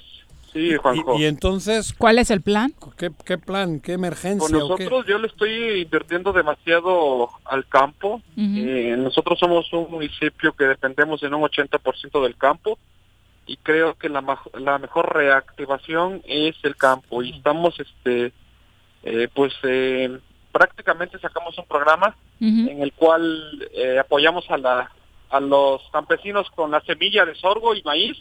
Sí, 0.52 0.76
Juanjo. 0.78 1.18
Y, 1.18 1.22
y 1.22 1.26
entonces, 1.26 1.94
¿Cuál 1.94 2.18
es 2.18 2.32
el 2.32 2.42
plan? 2.42 2.74
¿qué, 2.98 3.12
qué 3.24 3.38
plan? 3.38 3.80
¿Qué 3.80 3.94
emergencia? 3.94 4.40
Con 4.40 4.72
o 4.72 4.76
qué? 4.76 4.84
nosotros 4.86 5.06
yo 5.08 5.20
le 5.20 5.28
estoy 5.28 5.82
invirtiendo 5.84 6.34
demasiado 6.34 7.30
al 7.46 7.68
campo. 7.68 8.22
Eh, 8.36 8.96
nosotros 8.98 9.38
somos 9.40 9.72
un 9.74 9.92
municipio 9.92 10.54
que 10.54 10.64
dependemos 10.66 11.22
en 11.22 11.36
un 11.36 11.44
80% 11.44 12.24
del 12.24 12.36
campo 12.36 12.80
y 13.50 13.58
creo 13.58 13.96
que 13.96 14.10
la, 14.10 14.24
la 14.54 14.78
mejor 14.78 15.12
reactivación 15.12 16.22
es 16.28 16.56
el 16.62 16.76
campo. 16.76 17.24
Y 17.24 17.32
estamos 17.32 17.80
este 17.80 18.32
eh, 19.02 19.28
pues 19.34 19.54
eh, 19.64 20.20
prácticamente 20.52 21.18
sacamos 21.18 21.58
un 21.58 21.66
programa 21.66 22.16
en 22.40 22.82
el 22.82 22.94
cual 22.94 23.68
eh, 23.74 23.98
apoyamos 24.00 24.50
a 24.52 24.58
la 24.58 24.92
a 25.32 25.40
los 25.40 25.82
campesinos 25.92 26.50
con 26.52 26.72
la 26.72 26.82
semilla 26.82 27.26
de 27.26 27.36
sorgo 27.36 27.76
y 27.76 27.82
maíz 27.84 28.18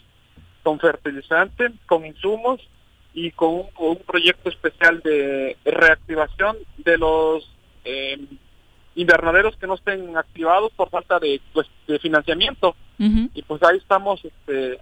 con 0.63 0.79
fertilizante, 0.79 1.71
con 1.85 2.05
insumos 2.05 2.59
y 3.13 3.31
con 3.31 3.49
un, 3.49 3.63
con 3.71 3.89
un 3.89 3.97
proyecto 3.97 4.49
especial 4.49 5.01
de 5.01 5.57
reactivación 5.63 6.57
de 6.77 6.97
los 6.97 7.49
eh, 7.85 8.19
invernaderos 8.95 9.55
que 9.57 9.67
no 9.67 9.75
estén 9.75 10.17
activados 10.17 10.71
por 10.73 10.89
falta 10.89 11.19
de, 11.19 11.39
pues, 11.53 11.67
de 11.87 11.99
financiamiento. 11.99 12.75
Y 13.33 13.41
pues 13.43 13.63
ahí 13.63 13.77
estamos 13.77 14.19
este, 14.25 14.77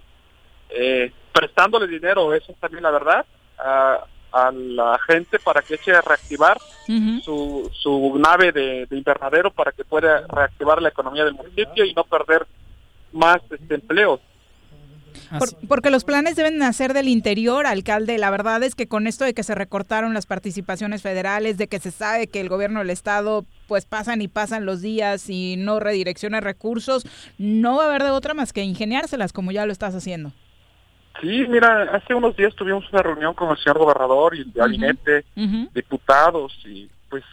eh, 0.70 1.12
prestándole 1.32 1.86
dinero, 1.86 2.34
eso 2.34 2.52
es 2.52 2.58
también 2.58 2.82
la 2.82 2.90
verdad, 2.90 3.24
a, 3.58 4.04
a 4.32 4.52
la 4.52 4.98
gente 5.06 5.38
para 5.38 5.62
que 5.62 5.74
eche 5.74 5.92
a 5.94 6.00
reactivar 6.00 6.58
su, 7.22 7.70
su 7.74 8.18
nave 8.18 8.52
de, 8.52 8.86
de 8.86 8.96
invernadero 8.96 9.50
para 9.50 9.72
que 9.72 9.84
pueda 9.84 10.26
reactivar 10.28 10.80
la 10.80 10.88
economía 10.88 11.24
del 11.24 11.34
municipio 11.34 11.84
y 11.84 11.94
no 11.94 12.04
perder 12.04 12.46
más 13.12 13.38
este, 13.50 13.74
empleos. 13.74 14.20
porque 15.68 15.90
los 15.90 16.04
planes 16.04 16.36
deben 16.36 16.58
nacer 16.58 16.92
del 16.92 17.08
interior, 17.08 17.66
alcalde. 17.66 18.18
La 18.18 18.30
verdad 18.30 18.62
es 18.62 18.74
que 18.74 18.86
con 18.86 19.06
esto 19.06 19.24
de 19.24 19.34
que 19.34 19.42
se 19.42 19.54
recortaron 19.54 20.14
las 20.14 20.26
participaciones 20.26 21.02
federales, 21.02 21.56
de 21.58 21.68
que 21.68 21.80
se 21.80 21.90
sabe 21.90 22.26
que 22.26 22.40
el 22.40 22.48
gobierno 22.48 22.80
del 22.80 22.90
estado 22.90 23.44
pues 23.66 23.84
pasan 23.86 24.22
y 24.22 24.28
pasan 24.28 24.66
los 24.66 24.80
días 24.82 25.28
y 25.28 25.56
no 25.56 25.80
redirecciona 25.80 26.40
recursos, 26.40 27.06
no 27.38 27.76
va 27.76 27.84
a 27.84 27.88
haber 27.88 28.02
de 28.02 28.10
otra 28.10 28.34
más 28.34 28.52
que 28.52 28.62
ingeniárselas 28.62 29.32
como 29.32 29.52
ya 29.52 29.66
lo 29.66 29.72
estás 29.72 29.94
haciendo. 29.94 30.32
Sí, 31.20 31.46
mira, 31.48 31.82
hace 31.94 32.14
unos 32.14 32.36
días 32.36 32.54
tuvimos 32.54 32.84
una 32.92 33.02
reunión 33.02 33.34
con 33.34 33.50
el 33.50 33.58
señor 33.58 33.78
gobernador 33.78 34.36
y 34.36 34.42
el 34.42 34.52
gabinete, 34.52 35.24
diputados 35.74 36.56
y 36.64 36.88
pues, 37.08 37.24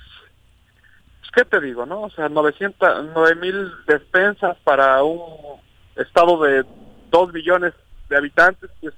pues, 1.20 1.32
¿qué 1.34 1.46
te 1.46 1.60
digo, 1.62 1.86
no? 1.86 2.02
O 2.02 2.10
sea, 2.10 2.30
900, 2.30 3.06
9 3.14 3.36
mil 3.36 3.72
despensas 3.88 4.58
para 4.64 5.04
un 5.04 5.60
estado 5.96 6.42
de 6.44 6.66
2 7.12 7.34
millones 7.34 7.74
de 8.10 8.18
habitantes, 8.18 8.70
pues 8.82 8.94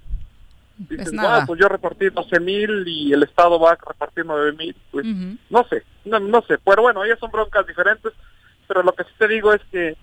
dices, 0.77 1.11
pues, 1.13 1.45
pues 1.47 1.59
yo 1.59 1.67
repartí 1.67 2.09
12 2.09 2.39
mil 2.39 2.87
y 2.87 3.11
el 3.11 3.23
estado 3.23 3.59
va 3.59 3.71
a 3.71 3.75
repartir 3.75 4.25
9 4.25 4.53
mil, 4.53 4.75
pues 4.91 5.05
no 5.49 5.65
sé, 5.67 5.83
no, 6.05 6.19
no 6.19 6.41
sé, 6.43 6.57
pero 6.63 6.83
bueno, 6.83 7.03
ellas 7.03 7.19
son 7.19 7.31
broncas 7.31 7.65
diferentes, 7.67 8.13
pero 8.67 8.83
lo 8.83 8.93
que 8.93 9.03
sí 9.03 9.09
te 9.17 9.27
digo 9.27 9.53
es 9.53 9.61
que 9.71 9.97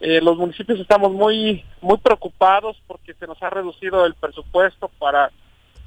eh, 0.00 0.20
los 0.22 0.36
municipios 0.36 0.78
estamos 0.78 1.12
muy 1.12 1.64
muy 1.80 1.98
preocupados 1.98 2.80
porque 2.86 3.14
se 3.14 3.26
nos 3.26 3.42
ha 3.42 3.50
reducido 3.50 4.06
el 4.06 4.14
presupuesto 4.14 4.88
para 4.98 5.30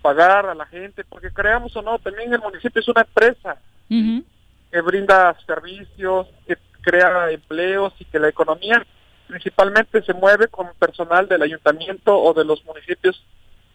pagar 0.01 0.47
a 0.47 0.55
la 0.55 0.65
gente, 0.65 1.03
porque 1.03 1.31
creamos 1.31 1.75
o 1.75 1.81
no, 1.81 1.99
también 1.99 2.33
el 2.33 2.39
municipio 2.39 2.81
es 2.81 2.87
una 2.87 3.01
empresa 3.01 3.57
que 3.89 4.81
brinda 4.81 5.35
servicios, 5.45 6.27
que 6.47 6.57
crea 6.81 7.29
empleos 7.29 7.93
y 7.99 8.05
que 8.05 8.19
la 8.19 8.29
economía 8.29 8.85
principalmente 9.27 10.01
se 10.01 10.13
mueve 10.13 10.47
con 10.47 10.67
personal 10.79 11.27
del 11.27 11.41
ayuntamiento 11.41 12.17
o 12.17 12.33
de 12.33 12.45
los 12.45 12.63
municipios 12.65 13.23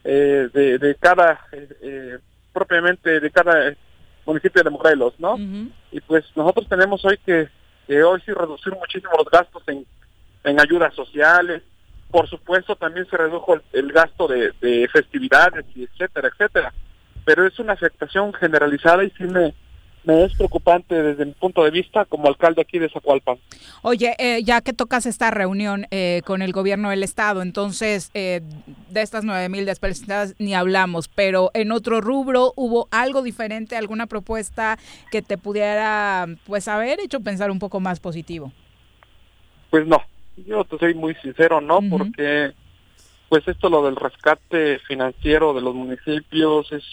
eh, 0.05 0.49
de, 0.53 0.97
cada, 1.01 1.41
eh, 1.53 2.19
propiamente 2.53 3.21
de 3.21 3.31
cada 3.31 3.75
municipio 4.25 4.63
de 4.63 4.71
Morelos, 4.71 5.15
¿no? 5.19 5.37
Y 5.93 6.01
pues 6.01 6.25
nosotros 6.35 6.69
tenemos 6.69 7.05
hoy 7.05 7.19
que, 7.25 7.49
que 7.87 8.03
hoy 8.03 8.21
sí 8.25 8.33
reducir 8.33 8.75
muchísimo 8.75 9.13
los 9.17 9.31
gastos 9.31 9.63
en 9.69 9.87
en 10.47 10.60
ayudas 10.60 10.94
sociales. 10.94 11.62
Por 12.10 12.28
supuesto, 12.28 12.77
también 12.77 13.06
se 13.10 13.16
redujo 13.16 13.59
el, 13.73 13.93
gasto 13.93 14.28
de, 14.28 14.89
festividades, 14.93 15.64
y 15.74 15.85
etcétera, 15.85 16.28
etcétera. 16.28 16.73
Pero 17.24 17.47
es 17.47 17.59
una 17.59 17.73
afectación 17.73 18.32
generalizada 18.32 19.02
y 19.02 19.10
sí 19.10 19.24
me, 19.24 19.52
me 20.05 20.24
es 20.24 20.32
preocupante 20.35 21.02
desde 21.02 21.27
mi 21.27 21.32
punto 21.32 21.64
de 21.64 21.73
vista 21.73 22.05
como 22.05 22.28
alcalde 22.28 22.62
aquí 22.62 22.78
de 22.78 22.89
Zacualpan. 22.89 23.39
Oye, 23.82 24.14
eh, 24.18 24.44
ya 24.44 24.60
que 24.60 24.73
tocas 24.73 25.05
esta 25.05 25.32
reunión 25.32 25.86
eh, 25.90 26.23
con 26.24 26.43
el 26.43 26.52
gobierno 26.52 26.90
del 26.90 27.02
estado, 27.02 27.43
entonces 27.43 28.12
eh, 28.14 28.40
de 28.89 29.02
estas 29.02 29.24
nueve 29.24 29.48
mil 29.48 29.66
despensas 29.66 30.36
ni 30.39 30.55
hablamos, 30.55 31.09
pero 31.09 31.51
en 31.55 31.73
otro 31.73 32.01
rubro 32.01 32.52
hubo 32.55 32.86
algo 32.93 33.23
diferente, 33.23 33.77
alguna 33.77 34.06
propuesta 34.06 34.78
que 35.10 35.23
te 35.23 35.39
pudiera 35.39 36.27
pues 36.47 36.68
haber 36.68 37.01
hecho 37.01 37.18
pensar 37.20 37.51
un 37.51 37.59
poco 37.59 37.81
más 37.81 37.98
positivo. 37.98 38.52
Pues 39.70 39.85
no, 39.89 40.01
yo 40.45 40.65
te 40.65 40.79
soy 40.79 40.95
muy 40.95 41.15
sincero, 41.17 41.61
¿no? 41.61 41.81
Porque 41.89 42.53
pues 43.29 43.47
esto 43.49 43.69
lo 43.69 43.85
del 43.85 43.97
rescate 43.97 44.79
financiero 44.81 45.53
de 45.53 45.61
los 45.61 45.75
municipios 45.75 46.71
es 46.73 46.85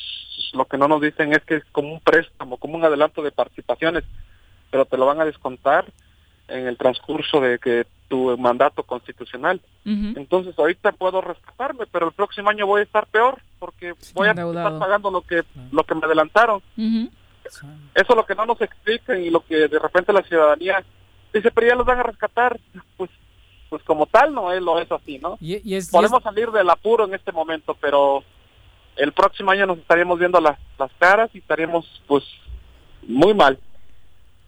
lo 0.53 0.65
que 0.65 0.77
no 0.77 0.87
nos 0.87 1.01
dicen 1.01 1.33
es 1.33 1.43
que 1.43 1.55
es 1.55 1.63
como 1.71 1.93
un 1.93 1.99
préstamo, 1.99 2.57
como 2.57 2.75
un 2.75 2.85
adelanto 2.85 3.21
de 3.21 3.31
participaciones, 3.31 4.03
pero 4.71 4.85
te 4.85 4.97
lo 4.97 5.05
van 5.05 5.21
a 5.21 5.25
descontar 5.25 5.85
en 6.47 6.67
el 6.67 6.77
transcurso 6.77 7.39
de 7.39 7.59
que 7.59 7.85
tu 8.07 8.37
mandato 8.37 8.83
constitucional. 8.83 9.61
Entonces 9.85 10.57
ahorita 10.57 10.91
puedo 10.91 11.21
rescatarme, 11.21 11.85
pero 11.91 12.07
el 12.07 12.13
próximo 12.13 12.49
año 12.49 12.67
voy 12.67 12.81
a 12.81 12.83
estar 12.83 13.07
peor 13.07 13.39
porque 13.59 13.93
voy 14.13 14.27
a 14.27 14.31
estar 14.31 14.79
pagando 14.79 15.11
lo 15.11 15.21
que 15.21 15.43
lo 15.71 15.83
que 15.83 15.95
me 15.95 16.05
adelantaron. 16.05 16.61
Eso 16.77 17.67
es 17.93 18.15
lo 18.15 18.25
que 18.25 18.35
no 18.35 18.45
nos 18.45 18.61
explican 18.61 19.21
y 19.21 19.29
lo 19.29 19.45
que 19.45 19.67
de 19.67 19.79
repente 19.79 20.13
la 20.13 20.23
ciudadanía 20.23 20.83
dice, 21.33 21.51
pero 21.51 21.67
ya 21.67 21.75
los 21.75 21.85
van 21.85 21.99
a 21.99 22.03
rescatar. 22.03 22.59
Pues 22.97 23.09
pues 23.73 23.81
como 23.85 24.05
tal 24.05 24.35
no 24.35 24.51
es 24.51 24.61
lo 24.61 24.79
es 24.79 24.91
así, 24.91 25.17
¿no? 25.17 25.39
Podemos 25.91 26.21
salir 26.21 26.51
del 26.51 26.69
apuro 26.69 27.05
en 27.05 27.15
este 27.15 27.31
momento, 27.31 27.75
pero 27.81 28.23
el 28.95 29.11
próximo 29.13 29.49
año 29.49 29.65
nos 29.65 29.79
estaríamos 29.79 30.19
viendo 30.19 30.39
las, 30.39 30.59
las 30.77 30.91
caras 30.99 31.31
y 31.33 31.39
estaríamos 31.39 31.83
pues 32.05 32.23
muy 33.01 33.33
mal. 33.33 33.57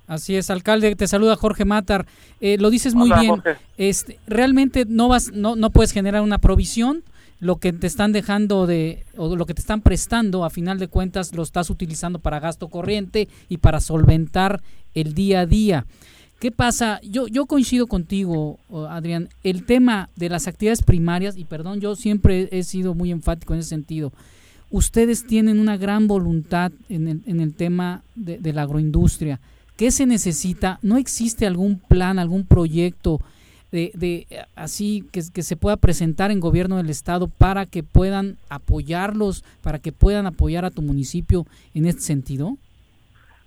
Así 0.06 0.36
es, 0.36 0.52
alcalde, 0.52 0.96
te 0.96 1.08
saluda 1.08 1.36
Jorge 1.38 1.66
Matar. 1.66 2.06
Eh, 2.40 2.58
lo 2.60 2.70
dices 2.70 2.94
muy 2.94 3.12
bien. 3.20 3.42
Este, 3.78 4.20
realmente 4.28 4.86
no 4.88 5.08
vas, 5.08 5.32
no, 5.32 5.56
no 5.56 5.72
puedes 5.72 5.92
generar 5.92 6.22
una 6.22 6.38
provisión. 6.38 7.04
Lo 7.40 7.56
que 7.56 7.74
te 7.74 7.88
están 7.88 8.12
dejando 8.12 8.68
de, 8.68 9.08
o 9.18 9.36
lo 9.36 9.48
que 9.48 9.56
te 9.56 9.62
están 9.62 9.82
prestando, 9.82 10.46
a 10.46 10.52
final 10.52 10.78
de 10.78 10.88
cuentas, 10.88 11.34
lo 11.34 11.42
estás 11.42 11.72
utilizando 11.72 12.20
para 12.20 12.40
gasto 12.40 12.68
corriente 12.68 13.28
y 13.50 13.58
para 13.58 13.80
solventar 13.80 14.62
el 14.94 15.16
día 15.16 15.40
a 15.40 15.46
día. 15.48 15.88
¿Qué 16.40 16.52
pasa? 16.52 17.00
Yo, 17.02 17.28
yo 17.28 17.46
coincido 17.46 17.88
contigo, 17.88 18.60
Adrián. 18.90 19.30
El 19.44 19.66
tema 19.66 20.10
de 20.16 20.30
las 20.30 20.48
actividades 20.48 20.84
primarias, 20.84 21.38
y 21.38 21.46
perdón, 21.46 21.80
yo 21.80 21.96
siempre 21.96 22.50
he 22.52 22.64
sido 22.64 22.94
muy 22.94 23.12
enfático 23.12 23.54
en 23.54 23.62
ese 23.62 23.70
sentido. 23.70 24.12
Ustedes 24.70 25.26
tienen 25.26 25.60
una 25.60 25.78
gran 25.78 26.08
voluntad 26.08 26.72
en 26.90 27.08
el, 27.08 27.22
en 27.26 27.40
el 27.40 27.56
tema 27.56 28.04
de, 28.16 28.52
la 28.52 28.64
agroindustria. 28.64 29.40
¿Qué 29.78 29.92
se 29.92 30.06
necesita? 30.06 30.80
¿No 30.82 30.98
existe 30.98 31.46
algún 31.46 31.80
plan, 31.80 32.20
algún 32.20 32.46
proyecto 32.46 33.20
de, 33.72 33.92
de 33.94 34.28
así 34.56 35.06
que, 35.12 35.22
que, 35.34 35.44
se 35.44 35.56
pueda 35.56 35.78
presentar 35.78 36.32
en 36.32 36.40
gobierno 36.40 36.78
del 36.78 36.90
estado 36.90 37.28
para 37.28 37.66
que 37.66 37.84
puedan 37.84 38.38
apoyarlos, 38.50 39.44
para 39.62 39.80
que 39.80 39.92
puedan 39.92 40.26
apoyar 40.26 40.66
a 40.66 40.72
tu 40.72 40.82
municipio 40.82 41.46
en 41.74 41.86
este 41.86 42.02
sentido? 42.02 42.58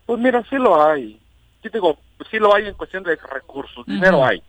Pues 0.06 0.18
mira, 0.18 0.42
sí 0.48 0.56
lo 0.56 0.82
hay. 0.82 1.20
Yo 1.62 1.70
digo, 1.70 1.98
pues 2.18 2.28
sí 2.30 2.38
lo 2.38 2.54
hay 2.54 2.66
en 2.66 2.74
cuestión 2.74 3.04
de 3.04 3.16
recursos, 3.16 3.86
dinero 3.86 4.24
hay. 4.24 4.42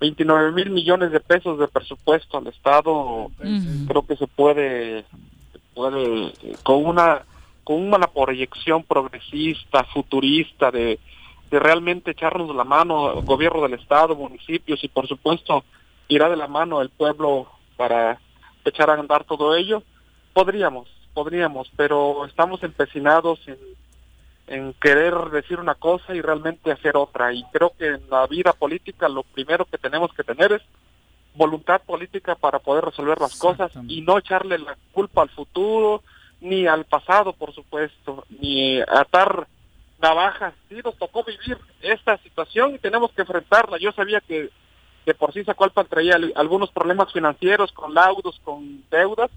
29 0.00 0.52
mil 0.52 0.70
millones 0.70 1.10
de 1.10 1.18
pesos 1.18 1.58
de 1.58 1.66
presupuesto 1.66 2.38
al 2.38 2.46
Estado, 2.46 3.30
creo 3.88 4.06
que 4.06 4.16
se 4.16 4.28
puede, 4.28 5.04
puede 5.74 6.32
con 6.62 6.86
una 6.86 7.22
con 7.64 7.92
una 7.92 8.06
proyección 8.06 8.82
progresista, 8.82 9.84
futurista, 9.84 10.70
de, 10.70 10.98
de 11.50 11.58
realmente 11.58 12.12
echarnos 12.12 12.56
la 12.56 12.64
mano, 12.64 13.20
gobierno 13.22 13.60
del 13.60 13.74
Estado, 13.74 14.14
municipios 14.14 14.82
y 14.82 14.88
por 14.88 15.06
supuesto 15.06 15.64
irá 16.08 16.30
de 16.30 16.36
la 16.36 16.48
mano 16.48 16.80
el 16.80 16.88
pueblo 16.88 17.46
para 17.76 18.18
echar 18.64 18.88
a 18.88 18.94
andar 18.94 19.24
todo 19.24 19.54
ello, 19.54 19.82
podríamos, 20.32 20.88
podríamos, 21.12 21.70
pero 21.76 22.24
estamos 22.24 22.62
empecinados 22.62 23.40
en 23.46 23.58
en 24.48 24.72
querer 24.74 25.14
decir 25.30 25.60
una 25.60 25.74
cosa 25.74 26.14
y 26.14 26.20
realmente 26.20 26.72
hacer 26.72 26.96
otra. 26.96 27.32
Y 27.32 27.44
creo 27.52 27.72
que 27.78 27.86
en 27.86 28.10
la 28.10 28.26
vida 28.26 28.52
política 28.52 29.08
lo 29.08 29.22
primero 29.22 29.64
que 29.66 29.78
tenemos 29.78 30.12
que 30.14 30.24
tener 30.24 30.52
es 30.52 30.62
voluntad 31.34 31.80
política 31.82 32.34
para 32.34 32.58
poder 32.58 32.84
resolver 32.84 33.20
las 33.20 33.38
cosas 33.38 33.70
y 33.86 34.00
no 34.00 34.18
echarle 34.18 34.58
la 34.58 34.76
culpa 34.92 35.22
al 35.22 35.28
futuro 35.28 36.02
ni 36.40 36.66
al 36.66 36.84
pasado, 36.84 37.32
por 37.32 37.52
supuesto, 37.54 38.24
ni 38.40 38.80
atar 38.80 39.46
navajas. 40.00 40.54
Sí, 40.68 40.80
nos 40.84 40.96
tocó 40.96 41.24
vivir 41.24 41.58
esta 41.80 42.16
situación 42.18 42.74
y 42.74 42.78
tenemos 42.78 43.12
que 43.12 43.22
enfrentarla. 43.22 43.78
Yo 43.78 43.92
sabía 43.92 44.20
que, 44.20 44.50
que 45.04 45.14
por 45.14 45.32
sí 45.32 45.44
Zacualpan 45.44 45.86
traía 45.86 46.18
algunos 46.36 46.70
problemas 46.70 47.12
financieros 47.12 47.72
con 47.72 47.94
laudos, 47.94 48.40
con 48.44 48.84
deudas, 48.90 49.30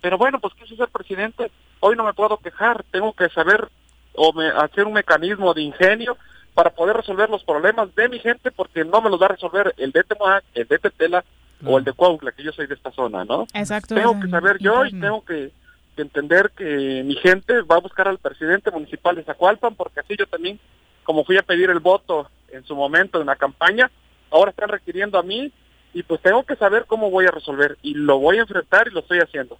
pero 0.00 0.18
bueno, 0.18 0.40
pues 0.40 0.54
quise 0.54 0.76
ser 0.76 0.88
presidente. 0.88 1.50
Hoy 1.80 1.94
no 1.94 2.04
me 2.04 2.14
puedo 2.14 2.38
quejar, 2.38 2.84
tengo 2.90 3.12
que 3.12 3.28
saber 3.28 3.68
o 4.16 4.32
hacer 4.60 4.84
un 4.84 4.92
mecanismo 4.92 5.54
de 5.54 5.62
ingenio 5.62 6.16
para 6.54 6.70
poder 6.70 6.96
resolver 6.96 7.28
los 7.28 7.44
problemas 7.44 7.94
de 7.94 8.08
mi 8.08 8.18
gente 8.18 8.50
porque 8.50 8.84
no 8.84 9.00
me 9.02 9.10
los 9.10 9.20
va 9.20 9.26
a 9.26 9.30
resolver 9.30 9.74
el 9.76 9.92
de 9.92 10.02
Temoac, 10.04 10.42
el 10.54 10.66
de 10.66 10.78
Tetela 10.78 11.24
o 11.64 11.78
el 11.78 11.84
de 11.84 11.92
Cuautla, 11.92 12.32
que 12.32 12.42
yo 12.42 12.52
soy 12.52 12.66
de 12.66 12.74
esta 12.74 12.90
zona, 12.92 13.24
¿no? 13.24 13.46
Exacto. 13.54 13.94
Tengo 13.94 14.18
que 14.20 14.28
saber 14.28 14.58
yo 14.58 14.84
y 14.86 14.98
tengo 14.98 15.24
que, 15.24 15.52
entender 15.96 16.50
que 16.54 17.02
mi 17.04 17.14
gente 17.16 17.62
va 17.62 17.76
a 17.76 17.80
buscar 17.80 18.06
al 18.06 18.18
presidente 18.18 18.70
municipal 18.70 19.16
de 19.16 19.24
Zacualpan 19.24 19.74
porque 19.74 20.00
así 20.00 20.14
yo 20.18 20.26
también, 20.26 20.60
como 21.04 21.24
fui 21.24 21.38
a 21.38 21.42
pedir 21.42 21.70
el 21.70 21.80
voto 21.80 22.28
en 22.48 22.64
su 22.64 22.76
momento 22.76 23.20
en 23.20 23.26
la 23.26 23.36
campaña, 23.36 23.90
ahora 24.30 24.50
están 24.50 24.68
requiriendo 24.68 25.18
a 25.18 25.22
mí 25.22 25.52
y 25.94 26.02
pues 26.02 26.20
tengo 26.20 26.42
que 26.44 26.56
saber 26.56 26.84
cómo 26.86 27.10
voy 27.10 27.26
a 27.26 27.30
resolver 27.30 27.78
y 27.82 27.94
lo 27.94 28.18
voy 28.18 28.38
a 28.38 28.42
enfrentar 28.42 28.88
y 28.88 28.90
lo 28.90 29.00
estoy 29.00 29.20
haciendo. 29.20 29.58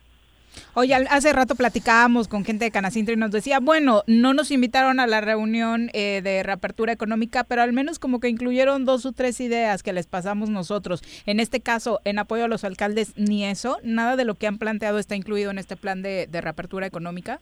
Oye, 0.78 0.94
hace 0.94 1.32
rato 1.32 1.54
platicábamos 1.54 2.28
con 2.28 2.44
gente 2.44 2.66
de 2.66 2.70
Canacintra 2.70 3.14
y 3.14 3.16
nos 3.16 3.30
decía, 3.30 3.60
bueno, 3.60 4.02
no 4.06 4.34
nos 4.34 4.50
invitaron 4.50 5.00
a 5.00 5.06
la 5.06 5.22
reunión 5.22 5.88
eh, 5.94 6.20
de 6.22 6.42
reapertura 6.42 6.92
económica, 6.92 7.44
pero 7.44 7.62
al 7.62 7.72
menos 7.72 7.98
como 7.98 8.20
que 8.20 8.28
incluyeron 8.28 8.84
dos 8.84 9.06
o 9.06 9.12
tres 9.12 9.40
ideas 9.40 9.82
que 9.82 9.94
les 9.94 10.06
pasamos 10.06 10.50
nosotros. 10.50 11.02
En 11.24 11.40
este 11.40 11.60
caso, 11.60 12.02
en 12.04 12.18
apoyo 12.18 12.44
a 12.44 12.48
los 12.48 12.62
alcaldes, 12.62 13.16
ni 13.16 13.46
eso, 13.46 13.78
nada 13.84 14.16
de 14.16 14.26
lo 14.26 14.34
que 14.34 14.48
han 14.48 14.58
planteado 14.58 14.98
está 14.98 15.16
incluido 15.16 15.50
en 15.50 15.56
este 15.56 15.76
plan 15.76 16.02
de, 16.02 16.28
reapertura 16.30 16.86
económica. 16.86 17.40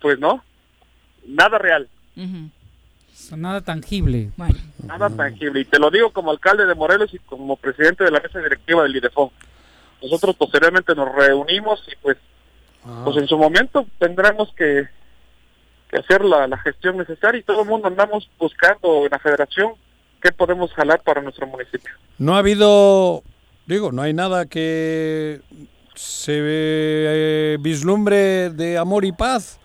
Pues 0.00 0.18
no, 0.18 0.42
nada 1.26 1.58
real. 1.58 1.86
Nada 3.36 3.60
tangible. 3.60 4.30
Nada 4.82 5.10
tangible. 5.10 5.60
Y 5.60 5.64
te 5.66 5.78
lo 5.78 5.90
digo 5.90 6.14
como 6.14 6.30
alcalde 6.30 6.64
de 6.64 6.74
Morelos 6.74 7.12
y 7.12 7.18
como 7.18 7.56
presidente 7.56 8.04
de 8.04 8.10
la 8.10 8.20
mesa 8.20 8.38
directiva 8.38 8.84
del 8.84 8.96
IDEFON. 8.96 9.28
nosotros 10.02 10.34
posteriormente 10.36 10.94
nos 10.94 11.14
reunimos 11.14 11.86
y 11.92 11.96
pues, 11.96 12.16
pues 13.04 13.16
en 13.16 13.26
su 13.26 13.38
momento 13.38 13.86
tendremos 13.98 14.52
que, 14.56 14.86
que 15.90 15.96
hacer 15.98 16.24
la, 16.24 16.46
la 16.46 16.58
gestión 16.58 16.96
necesaria 16.98 17.40
y 17.40 17.42
todo 17.44 17.62
el 17.62 17.68
mundo 17.68 17.88
andamos 17.88 18.28
buscando 18.38 19.04
en 19.04 19.10
la 19.10 19.18
federación 19.18 19.72
qué 20.22 20.32
podemos 20.32 20.72
jalar 20.74 21.02
para 21.02 21.20
nuestro 21.22 21.46
municipio. 21.46 21.92
No 22.18 22.34
ha 22.34 22.38
habido, 22.38 23.22
digo, 23.66 23.92
no 23.92 24.02
hay 24.02 24.12
nada 24.14 24.46
que 24.46 25.40
se 25.94 26.32
eh, 26.38 27.56
vislumbre 27.60 28.50
de 28.50 28.78
amor 28.78 29.04
y 29.04 29.12
paz. 29.12 29.60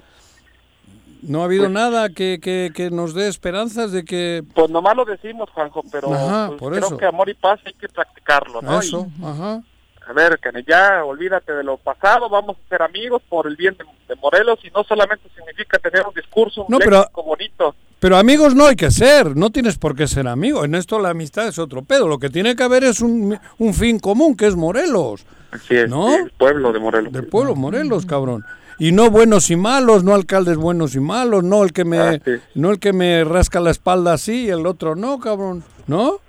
No 1.22 1.42
ha 1.42 1.46
habido 1.46 1.64
Pues- 1.64 1.72
nada 1.74 2.10
que, 2.10 2.40
que, 2.42 2.72
que 2.74 2.90
nos 2.92 3.14
dé 3.14 3.28
esperanzas 3.28 3.92
de 3.92 4.06
que... 4.06 4.42
Pues 4.54 4.70
nomás 4.70 4.96
lo 4.96 5.04
decimos, 5.04 5.50
Juanjo, 5.50 5.84
pero 5.92 6.14
Ajá, 6.14 6.48
pues, 6.48 6.60
por 6.60 6.74
creo 6.74 6.86
eso. 6.88 6.98
que 6.98 7.06
amor 7.06 7.28
y 7.30 7.34
paz 7.34 7.60
hay 7.66 7.74
que 7.74 7.90
practicarlo, 7.90 8.62
¿no? 8.62 8.80
Eso, 8.80 9.08
Y, 9.20 9.26
ajá. 9.26 9.62
A 10.10 10.14
ver, 10.14 10.40
ya 10.68 11.04
olvídate 11.06 11.54
de 11.54 11.64
lo 11.64 11.78
pasado, 11.78 12.30
vamos 12.30 12.58
a 12.58 12.70
ser 12.70 12.82
amigos 12.82 13.22
por 13.30 13.46
el 13.48 13.56
bien 13.56 13.76
de, 13.78 13.86
de 14.08 14.16
Morelos 14.20 14.60
y 14.64 14.70
no 14.72 14.84
solamente 14.84 15.30
significa 15.36 15.78
tener 15.80 16.06
un 16.08 16.14
discurso, 16.14 16.62
un 16.62 16.68
No, 16.70 16.80
pero- 16.80 17.06
bonito. 17.16 17.76
Pero 18.00 18.16
amigos 18.18 18.56
no 18.56 18.66
hay 18.66 18.78
que 18.78 18.92
ser, 18.92 19.36
no 19.36 19.50
tienes 19.50 19.78
por 19.78 19.94
qué 19.94 20.08
ser 20.08 20.26
amigo. 20.30 20.64
En 20.64 20.74
esto 20.74 21.00
la 21.00 21.10
amistad 21.10 21.48
es 21.50 21.60
otro 21.60 21.82
pedo. 21.84 22.08
Lo 22.08 22.18
que 22.18 22.30
tiene 22.30 22.56
que 22.56 22.64
haber 22.64 22.86
es 22.86 23.02
un, 23.02 23.38
un 23.58 23.74
fin 23.74 24.00
común, 24.00 24.38
que 24.38 24.48
es 24.48 24.56
Morelos. 24.56 25.26
Así 25.52 25.76
es, 25.76 25.90
¿No? 25.90 26.16
el 26.16 26.32
pueblo 26.32 26.72
de 26.72 26.80
Morelos. 26.80 27.12
Del 27.12 27.28
pueblo 27.28 27.56
Morelos, 27.56 28.06
cabrón. 28.06 28.46
Y 28.78 28.94
no 28.94 29.10
buenos 29.10 29.50
y 29.52 29.58
malos, 29.58 30.06
no 30.06 30.16
alcaldes 30.16 30.56
buenos 30.56 30.96
y 30.96 31.02
malos, 31.02 31.44
no 31.44 31.62
el 31.64 31.74
que 31.74 31.84
me, 31.84 32.00
Ah, 32.00 32.18
sí. 32.24 32.32
no 32.56 32.72
el 32.72 32.80
que 32.80 32.94
me 32.94 33.26
rasca 33.26 33.60
la 33.60 33.72
espalda 33.72 34.14
así 34.14 34.46
y 34.46 34.50
el 34.50 34.66
otro 34.66 34.96
no, 34.96 35.20
cabrón. 35.20 35.66
¿No? 35.86 36.22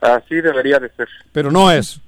Así 0.00 0.36
debería 0.36 0.78
de 0.78 0.88
ser. 0.96 1.08
Pero 1.32 1.50
no 1.50 1.70
es. 1.70 2.00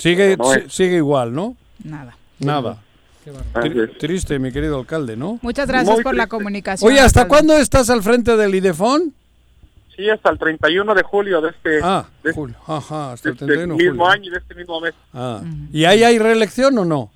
Sigue, 0.00 0.36
No 0.36 0.44
sigue 0.68 0.96
igual, 0.96 1.32
¿no? 1.34 1.56
Nada. 1.84 2.16
Nada. 2.38 2.78
Es. 3.62 3.98
triste, 3.98 4.38
mi 4.38 4.50
querido 4.50 4.78
alcalde, 4.78 5.16
¿no? 5.16 5.38
Muchas 5.42 5.68
gracias 5.68 5.94
Muy 5.94 6.02
por 6.02 6.14
la 6.14 6.24
triste. 6.24 6.36
comunicación. 6.36 6.90
Oye, 6.90 7.00
¿hasta 7.00 7.22
alcalde. 7.22 7.28
cuándo 7.46 7.62
estás 7.62 7.90
al 7.90 8.02
frente 8.02 8.36
del 8.36 8.54
IDEFON? 8.54 9.12
Sí, 9.94 10.08
hasta 10.08 10.30
el 10.30 10.38
31 10.38 10.94
de 10.94 11.02
julio 11.02 11.40
de 11.42 11.50
este, 11.50 11.80
Ah, 11.82 12.06
de, 12.24 12.32
julio. 12.32 12.56
Ajá, 12.66 13.12
hasta 13.12 13.28
de 13.28 13.32
el 13.32 13.34
este 13.34 13.46
31 13.46 13.76
de 13.76 13.84
mismo 13.84 14.04
julio. 14.04 14.06
año 14.12 14.24
y 14.24 14.30
de 14.30 14.38
este 14.38 14.54
mismo 14.54 14.80
mes. 14.80 14.94
Ah. 15.12 15.42
¿Y 15.70 15.84
ahí 15.84 16.02
hay 16.02 16.18
reelección 16.18 16.78
o 16.78 16.84
no? 16.86 17.10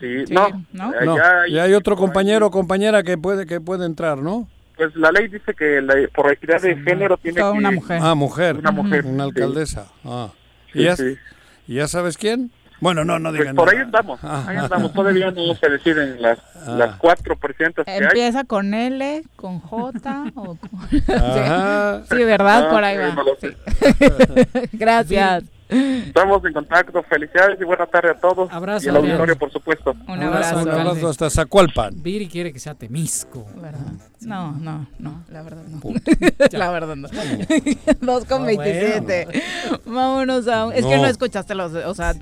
Sí, 0.00 0.26
Sí, 0.26 0.34
no, 0.34 0.48
¿no? 0.72 0.92
No, 1.04 1.16
ya 1.16 1.46
y 1.48 1.58
hay 1.58 1.72
otro 1.72 1.94
compañero 1.96 2.46
o 2.46 2.50
compañera 2.50 3.04
que 3.04 3.16
puede 3.16 3.46
que 3.46 3.60
puede 3.60 3.86
entrar, 3.86 4.18
¿no? 4.18 4.48
Pues 4.76 4.94
la 4.96 5.12
ley 5.12 5.28
dice 5.28 5.54
que 5.54 5.80
la- 5.80 6.08
por 6.12 6.32
equidad 6.32 6.60
de 6.60 6.76
género 6.78 7.16
tiene 7.16 7.38
Toda 7.40 7.52
que... 7.52 7.58
una 7.58 7.70
mujer. 7.70 8.00
Ah, 8.02 8.14
mujer. 8.16 8.56
Una 8.56 8.70
mujer, 8.72 9.06
Una 9.06 9.24
sí. 9.24 9.30
alcaldesa. 9.30 9.86
Ah. 10.04 10.30
Sí, 10.72 10.80
¿Y, 10.84 10.96
sí. 10.96 11.16
Y 11.66 11.74
ya 11.76 11.88
sabes 11.88 12.16
quién? 12.18 12.50
Bueno, 12.80 13.04
no, 13.04 13.18
no 13.18 13.30
Pues 13.30 13.40
digan 13.40 13.56
por 13.56 13.66
nada. 13.66 13.78
ahí 13.78 13.84
andamos, 13.84 14.20
Ah, 14.22 14.44
ahí 14.46 14.56
ah, 14.56 14.62
andamos. 14.64 14.92
Todavía 14.92 15.30
no 15.30 15.54
se 15.54 15.68
deciden 15.70 16.20
las, 16.20 16.38
Ah. 16.66 16.70
las 16.76 16.96
cuatro 16.96 17.36
presidentas 17.36 17.84
que 17.84 17.90
hay. 17.90 17.98
Empieza 18.02 18.44
con 18.44 18.74
L, 18.74 19.22
con 19.36 19.60
J 19.60 20.24
o 20.34 20.56
con... 20.56 20.70
Sí, 20.90 21.00
sí, 22.16 22.24
¿verdad? 22.24 22.66
Ah, 22.66 22.70
Por 22.70 22.84
ahí 22.84 22.96
sí, 22.96 23.02
va. 23.02 23.14
no 23.14 23.22
lo 23.22 23.36
sé. 23.36 23.56
Gracias. 24.72 25.44
Estamos 25.74 26.44
en 26.44 26.52
contacto. 26.52 27.02
Felicidades 27.02 27.60
y 27.60 27.64
buenas 27.64 27.90
tardes 27.90 28.16
a 28.16 28.20
todos. 28.20 28.50
Abrazo, 28.52 28.86
y 28.86 28.88
el 28.90 28.96
Adrián. 28.96 29.10
auditorio, 29.12 29.36
por 29.38 29.50
supuesto. 29.52 29.94
Un 30.08 30.22
Abrazo. 30.22 30.58
Un 30.62 30.68
abrazo 30.70 31.08
hasta 31.08 31.30
Zacualpan. 31.30 32.02
Viri 32.02 32.28
quiere 32.28 32.52
que 32.52 32.58
sea 32.58 32.74
Temisco. 32.74 33.46
¿Verdad? 33.56 33.80
No, 34.20 34.52
no, 34.52 34.86
no, 34.98 35.24
la 35.30 35.42
verdad 35.42 35.62
no. 35.68 35.80
La 36.58 36.70
verdad 36.70 36.96
no. 36.96 37.08
2 38.00 38.24
con 38.26 38.42
Ah, 38.42 38.46
27. 38.46 39.28
Vámonos 39.86 40.48
a... 40.48 40.74
Es 40.74 40.84
que 40.86 40.96
No. 40.96 41.06
escuchaste 41.06 41.54
los... 41.54 41.72
O 41.74 41.94
sea, 41.94 42.14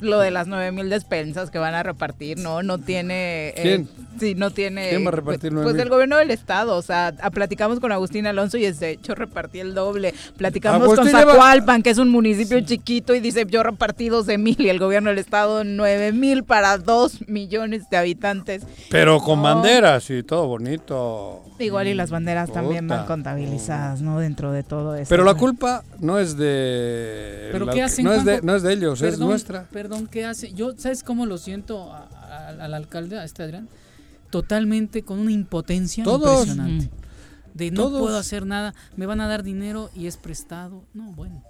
lo 0.00 0.18
de 0.18 0.30
las 0.30 0.46
9 0.48 0.72
mil 0.72 0.90
despensas 0.90 1.50
que 1.50 1.58
van 1.58 1.74
a 1.74 1.82
repartir, 1.82 2.38
¿no? 2.38 2.62
No 2.62 2.78
tiene... 2.78 3.48
eh, 3.50 3.54
¿Quién? 3.62 3.88
sí, 4.18 4.34
no 4.34 4.50
tiene... 4.50 4.90
¿Quién 4.90 5.04
va 5.04 5.08
a 5.08 5.12
repartir 5.12 5.50
Pues 5.52 5.62
9,000? 5.64 5.80
el 5.82 5.88
gobierno 5.88 6.16
del 6.18 6.30
estado, 6.30 6.76
o 6.76 6.82
sea, 6.82 7.14
a- 7.20 7.30
platicamos 7.30 7.80
con 7.80 7.90
Agustín 7.92 8.26
Alonso 8.26 8.58
y 8.58 8.70
de 8.70 8.90
hecho 8.90 9.14
repartí 9.14 9.60
el 9.60 9.74
doble. 9.74 10.12
Platicamos 10.36 10.82
Agustín 10.82 11.10
con 11.12 11.20
lleva- 11.20 11.32
Zacualpan, 11.32 11.82
que 11.82 11.90
es 11.90 11.98
un 11.98 12.08
municipio 12.10 12.60
chiquito 12.60 13.14
y 13.14 13.20
dice, 13.20 13.46
yo 13.48 13.62
repartí 13.62 14.08
12 14.08 14.36
mil 14.38 14.56
y 14.60 14.68
el 14.68 14.78
gobierno 14.78 15.10
del 15.10 15.18
estado 15.18 15.64
9 15.64 16.12
mil 16.12 16.44
para 16.44 16.76
2 16.78 17.28
millones 17.28 17.88
de 17.90 17.96
habitantes. 17.96 18.62
Pero 18.90 19.20
con 19.20 19.38
No. 19.38 19.42
banderas 19.44 20.10
y 20.10 20.22
todo 20.22 20.46
bonito. 20.48 21.42
Igual 21.66 21.88
y 21.88 21.94
las 21.94 22.10
banderas 22.10 22.52
también 22.52 22.86
van 22.88 23.06
contabilizadas, 23.06 24.00
¿no? 24.02 24.18
Dentro 24.20 24.52
de 24.52 24.62
todo 24.62 24.94
eso. 24.94 25.08
Pero 25.08 25.24
la 25.24 25.34
culpa 25.34 25.82
no 26.00 26.18
es 26.18 26.36
de 26.36 27.48
¿Pero 27.52 27.64
la- 27.66 27.72
qué 27.72 27.82
hacen, 27.82 28.04
no 28.04 28.12
es 28.12 28.24
de 28.24 28.42
no 28.42 28.54
es 28.56 28.62
de 28.62 28.72
ellos, 28.72 29.00
es 29.02 29.18
nuestra. 29.18 29.64
Perdón, 29.72 30.06
¿qué 30.06 30.24
hace? 30.24 30.52
Yo, 30.52 30.72
¿sabes 30.76 31.02
cómo 31.02 31.26
lo 31.26 31.38
siento 31.38 31.92
a- 31.92 32.08
a- 32.08 32.48
al 32.64 32.74
alcalde, 32.74 33.18
a 33.18 33.24
este 33.24 33.42
Adrián? 33.42 33.68
Totalmente 34.30 35.02
con 35.02 35.18
una 35.20 35.30
impotencia 35.32 36.02
Todos. 36.04 36.48
impresionante. 36.48 36.90
De 37.54 37.70
no 37.70 37.82
Todos. 37.84 38.00
puedo 38.00 38.18
hacer 38.18 38.46
nada, 38.46 38.74
me 38.96 39.06
van 39.06 39.20
a 39.20 39.28
dar 39.28 39.44
dinero 39.44 39.90
y 39.94 40.06
es 40.08 40.16
prestado. 40.16 40.82
No, 40.92 41.12
bueno. 41.12 41.42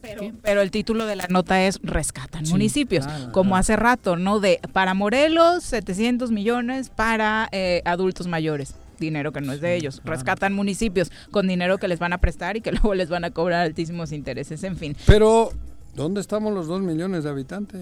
Pero, 0.00 0.32
pero 0.42 0.62
el 0.62 0.72
título 0.72 1.06
de 1.06 1.14
la 1.14 1.28
nota 1.28 1.62
es 1.62 1.78
Rescatan 1.84 2.44
Sí, 2.44 2.50
municipios, 2.50 3.06
claro, 3.06 3.30
como 3.30 3.50
claro. 3.50 3.60
hace 3.60 3.76
rato, 3.76 4.16
¿no? 4.16 4.40
De 4.40 4.58
para 4.72 4.94
Morelos 4.94 5.62
700 5.62 6.32
millones 6.32 6.88
para 6.90 7.48
eh, 7.52 7.82
adultos 7.84 8.26
mayores, 8.26 8.74
dinero 9.02 9.32
que 9.32 9.40
no 9.40 9.52
es 9.52 9.60
de 9.60 9.76
ellos. 9.76 10.00
Rescatan 10.04 10.52
municipios 10.54 11.10
con 11.30 11.46
dinero 11.46 11.78
que 11.78 11.88
les 11.88 11.98
van 11.98 12.12
a 12.12 12.18
prestar 12.18 12.56
y 12.56 12.60
que 12.60 12.72
luego 12.72 12.94
les 12.94 13.10
van 13.10 13.24
a 13.24 13.30
cobrar 13.30 13.60
altísimos 13.62 14.12
intereses, 14.12 14.64
en 14.64 14.76
fin. 14.76 14.96
Pero 15.06 15.52
¿dónde 15.94 16.20
estamos 16.20 16.52
los 16.52 16.66
dos 16.66 16.80
millones 16.80 17.24
de 17.24 17.30
habitantes? 17.30 17.80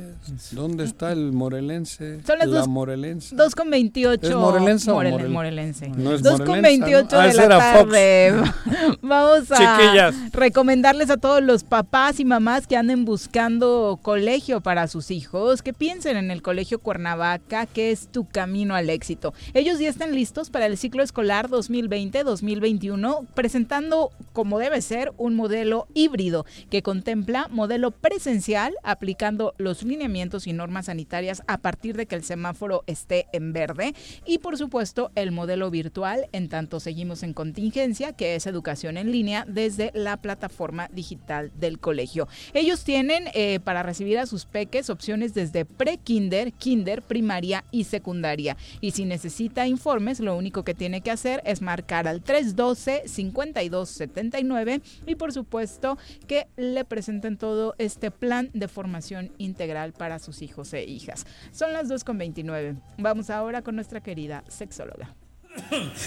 ¿Dónde 0.52 0.84
está 0.84 1.12
el 1.12 1.32
morelense? 1.32 2.20
Son 2.26 2.38
las 2.38 2.48
la 2.48 2.58
dos- 2.58 2.68
morelense. 2.68 3.34
2 3.36 3.54
con 3.54 3.70
28 3.70 4.26
¿Es 4.28 4.34
morelense 4.34 4.90
o 4.90 4.94
Morel- 4.94 5.12
morel- 5.12 5.28
morelense. 5.30 5.88
No 5.90 6.12
es 6.14 6.22
2 6.22 6.38
con 6.40 6.48
morelensa, 6.48 6.84
28 6.86 7.16
¿no? 7.16 7.22
Ah, 7.22 7.26
de 7.26 7.34
la 7.34 7.48
tarde. 7.58 8.32
Vamos 9.02 9.50
a 9.52 9.56
Chiquillas. 9.56 10.14
recomendarles 10.32 11.10
a 11.10 11.16
todos 11.16 11.42
los 11.42 11.64
papás 11.64 12.20
y 12.20 12.24
mamás 12.24 12.66
que 12.66 12.76
anden 12.76 13.04
buscando 13.04 13.98
colegio 14.02 14.60
para 14.60 14.88
sus 14.88 15.10
hijos, 15.10 15.62
que 15.62 15.72
piensen 15.72 16.16
en 16.16 16.30
el 16.30 16.42
Colegio 16.42 16.78
Cuernavaca, 16.78 17.66
que 17.66 17.90
es 17.90 18.08
tu 18.08 18.26
camino 18.28 18.74
al 18.74 18.90
éxito. 18.90 19.34
Ellos 19.54 19.78
ya 19.78 19.88
están 19.88 20.14
listos 20.14 20.50
para 20.50 20.66
el 20.66 20.76
ciclo 20.76 21.02
escolar 21.02 21.48
2020-2021, 21.48 23.26
presentando 23.34 24.10
como 24.32 24.58
debe 24.58 24.80
ser 24.82 25.12
un 25.16 25.34
modelo 25.34 25.86
híbrido 25.94 26.46
que 26.70 26.82
contempla 26.82 27.48
modelo 27.50 27.90
presencial 28.00 28.74
aplicando 28.82 29.54
los 29.58 29.82
lineamientos 29.82 30.46
y 30.46 30.52
normas 30.52 30.86
sanitarias 30.86 31.42
a 31.46 31.58
partir 31.58 31.96
de 31.96 32.06
que 32.06 32.14
el 32.14 32.24
semáforo 32.24 32.82
esté 32.86 33.26
en 33.32 33.52
verde 33.52 33.94
y 34.26 34.38
por 34.38 34.56
supuesto 34.56 35.10
el 35.14 35.32
modelo 35.32 35.70
virtual 35.70 36.28
en 36.32 36.48
tanto 36.48 36.80
seguimos 36.80 37.22
en 37.22 37.34
contingencia 37.34 38.12
que 38.12 38.34
es 38.34 38.46
educación 38.46 38.96
en 38.96 39.12
línea 39.12 39.44
desde 39.46 39.90
la 39.94 40.16
plataforma 40.16 40.88
digital 40.92 41.52
del 41.58 41.78
colegio. 41.78 42.28
Ellos 42.54 42.84
tienen 42.84 43.24
eh, 43.34 43.60
para 43.60 43.82
recibir 43.82 44.18
a 44.18 44.26
sus 44.26 44.46
peques 44.46 44.90
opciones 44.90 45.34
desde 45.34 45.64
pre-kinder, 45.64 46.52
kinder, 46.52 47.02
primaria 47.02 47.64
y 47.70 47.84
secundaria 47.84 48.56
y 48.80 48.92
si 48.92 49.04
necesita 49.04 49.66
informes 49.66 50.20
lo 50.20 50.36
único 50.36 50.64
que 50.64 50.74
tiene 50.74 51.02
que 51.02 51.10
hacer 51.10 51.42
es 51.44 51.60
marcar 51.60 52.08
al 52.08 52.22
312 52.22 53.02
5279 53.06 54.80
y 55.06 55.14
por 55.16 55.32
supuesto 55.32 55.98
que 56.26 56.46
le 56.56 56.84
presenten 56.84 57.36
todo 57.36 57.74
este 57.78 57.89
plan 58.10 58.50
de 58.52 58.68
formación 58.68 59.32
integral 59.38 59.92
para 59.92 60.18
sus 60.18 60.42
hijos 60.42 60.72
e 60.72 60.84
hijas. 60.84 61.26
Son 61.52 61.72
las 61.72 61.88
2.29. 61.88 62.80
Vamos 62.98 63.30
ahora 63.30 63.62
con 63.62 63.74
nuestra 63.74 64.00
querida 64.00 64.44
sexóloga. 64.48 65.14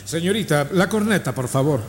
Señorita, 0.06 0.70
la 0.72 0.88
corneta, 0.88 1.34
por 1.34 1.48
favor. 1.48 1.82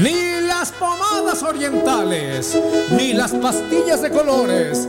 Ni 0.00 0.46
las 0.46 0.72
pomadas 0.72 1.42
orientales, 1.42 2.58
ni 2.96 3.14
las 3.14 3.32
pastillas 3.32 4.02
de 4.02 4.10
colores, 4.10 4.86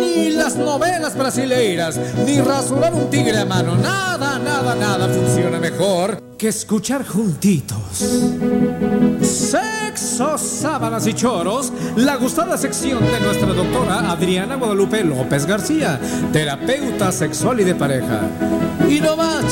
ni 0.00 0.30
las 0.30 0.56
novelas 0.56 1.16
brasileiras, 1.16 1.98
ni 2.26 2.40
rasurar 2.40 2.92
un 2.92 3.08
tigre 3.08 3.38
a 3.38 3.44
mano. 3.44 3.74
Nada, 3.76 4.38
nada, 4.38 4.74
nada 4.74 5.08
funciona 5.08 5.58
mejor 5.58 6.20
que 6.36 6.48
escuchar 6.48 7.06
juntitos. 7.06 7.78
Sexo, 9.22 10.38
sábanas 10.38 11.06
y 11.06 11.14
choros, 11.14 11.72
la 11.96 12.16
gustada 12.16 12.56
sección 12.56 13.00
de 13.04 13.20
nuestra 13.20 13.52
doctora 13.52 14.10
Adriana 14.10 14.56
Guadalupe 14.56 15.04
López 15.04 15.46
García, 15.46 15.98
terapeuta 16.32 17.12
sexual 17.12 17.60
y 17.60 17.64
de 17.64 17.74
pareja. 17.74 18.22
Y 18.88 19.00
no 19.00 19.16
más, 19.16 19.44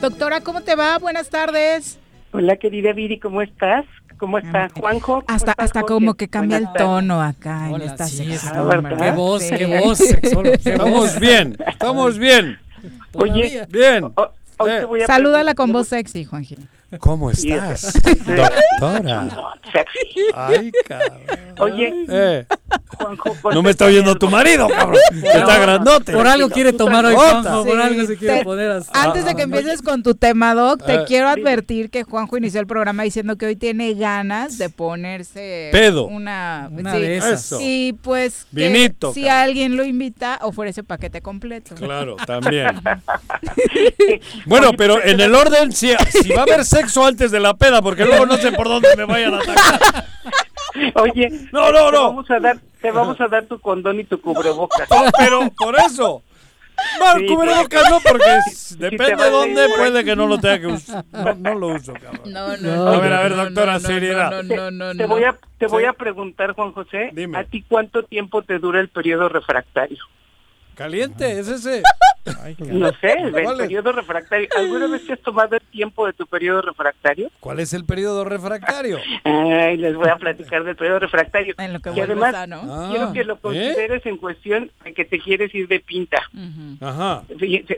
Doctora, 0.00 0.40
¿cómo 0.40 0.60
te 0.60 0.74
va? 0.76 0.98
Buenas 0.98 1.28
tardes. 1.28 1.98
Hola, 2.32 2.56
querida 2.56 2.92
Viri, 2.92 3.18
¿cómo 3.18 3.42
estás? 3.42 3.84
¿Cómo 4.18 4.38
está 4.38 4.68
Juanjo? 4.68 5.06
¿Cómo 5.06 5.24
Hasta, 5.28 5.52
está, 5.52 5.62
hasta 5.64 5.80
Jorge? 5.80 5.94
como 5.94 6.14
que 6.14 6.28
cambia 6.28 6.58
el 6.58 6.64
Buenas 6.64 6.82
tono 6.84 7.22
acá 7.22 7.68
en 7.68 7.74
Hola, 7.74 7.84
esta 7.84 8.06
sí, 8.06 8.16
sección. 8.16 8.86
Ah. 8.86 8.96
Qué 8.98 9.10
voz, 9.12 9.42
Sí. 9.42 9.54
qué 9.56 9.80
voz, 9.80 9.98
sexólogo, 9.98 10.54
Estamos 10.64 11.20
bien, 11.20 11.56
estamos 11.66 12.18
bien. 12.18 12.58
Oye, 13.14 13.66
Bien. 13.70 14.04
o- 14.04 14.14
hoy 14.58 14.70
Eh. 14.70 14.78
te 14.80 14.84
voy 14.84 15.02
a 15.02 15.06
Salúdala 15.06 15.54
con 15.54 15.72
voz 15.72 15.88
sexy, 15.88 16.24
Juan 16.24 16.44
Gil. 16.44 16.68
¿Cómo 17.00 17.30
estás, 17.30 17.92
doctora? 18.02 18.50
Sexy. 19.70 20.20
Ay, 20.34 20.72
cabrón. 20.86 21.20
Oye, 21.58 21.92
Eh, 22.08 22.46
Juanjo, 22.96 23.36
no 23.52 23.62
me 23.62 23.70
está 23.70 23.84
oyendo 23.84 24.14
tu 24.16 24.30
marido, 24.30 24.68
cabrón. 24.70 24.98
Que 25.10 25.28
está 25.28 25.58
grandote. 25.58 26.12
Por 26.12 26.26
algo 26.26 26.48
quiere 26.48 26.72
tomar 26.72 27.04
hoy 27.04 27.14
por 27.14 27.78
algo 27.80 28.06
se 28.06 28.16
quiere 28.16 28.38
te- 28.38 28.44
poner 28.44 28.70
así. 28.70 28.90
Antes 28.94 29.26
de 29.26 29.34
que 29.34 29.42
empieces 29.42 29.82
con 29.82 30.02
tu 30.02 30.14
tema, 30.14 30.54
Doc, 30.54 30.82
te 30.84 30.94
Eh. 30.94 31.04
quiero 31.06 31.28
advertir 31.28 31.90
que 31.90 32.04
Juanjo 32.04 32.38
inició 32.38 32.60
el 32.60 32.66
programa 32.66 33.02
diciendo 33.02 33.36
que 33.36 33.44
hoy 33.46 33.56
tiene 33.56 33.92
ganas 33.94 34.56
de 34.56 34.70
ponerse 34.70 35.68
Pedo. 35.72 36.06
una, 36.06 36.68
Una 36.72 36.94
sí. 36.94 37.00
de 37.00 37.16
esas. 37.18 37.52
Y 37.60 37.92
pues 38.02 38.46
que 38.54 38.68
Vinito, 38.68 39.12
si 39.12 39.24
cabrón. 39.24 39.42
alguien 39.42 39.76
lo 39.76 39.84
invita, 39.84 40.38
ofrece 40.42 40.82
paquete 40.82 41.20
completo. 41.20 41.74
Claro, 41.74 42.16
también. 42.26 42.80
Bueno, 44.46 44.72
pero 44.76 45.02
en 45.04 45.20
el 45.20 45.34
orden, 45.34 45.72
si, 45.72 45.92
si 46.22 46.30
va 46.32 46.40
a 46.40 46.42
haber 46.44 46.64
sexo 46.64 46.77
antes 47.04 47.30
de 47.30 47.40
la 47.40 47.54
peda, 47.54 47.80
porque 47.82 48.04
luego 48.04 48.26
no 48.26 48.36
sé 48.36 48.52
por 48.52 48.68
dónde 48.68 48.88
me 48.96 49.04
vayan 49.04 49.34
a 49.34 49.38
atacar. 49.38 50.06
Oye, 50.94 51.28
No, 51.52 51.72
no, 51.72 51.86
te 51.86 51.92
no. 51.96 52.02
vamos 52.04 52.30
a 52.30 52.38
dar, 52.40 52.58
te 52.80 52.90
vamos 52.90 53.20
a 53.20 53.28
dar 53.28 53.44
tu 53.46 53.58
condón 53.60 53.98
y 54.00 54.04
tu 54.04 54.20
cubrebocas. 54.20 54.88
No, 54.90 55.04
pero 55.18 55.50
por 55.56 55.74
eso. 55.80 56.22
No, 57.00 57.18
Sí, 57.18 57.26
cubrebocas 57.26 57.90
no, 57.90 57.98
porque 58.00 58.36
s- 58.46 58.76
te 58.76 58.90
depende 58.90 59.16
de 59.16 59.26
ir 59.26 59.32
dónde 59.32 59.62
ahí. 59.62 59.68
puede 59.76 60.04
que 60.04 60.14
no 60.14 60.26
lo 60.28 60.38
tenga 60.38 60.60
que 60.60 60.66
usar. 60.68 61.04
No, 61.10 61.34
no 61.34 61.54
lo 61.56 61.66
uso, 61.74 61.92
cabrón. 61.94 62.20
No, 62.32 62.56
No, 62.58 62.88
A 62.88 62.98
ver, 63.00 63.12
a 63.12 63.22
ver, 63.22 63.30
no, 63.32 63.44
doctora, 63.44 63.72
no, 63.74 63.78
no, 63.80 63.86
seriedad. 63.86 64.42
No, 64.42 64.42
no, 64.42 64.70
no, 64.70 64.90
Te 64.96 65.02
no. 65.02 65.08
voy 65.08 65.24
a, 65.24 65.36
te 65.58 65.66
voy 65.66 65.82
Sí. 65.82 65.88
a 65.88 65.92
preguntar, 65.94 66.52
Juan 66.52 66.72
José, 66.72 67.10
Dime. 67.12 67.36
¿a 67.38 67.44
ti 67.44 67.64
cuánto 67.68 68.04
tiempo 68.04 68.42
te 68.42 68.60
dura 68.60 68.78
el 68.80 68.88
periodo 68.88 69.28
refractario? 69.28 69.98
Caliente, 70.76 71.40
es 71.40 71.48
ese. 71.48 71.82
No 72.72 72.90
sé, 73.00 73.12
el 73.12 73.32
periodo 73.32 73.92
refractario. 73.92 74.48
¿Alguna 74.56 74.86
vez 74.88 75.06
te 75.06 75.12
has 75.14 75.20
tomado 75.20 75.56
el 75.56 75.62
tiempo 75.62 76.06
de 76.06 76.12
tu 76.12 76.26
periodo 76.26 76.62
refractario? 76.62 77.30
¿Cuál 77.40 77.60
es 77.60 77.72
el 77.72 77.84
periodo 77.84 78.24
refractario? 78.24 78.98
Ay, 79.24 79.76
les 79.76 79.94
voy 79.94 80.08
a 80.08 80.16
platicar 80.16 80.64
del 80.64 80.76
periodo 80.76 81.00
refractario. 81.00 81.54
En 81.58 81.72
lo 81.72 81.80
que 81.80 81.90
y 81.94 82.00
además. 82.00 82.34
Ah, 82.34 82.88
quiero 82.90 83.12
que 83.12 83.24
lo 83.24 83.34
¿eh? 83.34 83.38
consideres 83.40 84.06
en 84.06 84.16
cuestión 84.16 84.70
de 84.84 84.94
que 84.94 85.04
te 85.04 85.18
quieres 85.18 85.54
ir 85.54 85.68
de 85.68 85.80
pinta. 85.80 86.22
Ajá. 86.80 87.22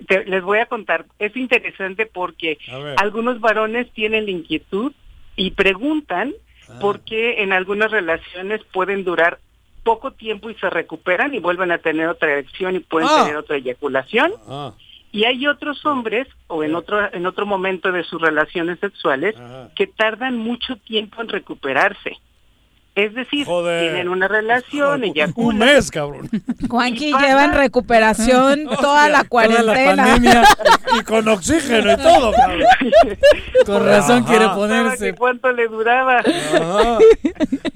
Te- 0.07 0.25
les 0.27 0.43
voy 0.43 0.59
a 0.59 0.67
contar. 0.67 1.05
Es 1.19 1.37
interesante 1.37 2.07
porque 2.07 2.59
algunos 2.97 3.41
varones 3.41 3.91
tienen 3.93 4.25
la 4.27 4.31
inquietud 4.33 4.93
y 5.37 5.53
preguntan 5.53 6.33
Ah. 6.73 6.79
por 6.81 7.01
qué 7.01 7.43
en 7.43 7.53
algunas 7.53 7.91
relaciones 7.91 8.61
pueden 8.73 9.03
durar 9.03 9.41
poco 9.83 10.11
tiempo 10.13 10.51
y 10.51 10.55
se 10.55 10.69
recuperan 10.71 11.35
y 11.35 11.39
vuelven 11.41 11.73
a 11.73 11.79
tener 11.79 12.09
otra 12.09 12.31
erección 12.33 12.77
y 12.77 12.81
pueden 12.81 13.09
Ah. 13.11 13.23
tener 13.25 13.37
otra 13.37 13.57
eyaculación. 13.57 14.33
Ah, 14.49 14.73
Y 15.13 15.25
hay 15.25 15.45
otros 15.49 15.85
hombres 15.87 16.29
o 16.47 16.63
en 16.63 16.75
otro 16.77 17.13
en 17.13 17.27
otro 17.27 17.45
momento 17.45 17.91
de 17.91 18.05
sus 18.05 18.21
relaciones 18.23 18.79
sexuales 18.79 19.35
Ajá. 19.37 19.71
que 19.75 19.89
tardan 19.89 20.37
mucho 20.37 20.77
tiempo 20.77 21.21
en 21.21 21.29
recuperarse. 21.29 22.17
Es 23.07 23.15
decir, 23.15 23.47
Joder. 23.47 23.83
tienen 23.83 24.09
una 24.09 24.29
relación, 24.29 25.01
un 25.03 25.05
eyaculan, 25.05 25.59
mes, 25.69 25.91
cabrón. 25.91 26.29
Juanqui 26.69 27.07
lleva 27.13 27.45
en 27.45 27.53
recuperación 27.55 28.65
toda 28.81 28.81
la 28.81 28.81
Toda 28.81 29.09
la 29.09 29.25
cuarentena. 29.25 30.05
pandemia. 30.05 30.45
Y 30.99 31.05
con 31.05 31.29
oxígeno 31.29 31.93
y 31.93 31.97
todo, 31.99 32.33
cabrón. 32.33 32.63
Con 33.65 33.87
razón 33.87 34.25
quiere 34.25 34.49
ponerse. 34.49 35.15
¿Cuánto 35.15 35.53
le 35.53 35.69
duraba? 35.69 36.19
Ajá. 36.19 36.99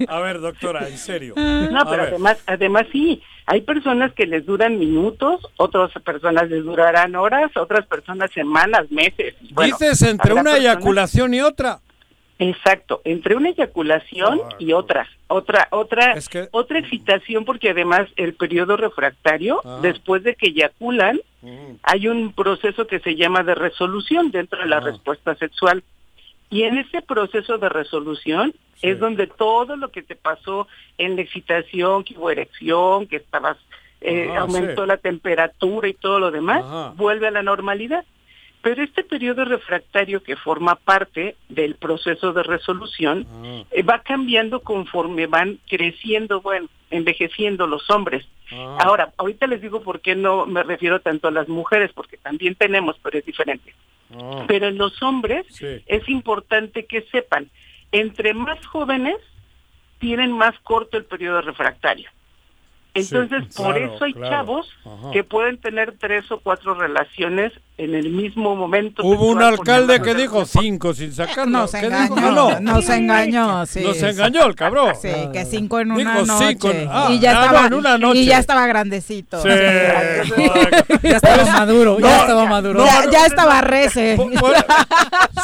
A 0.09 0.19
ver, 0.19 0.41
doctora, 0.41 0.87
en 0.89 0.97
serio. 0.97 1.33
No, 1.37 1.79
A 1.81 1.85
pero 1.89 2.01
ver. 2.03 2.09
además, 2.09 2.37
además 2.45 2.85
sí, 2.91 3.21
hay 3.45 3.61
personas 3.61 4.11
que 4.13 4.25
les 4.25 4.45
duran 4.45 4.77
minutos, 4.77 5.39
otras 5.55 5.91
personas 6.03 6.49
les 6.49 6.63
durarán 6.65 7.15
horas, 7.15 7.51
otras 7.55 7.85
personas 7.87 8.31
semanas, 8.31 8.91
meses. 8.91 9.35
Bueno, 9.51 9.77
Dices 9.79 10.01
entre 10.01 10.33
una 10.33 10.43
personas- 10.43 10.59
eyaculación 10.59 11.33
y 11.33 11.41
otra. 11.41 11.79
Exacto, 12.37 13.01
entre 13.05 13.35
una 13.35 13.49
eyaculación 13.49 14.41
Ah, 14.43 14.49
y 14.59 14.73
otra, 14.73 15.07
otra, 15.27 15.67
otra, 15.71 16.13
Es 16.13 16.27
que- 16.27 16.49
otra 16.51 16.79
excitación, 16.79 17.45
porque 17.45 17.69
además 17.69 18.07
el 18.17 18.33
periodo 18.33 18.75
refractario, 18.75 19.61
Ah. 19.63 19.79
después 19.81 20.21
de 20.23 20.35
que 20.35 20.47
eyaculan, 20.47 21.21
Mm. 21.41 21.75
hay 21.83 22.07
un 22.09 22.33
proceso 22.33 22.87
que 22.87 22.99
se 22.99 23.15
llama 23.15 23.43
de 23.43 23.55
resolución 23.55 24.31
dentro 24.31 24.59
de 24.59 24.67
la 24.67 24.77
Ah. 24.77 24.81
respuesta 24.81 25.35
sexual. 25.35 25.83
Y 26.49 26.63
en 26.63 26.77
ese 26.77 27.01
proceso 27.01 27.57
de 27.57 27.69
resolución 27.69 28.53
Sí. 28.75 28.87
es 28.89 28.99
donde 28.99 29.27
todo 29.27 29.77
lo 29.77 29.89
que 29.91 30.03
te 30.03 30.15
pasó 30.15 30.67
en 30.97 31.15
la 31.15 31.21
excitación, 31.21 32.03
que 32.03 32.17
hubo 32.17 32.29
erección, 32.31 33.07
que 33.07 33.15
estabas, 33.17 33.57
eh, 34.01 34.27
Ajá, 34.29 34.41
aumentó 34.41 34.83
sí. 34.83 34.87
la 34.89 34.97
temperatura 34.97 35.87
y 35.87 35.93
todo 35.93 36.19
lo 36.19 36.31
demás, 36.31 36.63
Ajá. 36.65 36.93
vuelve 36.97 37.27
a 37.27 37.31
la 37.31 37.43
normalidad. 37.43 38.03
Pero 38.65 38.81
este 38.81 39.03
periodo 39.03 39.45
refractario 39.45 40.23
que 40.23 40.35
forma 40.35 40.73
parte 40.73 41.35
del 41.49 41.75
proceso 41.75 42.33
de 42.33 42.41
resolución 42.41 43.27
Ah, 43.29 43.61
eh, 43.69 43.83
va 43.83 43.99
cambiando 44.01 44.61
conforme 44.61 45.27
van 45.27 45.59
creciendo, 45.69 46.41
bueno, 46.41 46.67
envejeciendo 46.89 47.67
los 47.67 47.87
hombres. 47.91 48.25
ah. 48.51 48.79
Ahora, 48.81 49.13
ahorita 49.17 49.45
les 49.45 49.61
digo 49.61 49.83
por 49.83 49.99
qué 49.99 50.15
no 50.15 50.47
me 50.47 50.63
refiero 50.63 50.99
tanto 50.99 51.27
a 51.27 51.31
las 51.31 51.47
mujeres, 51.47 51.91
porque 51.93 52.17
también 52.17 52.55
tenemos, 52.55 52.97
pero 53.03 53.19
es 53.19 53.25
diferente. 53.25 53.71
Ah, 54.11 54.45
Pero 54.47 54.65
en 54.69 54.79
los 54.79 54.99
hombres 55.03 55.45
sí. 55.51 55.83
es 55.85 56.09
importante 56.09 56.85
que 56.87 57.03
sepan, 57.11 57.51
entre 57.91 58.33
más 58.33 58.65
jóvenes 58.65 59.17
tienen 59.99 60.31
más 60.31 60.57
corto 60.61 60.97
el 60.97 61.05
periodo 61.05 61.41
refractario. 61.41 62.09
Entonces, 62.95 63.43
Sí, 63.49 63.61
por 63.61 63.75
claro, 63.75 63.95
eso 63.95 64.05
hay 64.05 64.13
claro. 64.13 64.29
chavos 64.35 64.69
Ajá. 64.85 65.11
que 65.11 65.23
pueden 65.23 65.57
tener 65.59 65.95
tres 65.99 66.31
o 66.31 66.39
cuatro 66.39 66.73
relaciones 66.75 67.51
en 67.77 67.93
el 67.93 68.09
mismo 68.09 68.55
momento. 68.55 69.03
Hubo 69.03 69.27
un 69.27 69.41
alcalde 69.41 70.01
que 70.01 70.15
dijo 70.15 70.45
cinco 70.45 70.93
sin 70.93 71.11
sacarlo. 71.11 71.45
Nos 71.59 71.71
¿Qué 71.71 71.85
engañó, 71.87 72.15
dijo? 72.15 72.31
No, 72.31 72.59
nos 72.61 72.89
engañó, 72.89 73.65
sí. 73.65 73.81
Nos 73.81 74.01
engañó 74.01 74.45
el 74.45 74.55
cabrón. 74.55 74.93
Sí, 75.01 75.09
que 75.33 75.43
cinco 75.43 75.79
en 75.81 75.91
una 75.91 76.13
Dijo 76.13 76.25
noche. 76.25 76.47
cinco, 76.51 76.69
ah, 76.89 77.09
y 77.11 77.19
ya 77.19 77.33
estaba, 77.33 77.61
no, 77.61 77.67
en 77.67 77.73
una 77.73 77.97
noche. 77.97 78.19
y 78.19 78.25
ya 78.27 78.39
estaba 78.39 78.65
grandecito. 78.67 79.41
Sí. 79.41 79.49
Ya 81.03 81.17
estaba 81.17 81.45
maduro, 81.45 81.99
ya 81.99 82.07
No, 82.07 82.21
estaba 82.21 82.45
maduro. 82.45 82.79
no, 82.79 82.85
ya, 82.85 83.11
ya 83.11 83.25
estaba 83.25 83.61
rece. 83.61 84.15
Por- 84.15 84.31
por- 84.39 84.55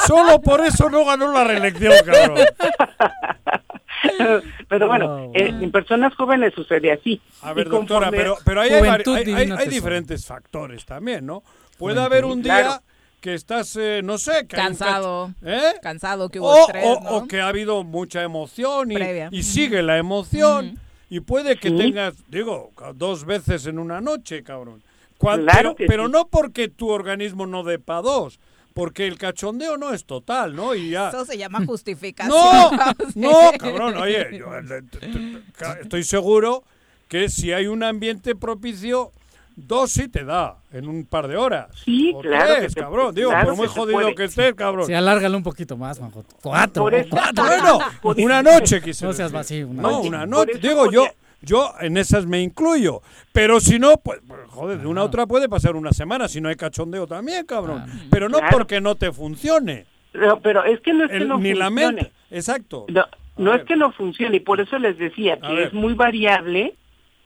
solo 0.07 0.41
por 0.41 0.65
eso 0.65 0.89
no 0.89 1.05
ganó 1.05 1.31
la 1.31 1.43
reelección, 1.43 1.93
cabrón. 2.05 2.39
Pero 4.69 4.87
bueno, 4.87 5.07
Wow. 5.27 5.31
eh, 5.35 5.47
en 5.61 5.71
personas 5.71 6.13
jóvenes 6.15 6.53
sucede 6.53 6.91
así. 6.91 7.21
A 7.41 7.53
ver, 7.53 7.69
doctora, 7.69 8.09
pero, 8.11 8.37
hay, 8.61 8.69
hay- 8.71 9.67
diferentes 9.69 10.25
factores 10.25 10.85
también, 10.85 11.25
¿no? 11.25 11.41
Puede 11.77 11.95
Juventud. 11.95 11.99
haber 11.99 12.25
un 12.25 12.41
día 12.41 12.61
Claro. 12.61 12.81
que 13.19 13.33
estás, 13.33 13.75
eh, 13.75 14.01
no 14.03 14.17
sé, 14.17 14.47
Cansado. 14.47 15.33
¿eh? 15.43 15.73
Cansado, 15.81 16.29
que 16.29 16.39
hubo 16.39 16.49
O, 16.51 16.59
estrés, 16.67 16.85
o- 16.85 16.99
¿no? 17.03 17.09
o 17.17 17.27
que 17.27 17.41
ha 17.41 17.47
habido 17.47 17.83
mucha 17.83 18.23
emoción 18.23 18.91
y, 19.31 19.43
sigue 19.43 19.81
la 19.81 19.97
emoción. 19.97 20.77
Y 21.09 21.19
puede 21.19 21.57
que 21.57 21.69
Sí. 21.69 21.77
tengas, 21.77 22.13
digo, 22.29 22.71
dos 22.95 23.25
veces 23.25 23.65
en 23.67 23.79
una 23.79 23.99
noche, 23.99 24.43
cabrón. 24.43 24.81
Cuan- 25.17 25.43
Claro 25.43 25.75
pero 25.77 25.87
pero 25.87 26.05
sí. 26.07 26.11
no 26.13 26.27
porque 26.29 26.67
tu 26.69 26.89
organismo 26.89 27.45
no 27.45 27.63
dé 27.63 27.77
pa' 27.77 28.01
dos, 28.01 28.39
porque 28.73 29.07
el 29.07 29.17
cachondeo 29.17 29.77
no 29.77 29.93
es 29.93 30.05
total, 30.05 30.55
¿no? 30.55 30.73
Y 30.75 30.91
ya... 30.91 31.09
Eso 31.09 31.25
se 31.25 31.37
llama 31.37 31.65
justificación. 31.65 32.33
No, 32.35 32.71
no, 33.15 33.51
cabrón, 33.59 33.97
oye, 33.97 34.27
yo, 34.37 34.47
eh, 34.57 35.41
ca- 35.57 35.79
estoy 35.81 36.03
seguro 36.03 36.63
que 37.07 37.29
si 37.29 37.51
hay 37.51 37.67
un 37.67 37.83
ambiente 37.83 38.35
propicio, 38.35 39.11
dos 39.57 39.91
sí 39.91 40.07
te 40.07 40.23
da 40.23 40.57
en 40.71 40.87
un 40.87 41.05
par 41.05 41.27
de 41.27 41.35
horas. 41.35 41.67
Sí, 41.83 42.13
O 42.15 42.21
claro 42.21 42.55
tres, 42.55 42.67
que 42.69 42.73
te- 42.75 42.81
cabrón, 42.81 43.13
digo, 43.13 43.29
claro 43.31 43.47
por 43.49 43.57
muy 43.57 43.67
jodido 43.67 43.99
puede. 43.99 44.15
que 44.15 44.23
estés, 44.23 44.53
cabrón. 44.55 44.87
Sí, 44.87 44.93
alárgalo 44.93 45.35
un 45.37 45.43
poquito 45.43 45.75
más, 45.75 45.99
Juanjo. 45.99 46.23
Cuatro. 46.41 46.83
Por 46.83 46.95
eso- 46.95 47.09
cuatro. 47.09 47.43
Bueno, 47.43 47.79
una 48.25 48.41
noche 48.41 48.81
quise 48.81 49.05
No 49.05 49.11
seas 49.13 49.31
vacío, 49.31 49.67
una 49.67 49.81
No, 49.81 49.91
noche. 49.91 50.07
una 50.07 50.25
noche. 50.25 50.53
Digo, 50.59 50.89
yo, 50.89 51.05
yo 51.41 51.73
en 51.81 51.97
esas 51.97 52.25
me 52.25 52.41
incluyo. 52.41 53.01
Pero 53.31 53.59
si 53.59 53.79
no, 53.79 53.97
pues, 53.97 54.19
joder, 54.47 54.79
de 54.79 54.87
una 54.87 55.01
a 55.01 55.03
otra 55.05 55.25
puede 55.25 55.49
pasar 55.49 55.75
una 55.75 55.91
semana 55.91 56.27
si 56.27 56.41
no 56.41 56.49
hay 56.49 56.55
cachondeo 56.55 57.07
también, 57.07 57.45
cabrón. 57.45 57.85
Pero 58.09 58.29
no 58.29 58.39
Claro. 58.39 58.57
porque 58.57 58.81
no 58.81 58.95
te 58.95 59.11
funcione. 59.11 59.85
No, 60.13 60.39
pero 60.41 60.63
es 60.65 60.79
que 60.81 60.93
no 60.93 61.05
es 61.05 61.11
que 61.11 61.17
El- 61.17 61.27
no 61.27 61.37
ni 61.37 61.53
la 61.53 61.67
funcione. 61.67 61.93
mente. 62.01 62.11
Exacto. 62.31 62.85
No, 62.89 63.05
no 63.37 63.53
es 63.55 63.63
que 63.63 63.75
no 63.75 63.91
funcione 63.91 64.37
y 64.37 64.39
por 64.41 64.59
eso 64.59 64.77
les 64.77 64.97
decía 64.97 65.35
A 65.35 65.47
que 65.47 65.53
ver. 65.53 65.67
es 65.67 65.73
muy 65.73 65.93
variable 65.93 66.75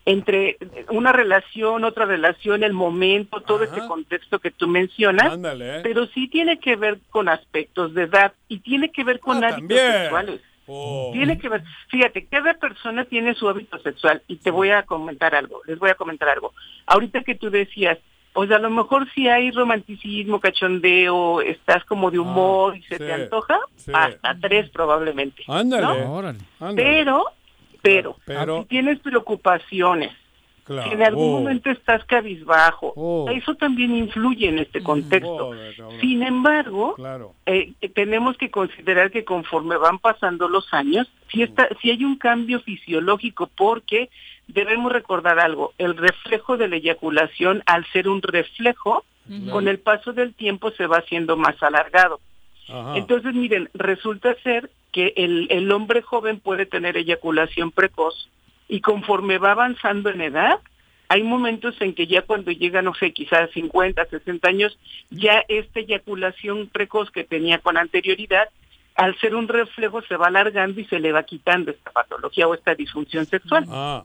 entre 0.08 0.58
una 0.92 1.12
relación, 1.12 1.84
otra 1.84 2.06
relación, 2.06 2.64
el 2.64 2.74
momento, 2.74 3.42
todo 3.42 3.64
Ajá. 3.64 3.76
ese 3.76 3.88
contexto 3.88 4.38
que 4.38 4.52
tú 4.52 4.68
mencionas, 4.68 5.34
Ándale, 5.34 5.80
pero 5.82 6.06
sí 6.08 6.28
tiene 6.28 6.60
que 6.60 6.76
ver 6.76 7.00
con 7.10 7.28
aspectos 7.28 7.96
de 7.96 8.04
edad 8.04 8.34
y 8.48 8.60
tiene 8.60 8.92
que 8.92 9.04
ver 9.04 9.20
con 9.20 9.44
Ah, 9.44 9.48
hábitos 9.48 9.60
también. 9.78 9.92
sexuales. 10.04 10.42
Oh. 10.68 11.12
Tiene 11.14 11.38
que 11.38 11.48
ver, 11.50 11.64
fíjate, 11.90 12.26
cada 12.26 12.54
persona 12.56 13.06
tiene 13.06 13.36
su 13.36 13.48
hábito 13.48 13.78
sexual 13.80 14.24
y 14.28 14.38
te 14.38 14.50
voy 14.52 14.72
a 14.72 14.84
comentar 14.84 15.36
algo, 15.36 15.62
les 15.68 15.78
voy 15.78 15.90
a 15.92 15.96
comentar 15.96 16.30
algo. 16.30 16.54
Ahorita 16.88 17.22
que 17.24 17.36
tú 17.36 17.50
decías, 17.52 18.00
pues 18.34 18.52
a 18.52 18.60
lo 18.60 18.70
mejor 18.70 19.08
si 19.14 19.30
hay 19.30 19.52
romanticismo, 19.52 20.40
cachondeo, 20.40 21.40
estás 21.42 21.86
como 21.86 22.12
de 22.12 22.20
humor 22.20 22.76
y 22.76 22.82
se 22.84 22.96
Ah, 22.96 22.98
sí, 22.98 23.04
te 23.06 23.14
antoja, 23.14 23.60
sí. 23.76 23.92
hasta 23.94 24.36
tres 24.42 24.70
probablemente. 24.72 25.44
Ándale. 25.48 26.02
¿no? 26.04 26.14
Órale. 26.14 26.40
ándale. 26.60 26.84
Pero, 26.84 27.26
pero, 27.82 28.16
Pero- 28.26 28.62
si 28.64 28.66
tienes 28.68 29.00
preocupaciones, 29.00 30.12
Claro. 30.66 30.90
Si 30.90 30.96
en 30.96 31.04
algún 31.04 31.28
Oh. 31.30 31.40
momento 31.40 31.70
estás 31.70 32.04
cabizbajo, 32.06 32.92
Oh. 32.96 33.30
eso 33.30 33.54
también 33.54 33.96
influye 33.96 34.50
en 34.50 34.58
este 34.60 34.82
contexto. 34.82 35.52
Sin 36.02 36.24
embargo, 36.24 36.96
Claro. 36.96 37.34
eh, 37.46 37.74
tenemos 37.94 38.36
que 38.38 38.50
considerar 38.50 39.12
que 39.12 39.24
conforme 39.24 39.78
van 39.78 40.00
pasando 40.00 40.50
los 40.50 40.74
años, 40.74 41.08
si, 41.32 41.44
está, 41.44 41.70
si 41.82 41.92
hay 41.92 42.04
un 42.04 42.18
cambio 42.18 42.60
fisiológico, 42.62 43.48
porque 43.56 44.10
debemos 44.48 44.92
recordar 44.92 45.40
algo, 45.40 45.74
el 45.78 45.96
reflejo 45.98 46.58
de 46.58 46.68
la 46.68 46.78
eyaculación, 46.78 47.62
al 47.68 47.86
ser 47.92 48.10
un 48.10 48.22
reflejo, 48.24 49.06
con 49.52 49.68
el 49.68 49.80
paso 49.80 50.14
del 50.14 50.34
tiempo 50.36 50.70
se 50.72 50.86
va 50.88 50.98
haciendo 50.98 51.36
más 51.38 51.62
alargado. 51.64 52.20
Ajá. 52.70 52.98
Entonces, 52.98 53.34
miren, 53.36 53.70
resulta 53.76 54.36
ser 54.44 54.70
que 54.92 55.14
el, 55.16 55.48
el 55.52 55.72
hombre 55.72 56.02
joven 56.02 56.40
puede 56.40 56.66
tener 56.66 56.96
eyaculación 56.98 57.72
precoz 57.72 58.30
y 58.68 58.82
conforme 58.82 59.38
va 59.38 59.52
avanzando 59.52 60.10
en 60.10 60.22
edad, 60.22 60.60
hay 61.08 61.24
momentos 61.24 61.76
en 61.82 61.94
que 61.94 62.08
ya 62.08 62.24
cuando 62.24 62.52
llega, 62.52 62.82
no 62.82 62.94
sé, 62.96 63.14
quizás 63.14 63.52
50, 63.52 64.06
60 64.06 64.48
años, 64.48 64.78
ya 65.10 65.44
esta 65.48 65.80
eyaculación 65.80 66.68
precoz 66.68 67.12
que 67.12 67.24
tenía 67.24 67.60
con 67.60 67.78
anterioridad, 67.78 68.50
al 68.96 69.18
ser 69.20 69.36
un 69.36 69.48
reflejo 69.48 70.02
se 70.04 70.16
va 70.16 70.28
alargando 70.28 70.80
y 70.80 70.86
se 70.86 71.00
le 71.00 71.12
va 71.12 71.24
quitando 71.24 71.72
esta 71.72 71.92
patología 71.92 72.48
o 72.48 72.54
esta 72.54 72.76
disfunción 72.76 73.26
sexual. 73.26 73.66
Ah, 73.70 74.04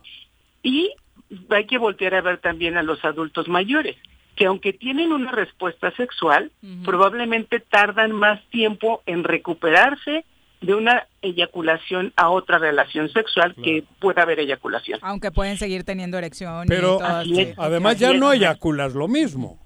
Y 0.62 0.92
hay 1.48 1.64
que 1.66 1.78
voltear 1.78 2.14
a 2.14 2.20
ver 2.20 2.38
también 2.38 2.76
a 2.76 2.82
los 2.82 3.02
adultos 3.04 3.48
mayores, 3.48 3.96
que 4.34 4.46
aunque 4.46 4.72
tienen 4.72 5.12
una 5.12 5.30
respuesta 5.30 5.90
sexual, 5.92 6.50
probablemente 6.84 7.60
tardan 7.60 8.12
más 8.12 8.42
tiempo 8.50 9.02
en 9.06 9.24
recuperarse 9.24 10.24
de 10.60 10.74
una 10.74 11.06
eyaculación 11.22 12.12
a 12.16 12.28
otra 12.30 12.58
relación 12.58 13.08
sexual 13.10 13.54
que 13.62 13.84
pueda 13.98 14.22
haber 14.22 14.40
eyaculación. 14.40 14.98
Aunque 15.02 15.30
pueden 15.30 15.56
seguir 15.56 15.84
teniendo 15.84 16.18
erección 16.18 16.66
pero 16.68 16.96
y 16.96 16.98
todo. 16.98 17.22
sí. 17.24 17.54
además 17.56 17.98
ya 17.98 18.12
no 18.12 18.32
eyaculas 18.32 18.94
lo 18.94 19.08
mismo. 19.08 19.58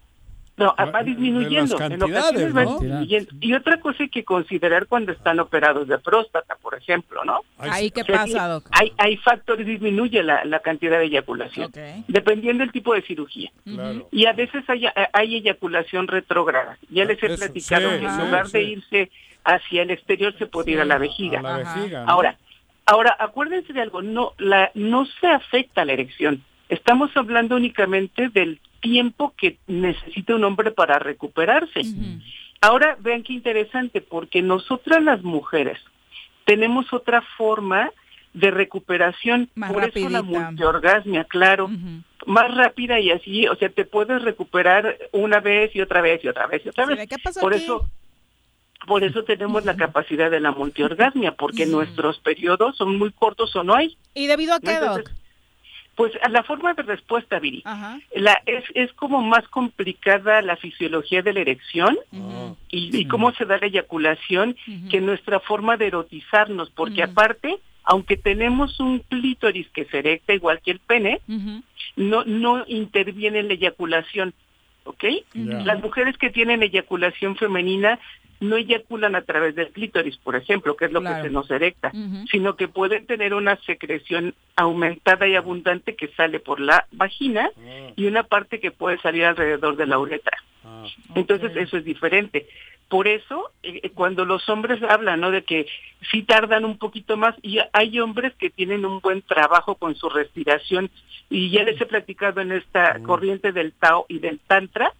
No, 0.56 0.72
va 0.78 1.02
disminuyendo. 1.02 1.58
en 1.58 1.72
ocasiones 1.72 1.98
cantidades, 1.98 2.56
va 2.56 2.64
¿no? 2.64 2.78
disminuyendo. 2.78 3.32
Y 3.40 3.54
otra 3.54 3.80
cosa 3.80 4.04
hay 4.04 4.08
que 4.08 4.24
considerar 4.24 4.86
cuando 4.86 5.10
están 5.10 5.40
operados 5.40 5.88
de 5.88 5.98
próstata, 5.98 6.54
por 6.62 6.76
ejemplo, 6.76 7.24
¿no? 7.24 7.40
Ahí, 7.58 7.90
¿qué 7.90 8.02
O 8.02 8.04
sea, 8.04 8.14
pasa, 8.18 8.26
sí, 8.26 8.52
doc? 8.52 8.68
Hay, 8.70 8.92
hay 8.98 9.16
factores, 9.16 9.66
disminuye 9.66 10.22
la, 10.22 10.44
la 10.44 10.60
cantidad 10.60 10.98
de 10.98 11.06
eyaculación, 11.06 11.72
dependiendo 12.06 12.62
del 12.62 12.70
tipo 12.70 12.94
de 12.94 13.02
cirugía. 13.02 13.50
Claro. 13.64 14.08
Y 14.12 14.26
a 14.26 14.32
veces 14.32 14.62
hay, 14.68 14.86
hay 15.12 15.34
eyaculación 15.36 16.06
retrógrada. 16.06 16.78
Ya 16.88 17.04
les 17.04 17.20
he 17.20 17.26
Eso, 17.26 17.36
platicado 17.36 17.90
sí, 17.90 17.98
que 17.98 18.04
en 18.04 18.12
sí, 18.12 18.20
lugar 18.24 18.46
de 18.48 18.60
sí. 18.60 18.70
irse 18.70 19.10
hacia 19.44 19.82
el 19.82 19.90
exterior 19.90 20.34
se 20.38 20.46
puede 20.46 20.72
ir 20.72 20.80
a 20.80 20.84
la 20.84 20.98
vejiga. 20.98 21.40
a 21.40 21.42
la 21.42 21.58
vejiga, 21.58 22.04
¿no? 22.04 22.10
Ahora, 22.10 22.38
ahora 22.86 23.16
acuérdense 23.18 23.72
de 23.72 23.82
algo, 23.82 24.02
no 24.02 24.32
la 24.38 24.70
no 24.74 25.06
se 25.20 25.28
afecta 25.28 25.84
la 25.84 25.92
erección. 25.92 26.42
Estamos 26.68 27.10
hablando 27.16 27.56
únicamente 27.56 28.28
del 28.28 28.60
tiempo 28.80 29.34
que 29.36 29.58
necesita 29.66 30.34
un 30.34 30.44
hombre 30.44 30.70
para 30.70 30.98
recuperarse. 30.98 31.82
Ahora 32.60 32.96
vean 33.00 33.22
qué 33.22 33.34
interesante, 33.34 34.00
porque 34.00 34.42
nosotras 34.42 35.02
las 35.02 35.22
mujeres 35.22 35.78
tenemos 36.44 36.92
otra 36.92 37.22
forma 37.36 37.90
de 38.32 38.50
recuperación, 38.50 39.48
Más 39.54 39.72
por 39.72 39.84
eso 39.84 40.08
la 40.08 40.22
multiorgasmia, 40.22 41.24
claro, 41.24 41.70
más 42.26 42.54
rápida 42.54 42.98
y 42.98 43.10
así, 43.10 43.46
o 43.46 43.54
sea, 43.54 43.68
te 43.68 43.84
puedes 43.84 44.22
recuperar 44.22 44.98
una 45.12 45.40
vez 45.40 45.74
y 45.76 45.80
otra 45.80 46.00
vez 46.00 46.22
y 46.24 46.28
otra 46.28 46.46
vez 46.46 46.64
y 46.64 46.68
otra 46.68 46.86
vez. 46.86 47.08
¿qué 47.08 47.18
pasó 47.18 47.40
por 47.40 47.54
aquí? 47.54 47.64
eso 47.64 47.88
por 48.86 49.05
eso 49.05 49.24
tenemos 49.24 49.65
la 49.65 49.77
capacidad 49.77 50.31
de 50.31 50.40
la 50.40 50.52
multiorgasmia, 50.52 51.32
porque 51.32 51.66
nuestros 51.66 52.19
periodos 52.19 52.77
son 52.77 52.98
muy 52.98 53.12
cortos 53.12 53.55
o 53.56 53.65
no 53.65 53.74
hay. 53.74 53.97
¿Y 54.15 54.27
debido 54.27 54.55
a 54.55 54.61
qué, 54.61 54.73
Entonces, 54.73 55.05
doc? 55.05 55.15
Pues 55.97 56.12
a 56.23 56.28
la 56.28 56.43
forma 56.43 56.74
de 56.74 56.82
respuesta, 56.82 57.39
Viri. 57.39 57.62
Ajá. 57.65 58.01
La, 58.16 58.43
es, 58.47 58.65
es 58.74 58.93
como 58.94 59.23
más 59.23 59.47
complicada 59.48 60.43
la 60.43 60.56
fisiología 60.56 61.23
de 61.23 61.32
la 61.32 61.40
erección 61.40 61.97
y, 62.69 62.97
y 62.97 63.06
cómo 63.06 63.32
se 63.32 63.44
da 63.44 63.59
la 63.59 63.66
eyaculación 63.66 64.56
que 64.90 65.01
nuestra 65.01 65.39
forma 65.39 65.77
de 65.77 65.86
erotizarnos, 65.86 66.70
porque 66.70 67.05
aparte, 67.05 67.59
aunque 67.85 68.16
tenemos 68.16 68.81
un 68.81 69.01
clítoris 69.01 69.69
que 69.69 69.85
se 69.85 69.98
erecta 69.98 70.35
igual 70.35 70.61
que 70.62 70.73
el 70.73 70.81
pene, 70.81 71.20
no, 71.94 72.24
no 72.24 72.65
interviene 72.66 73.39
en 73.39 73.48
la 73.48 73.55
eyaculación, 73.55 74.35
¿ok? 74.82 75.05
Las 75.35 75.81
mujeres 75.81 76.19
que 76.19 76.31
tienen 76.31 76.65
eyaculación 76.65 77.36
femenina 77.36 78.01
no 78.40 78.56
eyaculan 78.56 79.15
a 79.15 79.23
través 79.23 79.55
del 79.55 79.70
clítoris, 79.70 80.16
por 80.19 80.36
ejemplo, 80.36 80.77
que 80.77 80.86
es 80.86 80.93
lo 80.93 81.01
Claro. 81.01 81.16
que 81.23 81.28
se 81.28 81.32
nos 81.32 81.51
erecta, 81.51 81.93
sino 82.31 82.56
que 82.56 82.69
pueden 82.69 83.06
tener 83.06 83.35
una 83.35 83.56
secreción 83.66 84.35
aumentada 84.56 85.27
y 85.27 85.35
abundante 85.36 85.97
que 85.97 86.09
sale 86.09 86.40
por 86.40 86.61
la 86.61 86.86
vagina 86.93 87.51
y 87.97 88.06
una 88.06 88.23
parte 88.24 88.61
que 88.61 88.70
puede 88.70 88.98
salir 88.98 89.24
alrededor 89.24 89.77
de 89.77 89.86
la 89.86 89.98
uretra. 89.98 90.36
Entonces 91.14 91.52
eso 91.56 91.76
es 91.76 91.84
diferente. 91.84 92.46
Por 92.88 93.08
eso, 93.08 93.50
eh, 93.62 93.80
eh, 93.82 93.90
cuando 93.90 94.24
los 94.24 94.46
hombres 94.48 94.82
hablan, 94.82 95.20
¿no? 95.20 95.30
De 95.30 95.42
que 95.42 95.66
sí 96.10 96.22
tardan 96.22 96.64
un 96.64 96.76
poquito 96.78 97.16
más, 97.16 97.34
y 97.42 97.58
hay 97.72 97.98
hombres 97.98 98.34
que 98.38 98.50
tienen 98.50 98.84
un 98.84 99.00
buen 99.00 99.22
trabajo 99.22 99.74
con 99.76 99.94
su 99.96 100.08
respiración, 100.10 100.90
y 101.30 101.50
ya 101.50 101.64
les 101.64 101.80
he 101.80 101.86
platicado 101.86 102.40
en 102.42 102.52
esta 102.52 102.98
corriente 103.00 103.52
del 103.52 103.72
Tao 103.72 104.04
y 104.08 104.18
del 104.18 104.38
Tantra, 104.40 104.92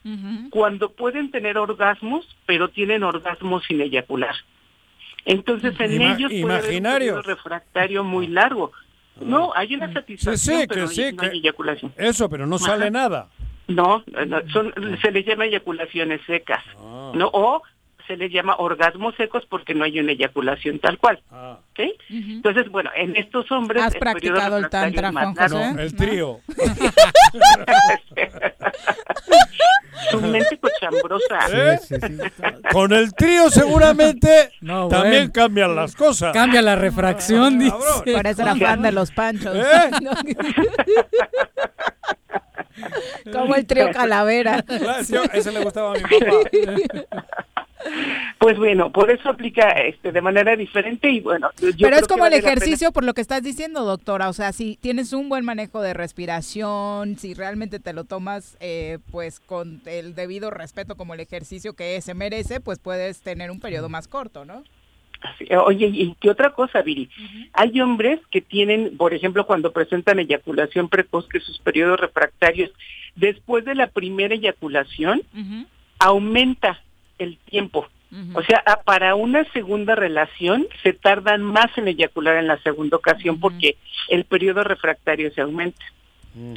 cuando 0.51 0.93
pueden 0.93 1.31
tener 1.31 1.59
orgasmos, 1.59 2.27
pero 2.47 2.69
tienen 2.69 3.03
orgasmos 3.03 3.63
sin 3.69 3.81
eyacular. 3.83 4.35
Entonces 5.27 5.75
en 5.81 5.93
Ima- 6.01 6.15
ellos 6.17 6.31
puede 6.43 6.55
haber 6.59 7.15
un 7.19 7.23
refractario 7.25 8.05
muy 8.05 8.27
largo. 8.27 8.73
No, 9.21 9.53
hay 9.55 9.75
una 9.75 9.93
satisfacción, 9.93 10.61
sí, 10.61 10.67
pero 10.67 10.89
que 10.89 10.95
sí, 10.95 11.13
no 11.13 11.23
hay 11.23 11.31
que- 11.31 11.37
eyaculación. 11.37 11.93
Eso, 11.97 12.29
pero 12.29 12.47
no 12.47 12.59
sale 12.59 12.91
nada. 12.91 13.29
No, 13.67 14.05
no, 14.27 14.49
son, 14.53 14.73
se 15.01 15.11
les 15.11 15.25
llama 15.25 15.47
eyaculaciones 15.47 16.21
secas, 16.27 16.63
Ah. 16.79 17.13
¿no? 17.15 17.31
O 17.33 17.63
se 18.07 18.17
les 18.17 18.31
llama 18.33 18.57
orgasmos 18.59 19.15
secos 19.17 19.45
porque 19.49 19.75
no 19.75 19.85
hay 19.85 19.99
una 19.99 20.13
eyaculación 20.13 20.79
tal 20.79 20.99
cual. 20.99 21.21
¿ok? 21.31 21.81
Entonces, 22.11 22.69
bueno, 22.71 22.91
en 22.95 23.17
estos 23.17 23.51
hombres... 23.51 23.83
¿Has 23.83 23.95
el 23.95 24.01
periodo 24.01 24.35
practicado 24.35 24.59
el 24.59 24.69
tantra, 24.69 25.11
Juan. 25.13 25.35
José? 25.35 25.73
No, 25.75 25.81
el 25.81 25.95
trío. 25.97 26.41
Su 30.11 30.21
mente 30.21 30.59
cochambrosa. 30.59 31.39
¿Eh? 31.53 31.79
Con 32.73 32.93
el 32.93 33.15
trío 33.15 33.49
seguramente 33.51 34.51
No, 34.61 34.89
también 34.89 35.23
bueno. 35.29 35.33
cambian 35.33 35.75
las 35.77 35.97
cosas. 35.97 36.33
Cambia 36.33 36.61
la 36.63 36.77
refracción, 36.77 37.59
dice. 37.59 37.75
Por 38.13 38.27
eso 38.27 38.43
era 38.43 38.55
fan 38.57 38.83
de 38.83 38.93
los 38.93 39.11
panchos. 39.13 39.57
¿Eh? 39.57 39.91
Como 43.33 43.55
el 43.55 43.67
trío 43.67 43.91
calavera. 43.93 44.63
Claro, 44.63 45.05
sí, 45.05 45.15
ese 45.33 45.53
le 45.53 45.61
gustaba 45.63 45.93
a 45.93 45.95
mi 45.95 46.03
papá. 46.03 47.47
Pues 48.39 48.59
bueno, 48.59 48.91
por 48.93 49.11
eso 49.11 49.31
aplica 49.31 49.71
este 49.71 50.13
de 50.13 50.21
manera 50.21 50.57
diferente 50.57 51.11
y 51.11 51.21
bueno, 51.21 51.51
yo 51.61 51.71
Pero 51.71 51.89
creo 51.89 52.01
es 52.01 52.09
como 52.09 52.27
el 52.27 52.33
vale 52.33 52.47
ejercicio 52.47 52.93
por 52.93 53.05
lo 53.05 53.15
que 53.15 53.21
estás 53.21 53.43
diciendo, 53.43 53.85
doctora. 53.85 54.29
O 54.29 54.33
sea, 54.33 54.53
si 54.53 54.77
tienes 54.77 55.13
un 55.13 55.29
buen 55.29 55.45
manejo 55.45 55.81
de 55.81 55.95
respiración, 55.95 57.17
si 57.17 57.35
realmente 57.35 57.81
te 57.81 57.93
lo 57.93 58.05
tomas 58.05 58.57
eh, 58.61 58.99
pues 59.11 59.41
con 59.41 59.81
el 59.87 60.15
debido 60.15 60.51
respeto 60.51 60.97
como 60.97 61.15
el 61.15 61.21
ejercicio 61.21 61.75
que 61.75 62.01
se 62.01 62.15
merece, 62.15 62.61
pues 62.61 62.79
puedes 62.79 63.23
tener 63.23 63.51
un 63.51 63.61
periodo 63.61 63.89
más 63.89 64.09
corto, 64.09 64.45
¿no? 64.45 64.63
Oye, 65.65 65.87
¿y 65.87 66.15
qué 66.21 66.31
otra 66.31 66.51
cosa, 66.51 66.83
Viri? 66.83 67.09
Hay 67.55 67.81
hombres 67.81 68.21
que 68.31 68.41
tienen, 68.41 68.97
por 68.97 69.15
ejemplo, 69.15 69.47
cuando 69.47 69.73
presentan 69.73 70.19
eyaculación 70.19 70.89
precoz, 70.89 71.27
que 71.29 71.41
sus 71.41 71.59
periodos 71.61 71.99
refractarios, 71.99 72.71
después 73.15 73.65
de 73.65 73.75
la 73.75 73.87
primera 73.87 74.35
eyaculación, 74.35 75.23
aumenta 75.99 76.83
el 77.19 77.39
tiempo. 77.39 77.87
O 78.35 78.43
sea, 78.43 78.63
a- 78.65 78.83
para 78.83 79.17
una 79.17 79.45
segunda 79.53 79.97
relación 79.97 80.69
se 80.85 80.93
tardan 80.93 81.43
más 81.43 81.77
en 81.77 81.89
eyacular 81.89 82.37
en 82.37 82.47
la 82.47 82.59
segunda 82.59 82.97
ocasión 82.97 83.41
porque 83.41 83.77
el 84.09 84.25
periodo 84.25 84.63
refractario 84.63 85.33
se 85.33 85.41
aumenta. 85.41 85.85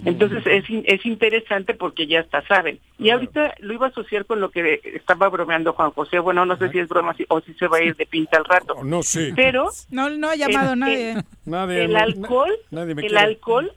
Entonces 0.05 0.43
es, 0.47 0.67
in- 0.71 0.83
es 0.87 1.05
interesante 1.05 1.73
porque 1.75 2.07
ya 2.07 2.19
hasta 2.21 2.41
saben. 2.47 2.79
Y 2.99 3.09
ahorita 3.11 3.53
lo 3.59 3.73
iba 3.73 3.87
a 3.87 3.89
asociar 3.89 4.25
con 4.25 4.39
lo 4.39 4.49
que 4.49 4.81
estaba 4.95 5.29
bromeando 5.29 5.73
Juan 5.73 5.91
José. 5.91 6.17
Bueno, 6.19 6.45
no 6.45 6.57
sé 6.57 6.69
si 6.71 6.79
es 6.79 6.87
broma 6.87 7.15
o 7.29 7.41
si 7.41 7.53
se 7.55 7.67
va 7.67 7.77
a 7.77 7.83
ir 7.83 7.95
de 7.95 8.05
pinta 8.07 8.37
al 8.37 8.45
rato. 8.45 8.83
No 8.83 9.01
sé. 9.03 9.33
Pero 9.35 9.69
No, 9.91 10.09
no 10.11 10.29
ha 10.29 10.35
llamado 10.35 10.73
el- 10.73 10.79
nadie. 10.79 11.15
Nadie, 11.45 11.85
el 11.85 11.95
alcohol, 11.95 12.51
nadie 12.71 12.95
me 12.95 13.05
el 13.05 13.17
alcohol 13.17 13.71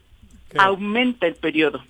aumenta 0.58 1.26
el 1.26 1.34
periodo. 1.34 1.82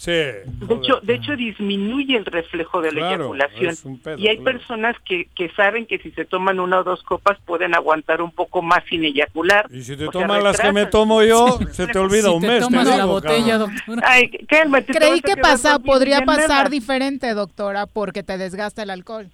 Sí. 0.00 0.12
De 0.12 0.74
hecho, 0.76 1.00
de 1.02 1.14
hecho 1.16 1.34
disminuye 1.34 2.16
el 2.16 2.24
reflejo 2.24 2.80
de 2.80 2.92
la 2.92 3.00
Claro, 3.00 3.34
eyaculación. 3.34 3.70
es 3.70 3.84
un 3.84 3.98
pedo, 3.98 4.16
y 4.16 4.28
hay 4.28 4.36
claro. 4.38 4.56
personas 4.58 4.96
que, 5.04 5.24
que 5.34 5.50
saben 5.56 5.86
que 5.86 5.98
si 5.98 6.12
se 6.12 6.24
toman 6.24 6.60
una 6.60 6.78
o 6.78 6.84
dos 6.84 7.02
copas 7.02 7.36
pueden 7.44 7.74
aguantar 7.74 8.22
un 8.22 8.30
poco 8.30 8.62
más 8.62 8.84
sin 8.88 9.02
eyacular. 9.02 9.66
Y 9.72 9.82
si 9.82 9.96
te 9.96 10.06
tomas 10.06 10.40
las 10.40 10.60
que 10.60 10.70
me 10.70 10.86
tomo 10.86 11.24
yo, 11.24 11.58
se 11.72 11.88
te 11.88 11.98
olvida 11.98 12.28
Si 12.28 12.34
un 12.36 12.40
te 12.42 12.46
mes. 12.46 12.60
tomas 12.60 12.88
te 12.88 12.96
la 12.96 13.04
botella, 13.06 13.58
doctora. 13.58 14.02
Ay, 14.04 14.30
cálmate. 14.48 14.92
te 14.92 14.98
Creí 15.00 15.20
que 15.20 15.36
pasa, 15.36 15.80
podría 15.80 16.20
pasar 16.20 16.48
nada. 16.48 16.68
diferente, 16.68 17.34
doctora, 17.34 17.86
porque 17.86 18.22
te 18.22 18.38
desgasta 18.38 18.84
el 18.84 18.90
alcohol. 18.90 19.28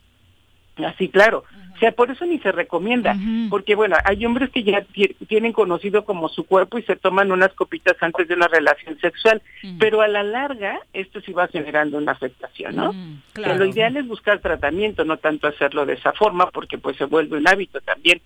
Así, 0.77 1.11
claro. 1.11 1.45
O 1.75 1.79
sea, 1.79 1.93
por 1.93 2.11
eso 2.11 2.25
ni 2.25 2.39
se 2.39 2.53
recomienda, 2.53 3.15
porque 3.51 3.75
bueno, 3.75 3.97
hay 4.05 4.25
hombres 4.25 4.51
que 4.51 4.63
ya 4.63 4.83
ti- 4.83 5.15
tienen 5.29 5.53
conocido 5.53 6.05
como 6.05 6.29
su 6.29 6.45
cuerpo 6.45 6.79
y 6.79 6.83
se 6.83 6.97
toman 6.97 7.33
unas 7.33 7.53
copitas 7.55 7.97
antes 8.01 8.29
de 8.29 8.35
una 8.35 8.47
relación 8.49 8.99
sexual, 9.01 9.43
pero 9.79 10.01
a 10.01 10.09
la 10.09 10.23
larga 10.23 10.79
esto 10.93 11.21
sí 11.21 11.33
va 11.33 11.49
generando 11.49 11.99
una 11.99 12.13
afectación, 12.13 12.77
¿no? 12.77 12.93
Claro. 13.33 13.55
lo 13.59 13.65
ideal 13.67 13.97
es 13.97 14.07
buscar 14.07 14.39
tratamiento, 14.39 15.05
no 15.05 15.17
tanto 15.17 15.49
hacerlo 15.49 15.85
de 15.85 15.95
esa 15.95 16.13
forma, 16.13 16.51
porque 16.51 16.79
pues 16.79 16.97
se 16.97 17.05
vuelve 17.07 17.37
un 17.39 17.49
hábito 17.49 17.81
también. 17.81 18.21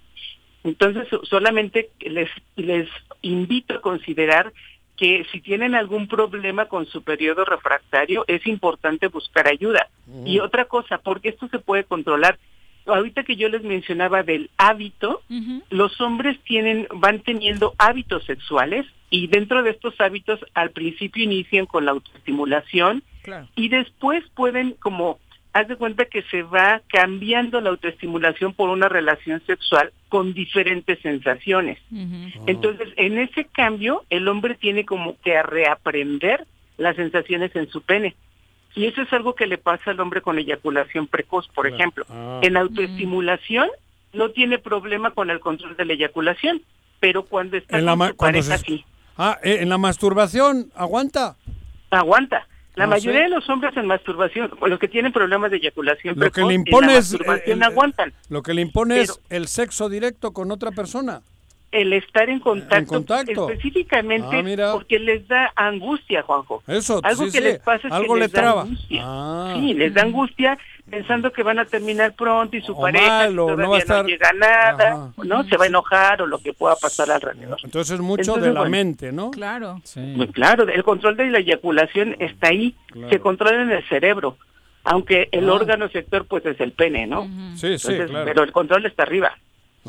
Entonces, 0.65 1.09
so- 1.09 1.25
solamente 1.25 1.91
les, 2.01 2.29
les 2.57 2.89
invito 3.23 3.75
a 3.75 3.81
considerar 3.81 4.53
que 4.97 5.25
si 5.31 5.41
tienen 5.41 5.75
algún 5.77 6.09
problema 6.09 6.67
con 6.67 6.85
su 6.87 7.03
periodo 7.03 7.45
refractario, 7.45 8.25
es 8.27 8.45
importante 8.47 9.07
buscar 9.07 9.47
ayuda. 9.49 9.89
Y 10.27 10.41
otra 10.41 10.65
cosa, 10.65 10.99
porque 10.99 11.29
esto 11.29 11.47
se 11.49 11.61
puede 11.61 11.85
controlar. 11.85 12.37
Ahorita 12.89 13.23
que 13.23 13.37
yo 13.37 13.49
les 13.49 13.63
mencionaba 13.63 14.23
del 14.23 14.51
hábito, 14.57 15.23
los 15.71 16.01
hombres 16.01 16.39
tienen, 16.45 16.87
van 16.95 17.21
teniendo 17.21 17.75
hábitos 17.79 18.25
sexuales 18.25 18.87
y 19.11 19.27
dentro 19.27 19.63
de 19.63 19.71
estos 19.71 20.01
hábitos 20.01 20.41
al 20.55 20.71
principio 20.71 21.25
inician 21.25 21.67
con 21.67 21.85
la 21.85 21.93
autoestimulación 21.93 23.03
y 23.55 23.69
después 23.69 24.25
pueden 24.35 24.73
como 24.73 25.19
haz 25.53 25.69
de 25.69 25.77
cuenta 25.77 26.05
que 26.05 26.23
se 26.23 26.43
va 26.43 26.83
cambiando 26.89 27.61
la 27.61 27.71
autoestimulación 27.71 28.53
por 28.55 28.69
una 28.69 28.89
relación 28.89 29.43
sexual 29.47 29.93
con 30.09 30.33
diferentes 30.33 30.99
sensaciones. 31.01 31.79
Entonces, 32.47 32.89
en 32.97 33.19
ese 33.19 33.45
cambio, 33.47 34.05
el 34.11 34.29
hombre 34.29 34.55
tiene 34.55 34.85
como 34.85 35.17
que 35.21 35.43
reaprender 35.43 36.47
las 36.77 36.97
sensaciones 36.97 37.55
en 37.57 37.69
su 37.69 37.83
pene. 37.83 38.15
Y 38.79 38.87
eso 38.87 39.03
es 39.03 39.13
algo 39.13 39.35
que 39.35 39.47
le 39.49 39.59
pasa 39.59 39.91
al 39.91 39.99
hombre 40.01 40.23
con 40.23 40.39
eyaculación 40.39 41.09
precoz, 41.09 41.49
por 41.49 41.67
ejemplo. 41.67 42.05
Ah. 42.09 42.39
En 42.43 42.57
autoestimulación 42.57 43.69
no 44.13 44.31
tiene 44.31 44.59
problema 44.59 45.11
con 45.11 45.31
el 45.31 45.41
control 45.41 45.77
de 45.77 45.85
la 45.85 45.95
eyaculación, 45.95 46.63
pero 47.01 47.25
cuando 47.25 47.57
está 47.57 47.77
En 47.79 47.85
la 47.87 47.93
con 47.93 47.99
ma- 47.99 48.09
su 48.11 48.17
cuando 48.17 48.39
pareja 48.39 48.59
se- 48.59 48.65
sí, 48.65 48.85
Ah, 49.17 49.37
eh, 49.43 49.59
en 49.63 49.69
la 49.69 49.79
masturbación, 49.79 50.71
¿aguanta? 50.77 51.35
aguanta. 51.91 52.47
La 52.77 52.85
No 52.85 52.91
mayoría 52.91 53.19
sé. 53.23 53.25
de 53.25 53.31
los 53.31 53.49
hombres 53.51 53.77
en 53.77 53.87
masturbación, 53.87 54.53
o 54.61 54.69
los 54.69 54.79
que 54.79 54.87
tienen 54.87 55.13
problemas 55.13 55.51
de 55.51 55.57
eyaculación 55.57 56.15
Lo 56.17 56.27
que 56.27 56.31
precoz, 56.31 56.49
le 56.51 56.55
en 56.55 56.61
impone 56.61 56.87
la 56.87 56.93
es, 56.99 57.11
masturbación 57.11 57.49
eh, 57.49 57.53
el- 57.53 57.63
aguantan. 57.65 58.13
Lo 58.29 58.43
que 58.45 58.55
le 58.55 58.63
impone 58.63 59.01
es 59.01 59.21
el 59.29 59.49
sexo 59.49 59.89
directo 59.89 60.33
con 60.33 60.53
otra 60.53 60.71
persona. 60.71 61.23
El 61.71 61.93
estar 61.93 62.31
en 62.31 62.41
contacto, 62.41 62.95
contacto. 62.95 63.51
específicamente 63.51 64.39
Ah, 64.39 64.43
mira. 64.43 64.73
porque 64.73 64.99
les 64.99 65.29
da 65.29 65.53
angustia, 65.55 66.23
Juanjo. 66.23 66.63
Eso, 66.67 67.01
algo 67.05 67.25
sí, 67.27 67.31
que 67.33 67.39
sí. 67.39 67.45
les 67.45 67.59
pasa 67.59 67.89
es 67.89 67.93
Algo 67.93 68.15
que 68.15 68.21
le 68.21 68.27
les 68.27 68.33
da 68.33 68.41
traba. 68.41 68.63
angustia. 68.63 69.03
Ah. 69.05 69.55
Sí, 69.59 69.75
les 69.75 69.93
da 69.95 70.03
angustia 70.03 70.59
pensando 70.91 71.31
que 71.31 71.43
van 71.43 71.59
a 71.59 71.67
terminar 71.67 72.15
pronto 72.15 72.57
y 72.57 72.63
su 72.63 72.73
O 72.73 72.81
pareja 72.81 73.07
mal, 73.07 73.39
o 73.39 73.51
no 73.51 73.57
todavía 73.57 73.69
va 73.69 73.77
a 73.77 73.79
estar- 73.81 74.07
llega 74.07 74.29
a 74.31 74.33
nada, 74.33 74.89
Ajá. 74.93 75.13
no 75.25 75.45
se 75.45 75.57
va 75.59 75.65
a 75.65 75.69
enojar 75.69 76.23
o 76.23 76.27
lo 76.27 76.39
que 76.39 76.55
pueda 76.55 76.75
pasar 76.77 77.11
alrededor. 77.11 77.59
Entonces 77.63 77.95
es 77.97 78.01
mucho 78.01 78.23
Entonces, 78.23 78.45
de 78.45 78.53
la 78.55 78.61
bueno. 78.61 78.71
mente, 78.71 79.13
¿no? 79.13 79.31
Claro. 79.31 79.83
Pues 80.17 80.31
claro, 80.33 80.67
el 80.67 80.83
control 80.85 81.17
de 81.19 81.31
la 81.31 81.41
eyaculación 81.41 82.17
está 82.19 82.49
ahí, 82.49 82.75
Claro. 82.93 83.11
se 83.11 83.21
controla 83.21 83.61
en 83.63 83.71
el 83.73 83.85
cerebro, 83.89 84.39
aunque 84.85 85.29
el 85.33 85.51
Ah. 85.51 85.53
órgano 85.53 85.91
sector 85.91 86.25
pues 86.27 86.47
es 86.47 86.59
el 86.61 86.73
pene, 86.73 87.07
¿no? 87.07 87.25
Sí, 87.57 87.77
sí, 87.79 87.89
Entonces, 87.89 88.07
claro. 88.11 88.25
Pero 88.25 88.43
el 88.45 88.53
control 88.53 88.87
está 88.87 89.03
arriba. 89.03 89.37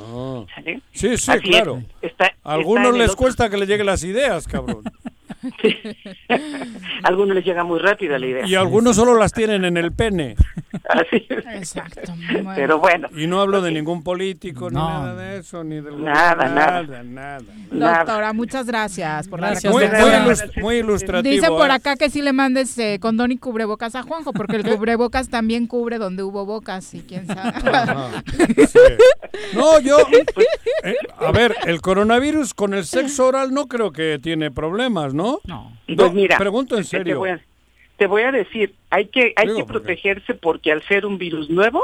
Ah. 0.01 0.45
¿sí? 0.63 0.81
Sí, 0.91 1.17
sí, 1.17 1.31
Así 1.31 1.31
es. 1.31 1.41
claro. 1.41 1.84
Está- 2.01 2.26
A 2.26 2.27
está 2.30 2.34
algunos 2.43 2.93
el 2.93 2.99
les 2.99 3.15
cuesta 3.15 3.49
que 3.49 3.57
le 3.57 3.65
lleguen 3.65 3.85
las 3.85 4.03
ideas, 4.03 4.47
cabrón. 4.47 4.84
A 7.03 7.07
algunos 7.07 7.35
les 7.35 7.45
llega 7.45 7.63
muy 7.63 7.79
rápida 7.79 8.19
la 8.19 8.25
idea. 8.25 8.45
Y 8.45 8.55
algunos 8.55 8.95
solo 8.95 9.17
las 9.17 9.31
tienen 9.31 9.63
en 9.63 9.77
el 9.77 9.91
pene. 9.91 10.35
Así 10.89 11.25
es. 11.29 11.45
Exacto. 11.45 12.13
Pero 12.55 12.79
bueno. 12.79 13.07
Y 13.15 13.27
no 13.27 13.39
hablo 13.39 13.61
de 13.61 13.71
ningún 13.71 14.03
político, 14.03 14.69
ni 14.69 14.75
nada 14.75 15.15
de 15.15 15.39
eso, 15.39 15.63
ni 15.63 15.79
de 15.79 15.91
Nada, 15.91 16.47
nada. 16.49 17.03
nada. 17.03 17.39
nada. 17.71 17.97
Doctora, 17.97 18.33
muchas 18.33 18.65
gracias 18.67 19.27
por 19.27 19.39
Gracias, 19.39 19.73
la 19.73 20.25
Muy, 20.25 20.61
muy, 20.61 20.75
ilustrativo. 20.77 21.33
Dice 21.33 21.47
por 21.47 21.69
¿eh? 21.69 21.73
acá 21.73 21.95
que 21.95 22.09
sí 22.09 22.21
le 22.21 22.33
mandes 22.33 22.77
eh, 22.77 22.99
condón 22.99 23.31
y 23.31 23.37
cubrebocas 23.37 23.95
a 23.95 24.03
Juanjo, 24.03 24.33
porque 24.33 24.57
el 24.57 24.63
cubrebocas 24.77 25.29
también 25.29 25.67
cubre 25.67 25.97
donde 25.97 26.23
hubo 26.23 26.45
bocas 26.45 26.93
y 26.93 27.01
quién 27.01 27.25
sabe. 27.27 27.53
Sí. 28.67 28.79
No, 29.55 29.79
yo. 29.79 29.97
eh, 30.83 30.95
a 31.17 31.31
ver, 31.31 31.55
el 31.65 31.81
coronavirus 31.81 32.53
con 32.53 32.73
el 32.73 32.85
sexo 32.85 33.27
oral 33.27 33.53
no 33.53 33.67
creo 33.67 33.91
que 33.91 34.19
tiene 34.21 34.51
problemas, 34.51 35.13
¿no? 35.13 35.28
No. 35.45 35.72
Pues 35.95 36.14
mira, 36.14 36.38
pregunto 36.38 36.76
en 36.77 36.84
te- 36.84 36.89
serio. 36.89 37.14
Te 37.14 37.18
voy 37.19 37.30
a, 37.30 37.39
te 37.97 38.07
voy 38.07 38.22
a 38.23 38.31
decir, 38.31 38.73
hay 38.89 39.07
que 39.07 39.34
hay 39.35 39.47
Digo, 39.47 39.57
que 39.60 39.65
protegerse 39.65 40.34
porque 40.34 40.72
al 40.72 40.81
ser 40.84 41.06
un 41.06 41.18
virus 41.18 41.49
nuevo 41.49 41.84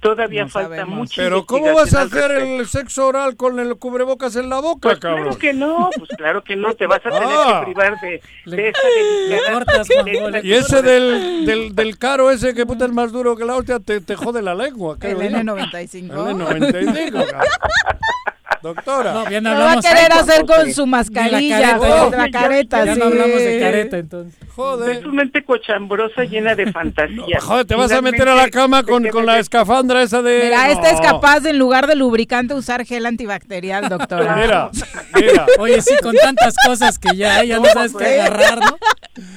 todavía 0.00 0.42
No 0.42 0.48
falta 0.48 0.70
sabemos. 0.70 0.98
mucho. 0.98 1.12
Pero 1.14 1.46
¿cómo 1.46 1.72
vas 1.74 1.94
a 1.94 2.02
hacer 2.02 2.32
el 2.32 2.66
sexo 2.66 3.06
oral 3.06 3.36
con 3.36 3.60
el 3.60 3.76
cubrebocas 3.76 4.34
en 4.34 4.48
la 4.48 4.58
boca, 4.60 4.80
Pues 4.88 4.98
cabrón? 4.98 5.22
claro 5.22 5.38
que 5.38 5.52
no, 5.52 5.90
pues 5.96 6.10
claro 6.16 6.42
que 6.42 6.56
no, 6.56 6.74
te 6.74 6.88
vas 6.88 6.98
a 7.06 7.10
tener 7.10 7.22
Ah. 7.24 7.60
que 7.60 7.66
privar 7.66 8.00
de, 8.00 8.20
Le- 8.46 8.56
de 8.56 8.68
esa 8.70 8.80
Le 8.88 9.04
delicada- 9.36 9.52
cortas, 9.54 9.86
de 9.88 9.94
Juanjo, 9.94 10.10
esa- 10.28 10.30
le 10.30 10.40
Y 10.48 10.52
ese 10.54 10.82
del, 10.82 11.46
del, 11.46 11.74
del 11.76 11.98
caro 11.98 12.32
ese 12.32 12.52
que 12.52 12.66
puta 12.66 12.86
es 12.86 12.90
más 12.92 13.12
duro 13.12 13.36
que 13.36 13.44
la 13.44 13.54
hostia 13.54 13.78
te, 13.78 14.00
te 14.00 14.16
jode 14.16 14.42
la 14.42 14.56
lengua. 14.56 14.96
El 15.02 15.14
yo. 15.18 15.22
N95. 15.22 15.94
El 15.94 16.10
N95, 16.36 17.12
cabrón. 17.30 17.46
Doctora. 18.62 19.12
No, 19.12 19.24
bien 19.26 19.44
va 19.44 19.72
a 19.72 19.80
querer 19.80 20.12
hacer 20.12 20.44
con 20.46 20.72
su 20.72 20.86
mascarilla, 20.86 21.60
la 21.60 21.76
güey, 21.78 21.90
careta. 21.90 22.10
de 22.10 22.16
la 22.16 22.30
careta, 22.30 22.84
Ya 22.84 22.94
sí. 22.94 22.98
no 23.00 23.06
hablamos 23.06 23.38
de 23.38 23.60
careta, 23.60 23.98
entonces. 23.98 24.34
Joder. 24.54 24.90
Es 24.90 25.00
tu 25.00 25.12
mente 25.12 25.44
cochambrosa 25.44 26.24
llena 26.24 26.54
de 26.54 26.70
fantasía. 26.72 27.40
Joder, 27.40 27.66
te 27.66 27.74
vas 27.74 27.90
a 27.92 28.02
meter 28.02 28.28
a 28.28 28.34
la 28.34 28.48
cama 28.50 28.82
con, 28.82 29.06
con 29.08 29.24
la 29.26 29.38
escafandra 29.38 30.02
esa 30.02 30.20
de... 30.22 30.42
Mira, 30.44 30.66
No. 30.66 30.72
este 30.72 30.90
es 30.90 31.00
capaz 31.00 31.40
de 31.40 31.50
en 31.50 31.58
lugar 31.58 31.86
de 31.86 31.94
lubricante 31.96 32.54
usar 32.54 32.84
gel 32.84 33.06
antibacterial, 33.06 33.88
doctora. 33.88 34.36
Mira, 34.36 34.70
mira. 35.14 35.46
Oye, 35.58 35.80
sí, 35.82 35.94
con 36.02 36.14
tantas 36.16 36.54
cosas 36.66 36.98
que 36.98 37.16
ya 37.16 37.36
hay, 37.38 37.48
ya 37.48 37.58
no 37.58 37.66
sabes 37.66 37.94
qué 37.94 38.20
agarrar, 38.20 38.58
¿no? 38.58 38.78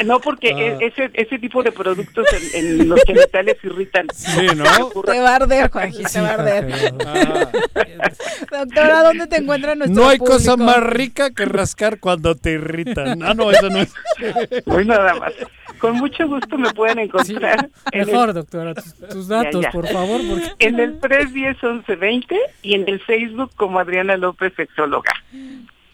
No, 0.06 0.20
porque 0.22 0.52
Ah. 0.56 0.60
e- 0.82 0.88
ese 0.88 1.10
ese 1.14 1.38
tipo 1.40 1.62
de 1.64 1.72
productos 1.72 2.26
en, 2.54 2.80
en 2.82 2.90
los 2.90 3.02
genitales 3.04 3.58
irritan. 3.64 4.08
Sí, 4.14 4.48
¿no? 4.56 4.64
Te 5.02 5.20
va 5.20 5.32
a 5.32 5.36
arder, 5.36 5.70
Juanjito, 5.70 6.10
te 6.12 6.22
va 6.22 6.30
a 6.30 6.34
arder. 6.34 6.94
Ah, 7.06 7.48
Doctora, 8.66 9.04
¿dónde 9.08 9.28
te 9.28 9.38
encuentra 9.38 9.76
nuestro 9.76 10.02
no 10.04 10.10
hay 10.10 10.18
cosa 10.18 10.58
más 10.58 10.82
rica 10.84 11.32
que 11.32 11.46
rascar 11.46 12.00
cuando 12.00 12.36
te 12.36 12.54
irritan. 12.54 13.22
Ah, 13.24 13.34
no, 13.34 13.52
eso 13.52 13.70
no 13.70 13.80
es. 13.80 13.94
Hoy 14.66 14.86
nada 14.86 15.16
más. 15.16 15.34
Con 15.80 15.96
mucho 15.98 16.28
gusto 16.28 16.58
me 16.58 16.72
pueden 16.74 17.00
encontrar. 17.00 17.70
en 17.92 18.02
el- 18.02 18.08
Mejor, 18.08 18.34
doctora, 18.34 18.74
tus, 18.74 18.94
tus 19.10 19.28
datos, 19.28 19.62
Ya, 19.62 19.68
ya. 19.68 19.72
por 19.72 19.88
favor, 19.88 20.22
porque... 20.30 20.52
En 20.60 20.80
el 20.80 21.00
310-1120 21.02 22.38
y 22.62 22.76
en 22.76 22.88
el 22.88 23.00
Facebook 23.02 23.52
como 23.56 23.80
Adriana 23.80 24.16
López, 24.18 24.54
sexóloga. 24.56 25.12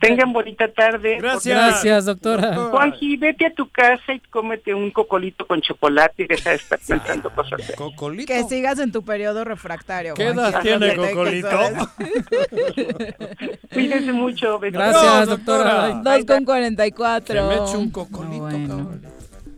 Tengan 0.01 0.33
bonita 0.33 0.67
tarde. 0.67 1.17
Gracias. 1.19 1.55
Gracias, 1.55 2.05
doctora. 2.05 2.55
Juanji, 2.55 3.17
vete 3.17 3.45
a 3.45 3.53
tu 3.53 3.69
casa 3.69 4.13
y 4.13 4.19
cómete 4.19 4.73
un 4.73 4.91
cocolito 4.91 5.45
con 5.47 5.61
chocolate 5.61 6.23
y 6.23 6.27
deja 6.27 6.49
de 6.49 6.55
estar 6.57 6.79
pensando 6.85 7.29
cosas. 7.29 7.65
feas. 7.65 7.71
Cocolito. 7.77 8.33
Que 8.33 8.43
sigas 8.43 8.79
en 8.79 8.91
tu 8.91 9.03
periodo 9.03 9.43
refractario. 9.43 10.13
¿Qué 10.15 10.27
edad 10.27 10.61
tiene 10.61 10.95
Cocolito? 10.95 11.49
Cuídense 13.73 14.11
mucho. 14.11 14.59
Gracias, 14.59 15.03
No, 15.03 15.25
doctora. 15.27 15.87
doctora. 15.87 16.17
Dos 16.17 16.25
con 16.25 16.45
44. 16.45 17.35
Que 17.35 17.41
me 17.41 17.63
eche 17.63 17.77
un 17.77 17.89
cocolito, 17.91 18.33
No, 18.33 18.39
bueno. 18.39 18.67
cabrón. 18.67 19.01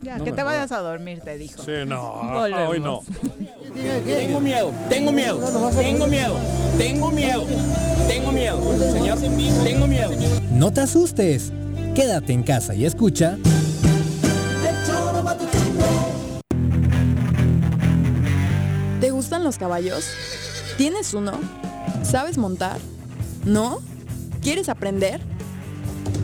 Ya, 0.03 0.17
No 0.17 0.25
que 0.25 0.33
te 0.33 0.43
vayas 0.43 0.71
a 0.73 0.79
dormir, 0.79 1.21
te 1.21 1.37
dijo. 1.37 1.63
Sí, 1.63 1.71
no, 1.87 2.21
Volvemos. 2.33 2.69
hoy 2.69 2.79
no. 2.79 3.01
Tengo 3.73 4.39
miedo, 4.41 4.71
tengo 4.89 5.11
miedo, 5.11 5.39
tengo 5.71 6.07
miedo, 6.07 6.35
tengo 6.77 7.11
miedo, 7.11 7.45
tengo 8.07 8.31
miedo, 8.31 8.91
señor, 8.91 9.17
tengo 9.63 9.87
miedo. 9.87 10.11
No 10.51 10.71
te 10.73 10.81
asustes. 10.81 11.51
Quédate 11.95 12.33
en 12.33 12.43
casa 12.43 12.75
y 12.75 12.85
escucha. 12.85 13.37
¿Te 18.99 19.11
gustan 19.11 19.43
los 19.43 19.57
caballos? 19.57 20.05
¿Tienes 20.77 21.13
uno? 21.13 21.33
¿Sabes 22.03 22.37
montar? 22.37 22.77
¿No? 23.45 23.79
¿Quieres 24.41 24.69
aprender? 24.69 25.21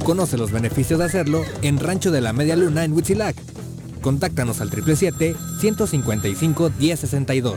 Conoce 0.03 0.37
los 0.37 0.51
beneficios 0.51 0.99
de 0.99 1.05
hacerlo 1.05 1.43
en 1.61 1.79
Rancho 1.79 2.11
de 2.11 2.21
la 2.21 2.33
Media 2.33 2.55
Luna 2.55 2.83
en 2.83 2.93
Huitzilac. 2.93 3.35
Contáctanos 4.01 4.61
al 4.61 4.69
777-155-1062. 4.69 7.55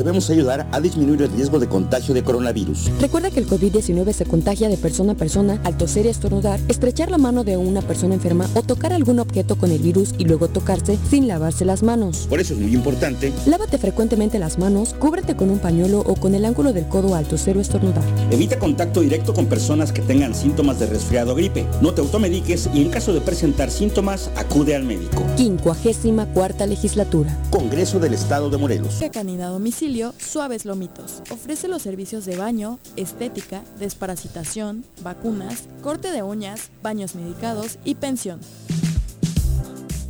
Debemos 0.00 0.30
ayudar 0.30 0.66
a 0.72 0.80
disminuir 0.80 1.20
el 1.20 1.30
riesgo 1.30 1.58
de 1.58 1.68
contagio 1.68 2.14
de 2.14 2.24
coronavirus. 2.24 2.90
Recuerda 3.00 3.30
que 3.30 3.40
el 3.40 3.46
COVID-19 3.46 4.12
se 4.14 4.24
contagia 4.24 4.70
de 4.70 4.78
persona 4.78 5.12
a 5.12 5.14
persona 5.14 5.60
al 5.64 5.76
toser 5.76 6.06
y 6.06 6.08
estornudar, 6.08 6.58
estrechar 6.68 7.10
la 7.10 7.18
mano 7.18 7.44
de 7.44 7.58
una 7.58 7.82
persona 7.82 8.14
enferma 8.14 8.48
o 8.54 8.62
tocar 8.62 8.94
algún 8.94 9.18
objeto 9.18 9.56
con 9.56 9.70
el 9.70 9.80
virus 9.80 10.14
y 10.16 10.24
luego 10.24 10.48
tocarse 10.48 10.98
sin 11.10 11.28
lavarse 11.28 11.66
las 11.66 11.82
manos. 11.82 12.26
Por 12.30 12.40
eso 12.40 12.54
es 12.54 12.60
muy 12.60 12.72
importante. 12.72 13.30
Lávate 13.44 13.76
frecuentemente 13.76 14.38
las 14.38 14.58
manos, 14.58 14.94
cúbrete 14.98 15.36
con 15.36 15.50
un 15.50 15.58
pañuelo 15.58 16.00
o 16.00 16.14
con 16.14 16.34
el 16.34 16.46
ángulo 16.46 16.72
del 16.72 16.88
codo 16.88 17.14
al 17.14 17.26
toser 17.26 17.58
o 17.58 17.60
estornudar. 17.60 18.04
Evita 18.30 18.58
contacto 18.58 19.00
directo 19.00 19.34
con 19.34 19.46
personas 19.46 19.92
que 19.92 20.00
tengan 20.00 20.34
síntomas 20.34 20.80
de 20.80 20.86
resfriado 20.86 21.32
o 21.32 21.34
gripe. 21.34 21.66
No 21.82 21.92
te 21.92 22.00
automediques 22.00 22.70
y 22.72 22.80
en 22.80 22.88
caso 22.88 23.12
de 23.12 23.20
presentar 23.20 23.70
síntomas, 23.70 24.30
acude 24.36 24.74
al 24.74 24.84
médico. 24.84 25.22
54 25.36 26.66
legislatura. 26.66 27.36
Congreso 27.50 27.98
del 27.98 28.14
Estado 28.14 28.48
de 28.48 28.56
Morelos. 28.56 29.00
Canina 29.12 29.48
Domicilio 29.48 29.89
Suaves 30.18 30.66
Lomitos. 30.66 31.20
Ofrece 31.30 31.66
los 31.66 31.82
servicios 31.82 32.24
de 32.24 32.36
baño, 32.36 32.78
estética, 32.94 33.64
desparasitación, 33.80 34.84
vacunas, 35.02 35.64
corte 35.82 36.12
de 36.12 36.22
uñas, 36.22 36.70
baños 36.80 37.16
medicados 37.16 37.80
y 37.84 37.96
pensión. 37.96 38.38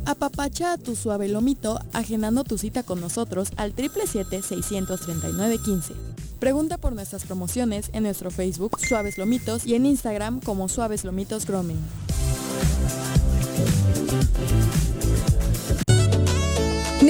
Apapacha 0.05 0.73
a 0.73 0.77
tu 0.77 0.95
suave 0.95 1.29
lomito 1.29 1.79
agendando 1.93 2.43
tu 2.43 2.59
cita 2.59 2.83
con 2.83 3.01
nosotros 3.01 3.49
al 3.57 3.75
777-639-15. 3.75 5.93
Pregunta 6.39 6.77
por 6.77 6.93
nuestras 6.93 7.25
promociones 7.25 7.89
en 7.93 8.03
nuestro 8.03 8.29
Facebook 8.29 8.79
Suaves 8.79 9.17
Lomitos 9.17 9.65
y 9.65 9.73
en 9.73 9.87
Instagram 9.87 10.41
como 10.41 10.69
Suaves 10.69 11.05
Lomitos 11.05 11.47
Grooming. 11.47 11.79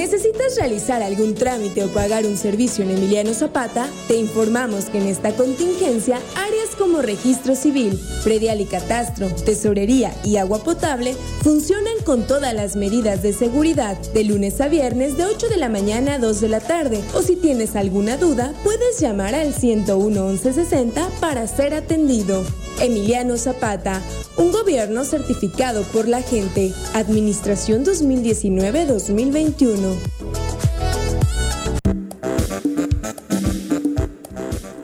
¿Necesitas 0.02 0.56
realizar 0.56 1.00
algún 1.00 1.36
trámite 1.36 1.84
o 1.84 1.88
pagar 1.88 2.26
un 2.26 2.36
servicio 2.36 2.82
en 2.82 2.90
Emiliano 2.90 3.32
Zapata? 3.34 3.88
Te 4.08 4.16
informamos 4.16 4.86
que 4.86 4.98
en 4.98 5.06
esta 5.06 5.30
contingencia, 5.36 6.18
áreas 6.34 6.70
como 6.76 7.02
registro 7.02 7.54
civil, 7.54 8.00
predial 8.24 8.60
y 8.60 8.64
catastro, 8.64 9.28
tesorería 9.28 10.12
y 10.24 10.38
agua 10.38 10.64
potable 10.64 11.14
funcionan 11.42 11.94
con 12.04 12.26
todas 12.26 12.52
las 12.52 12.74
medidas 12.74 13.22
de 13.22 13.32
seguridad 13.32 13.96
de 14.12 14.24
lunes 14.24 14.60
a 14.60 14.66
viernes 14.66 15.16
de 15.16 15.24
8 15.24 15.48
de 15.48 15.56
la 15.56 15.68
mañana 15.68 16.14
a 16.14 16.18
2 16.18 16.40
de 16.40 16.48
la 16.48 16.58
tarde. 16.58 17.00
O 17.14 17.22
si 17.22 17.36
tienes 17.36 17.76
alguna 17.76 18.16
duda, 18.16 18.52
puedes 18.64 18.98
llamar 18.98 19.36
al 19.36 19.54
101 19.54 20.20
1160 20.30 21.10
para 21.20 21.46
ser 21.46 21.74
atendido. 21.74 22.44
Emiliano 22.80 23.36
Zapata, 23.36 24.00
un 24.36 24.52
gobierno 24.52 25.04
certificado 25.04 25.82
por 25.84 26.08
la 26.08 26.22
gente. 26.22 26.72
Administración 26.94 27.84
2019-2021. 27.84 29.96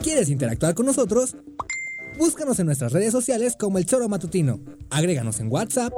¿Quieres 0.01 0.29
interactuar 0.29 0.75
con 0.75 0.85
nosotros? 0.85 1.35
Búscanos 2.17 2.59
en 2.59 2.65
nuestras 2.65 2.91
redes 2.91 3.11
sociales 3.11 3.55
como 3.57 3.77
El 3.77 3.85
Choro 3.85 4.09
Matutino. 4.09 4.59
Agréganos 4.89 5.39
en 5.39 5.51
WhatsApp 5.51 5.93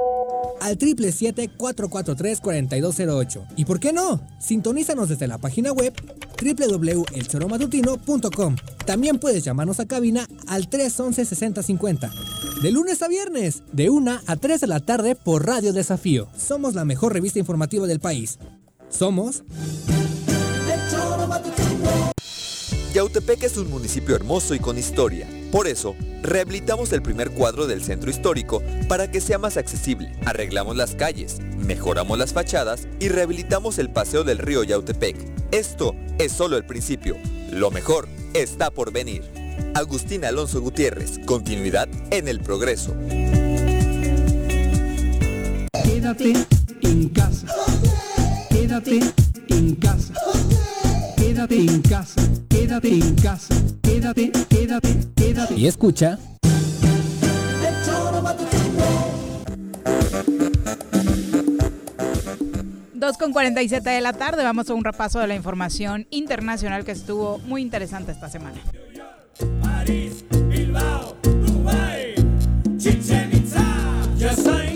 al 0.62 0.78
777-443-4208. 0.78 3.46
¿Y 3.56 3.64
por 3.64 3.80
qué 3.80 3.92
no? 3.92 4.20
Sintonízanos 4.38 5.08
desde 5.08 5.26
la 5.26 5.38
página 5.38 5.72
web 5.72 5.92
www.elchoromatutino.com. 6.40 8.56
También 8.86 9.18
puedes 9.18 9.42
llamarnos 9.44 9.80
a 9.80 9.86
cabina 9.86 10.28
al 10.46 10.70
311-6050. 10.70 12.12
De 12.62 12.70
lunes 12.70 13.02
a 13.02 13.08
viernes, 13.08 13.64
de 13.72 13.90
1 13.90 14.20
a 14.26 14.36
3 14.36 14.60
de 14.60 14.66
la 14.66 14.80
tarde 14.80 15.16
por 15.16 15.46
Radio 15.46 15.72
Desafío. 15.72 16.28
Somos 16.36 16.74
la 16.74 16.84
mejor 16.84 17.12
revista 17.12 17.38
informativa 17.38 17.86
del 17.86 18.00
país. 18.00 18.38
Somos... 18.88 19.44
Yautepec 22.92 23.42
es 23.44 23.56
un 23.56 23.70
municipio 23.70 24.14
hermoso 24.14 24.54
y 24.54 24.58
con 24.58 24.76
historia. 24.76 25.26
Por 25.50 25.66
eso, 25.66 25.96
rehabilitamos 26.22 26.92
el 26.92 27.00
primer 27.00 27.30
cuadro 27.30 27.66
del 27.66 27.82
centro 27.82 28.10
histórico 28.10 28.62
para 28.86 29.10
que 29.10 29.22
sea 29.22 29.38
más 29.38 29.56
accesible. 29.56 30.12
Arreglamos 30.26 30.76
las 30.76 30.94
calles, 30.94 31.38
mejoramos 31.56 32.18
las 32.18 32.34
fachadas 32.34 32.86
y 33.00 33.08
rehabilitamos 33.08 33.78
el 33.78 33.90
paseo 33.90 34.24
del 34.24 34.36
río 34.36 34.62
Yautepec. 34.62 35.16
Esto 35.52 35.96
es 36.18 36.32
solo 36.32 36.58
el 36.58 36.66
principio. 36.66 37.16
Lo 37.50 37.70
mejor 37.70 38.08
está 38.34 38.70
por 38.70 38.92
venir. 38.92 39.22
Agustín 39.74 40.26
Alonso 40.26 40.60
Gutiérrez, 40.60 41.18
continuidad 41.24 41.88
en 42.10 42.28
el 42.28 42.40
progreso. 42.40 42.94
Quédate 45.82 46.34
en 46.82 47.08
casa. 47.08 47.46
Quédate 48.50 49.00
en 49.48 49.76
casa. 49.76 50.12
Quédate 51.48 51.72
en 51.72 51.82
casa. 51.82 52.22
Quédate 52.48 52.88
en 52.88 53.14
casa. 53.16 53.54
Quédate, 53.82 54.30
quédate, 54.48 54.88
quédate. 55.16 55.54
Y 55.56 55.66
escucha. 55.66 56.16
Dos 62.94 63.18
con 63.18 63.32
47 63.32 63.90
de 63.90 64.00
la 64.00 64.12
tarde, 64.12 64.44
vamos 64.44 64.70
a 64.70 64.74
un 64.74 64.84
repaso 64.84 65.18
de 65.18 65.26
la 65.26 65.34
información 65.34 66.06
internacional 66.10 66.84
que 66.84 66.92
estuvo 66.92 67.38
muy 67.40 67.60
interesante 67.60 68.12
esta 68.12 68.28
semana. 68.28 68.58
París, 69.60 70.24
Bilbao, 70.48 71.16
Dubai, 71.22 72.14
Chichen 72.78 73.30
Itza. 73.32 74.71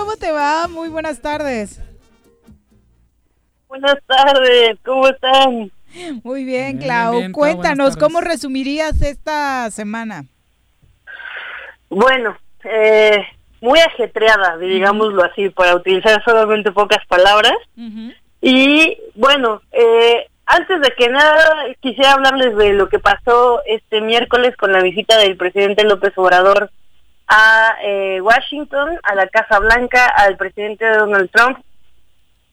¿Cómo 0.00 0.16
te 0.16 0.32
va? 0.32 0.66
Muy 0.66 0.88
buenas 0.88 1.20
tardes. 1.20 1.78
Buenas 3.68 3.96
tardes, 4.06 4.78
¿cómo 4.82 5.06
están? 5.08 5.70
Muy 6.24 6.44
bien, 6.44 6.78
Bien, 6.78 6.78
Clau. 6.78 7.10
bien, 7.12 7.20
bien, 7.20 7.32
Clau, 7.32 7.34
Cuéntanos. 7.34 7.96
¿cómo 7.98 8.20
resumirías 8.22 9.02
esta 9.02 9.70
semana? 9.70 10.24
Bueno, 11.90 12.36
eh, 12.64 13.18
muy 13.60 13.78
ajetreada, 13.80 14.56
digámoslo 14.56 15.22
así, 15.22 15.50
para 15.50 15.76
utilizar 15.76 16.22
solamente 16.24 16.72
pocas 16.72 17.04
palabras. 17.06 17.52
Y 18.40 18.96
bueno, 19.14 19.60
eh, 19.72 20.26
antes 20.46 20.80
de 20.80 20.94
que 20.96 21.08
nada, 21.10 21.66
quisiera 21.80 22.12
hablarles 22.12 22.56
de 22.56 22.72
lo 22.72 22.88
que 22.88 22.98
pasó 22.98 23.60
este 23.66 24.00
miércoles 24.00 24.56
con 24.56 24.72
la 24.72 24.80
visita 24.82 25.18
del 25.18 25.36
presidente 25.36 25.84
López 25.84 26.12
Obrador 26.16 26.70
a 27.30 27.76
eh, 27.82 28.20
Washington, 28.20 28.98
a 29.04 29.14
la 29.14 29.26
Casa 29.28 29.60
Blanca, 29.60 30.06
al 30.08 30.36
presidente 30.36 30.84
Donald 30.90 31.30
Trump. 31.30 31.58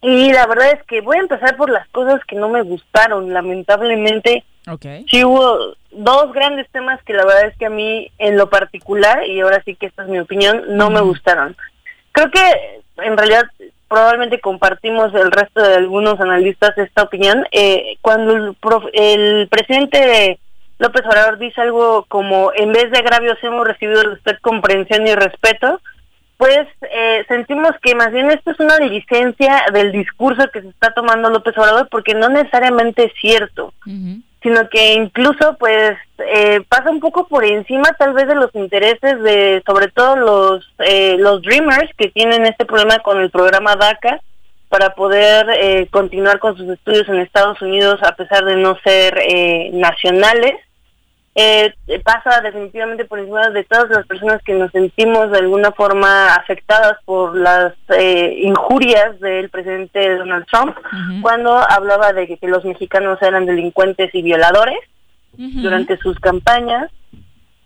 Y 0.02 0.32
la 0.32 0.46
verdad 0.46 0.72
es 0.74 0.84
que 0.84 1.02
voy 1.02 1.18
a 1.18 1.22
empezar 1.22 1.58
por 1.58 1.72
las 1.72 1.88
cosas 1.90 2.22
que 2.26 2.36
no 2.36 2.48
me 2.48 2.62
gustaron. 2.62 3.34
Lamentablemente, 3.34 4.44
sí 5.10 5.24
hubo 5.26 5.74
dos 5.92 6.32
grandes 6.34 6.70
temas 6.70 7.02
que 7.04 7.14
la 7.14 7.26
verdad 7.26 7.48
es 7.48 7.58
que 7.58 7.66
a 7.66 7.72
mí, 7.72 8.12
en 8.20 8.38
lo 8.38 8.50
particular, 8.50 9.26
y 9.26 9.42
ahora 9.42 9.62
sí 9.66 9.76
que 9.76 9.88
esta 9.88 10.04
es 10.04 10.10
mi 10.10 10.20
opinión, 10.20 10.64
no 10.70 10.92
me 10.92 11.02
gustaron. 11.02 11.58
Creo 12.12 12.30
que 12.30 12.82
en 12.98 13.18
realidad 13.18 13.46
probablemente 13.88 14.40
compartimos 14.40 15.14
el 15.16 15.32
resto 15.32 15.62
de 15.62 15.76
algunos 15.76 16.20
analistas 16.20 16.78
esta 16.78 17.04
opinión. 17.04 17.48
Eh, 17.52 17.98
cuando 18.02 18.36
el, 18.36 18.54
prof- 18.56 18.92
el 18.94 19.48
presidente 19.50 20.40
López 20.80 21.06
Obrador 21.06 21.38
dice 21.38 21.62
algo 21.62 22.06
como, 22.08 22.52
en 22.56 22.72
vez 22.72 22.92
de 22.92 23.00
agravios 23.00 23.38
hemos 23.42 23.68
recibido 23.68 24.02
de 24.02 24.10
usted 24.10 24.38
comprensión 24.42 25.08
y 25.08 25.16
respeto, 25.16 25.82
pues 26.38 26.68
eh, 26.92 27.26
sentimos 27.28 27.72
que 27.82 27.96
más 27.96 28.12
bien 28.12 28.30
esto 28.30 28.52
es 28.52 28.60
una 28.60 28.78
licencia 28.78 29.66
del 29.74 29.92
discurso 29.92 30.48
que 30.54 30.62
se 30.62 30.70
está 30.70 30.94
tomando 30.94 31.30
López 31.30 31.58
Obrador 31.58 31.88
porque 31.90 32.14
no 32.14 32.30
necesariamente 32.30 33.06
es 33.06 33.14
cierto, 33.20 33.74
sino 34.44 34.70
que 34.70 34.94
incluso 34.94 35.58
pues 35.58 35.98
eh, 36.20 36.62
pasa 36.70 36.92
un 36.92 37.00
poco 37.00 37.28
por 37.28 37.44
encima 37.44 37.92
tal 37.98 38.14
vez 38.14 38.28
de 38.28 38.36
los 38.36 38.54
intereses 38.54 39.22
de 39.24 39.64
sobre 39.66 39.88
todo 39.88 40.16
los 40.16 40.74
eh, 40.80 41.16
los 41.18 41.42
dreamers 41.42 41.90
que 41.98 42.10
tienen 42.10 42.46
este 42.46 42.66
problema 42.66 43.00
con 43.00 43.20
el 43.20 43.32
programa 43.32 43.76
DACA 43.76 44.22
para 44.70 44.94
poder 44.96 45.48
eh, 45.60 45.88
continuar 45.90 46.40
con 46.40 46.58
sus 46.58 46.70
estudios 46.70 47.08
en 47.10 47.18
Estados 47.18 47.62
Unidos 47.62 48.00
a 48.04 48.16
pesar 48.16 48.46
de 48.46 48.58
no 48.58 48.78
ser 48.84 49.18
eh, 49.28 49.72
nacionales 49.74 50.56
eh, 51.40 51.72
pasa 52.04 52.42
definitivamente 52.42 53.06
por 53.06 53.20
encima 53.20 53.52
de 53.52 53.64
todas 53.64 53.92
las 53.92 54.08
personas 54.08 54.42
que 54.42 54.56
nos 54.56 54.72
sentimos 54.72 55.30
de 55.30 55.38
alguna 55.38 55.72
forma 55.72 56.34
afectadas 56.34 56.98
por 57.06 57.38
las 57.38 57.74
eh, 57.90 58.40
injurias 58.42 59.20
del 59.20 59.48
presidente 59.52 60.18
Donald 60.18 60.48
Trump 60.52 60.76
cuando 61.22 61.56
hablaba 61.56 62.12
de 62.12 62.26
que, 62.26 62.38
que 62.38 62.48
los 62.48 62.66
mexicanos 62.66 63.22
eran 63.22 63.46
delincuentes 63.46 64.10
y 64.16 64.24
violadores 64.24 64.80
durante 65.34 65.98
sus 65.98 66.20
campañas. 66.20 66.90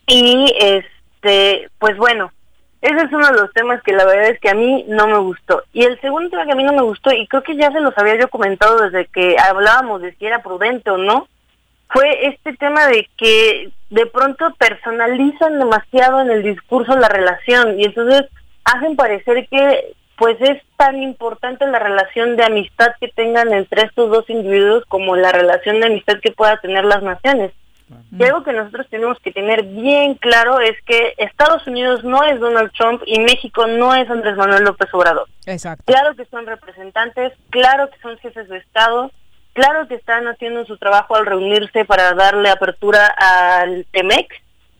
Y 0.06 0.53
este 0.60 1.69
pues 1.80 1.95
bueno 1.95 2.30
ese 2.81 3.06
es 3.06 3.14
uno 3.14 3.27
de 3.27 3.39
los 3.39 3.53
temas 3.53 3.81
que 3.84 3.93
la 3.93 4.03
verdad 4.03 4.31
es 4.31 4.39
que 4.41 4.49
a 4.49 4.56
mí 4.56 4.84
no 4.89 5.07
me 5.07 5.19
gustó. 5.19 5.64
Y 5.72 5.84
el 5.84 6.02
segundo 6.02 6.30
tema 6.30 6.45
que 6.45 6.52
a 6.52 6.56
mí 6.56 6.64
no 6.64 6.73
me 6.73 6.81
gustó 6.81 7.14
y 7.14 7.26
creo 7.27 7.43
que 7.43 7.56
ya 7.56 7.72
se 7.72 7.80
los 7.80 7.98
había 7.98 8.19
yo 8.19 8.27
comentado 8.27 8.81
desde 8.81 9.06
que 9.06 9.38
hablábamos 9.39 10.02
de 10.02 10.14
si 10.15 10.26
era 10.26 10.43
prudente 10.43 10.89
o 10.89 10.98
no 10.98 11.30
fue 11.91 12.27
este 12.27 12.53
tema 12.57 12.88
de 12.88 13.09
que 13.18 13.72
de 13.89 14.05
pronto 14.05 14.53
personalizan 14.57 15.59
demasiado 15.59 16.22
en 16.22 16.31
el 16.31 16.43
discurso 16.43 16.95
la 16.95 17.09
relación 17.09 17.80
y 17.80 17.85
entonces 17.85 18.23
hacen 18.63 18.95
parecer 18.95 19.47
que 19.49 19.93
pues 20.18 20.38
es 20.39 20.61
tan 20.77 21.01
importante 21.01 21.65
la 21.68 21.80
relación 21.80 22.38
de 22.38 22.43
amistad 22.43 22.91
que 22.99 23.07
tengan 23.07 23.51
entre 23.53 23.84
estos 23.84 24.09
dos 24.09 24.30
individuos 24.30 24.85
como 24.88 25.15
la 25.15 25.31
relación 25.31 25.80
de 25.80 25.88
amistad 25.88 26.19
que 26.22 26.31
pueda 26.31 26.57
tener 26.57 26.85
las 26.85 27.01
naciones. 27.01 27.51
Y 28.18 28.23
algo 28.23 28.43
que 28.43 28.53
nosotros 28.53 28.88
tenemos 28.89 29.18
que 29.19 29.31
tener 29.31 29.63
bien 29.63 30.15
claro 30.15 30.59
es 30.59 30.80
que 30.85 31.13
Estados 31.18 31.65
Unidos 31.68 32.03
no 32.03 32.23
es 32.23 32.39
Donald 32.39 32.72
Trump 32.72 33.01
y 33.05 33.19
México 33.19 33.68
no 33.68 33.93
es 33.95 34.09
Andrés 34.09 34.38
Manuel 34.38 34.63
López 34.63 34.93
Obrador. 34.93 35.27
Exacto. 35.45 35.84
Claro 35.85 36.15
que 36.15 36.26
son 36.26 36.45
representantes, 36.45 37.34
claro 37.49 37.89
que 37.89 37.99
son 37.99 38.18
jefes 38.19 38.47
de 38.47 38.59
Estado, 38.59 39.11
claro 39.53 39.88
que 39.88 39.95
están 39.95 40.28
haciendo 40.28 40.65
su 40.65 40.78
trabajo 40.78 41.15
al 41.15 41.26
reunirse 41.26 41.86
para 41.86 42.14
darle 42.14 42.49
apertura 42.49 43.07
al 43.07 43.86
TEMEC, 43.91 44.28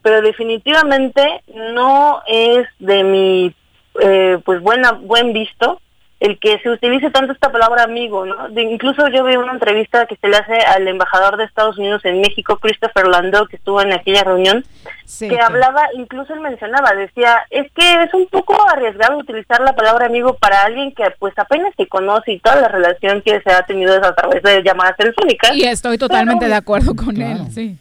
pero 0.02 0.22
definitivamente 0.22 1.44
no 1.54 2.22
es 2.28 2.68
de 2.80 3.04
mi 3.04 3.56
eh, 4.02 4.38
pues 4.46 4.62
buena 4.62 4.94
buen 4.94 5.34
visto 5.34 5.82
el 6.22 6.38
que 6.40 6.60
se 6.60 6.70
utilice 6.70 7.10
tanto 7.10 7.34
esta 7.34 7.52
palabra 7.52 7.82
amigo, 7.84 8.26
¿no? 8.28 8.48
De, 8.50 8.62
incluso 8.62 9.08
yo 9.08 9.24
vi 9.26 9.36
una 9.38 9.54
entrevista 9.54 10.06
que 10.06 10.16
se 10.18 10.28
le 10.30 10.38
hace 10.38 10.54
al 10.54 10.88
embajador 10.88 11.36
de 11.36 11.46
Estados 11.46 11.78
Unidos 11.80 12.06
en 12.06 12.22
México, 12.22 12.58
Christopher 12.58 13.08
Landau, 13.08 13.48
que 13.48 13.56
estuvo 13.56 13.82
en 13.82 13.92
aquella 13.92 14.24
reunión, 14.24 14.64
Sí, 15.06 15.28
que 15.28 15.36
sí. 15.36 15.42
hablaba, 15.42 15.82
incluso 15.96 16.34
él 16.36 16.40
mencionaba, 16.42 16.94
decía, 16.94 17.44
es 17.50 17.72
que 17.74 18.04
es 18.04 18.14
un 18.14 18.28
poco 18.28 18.56
arriesgado 18.70 19.18
utilizar 19.18 19.60
la 19.62 19.74
palabra 19.74 20.06
amigo 20.06 20.36
para 20.36 20.62
alguien 20.62 20.94
que 20.94 21.04
pues 21.18 21.34
apenas 21.38 21.74
se 21.76 21.88
conoce 21.88 22.34
y 22.34 22.40
toda 22.40 22.58
la 22.62 22.68
relación 22.68 23.22
que 23.24 23.42
se 23.42 23.52
ha 23.52 23.64
tenido 23.66 23.98
es 23.98 24.04
a 24.04 24.14
través 24.14 24.44
de 24.44 24.62
llamadas 24.64 24.96
telefónicas. 24.98 25.56
Y 25.56 25.64
estoy 25.64 25.98
totalmente 25.98 26.42
Pero- 26.46 26.52
de 26.52 26.56
acuerdo 26.58 26.96
con 26.96 27.20
él, 27.20 27.40
sí. 27.52 27.76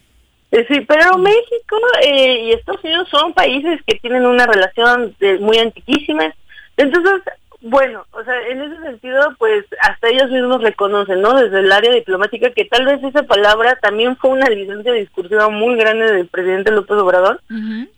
Eh, 0.51 0.65
Sí, 0.67 0.81
pero 0.81 1.17
México 1.19 1.77
eh, 2.03 2.39
y 2.45 2.51
Estados 2.53 2.83
Unidos 2.83 3.07
son 3.09 3.33
países 3.33 3.79
que 3.85 3.95
tienen 3.99 4.25
una 4.25 4.47
relación 4.47 5.15
de- 5.19 5.37
muy 5.37 5.57
antiquísima. 5.59 6.33
Entonces, 6.75 7.21
bueno, 7.61 8.05
o 8.11 8.23
sea, 8.23 8.33
en 8.47 8.59
ese 8.61 8.81
sentido, 8.81 9.35
pues 9.37 9.65
hasta 9.81 10.09
ellos 10.09 10.31
mismos 10.31 10.63
reconocen, 10.63 11.21
¿no? 11.21 11.35
Desde 11.35 11.59
el 11.59 11.71
área 11.71 11.91
diplomática, 11.93 12.49
que 12.49 12.65
tal 12.65 12.85
vez 12.85 13.03
esa 13.03 13.21
palabra 13.23 13.77
también 13.81 14.17
fue 14.17 14.31
una 14.31 14.47
licencia 14.47 14.91
discursiva 14.93 15.47
muy 15.49 15.75
grande 15.75 16.11
del 16.11 16.27
presidente 16.27 16.71
López 16.71 16.97
Obrador. 16.97 17.39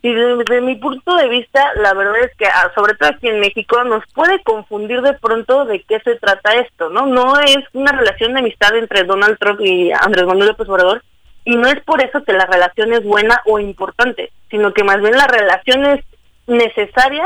Y 0.02 0.12
desde 0.12 0.60
mi 0.60 0.74
punto 0.76 1.16
de 1.16 1.28
vista, 1.28 1.72
la 1.76 1.94
verdad 1.94 2.18
es 2.20 2.36
que, 2.36 2.46
ah, 2.46 2.70
sobre 2.74 2.94
todo 2.94 3.08
aquí 3.08 3.28
en 3.28 3.40
México, 3.40 3.82
nos 3.84 4.04
puede 4.12 4.42
confundir 4.42 5.00
de 5.00 5.14
pronto 5.14 5.64
de 5.64 5.82
qué 5.82 5.98
se 6.00 6.16
trata 6.16 6.52
esto, 6.56 6.90
¿no? 6.90 7.06
No 7.06 7.40
es 7.40 7.58
una 7.72 7.92
relación 7.92 8.34
de 8.34 8.40
amistad 8.40 8.76
entre 8.76 9.04
Donald 9.04 9.38
Trump 9.38 9.60
y 9.62 9.92
Andrés 9.92 10.26
Manuel 10.26 10.48
López 10.48 10.68
Obrador, 10.68 11.02
y 11.46 11.56
no 11.56 11.68
es 11.68 11.80
por 11.84 12.02
eso 12.02 12.22
que 12.22 12.34
la 12.34 12.46
relación 12.46 12.92
es 12.92 13.02
buena 13.02 13.40
o 13.46 13.58
importante, 13.58 14.30
sino 14.50 14.74
que 14.74 14.84
más 14.84 15.00
bien 15.00 15.12
la 15.12 15.26
relación 15.26 15.86
es 15.86 16.04
necesaria 16.46 17.24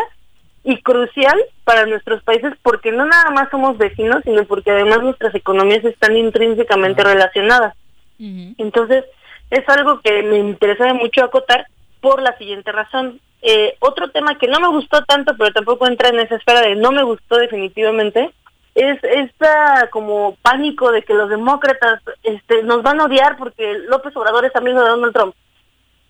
y 0.69 0.83
crucial 0.83 1.39
para 1.65 1.87
nuestros 1.87 2.23
países 2.23 2.53
porque 2.63 2.93
no 2.93 3.07
nada 3.07 3.31
más 3.31 3.49
somos 3.51 3.79
vecinos, 3.79 4.23
sino 4.25 4.45
porque 4.45 4.71
además 4.71 5.03
nuestras 5.03 5.35
economías 5.35 5.83
están 5.85 6.15
intrínsecamente 6.15 7.03
relacionadas. 7.03 7.75
Entonces, 8.19 9.05
es 9.51 9.67
algo 9.69 10.01
que 10.01 10.23
me 10.25 10.39
interesa 10.39 10.93
mucho 10.93 11.25
acotar 11.25 11.67
por 12.03 12.21
la 12.21 12.37
siguiente 12.37 12.71
razón. 12.71 13.19
Eh, 13.41 13.77
otro 13.79 14.11
tema 14.11 14.37
que 14.37 14.47
no 14.47 14.61
me 14.61 14.69
gustó 14.69 15.03
tanto, 15.05 15.35
pero 15.39 15.53
tampoco 15.53 15.87
entra 15.87 16.11
en 16.11 16.19
esa 16.19 16.35
esfera 16.35 16.61
de 16.61 16.77
no 16.77 16.93
me 16.93 17.03
gustó 17.03 17.37
definitivamente, 17.37 18.31
es 18.75 18.99
esta 19.03 19.89
como 19.91 20.37
pánico 20.43 20.93
de 20.93 21.03
que 21.03 21.15
los 21.15 21.31
demócratas 21.31 22.03
este, 22.25 22.63
nos 22.63 22.83
van 22.83 23.01
a 23.01 23.07
odiar 23.07 23.39
porque 23.39 23.79
López 23.89 24.15
Obrador 24.17 24.45
es 24.45 24.55
amigo 24.55 24.83
de 24.83 24.91
Donald 24.91 25.15
Trump. 25.15 25.35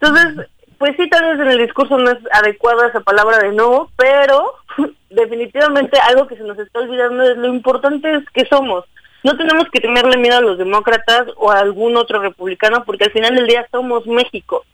Entonces, 0.00 0.48
pues 0.78 0.94
sí, 0.96 1.08
tal 1.08 1.24
vez 1.24 1.40
en 1.46 1.52
el 1.52 1.66
discurso 1.66 1.98
no 1.98 2.10
es 2.10 2.18
adecuada 2.32 2.88
esa 2.88 3.00
palabra 3.00 3.38
de 3.38 3.52
nuevo, 3.52 3.90
pero 3.96 4.54
definitivamente 5.10 5.98
algo 5.98 6.26
que 6.26 6.36
se 6.36 6.44
nos 6.44 6.58
está 6.58 6.78
olvidando 6.80 7.22
es 7.24 7.36
lo 7.36 7.48
importante 7.48 8.14
es 8.14 8.24
que 8.32 8.46
somos. 8.46 8.84
No 9.24 9.36
tenemos 9.36 9.68
que 9.70 9.80
tenerle 9.80 10.16
miedo 10.16 10.36
a 10.36 10.40
los 10.42 10.58
demócratas 10.58 11.26
o 11.36 11.50
a 11.50 11.58
algún 11.58 11.96
otro 11.96 12.20
republicano 12.20 12.84
porque 12.84 13.04
al 13.04 13.10
final 13.10 13.34
del 13.34 13.48
día 13.48 13.66
somos 13.72 14.06
México. 14.06 14.64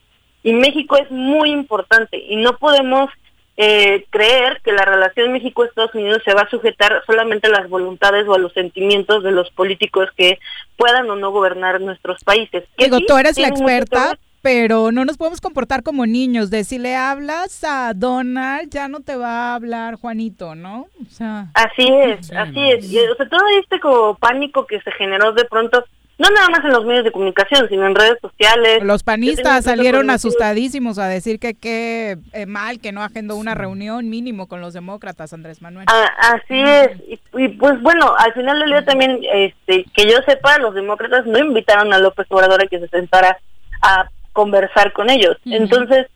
Y 0.42 0.52
México 0.52 0.98
es 0.98 1.10
muy 1.10 1.50
importante 1.50 2.18
y 2.18 2.36
no 2.36 2.58
podemos 2.58 3.08
eh, 3.56 4.04
creer 4.10 4.60
que 4.62 4.72
la 4.72 4.84
relación 4.84 5.32
México-Estados 5.32 5.94
Unidos 5.94 6.20
se 6.24 6.34
va 6.34 6.42
a 6.42 6.50
sujetar 6.50 7.02
solamente 7.06 7.46
a 7.46 7.50
las 7.50 7.70
voluntades 7.70 8.28
o 8.28 8.34
a 8.34 8.38
los 8.38 8.52
sentimientos 8.52 9.22
de 9.22 9.30
los 9.30 9.50
políticos 9.52 10.10
que 10.16 10.38
puedan 10.76 11.08
o 11.08 11.16
no 11.16 11.30
gobernar 11.30 11.80
nuestros 11.80 12.22
países. 12.24 12.64
Digo, 12.76 12.98
sí, 12.98 13.06
tú 13.06 13.16
eres 13.16 13.38
la 13.38 13.48
experta. 13.48 14.18
Pero 14.44 14.92
no 14.92 15.06
nos 15.06 15.16
podemos 15.16 15.40
comportar 15.40 15.82
como 15.82 16.04
niños, 16.04 16.50
de 16.50 16.64
si 16.64 16.78
le 16.78 16.94
hablas 16.94 17.64
a 17.64 17.94
Donald, 17.94 18.68
ya 18.68 18.88
no 18.88 19.00
te 19.00 19.16
va 19.16 19.52
a 19.52 19.54
hablar 19.54 19.94
Juanito, 19.94 20.54
¿no? 20.54 20.88
O 21.00 21.08
sea, 21.08 21.46
Así 21.54 21.88
es, 21.88 22.30
así 22.30 22.70
es. 22.70 22.92
Y, 22.92 22.98
o 22.98 23.16
sea, 23.16 23.26
todo 23.26 23.40
este 23.58 23.80
como 23.80 24.16
pánico 24.16 24.66
que 24.66 24.82
se 24.82 24.92
generó 24.92 25.32
de 25.32 25.46
pronto, 25.46 25.82
no 26.18 26.28
nada 26.28 26.50
más 26.50 26.62
en 26.62 26.72
los 26.72 26.84
medios 26.84 27.04
de 27.04 27.12
comunicación, 27.12 27.70
sino 27.70 27.86
en 27.86 27.94
redes 27.94 28.18
sociales. 28.20 28.82
los 28.82 29.02
panistas 29.02 29.64
salieron 29.64 30.10
asustadísimos 30.10 30.98
a 30.98 31.08
decir 31.08 31.38
que 31.38 31.54
qué 31.54 32.18
eh, 32.34 32.44
mal 32.44 32.80
que 32.80 32.92
no 32.92 33.02
agendó 33.02 33.36
una 33.36 33.54
reunión 33.54 34.10
mínimo 34.10 34.46
con 34.46 34.60
los 34.60 34.74
demócratas, 34.74 35.32
Andrés 35.32 35.62
Manuel. 35.62 35.86
Ah, 35.88 36.34
así 36.34 36.60
es. 36.60 36.90
Y, 37.08 37.18
y, 37.42 37.48
pues 37.48 37.80
bueno, 37.80 38.14
al 38.18 38.34
final 38.34 38.60
del 38.60 38.68
día 38.68 38.84
también, 38.84 39.20
este, 39.32 39.86
que 39.94 40.04
yo 40.04 40.18
sepa, 40.26 40.58
los 40.58 40.74
demócratas 40.74 41.24
no 41.24 41.38
invitaron 41.38 41.94
a 41.94 41.98
López 41.98 42.26
Obrador 42.28 42.62
a 42.62 42.66
que 42.66 42.78
se 42.78 42.88
sentara 42.88 43.38
a 43.80 44.10
conversar 44.34 44.92
con 44.92 45.08
ellos. 45.08 45.38
Entonces, 45.46 46.08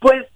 pues 0.00 0.26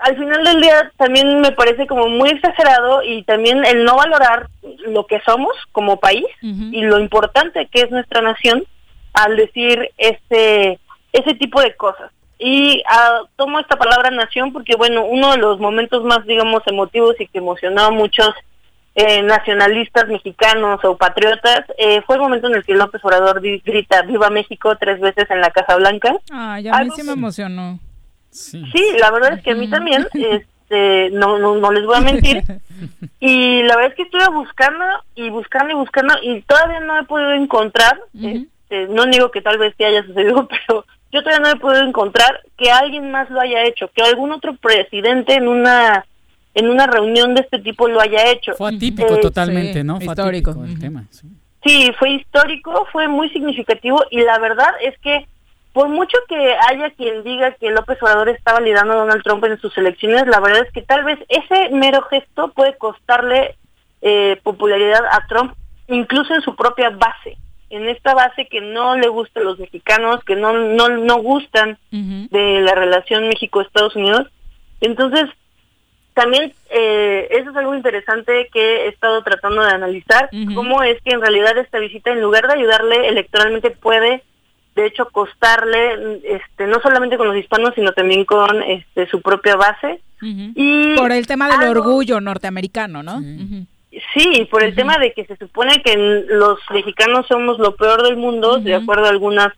al 0.00 0.16
final 0.16 0.44
del 0.44 0.60
día 0.60 0.92
también 0.96 1.40
me 1.40 1.50
parece 1.52 1.86
como 1.86 2.08
muy 2.08 2.30
exagerado 2.30 3.02
y 3.02 3.24
también 3.24 3.64
el 3.64 3.84
no 3.84 3.96
valorar 3.96 4.48
lo 4.86 5.06
que 5.06 5.20
somos 5.26 5.52
como 5.72 5.98
país 5.98 6.26
y 6.40 6.82
lo 6.82 7.00
importante 7.00 7.66
que 7.66 7.82
es 7.82 7.90
nuestra 7.90 8.22
nación 8.22 8.64
al 9.12 9.36
decir 9.36 9.90
este 9.98 10.78
ese 11.12 11.34
tipo 11.34 11.60
de 11.60 11.74
cosas. 11.74 12.12
Y 12.38 12.82
ah, 12.88 13.22
tomo 13.36 13.58
esta 13.60 13.76
palabra 13.76 14.10
nación 14.10 14.52
porque, 14.52 14.76
bueno, 14.76 15.04
uno 15.04 15.32
de 15.32 15.38
los 15.38 15.58
momentos 15.58 16.04
más, 16.04 16.24
digamos, 16.24 16.62
emotivos 16.66 17.20
y 17.20 17.26
que 17.26 17.38
emocionó 17.38 17.82
a 17.82 17.90
muchos 17.90 18.30
eh, 18.94 19.22
nacionalistas 19.22 20.08
mexicanos 20.08 20.80
o 20.84 20.96
patriotas 20.96 21.62
eh, 21.78 22.02
fue 22.06 22.16
el 22.16 22.22
momento 22.22 22.48
en 22.48 22.56
el 22.56 22.64
que 22.64 22.74
López 22.74 23.04
Obrador 23.04 23.40
grita 23.40 24.02
Viva 24.02 24.30
México 24.30 24.76
tres 24.76 25.00
veces 25.00 25.30
en 25.30 25.40
la 25.40 25.50
Casa 25.50 25.76
Blanca. 25.76 26.16
Ay, 26.32 26.68
a 26.68 26.82
mí 26.82 26.90
sí 26.94 27.02
me 27.02 27.12
emocionó. 27.12 27.78
Sí, 28.30 28.62
la 28.98 29.10
verdad 29.10 29.34
es 29.34 29.42
que 29.42 29.52
a 29.52 29.54
mí 29.54 29.68
también, 29.68 30.06
este, 30.14 31.10
no, 31.10 31.38
no, 31.38 31.56
no 31.56 31.72
les 31.72 31.84
voy 31.84 31.96
a 31.96 32.00
mentir. 32.00 32.42
Y 33.22 33.62
la 33.64 33.76
verdad 33.76 33.90
es 33.90 33.96
que 33.96 34.04
estuve 34.04 34.26
buscando 34.32 34.82
y 35.14 35.28
buscando 35.28 35.74
y 35.74 35.76
buscando 35.76 36.14
y 36.22 36.40
todavía 36.40 36.80
no 36.80 36.98
he 36.98 37.04
podido 37.04 37.32
encontrar, 37.32 38.00
este, 38.14 38.86
no 38.88 39.04
digo 39.04 39.30
que 39.30 39.42
tal 39.42 39.58
vez 39.58 39.74
sí 39.76 39.84
haya 39.84 40.02
sucedido, 40.02 40.48
pero 40.66 40.86
yo 41.12 41.22
todavía 41.22 41.40
no 41.40 41.50
he 41.50 41.60
podido 41.60 41.84
encontrar 41.84 42.40
que 42.56 42.70
alguien 42.70 43.10
más 43.10 43.28
lo 43.28 43.38
haya 43.38 43.64
hecho, 43.64 43.90
que 43.94 44.00
algún 44.00 44.32
otro 44.32 44.54
presidente 44.54 45.34
en 45.34 45.48
una 45.48 46.06
en 46.54 46.68
una 46.68 46.86
reunión 46.86 47.34
de 47.34 47.42
este 47.42 47.58
tipo 47.60 47.88
lo 47.88 48.00
haya 48.00 48.30
hecho. 48.30 48.54
Fue 48.54 48.74
atípico 48.74 49.14
Eh, 49.14 49.20
totalmente, 49.20 49.80
sí, 49.80 49.84
¿no? 49.84 49.96
Fue 50.00 50.06
histórico. 50.06 50.50
atípico 50.50 50.72
el 50.72 50.80
tema. 50.80 51.04
sí. 51.10 51.28
Sí, 51.62 51.92
fue 51.98 52.10
histórico, 52.12 52.86
fue 52.90 53.06
muy 53.06 53.28
significativo 53.30 54.02
y 54.10 54.22
la 54.22 54.38
verdad 54.38 54.70
es 54.82 54.98
que 55.00 55.26
por 55.74 55.88
mucho 55.88 56.16
que 56.26 56.54
haya 56.68 56.90
quien 56.96 57.22
diga 57.22 57.52
que 57.52 57.70
López 57.70 58.02
Obrador 58.02 58.30
está 58.30 58.54
validando 58.54 58.94
a 58.94 58.96
Donald 58.96 59.22
Trump 59.22 59.44
en 59.44 59.60
sus 59.60 59.76
elecciones, 59.76 60.26
la 60.26 60.40
verdad 60.40 60.64
es 60.66 60.72
que 60.72 60.80
tal 60.82 61.04
vez 61.04 61.18
ese 61.28 61.68
mero 61.70 62.00
gesto 62.10 62.50
puede 62.52 62.76
costarle 62.78 63.56
eh, 64.00 64.40
popularidad 64.42 65.04
a 65.12 65.26
Trump, 65.28 65.52
incluso 65.86 66.34
en 66.34 66.40
su 66.40 66.56
propia 66.56 66.88
base, 66.90 67.36
en 67.68 67.88
esta 67.90 68.14
base 68.14 68.48
que 68.48 68.62
no 68.62 68.96
le 68.96 69.08
gusta 69.08 69.40
a 69.40 69.44
los 69.44 69.58
mexicanos, 69.58 70.24
que 70.24 70.36
no 70.36 70.54
no 70.54 70.88
no 70.88 71.16
gustan 71.22 71.78
de 71.90 72.60
la 72.62 72.74
relación 72.74 73.28
México-Estados 73.28 73.94
Unidos. 73.96 74.28
Entonces, 74.80 75.26
también 76.20 76.52
eh, 76.70 77.28
eso 77.30 77.50
es 77.50 77.56
algo 77.56 77.74
interesante 77.74 78.48
que 78.52 78.84
he 78.84 78.88
estado 78.88 79.22
tratando 79.22 79.62
de 79.62 79.70
analizar, 79.70 80.28
cómo 80.54 80.82
es 80.82 81.00
que 81.02 81.10
en 81.14 81.20
realidad 81.20 81.56
esta 81.58 81.78
visita, 81.78 82.10
en 82.10 82.20
lugar 82.20 82.46
de 82.46 82.54
ayudarle 82.54 83.08
electoralmente, 83.08 83.70
puede 83.70 84.22
de 84.76 84.86
hecho 84.86 85.06
costarle, 85.10 86.20
este, 86.24 86.66
no 86.66 86.80
solamente 86.80 87.16
con 87.16 87.26
los 87.28 87.36
hispanos, 87.36 87.72
sino 87.74 87.92
también 87.92 88.24
con 88.24 88.62
este, 88.62 89.06
su 89.08 89.20
propia 89.20 89.56
base. 89.56 90.00
Y 90.22 90.94
Por 90.96 91.12
el 91.12 91.26
tema 91.26 91.48
del 91.48 91.60
algo- 91.68 91.80
orgullo 91.80 92.20
norteamericano, 92.20 93.02
¿no? 93.02 93.20
Sí, 94.14 94.46
por 94.50 94.62
el 94.62 94.74
tema 94.74 94.98
de 94.98 95.12
que 95.12 95.24
se 95.24 95.36
supone 95.36 95.82
que 95.82 95.96
los 96.28 96.58
mexicanos 96.72 97.26
somos 97.26 97.58
lo 97.58 97.74
peor 97.74 98.02
del 98.04 98.16
mundo, 98.16 98.58
de 98.60 98.74
acuerdo 98.74 99.06
a 99.06 99.08
algunas 99.10 99.52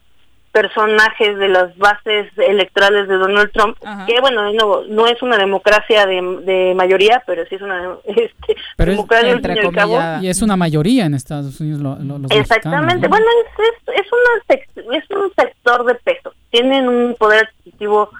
personajes 0.53 1.39
de 1.39 1.49
las 1.49 1.77
bases 1.79 2.31
electorales 2.37 3.09
de 3.09 3.17
Donald 3.17 3.51
Trump, 3.53 3.77
que 4.07 4.21
bueno, 4.21 4.43
de 4.45 4.53
nuevo, 4.53 4.85
no 4.89 5.07
es 5.07 5.21
una 5.23 5.39
democracia 5.39 6.07
de, 6.07 6.21
de 6.45 6.75
mayoría, 6.75 7.23
pero 7.27 7.45
sí 7.47 7.55
es 7.57 7.63
una 7.63 7.97
este, 8.05 8.57
Pero 8.77 8.91
es, 8.93 8.97
democracia 8.99 9.29
al 9.31 9.37
entre 9.37 9.55
cabo. 9.73 9.93
comillas, 9.95 10.23
y 10.23 10.29
es 10.29 10.43
una 10.43 10.57
mayoría 10.57 11.07
en 11.07 11.15
Estados 11.15 11.59
Unidos 11.61 11.81
lo- 11.81 11.97
lo- 11.97 12.19
los 12.19 12.31
Exactamente, 12.31 12.97
mexicanos, 12.97 13.03
¿no? 13.03 13.09
bueno, 13.09 13.27
es, 13.59 13.95
es, 13.97 14.05
es, 14.07 14.13
una 14.13 14.57
sec- 14.95 15.03
es 15.03 15.11
un 15.17 15.33
sector 15.35 15.85
de 15.87 15.95
peso, 15.97 16.35
tienen 16.51 16.87
un 16.89 17.15
poder 17.19 17.49
adquisitivo 17.49 18.11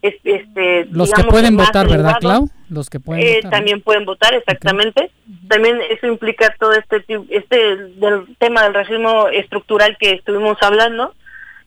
es- 0.00 0.16
este, 0.24 0.86
Los 0.86 1.10
que 1.10 1.16
digamos, 1.22 1.26
pueden 1.30 1.56
votar, 1.56 1.88
¿verdad. 1.88 2.16
Clau? 2.20 2.48
Los 2.68 2.90
que 2.90 2.98
pueden 2.98 3.22
Eh, 3.24 3.40
también 3.48 3.80
pueden 3.82 4.04
votar, 4.04 4.34
exactamente. 4.34 5.12
También 5.48 5.78
eso 5.90 6.08
implica 6.08 6.52
todo 6.58 6.72
este 6.72 6.98
ti- 7.00 7.24
este 7.28 7.76
del 7.76 8.34
tema 8.38 8.64
del 8.64 8.74
racismo 8.74 9.28
estructural 9.28 9.96
que 10.00 10.12
estuvimos 10.14 10.56
hablando. 10.60 11.14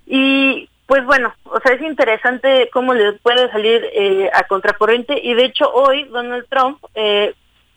Y 0.06 0.70
pues 0.86 1.04
bueno, 1.06 1.34
o 1.46 1.60
sea, 1.62 1.74
es 1.74 1.82
interesante 1.82 2.70
cómo 2.72 2.94
le 2.94 3.14
puede 3.14 3.50
salir 3.52 3.84
eh, 3.94 4.30
a 4.34 4.44
contracorriente. 4.44 5.20
Y 5.22 5.34
de 5.34 5.46
hecho 5.46 5.70
hoy 5.72 6.04
Donald 6.06 6.46
Trump, 6.50 6.80
eh, 6.94 7.34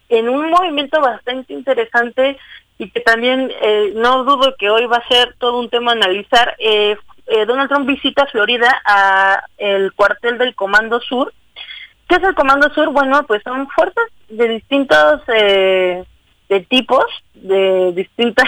en 0.09 0.29
un 0.29 0.51
movimiento 0.51 1.01
bastante 1.01 1.53
interesante 1.53 2.39
y 2.79 2.91
que 2.91 3.01
también 3.01 3.51
eh, 3.61 3.93
no 3.95 4.25
dudo 4.25 4.55
que 4.59 4.71
hoy 4.71 4.87
va 4.87 4.99
a 4.99 5.09
ser 5.09 5.35
todo 5.39 5.59
un 5.59 5.69
tema 5.69 5.93
a 5.93 5.95
analizar, 5.95 6.55
eh, 6.59 6.97
eh, 7.27 7.45
Donald 7.45 7.69
Trump 7.69 7.87
visita 7.87 8.27
Florida 8.27 8.81
a 8.85 9.45
el 9.59 9.93
cuartel 9.95 10.39
del 10.39 10.55
Comando 10.55 11.01
Sur, 11.01 11.33
¿Qué 12.09 12.17
es 12.17 12.23
el 12.23 12.35
Comando 12.35 12.73
Sur? 12.73 12.89
Bueno, 12.91 13.23
pues 13.27 13.43
son 13.43 13.69
fuerzas 13.69 14.07
de 14.31 14.49
distintos 14.49 15.21
eh, 15.29 16.05
de 16.49 16.61
tipos, 16.61 17.05
de 17.35 17.93
distinta 17.93 18.43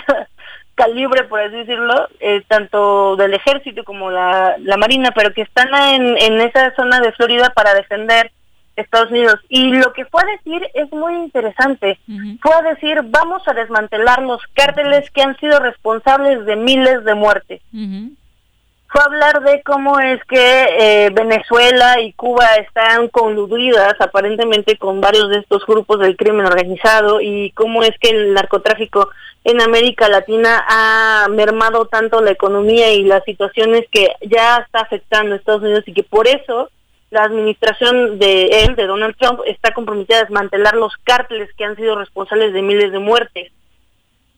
calibre, 0.81 1.25
por 1.25 1.41
así 1.41 1.57
decirlo, 1.57 2.09
eh, 2.21 2.43
tanto 2.49 3.17
del 3.17 3.35
ejército 3.35 3.85
como 3.85 4.11
la, 4.11 4.57
la 4.59 4.77
marina, 4.77 5.11
pero 5.15 5.33
que 5.33 5.43
están 5.43 5.69
en, 5.75 6.17
en 6.19 6.41
esa 6.41 6.75
zona 6.75 7.01
de 7.01 7.13
Florida 7.13 7.53
para 7.55 7.75
defender 7.75 8.33
Estados 8.77 9.11
Unidos. 9.11 9.37
Y 9.49 9.73
lo 9.73 9.93
que 9.93 10.05
fue 10.07 10.23
a 10.23 10.37
decir 10.37 10.67
es 10.75 10.91
muy 10.93 11.15
interesante. 11.15 11.99
Fue 12.41 12.55
a 12.55 12.63
decir, 12.63 13.01
vamos 13.05 13.43
a 13.47 13.53
desmantelar 13.53 14.23
los 14.23 14.41
cárteles 14.55 15.11
que 15.11 15.23
han 15.23 15.37
sido 15.39 15.59
responsables 15.59 16.45
de 16.47 16.57
miles 16.57 17.05
de 17.05 17.15
muertes 17.15 17.61
fue 18.91 19.01
a 19.03 19.05
hablar 19.05 19.43
de 19.45 19.63
cómo 19.63 20.01
es 20.01 20.23
que 20.25 20.67
eh, 20.79 21.11
Venezuela 21.11 22.01
y 22.01 22.13
Cuba 22.15 22.47
están 22.57 23.07
coludidas 23.09 23.95
aparentemente 24.01 24.77
con 24.77 25.01
varios 25.01 25.29
de 25.31 25.39
estos 25.39 25.65
grupos 25.65 26.01
del 26.01 26.17
crimen 26.17 26.45
organizado 26.45 27.21
y 27.21 27.53
cómo 27.53 27.85
es 27.85 27.97
que 28.01 28.11
el 28.11 28.35
narcotráfico 28.35 29.09
en 29.45 29.61
América 29.61 30.09
Latina 30.09 30.65
ha 30.69 31.29
mermado 31.31 31.87
tanto 31.87 32.21
la 32.21 32.33
economía 32.33 32.93
y 32.93 33.05
las 33.05 33.23
situaciones 33.25 33.85
que 33.93 34.09
ya 34.23 34.57
está 34.57 34.81
afectando 34.81 35.35
a 35.35 35.39
Estados 35.39 35.63
Unidos 35.63 35.85
y 35.87 35.93
que 35.93 36.03
por 36.03 36.27
eso 36.27 36.69
la 37.11 37.23
administración 37.23 38.19
de 38.19 38.65
él, 38.65 38.75
de 38.75 38.87
Donald 38.87 39.15
Trump, 39.17 39.41
está 39.47 39.73
comprometida 39.73 40.19
a 40.19 40.23
desmantelar 40.23 40.75
los 40.75 40.97
cárteles 41.05 41.49
que 41.57 41.65
han 41.65 41.77
sido 41.77 41.97
responsables 41.97 42.53
de 42.53 42.63
miles 42.63 42.91
de 42.91 42.99
muertes. 42.99 43.53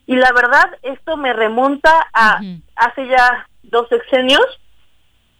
Y 0.06 0.16
la 0.16 0.30
verdad, 0.32 0.66
esto 0.82 1.16
me 1.16 1.32
remonta 1.32 2.06
a 2.12 2.40
hace 2.76 3.06
ya 3.06 3.46
dos 3.72 3.88
sexenios 3.88 4.46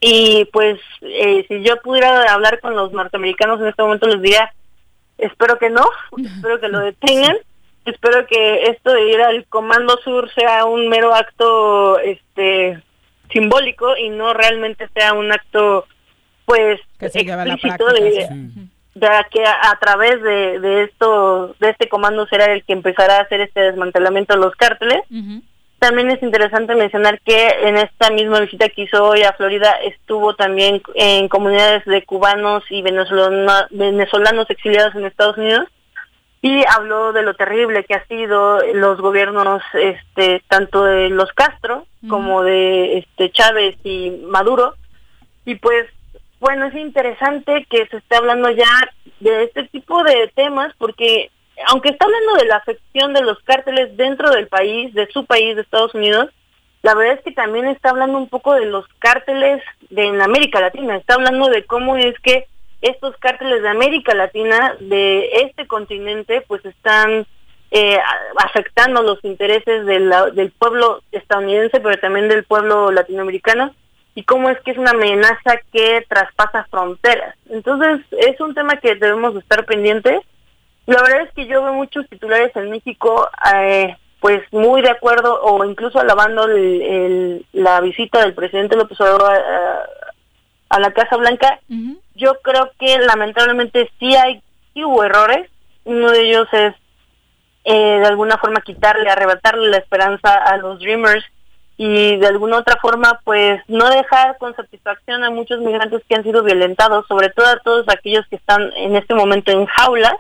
y 0.00 0.46
pues 0.46 0.80
eh, 1.02 1.44
si 1.46 1.62
yo 1.62 1.76
pudiera 1.80 2.32
hablar 2.32 2.58
con 2.58 2.74
los 2.74 2.92
norteamericanos 2.92 3.60
en 3.60 3.68
este 3.68 3.82
momento 3.82 4.08
les 4.08 4.20
diría, 4.20 4.52
espero 5.16 5.58
que 5.58 5.70
no, 5.70 5.84
espero 6.18 6.58
que 6.58 6.66
lo 6.66 6.80
detengan, 6.84 7.36
espero 7.84 8.26
que 8.26 8.64
esto 8.64 8.92
de 8.92 9.08
ir 9.10 9.22
al 9.22 9.46
Comando 9.46 9.96
Sur 10.02 10.28
sea 10.34 10.64
un 10.64 10.88
mero 10.88 11.14
acto 11.14 12.00
este 12.00 12.82
simbólico 13.30 13.96
y 13.96 14.08
no 14.08 14.34
realmente 14.34 14.88
sea 14.92 15.12
un 15.12 15.30
acto 15.30 15.86
pues 16.46 16.80
Que 16.98 17.08
se 17.08 17.20
lleve 17.20 17.40
a 17.40 17.44
la 17.44 17.54
explícito 17.54 17.84
práctica, 17.84 18.34
de, 18.34 19.06
de 19.06 19.08
que 19.30 19.44
a, 19.44 19.70
a 19.70 19.78
través 19.78 20.20
de, 20.20 20.58
de 20.58 20.82
esto 20.82 21.54
de 21.60 21.70
este 21.70 21.88
comando 21.88 22.26
será 22.26 22.52
el 22.52 22.64
que 22.64 22.72
empezará 22.72 23.18
a 23.18 23.22
hacer 23.22 23.40
este 23.40 23.60
desmantelamiento 23.60 24.34
de 24.34 24.40
los 24.40 24.56
cárteles 24.56 25.02
también 25.82 26.12
es 26.12 26.22
interesante 26.22 26.76
mencionar 26.76 27.20
que 27.22 27.48
en 27.64 27.76
esta 27.76 28.08
misma 28.10 28.38
visita 28.38 28.68
que 28.68 28.82
hizo 28.82 29.04
hoy 29.04 29.24
a 29.24 29.32
Florida 29.32 29.72
estuvo 29.82 30.36
también 30.36 30.80
en 30.94 31.26
comunidades 31.26 31.84
de 31.86 32.04
cubanos 32.04 32.62
y 32.70 32.82
venezolanos 32.82 34.48
exiliados 34.48 34.94
en 34.94 35.06
Estados 35.06 35.36
Unidos 35.38 35.66
y 36.40 36.62
habló 36.68 37.12
de 37.12 37.24
lo 37.24 37.34
terrible 37.34 37.82
que 37.82 37.94
ha 37.94 38.06
sido 38.06 38.60
los 38.74 39.00
gobiernos 39.00 39.60
este 39.74 40.40
tanto 40.46 40.84
de 40.84 41.08
los 41.08 41.32
Castro 41.32 41.84
como 42.08 42.44
de 42.44 42.98
este 42.98 43.32
Chávez 43.32 43.74
y 43.82 44.22
Maduro. 44.28 44.76
Y 45.44 45.56
pues 45.56 45.86
bueno 46.38 46.66
es 46.66 46.76
interesante 46.76 47.66
que 47.68 47.88
se 47.88 47.96
esté 47.96 48.14
hablando 48.14 48.50
ya 48.50 48.70
de 49.18 49.42
este 49.42 49.64
tipo 49.64 50.04
de 50.04 50.30
temas 50.36 50.72
porque 50.78 51.32
aunque 51.68 51.90
está 51.90 52.04
hablando 52.04 52.34
de 52.34 52.46
la 52.46 52.56
afección 52.56 53.12
de 53.12 53.22
los 53.22 53.38
cárteles 53.40 53.96
dentro 53.96 54.30
del 54.30 54.48
país, 54.48 54.92
de 54.94 55.06
su 55.08 55.24
país, 55.24 55.56
de 55.56 55.62
Estados 55.62 55.94
Unidos, 55.94 56.30
la 56.82 56.94
verdad 56.94 57.14
es 57.14 57.20
que 57.22 57.32
también 57.32 57.66
está 57.66 57.90
hablando 57.90 58.18
un 58.18 58.28
poco 58.28 58.54
de 58.54 58.66
los 58.66 58.86
cárteles 58.98 59.62
de 59.90 60.04
en 60.04 60.20
América 60.20 60.60
Latina, 60.60 60.96
está 60.96 61.14
hablando 61.14 61.48
de 61.48 61.64
cómo 61.64 61.96
es 61.96 62.18
que 62.20 62.46
estos 62.80 63.16
cárteles 63.18 63.62
de 63.62 63.68
América 63.68 64.14
Latina, 64.14 64.76
de 64.80 65.28
este 65.44 65.66
continente, 65.68 66.42
pues 66.48 66.64
están 66.64 67.26
eh, 67.70 67.98
afectando 68.36 69.02
los 69.02 69.24
intereses 69.24 69.86
del 69.86 70.52
pueblo 70.58 71.02
estadounidense, 71.12 71.80
pero 71.80 71.98
también 71.98 72.28
del 72.28 72.44
pueblo 72.44 72.90
latinoamericano, 72.90 73.72
y 74.14 74.24
cómo 74.24 74.50
es 74.50 74.60
que 74.60 74.72
es 74.72 74.78
una 74.78 74.90
amenaza 74.90 75.58
que 75.72 76.04
traspasa 76.08 76.66
fronteras. 76.70 77.34
Entonces, 77.48 78.04
es 78.10 78.38
un 78.40 78.54
tema 78.54 78.76
que 78.76 78.94
debemos 78.96 79.32
de 79.34 79.40
estar 79.40 79.64
pendientes. 79.64 80.20
La 80.86 81.00
verdad 81.02 81.22
es 81.22 81.32
que 81.34 81.46
yo 81.46 81.62
veo 81.62 81.72
muchos 81.74 82.08
titulares 82.08 82.54
en 82.56 82.70
México, 82.70 83.28
eh, 83.54 83.96
pues 84.20 84.40
muy 84.52 84.82
de 84.82 84.90
acuerdo 84.90 85.40
o 85.42 85.64
incluso 85.64 85.98
alabando 86.00 86.44
el- 86.44 86.82
el- 86.82 87.46
la 87.52 87.80
visita 87.80 88.20
del 88.20 88.34
presidente 88.34 88.76
López 88.76 89.00
Obrador 89.00 89.30
a, 90.70 90.78
la 90.80 90.90
Casa 90.92 91.16
Blanca. 91.16 91.60
Yo 92.14 92.34
creo 92.42 92.70
que 92.78 92.98
lamentablemente 92.98 93.90
sí 93.98 94.14
hay, 94.16 94.42
sí 94.72 94.82
hubo 94.84 95.04
errores. 95.04 95.48
Uno 95.84 96.10
de 96.10 96.20
ellos 96.22 96.48
es 96.52 96.74
eh, 97.64 97.98
de 98.00 98.06
alguna 98.06 98.38
forma 98.38 98.60
quitarle, 98.60 99.08
arrebatarle 99.08 99.68
la 99.68 99.76
esperanza 99.76 100.34
a 100.34 100.56
los 100.56 100.80
Dreamers 100.80 101.24
y 101.76 102.16
de 102.16 102.26
alguna 102.26 102.58
otra 102.58 102.76
forma 102.82 103.20
pues 103.22 103.60
no 103.68 103.88
dejar 103.88 104.36
con 104.38 104.54
satisfacción 104.56 105.22
a 105.22 105.30
muchos 105.30 105.60
migrantes 105.60 106.02
que 106.08 106.16
han 106.16 106.24
sido 106.24 106.42
violentados, 106.42 107.06
sobre 107.06 107.28
todo 107.30 107.46
a 107.46 107.58
todos 107.58 107.86
aquellos 107.88 108.26
que 108.28 108.34
están 108.36 108.72
en 108.76 108.96
este 108.96 109.14
momento 109.14 109.52
en 109.52 109.66
jaulas 109.66 110.14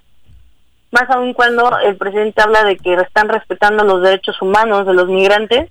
más 0.92 1.10
aún 1.10 1.32
cuando 1.32 1.78
el 1.80 1.96
presidente 1.96 2.42
habla 2.42 2.64
de 2.64 2.76
que 2.76 2.94
están 2.94 3.28
respetando 3.28 3.82
los 3.82 4.02
derechos 4.02 4.40
humanos 4.40 4.86
de 4.86 4.94
los 4.94 5.08
migrantes. 5.08 5.70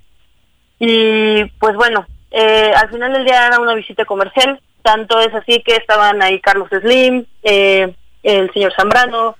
Y 0.79 1.45
pues 1.59 1.75
bueno, 1.75 2.05
eh, 2.31 2.73
al 2.75 2.89
final 2.89 3.13
del 3.13 3.23
día 3.25 3.47
era 3.47 3.59
una 3.59 3.75
visita 3.75 4.03
comercial, 4.03 4.59
tanto 4.81 5.19
es 5.19 5.33
así 5.33 5.61
que 5.63 5.75
estaban 5.75 6.21
ahí 6.21 6.41
Carlos 6.41 6.69
Slim, 6.69 7.25
eh, 7.43 7.93
el 8.23 8.51
señor 8.51 8.73
Zambrano, 8.75 9.35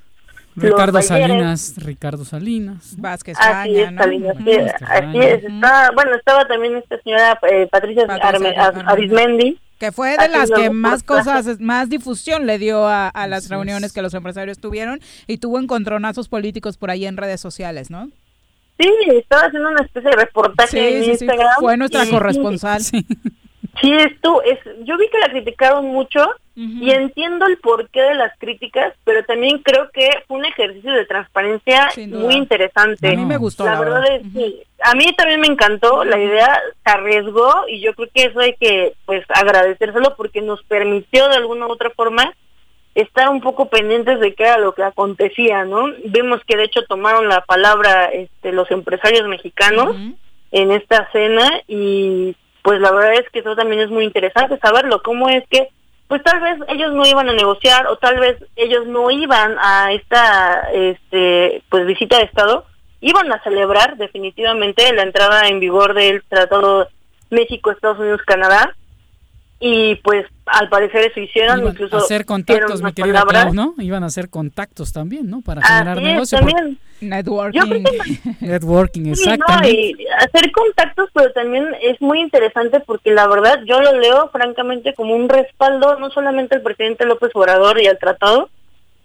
Ricardo 0.56 0.94
Balleres. 0.94 1.08
Salinas, 1.08 1.74
Ricardo 1.78 2.26
Salinas. 2.26 2.96
Vázquez 2.98 3.38
Así 3.40 3.80
es, 3.80 3.96
Salinas, 3.96 4.36
sí, 4.44 4.52
así 4.86 5.18
es. 5.20 5.44
Está, 5.44 5.92
bueno, 5.94 6.16
estaba 6.16 6.46
también 6.46 6.76
esta 6.78 7.00
señora 7.02 7.40
eh, 7.50 7.68
Patricia, 7.72 8.06
Arme- 8.08 8.58
Ar- 8.58 8.84
Arismendi. 8.88 9.60
Que 9.80 9.92
fue 9.92 10.16
de 10.18 10.28
las 10.30 10.52
que 10.52 10.70
más 10.70 11.02
cosas, 11.02 11.60
más 11.60 11.90
difusión 11.90 12.46
le 12.46 12.60
dio 12.60 12.88
a, 12.88 13.08
a 13.10 13.26
las 13.28 13.50
reuniones 13.50 13.94
que 13.94 14.02
los 14.04 14.14
empresarios 14.14 14.60
tuvieron 14.60 15.00
y 15.26 15.38
tuvo 15.40 15.58
encontronazos 15.60 16.28
políticos 16.30 16.78
por 16.78 16.92
ahí 16.92 17.06
en 17.08 17.18
redes 17.18 17.42
sociales, 17.42 17.90
¿no? 17.90 18.10
Sí, 18.80 18.90
estaba 19.16 19.44
haciendo 19.44 19.70
una 19.70 19.82
especie 19.84 20.10
de 20.12 20.16
reportaje 20.18 20.70
Sí, 20.70 20.78
en 20.80 21.00
sí, 21.00 21.06
sí, 21.06 21.26
Instagram. 21.26 21.48
fue 21.60 21.78
nuestra 21.78 22.06
y- 22.06 22.10
corresponsal. 22.12 22.82
Sí, 23.80 23.94
esto 23.94 24.42
es, 24.44 24.60
yo 24.84 24.98
vi 24.98 25.08
que 25.10 25.20
la 25.20 25.30
criticaron 25.30 25.86
mucho 25.86 26.20
y 26.54 26.92
entiendo 26.92 27.46
el 27.48 27.58
porqué 27.58 28.02
de 28.02 28.14
las 28.14 28.38
críticas, 28.38 28.94
pero 29.06 29.24
también 29.24 29.60
creo 29.60 29.90
que 29.92 30.10
fue 30.28 30.38
un 30.38 30.46
ejercicio 30.46 30.92
de 30.92 31.06
transparencia 31.06 31.90
muy 32.10 32.36
interesante. 32.36 33.08
A 33.08 33.16
mí 33.16 33.26
me 33.26 33.38
gustó, 33.38 33.64
La, 33.66 33.74
la 33.76 33.80
verdad 33.80 34.02
verdad. 34.02 34.16
es 34.18 34.34
que 34.34 34.64
a 34.84 34.94
mí 34.94 35.06
también 35.16 35.40
me 35.40 35.48
encantó, 35.48 36.04
la 36.04 36.20
idea 36.20 36.60
se 36.84 36.92
arriesgó 36.92 37.68
y 37.70 37.80
yo 37.82 37.94
creo 37.96 38.10
que 38.14 38.24
eso 38.26 38.40
hay 38.42 38.54
que 38.60 38.94
pues 39.06 39.24
agradecérselo 39.30 40.16
porque 40.18 40.42
nos 40.42 40.62
permitió 40.64 41.30
de 41.30 41.38
alguna 41.38 41.68
u 41.68 41.72
otra 41.72 41.90
forma 41.92 42.32
estar 42.94 43.30
un 43.30 43.40
poco 43.42 43.70
pendientes 43.70 44.20
de 44.20 44.36
qué 44.36 44.44
era 44.44 44.58
lo 44.58 44.74
que 44.74 44.84
acontecía, 44.84 45.64
¿no? 45.64 45.86
Vimos 46.06 46.42
que 46.46 46.58
de 46.58 46.66
hecho 46.66 46.82
tomaron 46.84 47.30
la 47.30 47.42
palabra 47.46 48.06
este, 48.08 48.52
los 48.52 48.70
empresarios 48.70 49.28
mexicanos 49.28 49.96
en 50.52 50.72
esta 50.72 51.10
cena 51.14 51.62
y 51.68 52.36
pues 52.64 52.80
la 52.80 52.92
verdad 52.92 53.14
es 53.14 53.30
que 53.30 53.40
eso 53.40 53.56
también 53.56 53.82
es 53.82 53.90
muy 53.90 54.04
interesante 54.04 54.60
saberlo, 54.60 55.02
cómo 55.02 55.30
es 55.30 55.44
que 55.50 55.70
pues 56.08 56.22
tal 56.24 56.42
vez 56.42 56.60
ellos 56.68 56.94
no 56.94 57.06
iban 57.06 57.30
a 57.30 57.34
negociar 57.34 57.88
o 57.88 57.96
tal 57.96 58.20
vez 58.20 58.38
ellos 58.58 58.86
no 58.86 59.10
iban 59.12 59.56
a 59.60 59.94
esta 59.94 60.70
este 60.74 61.64
pues 61.70 61.86
visita 61.86 62.18
de 62.18 62.26
estado, 62.26 62.66
iban 63.00 63.32
a 63.32 63.42
celebrar 63.44 63.96
definitivamente 63.96 64.92
la 64.94 65.04
entrada 65.04 65.48
en 65.48 65.62
vigor 65.62 65.94
del 65.94 66.22
Tratado 66.28 66.90
México 67.30 67.72
Estados 67.72 68.00
Unidos 68.00 68.22
Canadá 68.26 68.76
y 69.62 69.96
pues 70.04 70.26
al 70.52 70.70
parecer 70.70 71.12
eso 71.12 71.20
hicieron, 71.20 71.60
Iban 71.60 71.72
incluso 71.74 71.96
a 71.96 72.00
hacer 72.00 72.26
contactos, 72.26 72.82
mi 72.82 72.94
querida. 72.94 73.24
Clau, 73.28 73.54
¿no? 73.54 73.76
Iban 73.80 74.04
a 74.04 74.08
hacer 74.08 74.30
contactos 74.30 74.92
también, 74.94 75.30
¿no? 75.30 75.42
Para 75.42 75.62
generar 75.62 75.98
Así 75.98 76.08
es, 76.08 76.14
negocio. 76.14 76.38
porque- 76.40 76.54
también. 76.54 76.80
Networking. 77.02 77.60
Yo 77.60 77.66
creo 77.68 77.84
que 77.84 78.46
Networking, 78.46 79.02
Sí, 79.16 79.30
no, 79.30 79.68
y 79.68 79.98
hacer 80.20 80.52
contactos, 80.52 81.10
pero 81.14 81.32
también 81.34 81.68
es 81.82 82.00
muy 82.00 82.20
interesante 82.22 82.80
porque 82.80 83.12
la 83.12 83.28
verdad 83.28 83.60
yo 83.66 83.82
lo 83.82 83.98
leo 84.00 84.30
francamente 84.30 84.94
como 84.94 85.16
un 85.16 85.28
respaldo 85.28 85.98
no 86.00 86.12
solamente 86.12 86.56
al 86.56 86.62
presidente 86.62 87.06
López 87.06 87.32
Obrador 87.34 87.82
y 87.82 87.88
al 87.88 87.98
tratado, 87.98 88.50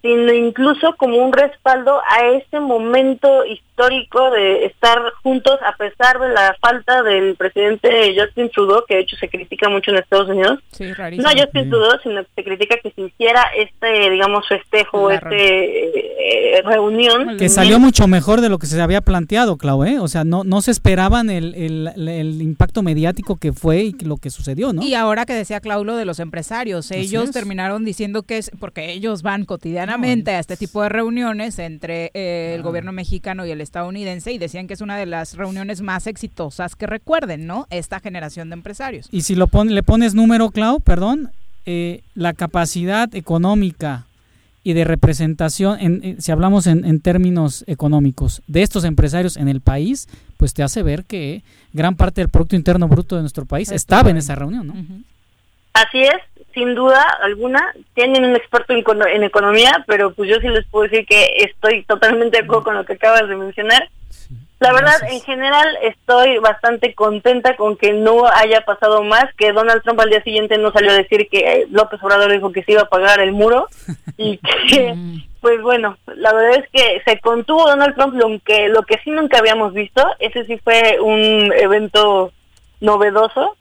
sino 0.02 0.30
incluso 0.32 0.94
como 0.96 1.16
un 1.16 1.32
respaldo 1.32 2.00
a 2.10 2.26
ese 2.26 2.60
momento 2.60 3.44
histórico 3.46 3.65
de 3.76 4.66
estar 4.66 4.98
juntos 5.22 5.58
a 5.64 5.76
pesar 5.76 6.18
de 6.18 6.28
la 6.28 6.56
falta 6.60 7.02
del 7.02 7.36
presidente 7.36 8.14
Justin 8.18 8.50
Trudeau, 8.50 8.84
que 8.86 8.96
de 8.96 9.00
hecho 9.02 9.16
se 9.16 9.28
critica 9.28 9.68
mucho 9.68 9.90
en 9.90 9.98
Estados 9.98 10.28
Unidos. 10.28 10.60
Sí, 10.72 10.92
rarísimo. 10.92 11.28
No 11.28 11.40
Justin 11.40 11.70
Trudeau, 11.70 11.98
sino 12.02 12.22
que 12.22 12.28
se 12.36 12.44
critica 12.44 12.76
que 12.82 12.90
se 12.90 13.02
hiciera 13.02 13.42
este, 13.56 14.10
digamos, 14.10 14.46
festejo, 14.48 15.08
La 15.08 15.16
este 15.16 16.58
eh, 16.58 16.62
reunión. 16.62 17.36
Que 17.36 17.48
salió 17.48 17.78
mucho 17.78 18.06
mejor 18.08 18.40
de 18.40 18.48
lo 18.48 18.58
que 18.58 18.66
se 18.66 18.80
había 18.80 19.00
planteado, 19.00 19.56
Clau, 19.56 19.84
¿eh? 19.84 19.98
O 20.00 20.08
sea, 20.08 20.24
no, 20.24 20.44
no 20.44 20.62
se 20.62 20.70
esperaban 20.70 21.30
el, 21.30 21.54
el, 21.54 22.08
el 22.08 22.42
impacto 22.42 22.82
mediático 22.82 23.36
que 23.36 23.52
fue 23.52 23.84
y 23.84 23.92
lo 24.04 24.16
que 24.16 24.30
sucedió, 24.30 24.72
¿no? 24.72 24.82
Y 24.82 24.94
ahora 24.94 25.26
que 25.26 25.34
decía 25.34 25.60
Claulo 25.60 25.96
de 25.96 26.04
los 26.04 26.20
empresarios, 26.20 26.90
ellos 26.90 27.30
terminaron 27.30 27.84
diciendo 27.84 28.22
que 28.22 28.38
es 28.38 28.50
porque 28.58 28.92
ellos 28.92 29.22
van 29.22 29.44
cotidianamente 29.44 30.32
a 30.32 30.38
este 30.38 30.56
tipo 30.56 30.82
de 30.82 30.88
reuniones 30.88 31.58
entre 31.58 32.10
eh, 32.14 32.54
el 32.54 32.62
gobierno 32.62 32.92
mexicano 32.92 33.44
y 33.46 33.50
el 33.50 33.65
estadounidense 33.66 34.32
y 34.32 34.38
decían 34.38 34.66
que 34.66 34.74
es 34.74 34.80
una 34.80 34.96
de 34.96 35.04
las 35.06 35.34
reuniones 35.34 35.82
más 35.82 36.06
exitosas 36.06 36.74
que 36.76 36.86
recuerden, 36.86 37.46
¿no? 37.46 37.66
Esta 37.70 38.00
generación 38.00 38.48
de 38.48 38.54
empresarios. 38.54 39.08
Y 39.12 39.22
si 39.22 39.34
lo 39.34 39.46
pon- 39.48 39.74
le 39.74 39.82
pones 39.82 40.14
número, 40.14 40.50
Clau, 40.50 40.80
perdón, 40.80 41.30
eh, 41.66 42.00
la 42.14 42.32
capacidad 42.32 43.14
económica 43.14 44.06
y 44.64 44.72
de 44.72 44.84
representación, 44.84 45.78
en, 45.80 46.00
en- 46.04 46.22
si 46.22 46.32
hablamos 46.32 46.66
en, 46.66 46.84
en 46.84 47.00
términos 47.00 47.62
económicos, 47.68 48.42
de 48.48 48.62
estos 48.62 48.84
empresarios 48.84 49.36
en 49.36 49.48
el 49.48 49.60
país, 49.60 50.08
pues 50.38 50.54
te 50.54 50.62
hace 50.62 50.82
ver 50.82 51.04
que 51.04 51.42
gran 51.72 51.94
parte 51.96 52.20
del 52.20 52.28
Producto 52.30 52.56
Interno 52.56 52.88
Bruto 52.88 53.14
de 53.16 53.22
nuestro 53.22 53.44
país 53.46 53.70
estaba 53.70 54.10
en 54.10 54.16
esa 54.16 54.34
reunión, 54.34 54.66
¿no? 54.66 54.74
Así 55.72 56.00
es, 56.00 56.35
sin 56.56 56.74
duda 56.74 57.02
alguna. 57.20 57.74
Tienen 57.94 58.24
un 58.24 58.34
experto 58.34 58.72
en, 58.72 58.82
econo- 58.82 59.06
en 59.06 59.22
economía, 59.22 59.84
pero 59.86 60.12
pues 60.14 60.30
yo 60.30 60.40
sí 60.40 60.48
les 60.48 60.66
puedo 60.66 60.88
decir 60.88 61.06
que 61.06 61.26
estoy 61.36 61.84
totalmente 61.84 62.38
de 62.38 62.44
acuerdo 62.44 62.64
con 62.64 62.74
lo 62.76 62.84
que 62.86 62.94
acabas 62.94 63.28
de 63.28 63.36
mencionar. 63.36 63.88
La 64.58 64.72
verdad, 64.72 64.96
en 65.10 65.20
general, 65.20 65.68
estoy 65.82 66.38
bastante 66.38 66.94
contenta 66.94 67.56
con 67.56 67.76
que 67.76 67.92
no 67.92 68.26
haya 68.26 68.62
pasado 68.62 69.02
más, 69.04 69.26
que 69.36 69.52
Donald 69.52 69.82
Trump 69.82 70.00
al 70.00 70.08
día 70.08 70.22
siguiente 70.22 70.56
no 70.56 70.72
salió 70.72 70.92
a 70.92 70.94
decir 70.94 71.28
que 71.30 71.40
eh, 71.40 71.66
López 71.70 72.02
Obrador 72.02 72.32
dijo 72.32 72.50
que 72.52 72.62
se 72.62 72.72
iba 72.72 72.80
a 72.80 72.88
pagar 72.88 73.20
el 73.20 73.32
muro 73.32 73.68
y 74.16 74.38
que, 74.38 74.94
pues 75.42 75.60
bueno, 75.60 75.98
la 76.06 76.32
verdad 76.32 76.64
es 76.64 76.70
que 76.72 77.02
se 77.04 77.20
contuvo 77.20 77.66
Donald 77.68 77.94
Trump 77.96 78.14
lo 78.14 78.30
que, 78.46 78.68
lo 78.70 78.82
que 78.84 78.96
sí 79.04 79.10
nunca 79.10 79.38
habíamos 79.40 79.74
visto, 79.74 80.02
ese 80.20 80.46
sí 80.46 80.58
fue 80.64 81.00
un 81.02 81.52
evento 81.54 82.32
novedoso 82.80 83.56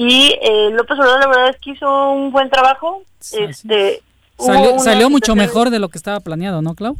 y 0.00 0.38
eh, 0.40 0.70
López 0.70 0.96
Obrador 0.96 1.18
la 1.18 1.26
verdad 1.26 1.48
es 1.48 1.56
que 1.56 1.70
hizo 1.70 2.12
un 2.12 2.30
buen 2.30 2.48
trabajo. 2.50 3.02
Este, 3.32 4.00
Salió, 4.38 5.10
mucho 5.10 5.34
mejor 5.34 5.70
de 5.70 5.80
lo 5.80 5.88
que 5.88 5.98
estaba 5.98 6.20
planeado, 6.20 6.62
¿no, 6.62 6.76
Clau? 6.76 6.96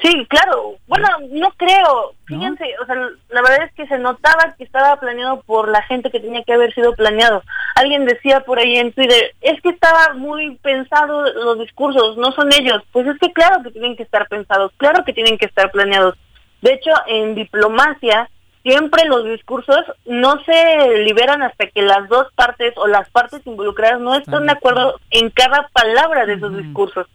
Sí, 0.00 0.24
claro. 0.28 0.76
Bueno, 0.86 1.08
no 1.32 1.50
creo. 1.56 2.12
Fíjense, 2.26 2.64
o 2.80 2.86
sea, 2.86 2.94
la 3.30 3.42
verdad 3.42 3.64
es 3.64 3.74
que 3.74 3.88
se 3.88 3.98
notaba 3.98 4.54
que 4.56 4.62
estaba 4.62 4.94
planeado 5.00 5.42
por 5.42 5.72
la 5.72 5.82
gente 5.82 6.12
que 6.12 6.20
tenía 6.20 6.44
que 6.44 6.52
haber 6.52 6.72
sido 6.72 6.94
planeado. 6.94 7.42
Alguien 7.74 8.04
decía 8.04 8.44
por 8.44 8.60
ahí 8.60 8.76
en 8.76 8.92
Twitter, 8.92 9.34
es 9.40 9.60
que 9.60 9.70
estaba 9.70 10.14
muy 10.14 10.54
pensado 10.58 11.32
los 11.32 11.58
discursos, 11.58 12.16
no 12.16 12.30
son 12.30 12.52
ellos. 12.52 12.80
Pues 12.92 13.08
es 13.08 13.18
que 13.18 13.32
claro 13.32 13.60
que 13.64 13.72
tienen 13.72 13.96
que 13.96 14.04
estar 14.04 14.28
pensados, 14.28 14.70
claro 14.76 15.04
que 15.04 15.12
tienen 15.12 15.36
que 15.36 15.46
estar 15.46 15.72
planeados. 15.72 16.14
De 16.62 16.74
hecho, 16.74 16.92
en 17.08 17.34
diplomacia, 17.34 18.30
siempre 18.62 19.04
los 19.06 19.24
discursos 19.24 19.80
no 20.06 20.42
se 20.44 20.98
liberan 21.04 21.42
hasta 21.42 21.66
que 21.68 21.82
las 21.82 22.08
dos 22.08 22.26
partes 22.34 22.74
o 22.76 22.86
las 22.86 23.08
partes 23.10 23.46
involucradas 23.46 24.00
no 24.00 24.14
están 24.14 24.46
de 24.46 24.52
acuerdo 24.52 25.00
en 25.10 25.30
cada 25.30 25.68
palabra 25.72 26.26
de 26.26 26.34
esos 26.34 26.56
discursos. 26.56 27.06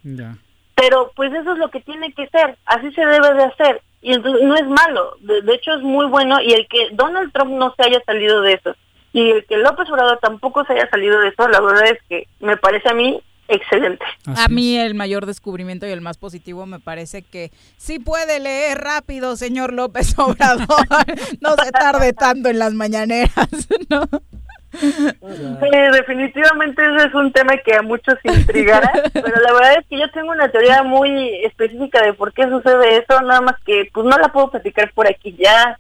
Pero 0.76 1.12
pues 1.16 1.34
eso 1.34 1.54
es 1.54 1.58
lo 1.58 1.70
que 1.70 1.80
tiene 1.82 2.12
que 2.14 2.28
ser, 2.28 2.58
así 2.66 2.92
se 2.94 3.06
debe 3.06 3.34
de 3.34 3.44
hacer, 3.44 3.82
y 4.02 4.14
entonces 4.14 4.46
no 4.46 4.56
es 4.56 4.68
malo, 4.68 5.16
de, 5.22 5.42
de 5.42 5.54
hecho 5.54 5.74
es 5.74 5.82
muy 5.82 6.06
bueno, 6.08 6.42
y 6.42 6.52
el 6.52 6.68
que 6.68 6.90
Donald 6.92 7.32
Trump 7.32 7.52
no 7.52 7.74
se 7.76 7.84
haya 7.84 8.02
salido 8.06 8.42
de 8.42 8.54
eso, 8.54 8.76
y 9.14 9.32
el 9.32 9.46
que 9.46 9.56
López 9.56 9.90
Obrador 9.90 10.20
tampoco 10.22 10.66
se 10.66 10.74
haya 10.74 10.90
salido 10.90 11.22
de 11.22 11.30
eso, 11.30 11.48
la 11.48 11.62
verdad 11.62 11.88
es 11.88 12.00
que 12.10 12.28
me 12.42 12.58
parece 12.58 12.90
a 12.90 12.94
mí 12.94 13.22
excelente. 13.48 14.06
a 14.26 14.48
mí 14.48 14.78
el 14.78 14.96
mayor 14.96 15.26
descubrimiento 15.26 15.88
y 15.88 15.92
el 15.92 16.02
más 16.02 16.18
positivo 16.18 16.66
me 16.66 16.80
parece 16.80 17.22
que 17.22 17.52
sí 17.78 18.00
puede 18.00 18.40
leer 18.40 18.80
rápido, 18.80 19.36
señor 19.36 19.74
López 19.74 20.14
Obrador. 20.20 20.86
no 21.42 21.56
se 21.64 21.72
tarde 21.72 22.14
tanto 22.14 22.50
en 22.50 22.60
las 22.60 22.74
mañaneras, 22.74 23.48
¿no? 23.90 24.08
Sí, 24.80 25.70
definitivamente 25.94 26.82
ese 26.96 27.08
es 27.08 27.14
un 27.14 27.32
tema 27.32 27.56
que 27.58 27.76
a 27.76 27.82
muchos 27.82 28.16
intrigará, 28.24 28.92
pero 29.14 29.42
la 29.42 29.54
verdad 29.54 29.80
es 29.80 29.86
que 29.88 29.98
yo 30.00 30.10
tengo 30.12 30.32
una 30.32 30.50
teoría 30.50 30.84
muy 30.84 31.34
específica 31.46 32.04
de 32.04 32.14
por 32.14 32.34
qué 32.34 32.44
sucede 32.50 32.98
eso, 32.98 33.22
nada 33.22 33.42
más 33.42 33.56
que 33.66 33.90
pues 33.94 34.06
no 34.06 34.18
la 34.18 34.30
puedo 34.30 34.52
platicar 34.52 34.92
por 34.94 35.08
aquí 35.08 35.36
ya. 35.40 35.80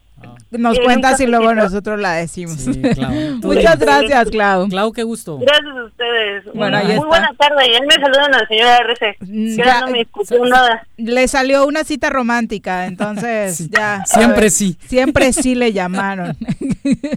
Nos 0.57 0.77
Eh, 0.77 0.81
cuentas 0.83 1.19
y 1.19 1.27
luego 1.27 1.53
nosotros 1.53 1.99
la 1.99 2.13
decimos. 2.13 2.57
Clau. 2.95 3.11
Muchas 3.43 3.79
gracias, 3.79 4.29
Clau. 4.29 4.67
Clau, 4.67 4.91
qué 4.91 5.03
gusto. 5.03 5.37
Gracias 5.39 5.75
a 5.77 5.83
ustedes. 5.83 6.43
Bueno, 6.53 6.77
ahí 6.77 6.85
muy 6.85 6.93
está. 6.95 7.07
buena 7.07 7.29
tarde. 7.37 7.67
Y 7.71 7.75
él 7.75 7.83
me 7.87 7.93
saludan 7.95 8.33
a 8.35 8.39
la 8.39 8.47
señora 8.47 8.77
RC. 8.77 9.17
Ya, 9.57 9.65
ya, 9.65 9.81
no 9.81 9.87
me 9.87 10.01
escuchó 10.01 10.45
nada. 10.45 10.85
Le 10.97 11.27
salió 11.27 11.65
una 11.65 11.83
cita 11.83 12.09
romántica, 12.09 12.85
entonces 12.87 13.69
ya. 13.69 14.03
Siempre 14.05 14.49
sí. 14.49 14.77
Siempre 14.87 15.33
sí 15.33 15.55
le 15.55 15.73
llamaron. 15.73 16.37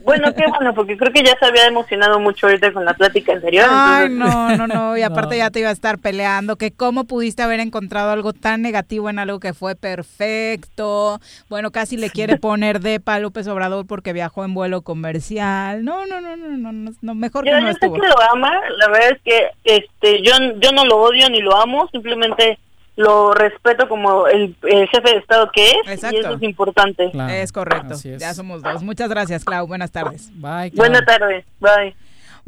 Bueno, 0.04 0.34
qué 0.34 0.44
bueno, 0.48 0.72
porque 0.74 0.96
creo 0.96 1.12
que 1.12 1.22
ya 1.22 1.36
se 1.38 1.44
había 1.44 1.66
emocionado 1.66 2.18
mucho 2.18 2.46
ahorita 2.46 2.72
con 2.72 2.86
la 2.86 2.94
plática 2.94 3.32
anterior. 3.34 3.66
Ay, 3.68 4.06
entonces- 4.06 4.56
no, 4.56 4.56
no, 4.56 4.66
no. 4.66 4.96
Y 4.96 5.02
aparte 5.02 5.36
ya 5.36 5.50
te 5.50 5.60
iba 5.60 5.68
a 5.68 5.72
estar 5.72 5.98
peleando. 5.98 6.56
Que 6.56 6.70
cómo 6.70 7.04
pudiste 7.04 7.42
haber 7.42 7.60
encontrado 7.60 8.10
algo 8.10 8.32
tan 8.32 8.62
negativo 8.62 9.10
en 9.10 9.18
algo 9.18 9.40
que 9.40 9.52
fue 9.52 9.76
perfecto. 9.76 11.20
Bueno, 11.50 11.70
casi 11.70 11.98
le 11.98 12.08
quiere 12.08 12.38
poner 12.38 12.80
de 12.80 12.98
a 12.98 13.27
López 13.28 13.46
Obrador 13.46 13.86
porque 13.86 14.14
viajó 14.14 14.42
en 14.44 14.54
vuelo 14.54 14.80
comercial. 14.80 15.84
No, 15.84 16.06
no, 16.06 16.20
no, 16.22 16.34
no, 16.36 16.92
no, 17.00 17.14
mejor 17.14 17.44
Yo, 17.44 17.52
que 17.52 17.60
no 17.60 17.66
yo 17.66 17.66
sé 17.66 17.72
estuvo. 17.72 17.94
que 18.00 18.08
lo 18.08 18.14
ama, 18.32 18.52
la 18.78 18.88
verdad 18.88 19.10
es 19.10 19.20
que 19.22 19.50
este 19.64 20.22
yo, 20.22 20.32
yo 20.60 20.72
no 20.72 20.86
lo 20.86 20.96
odio 20.96 21.28
ni 21.28 21.40
lo 21.42 21.54
amo, 21.54 21.86
simplemente 21.92 22.58
lo 22.96 23.32
respeto 23.34 23.86
como 23.86 24.26
el, 24.28 24.56
el 24.62 24.88
jefe 24.88 25.10
de 25.10 25.18
Estado 25.18 25.50
que 25.54 25.70
es 25.70 25.76
y 25.86 25.90
Exacto. 25.90 26.18
eso 26.18 26.32
es 26.34 26.42
importante. 26.42 27.12
Es 27.30 27.52
correcto. 27.52 27.94
Ya 28.18 28.32
somos 28.32 28.62
dos. 28.62 28.82
Muchas 28.82 29.10
gracias, 29.10 29.44
Clau. 29.44 29.66
Buenas 29.66 29.92
tardes. 29.92 30.30
Bye. 30.34 30.72
Buenas 30.74 31.04
tardes, 31.04 31.44
bye. 31.60 31.94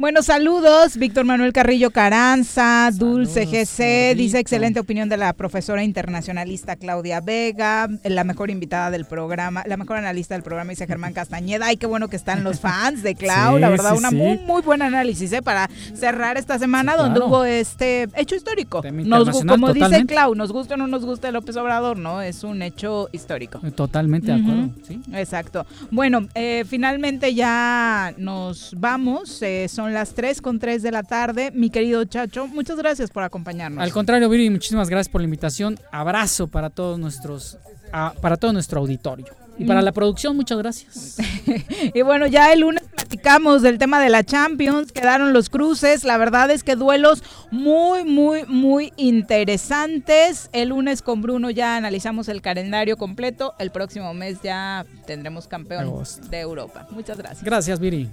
Bueno, 0.01 0.23
saludos. 0.23 0.97
Víctor 0.97 1.25
Manuel 1.25 1.53
Carrillo 1.53 1.91
Caranza, 1.91 2.89
Dulce 2.91 3.45
GC, 3.45 4.15
dice 4.17 4.39
excelente 4.39 4.79
opinión 4.79 5.09
de 5.09 5.15
la 5.17 5.31
profesora 5.33 5.83
internacionalista 5.83 6.75
Claudia 6.75 7.21
Vega, 7.21 7.87
la 8.03 8.23
mejor 8.23 8.49
invitada 8.49 8.89
del 8.89 9.05
programa, 9.05 9.63
la 9.67 9.77
mejor 9.77 9.97
analista 9.97 10.33
del 10.33 10.41
programa 10.41 10.71
dice 10.71 10.87
Germán 10.87 11.13
Castañeda. 11.13 11.67
Ay, 11.67 11.77
qué 11.77 11.85
bueno 11.85 12.07
que 12.07 12.15
están 12.15 12.43
los 12.43 12.59
fans 12.59 13.03
de 13.03 13.13
Clau, 13.13 13.57
Sí, 13.57 13.61
la 13.61 13.69
verdad, 13.69 13.91
sí, 13.91 13.97
una 13.99 14.09
sí. 14.09 14.15
muy, 14.15 14.39
muy 14.39 14.63
buen 14.63 14.81
análisis 14.81 15.31
¿eh? 15.33 15.43
para 15.43 15.69
cerrar 15.93 16.35
esta 16.35 16.57
semana 16.57 16.95
donde 16.95 17.19
hubo 17.19 17.45
este 17.45 18.09
hecho 18.15 18.33
histórico. 18.33 18.81
Nos, 18.81 19.45
como 19.45 19.71
dice. 19.71 20.07
Clau, 20.07 20.33
nos 20.33 20.51
gusta 20.51 20.73
o 20.73 20.77
no 20.77 20.87
nos 20.87 21.05
gusta 21.05 21.29
López 21.29 21.55
Obrador, 21.57 21.97
¿no? 21.97 22.23
Es 22.23 22.43
un 22.43 22.63
hecho 22.63 23.07
histórico. 23.11 23.59
Totalmente 23.75 24.31
de 24.31 24.41
acuerdo. 24.41 24.63
Ujú, 24.63 25.15
Exacto. 25.15 25.67
Bueno, 25.91 26.27
eh, 26.33 26.65
finalmente 26.67 27.35
ya 27.35 28.15
nos 28.17 28.73
vamos. 28.79 29.43
eh, 29.43 29.67
son 29.69 29.90
las 29.93 30.13
3 30.13 30.41
con 30.41 30.59
3 30.59 30.81
de 30.81 30.91
la 30.91 31.03
tarde. 31.03 31.51
Mi 31.53 31.69
querido 31.69 32.03
Chacho, 32.05 32.47
muchas 32.47 32.77
gracias 32.77 33.09
por 33.09 33.23
acompañarnos. 33.23 33.83
Al 33.83 33.91
contrario, 33.91 34.29
Viri, 34.29 34.49
muchísimas 34.49 34.89
gracias 34.89 35.11
por 35.11 35.21
la 35.21 35.25
invitación. 35.25 35.79
Abrazo 35.91 36.47
para 36.47 36.69
todos 36.69 36.99
nuestros, 36.99 37.57
ah, 37.91 38.13
para 38.21 38.37
todo 38.37 38.53
nuestro 38.53 38.79
auditorio. 38.79 39.40
Y 39.61 39.65
para 39.65 39.81
mm. 39.81 39.85
la 39.85 39.91
producción, 39.91 40.35
muchas 40.35 40.57
gracias. 40.57 41.17
y 41.93 42.01
bueno, 42.01 42.25
ya 42.25 42.51
el 42.51 42.61
lunes 42.61 42.81
platicamos 42.95 43.61
del 43.61 43.77
tema 43.77 44.01
de 44.01 44.09
la 44.09 44.23
Champions, 44.23 44.91
quedaron 44.91 45.33
los 45.33 45.49
cruces, 45.49 46.03
la 46.03 46.17
verdad 46.17 46.49
es 46.49 46.63
que 46.63 46.75
duelos 46.75 47.23
muy, 47.51 48.03
muy, 48.03 48.43
muy 48.47 48.91
interesantes. 48.97 50.49
El 50.51 50.69
lunes 50.69 51.03
con 51.03 51.21
Bruno 51.21 51.51
ya 51.51 51.75
analizamos 51.75 52.27
el 52.27 52.41
calendario 52.41 52.97
completo, 52.97 53.53
el 53.59 53.69
próximo 53.69 54.15
mes 54.15 54.41
ya 54.41 54.83
tendremos 55.05 55.47
campeón 55.47 56.03
de 56.31 56.39
Europa. 56.39 56.87
Muchas 56.89 57.19
gracias. 57.19 57.43
Gracias, 57.43 57.79
Viri. 57.79 58.09